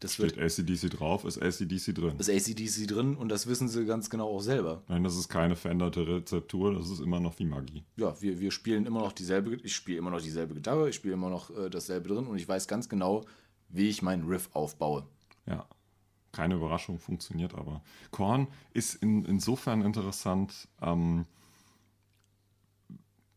[0.00, 2.14] Das Steht wird ACDC drauf, ist ACDC drin.
[2.18, 4.82] ist ACDC drin und das wissen sie ganz genau auch selber.
[4.88, 7.84] Nein, das ist keine veränderte Rezeptur, das ist immer noch wie Magie.
[7.96, 11.12] Ja, wir, wir spielen immer noch dieselbe, ich spiele immer noch dieselbe Gitarre, ich spiele
[11.14, 13.26] immer noch äh, dasselbe drin und ich weiß ganz genau,
[13.68, 15.04] wie ich meinen Riff aufbaue.
[15.46, 15.66] Ja,
[16.32, 17.82] keine Überraschung, funktioniert aber.
[18.10, 21.26] Korn ist in, insofern interessant, ähm,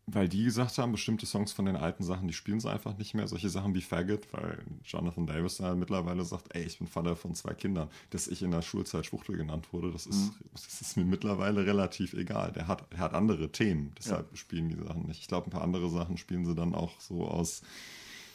[0.06, 3.14] weil die gesagt haben, bestimmte Songs von den alten Sachen, die spielen sie einfach nicht
[3.14, 3.28] mehr.
[3.28, 7.36] Solche Sachen wie Faggot, weil Jonathan Davis da mittlerweile sagt, ey, ich bin Vater von
[7.36, 7.90] zwei Kindern.
[8.10, 12.14] Dass ich in der Schulzeit Schwuchtel genannt wurde, das ist, das ist mir mittlerweile relativ
[12.14, 12.52] egal.
[12.52, 15.22] Der hat, er hat andere Themen, deshalb spielen die Sachen nicht.
[15.22, 17.62] Ich glaube, ein paar andere Sachen spielen sie dann auch so aus,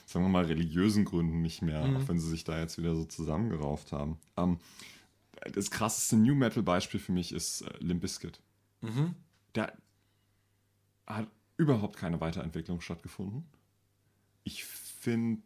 [0.07, 3.05] sagen wir mal, religiösen Gründen nicht mehr, auch wenn sie sich da jetzt wieder so
[3.05, 4.17] zusammengerauft haben.
[4.39, 4.59] Ähm,
[5.53, 8.41] das krasseste New Metal Beispiel für mich ist äh, Limp Bizkit.
[9.53, 9.73] Da
[11.07, 13.45] hat überhaupt keine Weiterentwicklung stattgefunden.
[14.45, 15.43] Ich finde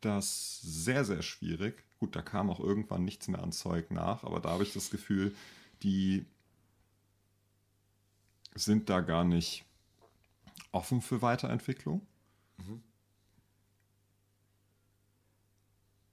[0.00, 1.84] das sehr, sehr schwierig.
[1.98, 4.90] Gut, da kam auch irgendwann nichts mehr an Zeug nach, aber da habe ich das
[4.90, 5.34] Gefühl,
[5.82, 6.24] die
[8.54, 9.64] sind da gar nicht
[10.72, 12.06] offen für Weiterentwicklung.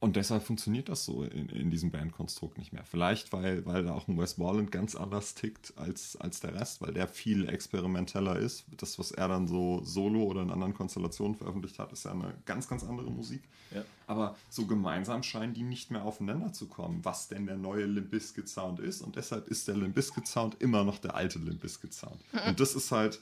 [0.04, 2.84] Und deshalb funktioniert das so in, in diesem Bandkonstrukt nicht mehr.
[2.84, 6.82] Vielleicht, weil, weil da auch ein Wes Borland ganz anders tickt als, als der Rest,
[6.82, 8.66] weil der viel experimenteller ist.
[8.76, 12.34] Das, was er dann so solo oder in anderen Konstellationen veröffentlicht hat, ist ja eine
[12.46, 13.44] ganz, ganz andere Musik.
[13.74, 13.86] Ja.
[14.06, 18.12] Aber so gemeinsam scheinen die nicht mehr aufeinander zu kommen, was denn der neue Limp
[18.12, 19.04] Bizkit Sound ist.
[19.04, 22.20] Und deshalb ist der Limp Bizkit Sound immer noch der alte Limp Bizkit Sound.
[22.46, 23.22] Und das ist halt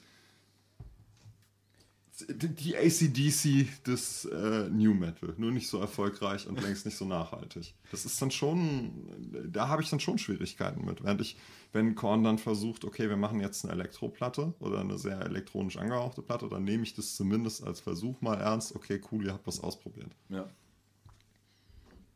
[2.28, 7.74] die ACDC des äh, New Metal, nur nicht so erfolgreich und längst nicht so nachhaltig.
[7.90, 11.02] Das ist dann schon, da habe ich dann schon Schwierigkeiten mit.
[11.02, 11.36] Während ich,
[11.72, 16.22] wenn Korn dann versucht, okay, wir machen jetzt eine Elektroplatte oder eine sehr elektronisch angehauchte
[16.22, 18.74] Platte, dann nehme ich das zumindest als Versuch mal ernst.
[18.74, 20.10] Okay, cool, ihr habt was ausprobiert.
[20.28, 20.48] Ja.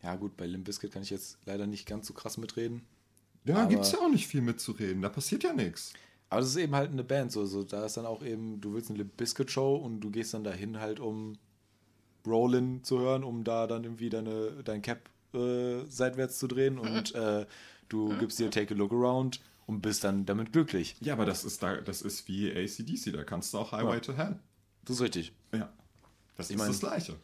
[0.02, 2.82] Ja, gut, bei Limp Bizkit kann ich jetzt leider nicht ganz so krass mitreden.
[3.44, 5.02] Ja, gibt es ja auch nicht viel mitzureden.
[5.02, 5.92] Da passiert ja nichts.
[6.28, 8.74] Aber das ist eben halt eine Band, so, so da ist dann auch eben, du
[8.74, 11.34] willst eine Limp Bizkit Show und du gehst dann dahin halt, um
[12.26, 17.14] Rollin zu hören, um da dann irgendwie deine, dein Cap äh, seitwärts zu drehen und
[17.14, 17.46] äh,
[17.88, 20.96] du gibst dir Take a Look Around und bist dann damit glücklich.
[21.00, 24.00] Ja, aber das ist, da, das ist wie ACDC, da kannst du auch Highway Ja.
[24.00, 24.40] to Hell.
[24.84, 25.32] Das ist richtig.
[25.52, 25.72] Ja.
[26.36, 27.14] Das Ich ist mein- das Gleiche.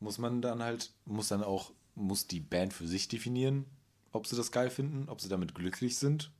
[0.00, 3.66] Muss man dann halt, muss dann auch, muss die Band für sich definieren,
[4.12, 6.30] ob sie das geil finden, ob sie damit glücklich sind.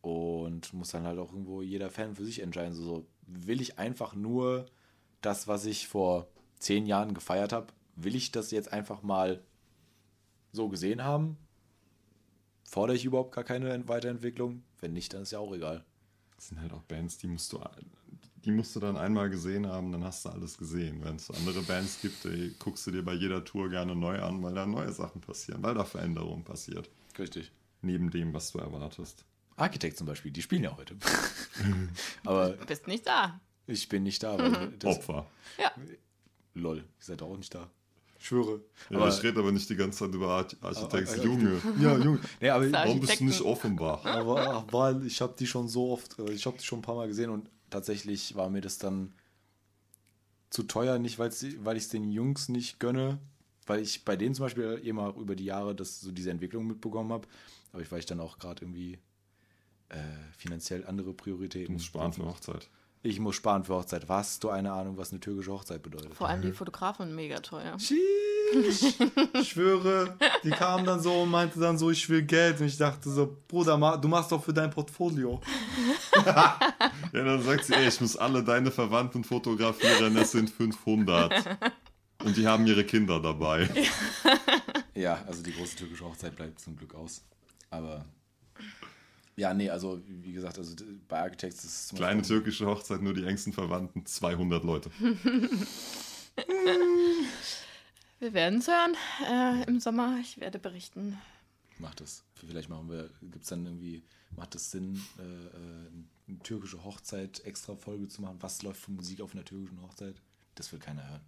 [0.00, 2.74] Und muss dann halt auch irgendwo jeder Fan für sich entscheiden.
[2.74, 4.66] So, so will ich einfach nur
[5.20, 6.28] das, was ich vor
[6.58, 9.42] zehn Jahren gefeiert habe, will ich das jetzt einfach mal
[10.52, 11.36] so gesehen haben?
[12.64, 14.62] Fordere ich überhaupt gar keine Ent- Weiterentwicklung?
[14.80, 15.84] Wenn nicht, dann ist ja auch egal.
[16.36, 17.60] Das sind halt auch Bands, die musst du,
[18.44, 21.02] die musst du dann einmal gesehen haben, dann hast du alles gesehen.
[21.02, 24.20] Wenn es so andere Bands gibt, die guckst du dir bei jeder Tour gerne neu
[24.22, 26.88] an, weil da neue Sachen passieren, weil da Veränderung passiert.
[27.18, 27.50] Richtig.
[27.82, 29.24] Neben dem, was du erwartest.
[29.58, 30.96] Architect zum Beispiel, die spielen ja heute.
[32.24, 33.40] Aber Du bist nicht da.
[33.66, 34.38] ich bin nicht da.
[34.38, 35.26] Weil das, Opfer.
[35.58, 35.72] Ja.
[36.54, 37.68] Lol, ihr seid auch nicht da.
[38.20, 38.60] Ich schwöre.
[38.90, 41.14] Ja, aber, ich rede aber nicht die ganze Zeit über Arch Architects.
[41.14, 42.18] Aber- Junge, ja, Junge.
[42.40, 43.40] Nee, aber, warum bist du nicht.
[43.42, 44.04] Offenbach?
[44.04, 46.96] aber weil ich habe die schon so oft, äh, ich habe die schon ein paar
[46.96, 49.12] Mal gesehen und tatsächlich war mir das dann
[50.50, 53.18] zu teuer, nicht weil ich es den Jungs nicht gönne,
[53.66, 56.66] weil ich bei denen zum Beispiel eben auch über die Jahre das, so diese Entwicklung
[56.66, 57.28] mitbekommen habe,
[57.72, 58.98] aber ich, weil ich dann auch gerade irgendwie
[59.90, 59.96] äh,
[60.36, 62.68] finanziell andere Prioritäten Du musst sparen für Hochzeit.
[63.02, 64.08] Ich muss sparen für Hochzeit.
[64.08, 64.28] Was?
[64.28, 66.14] Hast du eine Ahnung, was eine türkische Hochzeit bedeutet?
[66.14, 67.76] Vor allem die Fotografen mega teuer.
[68.50, 72.58] Ich schwöre, die kam dann so und meinte dann so, ich will Geld.
[72.60, 75.40] Und ich dachte so, Bruder, du machst doch für dein Portfolio.
[77.12, 81.58] Ja, dann sagt sie, ey, ich muss alle deine Verwandten fotografieren, es sind 500.
[82.24, 83.68] Und die haben ihre Kinder dabei.
[84.94, 87.22] Ja, also die große türkische Hochzeit bleibt zum Glück aus.
[87.70, 88.04] Aber
[89.38, 90.74] ja, nee, also wie gesagt, also
[91.08, 94.90] bei Architects ist es zum Kleine Beispiel- türkische Hochzeit, nur die engsten Verwandten, 200 Leute.
[98.20, 98.96] Wir werden es hören
[99.28, 100.18] äh, im Sommer.
[100.20, 101.16] Ich werde berichten.
[101.78, 102.24] Macht das.
[102.34, 104.02] Vielleicht machen wir, gibt es dann irgendwie,
[104.34, 105.88] macht es Sinn, äh, äh,
[106.28, 108.38] eine türkische Hochzeit extra Folge zu machen?
[108.40, 110.16] Was läuft für Musik auf einer türkischen Hochzeit?
[110.56, 111.20] Das will keiner hören.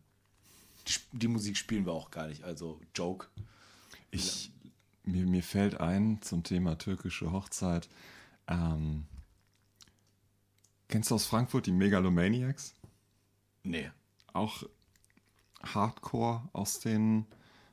[0.88, 3.28] Die, die Musik spielen wir auch gar nicht, also Joke.
[4.10, 4.50] Ich,
[5.10, 7.88] mir, mir fällt ein zum Thema türkische Hochzeit.
[8.48, 9.06] Ähm,
[10.88, 12.74] kennst du aus Frankfurt die Megalomaniacs?
[13.62, 13.90] Nee.
[14.32, 14.64] Auch
[15.62, 17.26] Hardcore aus den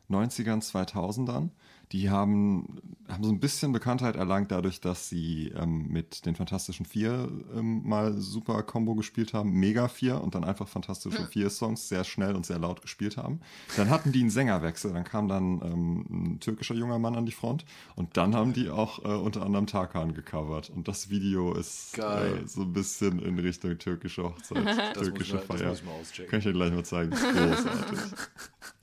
[0.09, 1.49] 90ern, 2000ern.
[1.93, 6.85] Die haben, haben so ein bisschen Bekanntheit erlangt dadurch, dass sie ähm, mit den Fantastischen
[6.85, 11.87] Vier ähm, mal super Combo gespielt haben, Mega Vier und dann einfach Fantastische Vier Songs
[11.87, 13.39] sehr schnell und sehr laut gespielt haben.
[13.77, 17.31] Dann hatten die einen Sängerwechsel, dann kam dann ähm, ein türkischer junger Mann an die
[17.31, 17.63] Front
[17.95, 20.69] und dann haben die auch äh, unter anderem Tarkan gecovert.
[20.69, 25.43] Und das Video ist äh, so ein bisschen in Richtung türkische Hochzeit, Das türkische muss
[25.43, 25.69] ich mal- das Feier.
[25.69, 26.29] muss ich mal auschecken.
[26.31, 27.11] Kann ich dir gleich mal zeigen.
[27.15, 27.99] Großartig.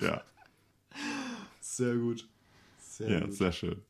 [0.01, 0.23] ja.
[1.61, 2.27] Sehr gut.
[2.97, 3.83] Sehr Ja, sehr schön.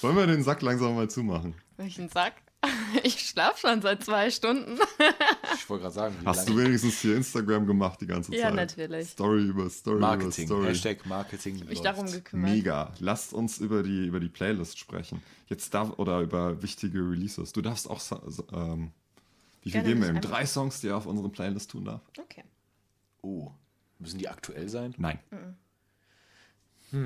[0.00, 1.54] Wollen wir den Sack langsam mal zumachen?
[1.76, 2.34] Welchen Sack?
[3.04, 4.78] Ich schlaf schon seit zwei Stunden.
[5.54, 8.54] Ich wollte gerade sagen, wie Hast du wenigstens hier Instagram gemacht die ganze Ja, Zeit?
[8.54, 9.10] natürlich.
[9.10, 10.66] Story über Story Marketing, über Story.
[10.68, 11.54] Hashtag Marketing.
[11.60, 11.84] mich läuft.
[11.84, 12.50] darum gekümmert.
[12.50, 12.92] Mega.
[12.98, 15.22] Lasst uns über die, über die Playlist sprechen.
[15.48, 17.52] Jetzt darf, oder über wichtige Releases.
[17.52, 18.00] Du darfst auch,
[18.52, 18.90] ähm,
[19.62, 20.20] wie viel Gerne geben wir ihm?
[20.20, 22.00] Drei Songs, die er auf unsere Playlist tun darf?
[22.18, 22.42] Okay.
[23.22, 23.52] Oh,
[23.98, 24.94] müssen die aktuell sein?
[24.96, 25.18] Nein.
[26.90, 26.98] Was,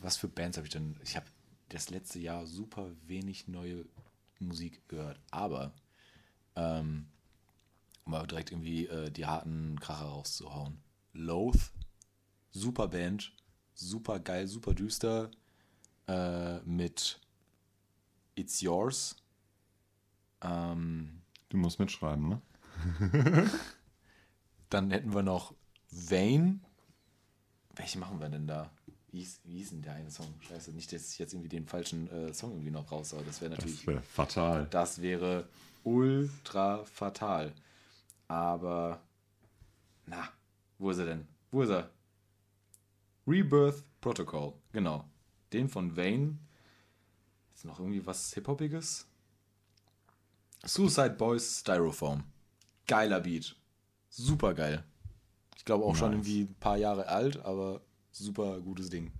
[0.00, 0.96] was für Bands habe ich denn?
[1.02, 1.26] Ich habe
[1.68, 3.84] das letzte Jahr super wenig neue
[4.38, 5.72] Musik gehört, aber
[6.56, 7.06] ähm,
[8.04, 10.78] um mal direkt irgendwie äh, die harten Kracher rauszuhauen.
[11.12, 11.72] Loath,
[12.52, 13.32] super Band,
[13.74, 15.30] super geil, super düster,
[16.08, 17.20] äh, mit
[18.34, 19.16] It's Yours.
[20.40, 22.40] Ähm, Du musst mitschreiben, ne?
[24.70, 25.52] Dann hätten wir noch
[25.90, 26.60] Vane.
[27.74, 28.70] Welche machen wir denn da?
[29.12, 30.32] Wie hieß, wie hieß denn der eine Song?
[30.48, 33.40] Scheiße, nicht, dass ich jetzt irgendwie den falschen äh, Song irgendwie noch raus, aber das
[33.40, 34.66] wäre natürlich, Das wäre fatal.
[34.70, 35.48] das wäre
[35.82, 37.52] ultra fatal.
[38.28, 39.00] Aber,
[40.06, 40.28] na,
[40.78, 41.26] wo ist er denn?
[41.50, 41.90] Wo ist er?
[43.26, 45.04] Rebirth Protocol, genau.
[45.52, 46.38] Den von Vane.
[47.50, 49.06] Jetzt noch irgendwie was Hip-Hopiges?
[50.64, 52.22] Suicide Boys Styrofoam.
[52.86, 53.56] Geiler Beat.
[54.08, 54.84] Super geil.
[55.56, 56.26] Ich glaube auch schon Nice.
[56.26, 57.80] irgendwie ein paar Jahre alt, aber
[58.12, 59.12] super gutes Ding.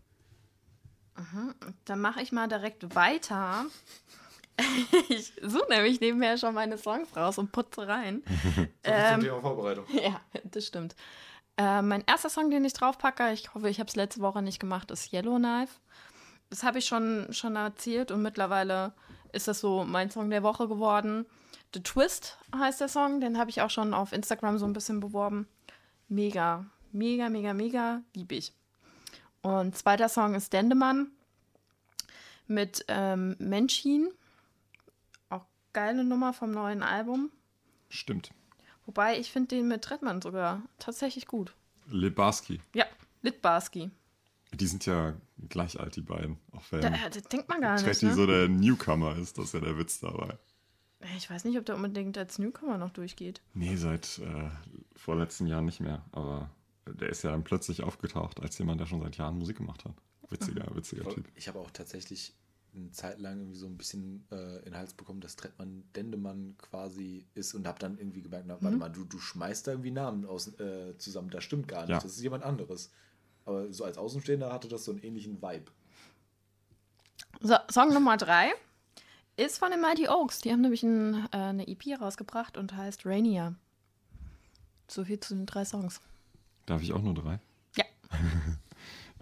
[1.84, 3.66] Dann mache ich mal direkt weiter.
[5.08, 8.22] Ich suche nämlich nebenher schon meine Songs raus und putze rein.
[8.84, 9.86] Ähm, Thema Vorbereitung.
[9.90, 10.94] Ja, das stimmt.
[11.56, 14.60] Äh, mein erster Song, den ich draufpacke, ich hoffe, ich habe es letzte Woche nicht
[14.60, 15.80] gemacht, ist Yellowknife.
[16.50, 18.92] Das habe ich schon, schon erzählt und mittlerweile
[19.32, 21.24] ist das so mein Song der Woche geworden.
[21.72, 25.00] The Twist heißt der Song, den habe ich auch schon auf Instagram so ein bisschen
[25.00, 25.46] beworben.
[26.08, 28.52] Mega, mega, mega, mega, lieb ich.
[29.42, 31.08] Und zweiter Song ist Dendemann
[32.46, 34.08] mit ähm, Menschin.
[35.28, 37.30] Auch geile Nummer vom neuen Album.
[37.88, 38.30] Stimmt.
[38.86, 41.54] Wobei ich finde den mit Trettmann sogar tatsächlich gut.
[41.88, 42.60] Lebarski.
[42.74, 42.84] Ja,
[43.22, 43.90] Litbarski.
[44.52, 45.14] Die sind ja
[45.48, 46.38] gleich alt, die beiden.
[46.52, 47.84] Auch wenn Da, äh, das denkt man gar nicht.
[47.84, 48.14] Tretti Ne?
[48.14, 50.36] so der Newcomer ist, das ist ja der Witz dabei.
[51.16, 53.40] Ich weiß nicht, ob der unbedingt als Newcomer noch durchgeht.
[53.54, 54.50] Nee, seit äh,
[54.96, 56.04] vorletzten Jahr nicht mehr.
[56.12, 56.50] Aber
[56.86, 59.94] der ist ja dann plötzlich aufgetaucht als jemand, der schon seit Jahren Musik gemacht hat.
[60.28, 61.28] Witziger, witziger Typ.
[61.34, 62.34] Ich habe auch tatsächlich
[62.74, 66.54] eine Zeit lang irgendwie so ein bisschen äh, in den Hals bekommen, dass Trettmann Dendemann
[66.58, 69.90] quasi ist und habe dann irgendwie gemerkt, na, warte mal, du, du schmeißt da irgendwie
[69.90, 71.30] Namen aus, äh, zusammen.
[71.30, 71.90] Das stimmt gar nicht.
[71.90, 71.98] Ja.
[71.98, 72.92] Das ist jemand anderes.
[73.44, 75.72] Aber so als Außenstehender hatte das so einen ähnlichen Vibe.
[77.40, 78.52] So, Song Nummer drei
[79.36, 80.40] ist von den Mighty Oaks.
[80.40, 83.56] Die haben nämlich ein, äh, eine EP rausgebracht und heißt Rainier.
[84.86, 86.00] So viel zu den drei Songs.
[86.70, 87.40] Darf ich auch nur drei?
[87.76, 87.84] Ja.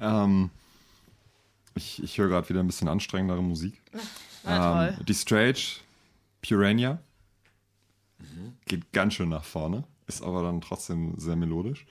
[0.00, 0.50] Ähm,
[1.74, 3.82] ich ich höre gerade wieder ein bisschen anstrengendere Musik.
[4.44, 5.04] Na Ähm, toll.
[5.06, 5.80] die Strage,
[6.40, 7.00] Purania,
[8.66, 11.84] geht ganz schön nach vorne, ist aber dann trotzdem sehr melodisch.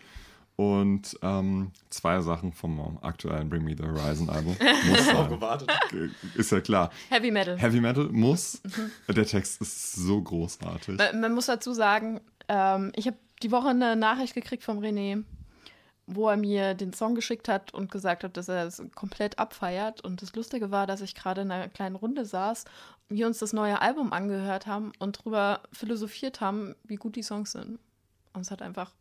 [0.56, 4.56] Und ähm, zwei Sachen vom aktuellen Bring Me the Horizon Album.
[4.90, 5.30] Muss sein.
[5.30, 5.70] gewartet.
[6.36, 6.92] Ist ja klar.
[7.10, 7.58] Heavy Metal.
[7.58, 8.62] Heavy Metal muss.
[8.64, 9.14] Mhm.
[9.14, 10.98] Der Text ist so großartig.
[10.98, 15.24] Man, man muss dazu sagen, ähm, ich habe die Woche eine Nachricht gekriegt vom René,
[16.08, 20.02] wo er mir den Song geschickt hat und gesagt hat, dass er es komplett abfeiert.
[20.02, 22.64] Und das Lustige war, dass ich gerade in einer kleinen Runde saß,
[23.10, 27.52] wir uns das neue Album angehört haben und darüber philosophiert haben, wie gut die Songs
[27.52, 27.78] sind.
[28.34, 28.92] Und es hat einfach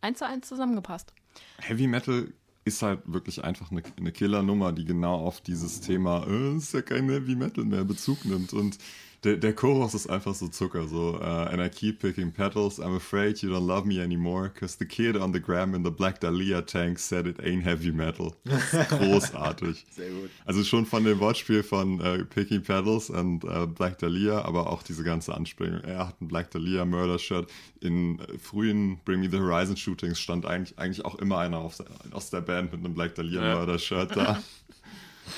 [0.00, 1.12] eins zu eins zusammengepasst.
[1.58, 2.32] Heavy Metal
[2.64, 6.82] ist halt wirklich einfach eine, eine Killernummer, die genau auf dieses Thema, äh, ist ja
[6.82, 8.54] kein Heavy Metal mehr, Bezug nimmt.
[8.54, 8.78] Und
[9.26, 12.94] der, der Chorus ist einfach so Zucker, so, uh, and I keep picking petals, I'm
[12.96, 16.20] afraid you don't love me anymore, cause the kid on the gram in the Black
[16.20, 18.34] Dahlia tank said it ain't heavy metal.
[18.44, 19.84] Das ist großartig.
[19.90, 20.30] Sehr gut.
[20.44, 24.84] Also schon von dem Wortspiel von äh, Picking Petals und äh, Black Dahlia, aber auch
[24.84, 25.80] diese ganze Anspielung.
[25.80, 27.50] Er hat ein Black Dahlia Murder-Shirt.
[27.80, 31.82] In äh, frühen Bring Me the Horizon Shootings stand eigentlich, eigentlich auch immer einer auf,
[32.12, 33.56] aus der Band mit einem Black Dahlia Ja.
[33.56, 34.42] Murder-Shirt da.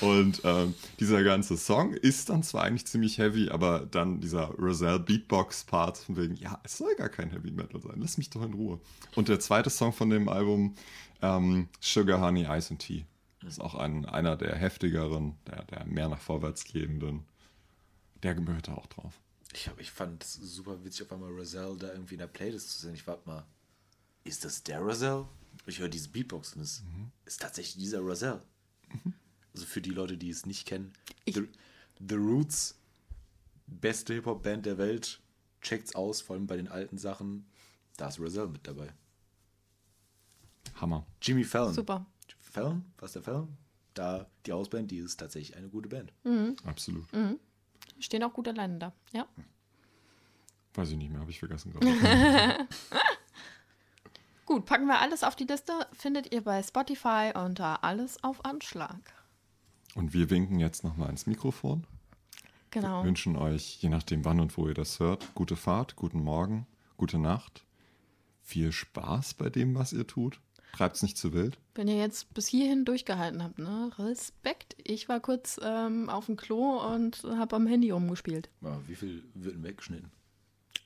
[0.01, 4.99] Und ähm, dieser ganze Song ist dann zwar eigentlich ziemlich heavy, aber dann dieser Roselle
[4.99, 8.53] Beatbox-Part von wegen, ja, es soll gar kein Heavy Metal sein, lass mich doch in
[8.53, 8.79] Ruhe.
[9.15, 10.75] Und der zweite Song von dem Album,
[11.21, 13.05] ähm, Sugar, Honey, Ice and Tea,
[13.45, 17.25] ist auch ein, einer der heftigeren, der, der mehr nach vorwärts gehenden.
[18.23, 19.13] Der gehört da auch drauf.
[19.53, 22.69] Ich, hab, ich fand es super witzig, auf einmal Roselle da irgendwie in der Playlist
[22.71, 22.93] zu sehen.
[22.93, 23.45] Ich warte mal,
[24.23, 25.25] ist das der Roselle?
[25.65, 26.83] Ich höre diese Beatbox und es
[27.25, 28.41] ist tatsächlich dieser Roselle.
[29.53, 30.93] Also für die Leute, die es nicht kennen,
[31.25, 31.47] The,
[32.07, 32.77] The Roots,
[33.67, 35.19] beste Hip-Hop-Band der Welt,
[35.61, 37.47] checkt's aus, vor allem bei den alten Sachen.
[37.97, 38.93] Da ist Roselle mit dabei.
[40.75, 41.05] Hammer.
[41.21, 41.73] Jimmy Fallon.
[41.73, 42.05] Super.
[42.39, 42.85] Fallon?
[42.97, 43.57] Was der Fallon?
[43.93, 46.13] Da, die Hausband, die ist tatsächlich eine gute Band.
[46.63, 47.05] Absolut.
[47.99, 48.93] Stehen auch gut alleine da.
[49.11, 49.27] Ja.
[50.73, 52.67] Weiß ich nicht mehr, habe ich vergessen gerade.
[54.45, 55.73] Gut, packen wir alles auf die Liste.
[55.93, 58.99] Findet ihr bei Spotify unter Alles auf Anschlag.
[59.95, 61.85] Und wir winken jetzt nochmal ins Mikrofon.
[62.71, 63.03] Genau.
[63.03, 67.17] Wünschen euch, je nachdem wann und wo ihr das hört, gute Fahrt, guten Morgen, gute
[67.17, 67.65] Nacht.
[68.43, 70.39] Viel Spaß bei dem, was ihr tut.
[70.73, 71.57] Treibt's nicht zu wild.
[71.73, 73.91] Wenn ihr jetzt bis hierhin durchgehalten habt, ne?
[73.97, 74.75] Respekt.
[74.83, 78.49] Ich war kurz ähm, auf dem Klo und habe am Handy rumgespielt.
[78.61, 80.11] Ja, wie viel wird denn weggeschnitten?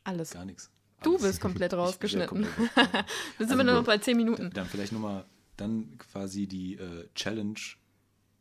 [0.05, 0.31] Alles.
[0.31, 0.69] Gar nichts.
[1.03, 2.43] Du bist komplett rausgeschnitten.
[2.45, 3.03] komplett raus.
[3.37, 3.87] Wir sind Also wir nur noch gut.
[3.87, 4.51] bei 10 Minuten.
[4.53, 5.25] Dann vielleicht nochmal,
[5.57, 7.59] dann quasi die äh, Challenge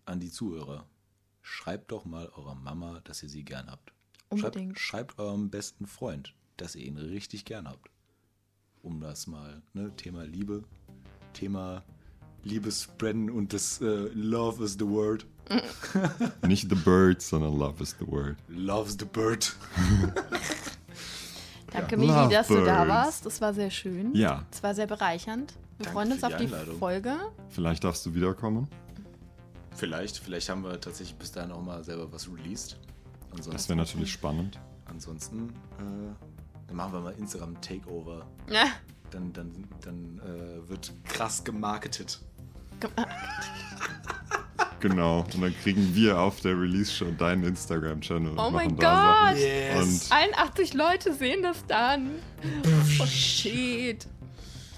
[0.04, 0.86] an die Zuhörer.
[1.40, 3.92] Schreibt doch mal eurer Mama, dass ihr sie gern habt.
[4.28, 4.78] Unbedingt.
[4.78, 7.90] Schreibt, schreibt eurem besten Freund, dass ihr ihn richtig gern habt.
[8.82, 10.64] Um das mal, ne, Thema Liebe,
[11.32, 11.84] Thema
[12.44, 15.26] Liebe spreaden und das äh, Love is the word.
[16.46, 18.36] Nicht the bird, sondern love is the word.
[18.48, 19.54] Loves the bird.
[21.72, 23.26] Danke, Mili, dass du da warst.
[23.26, 24.14] Das war sehr schön.
[24.14, 24.44] Ja.
[24.50, 25.54] Es war sehr bereichernd.
[25.78, 26.78] Wir Danke freuen uns auf die die Einladung.
[26.78, 27.16] Folge.
[27.48, 28.68] Vielleicht darfst du wiederkommen.
[29.74, 32.78] Vielleicht, vielleicht haben wir tatsächlich bis dahin auch mal selber was released.
[33.30, 34.58] Ansonsten, Das wäre natürlich spannend.
[34.84, 35.82] ansonsten äh,
[36.66, 38.26] dann machen wir mal Instagram Takeover.
[38.50, 38.66] Ja.
[39.10, 39.52] Dann, dann,
[39.82, 42.20] dann äh, wird krass gemarketet.
[44.80, 45.20] Genau.
[45.20, 48.32] Und dann kriegen wir auf der Release-Show deinen Instagram-Channel.
[48.32, 49.34] und Oh mein machen da Sachen.
[49.36, 49.42] Gott!
[49.44, 50.04] Yes!
[50.10, 52.10] Und 81 Leute sehen das dann.
[53.00, 54.06] Oh shit.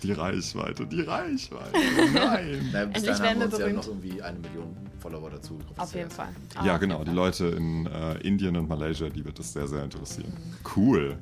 [0.05, 1.79] Die Reichweite, die Reichweite.
[2.13, 2.71] Nein.
[2.73, 3.77] Na, bis Endlich dahin haben wir uns ja berühmt.
[3.77, 5.59] noch irgendwie eine Million Follower dazu.
[5.77, 6.29] Auf jeden Fall.
[6.65, 7.05] Ja, Auf genau.
[7.05, 7.11] Die.
[7.11, 10.33] Leute in äh, Indien und Malaysia, die wird das sehr, sehr interessieren.
[10.77, 11.19] Cool.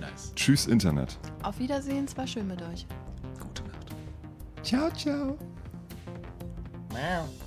[0.00, 0.32] Nice.
[0.34, 1.18] Tschüss, Internet.
[1.42, 2.86] Auf Wiedersehen, es war schön mit euch.
[3.40, 3.94] Gute Nacht.
[4.62, 5.38] Ciao, ciao.
[6.90, 7.43] Wow.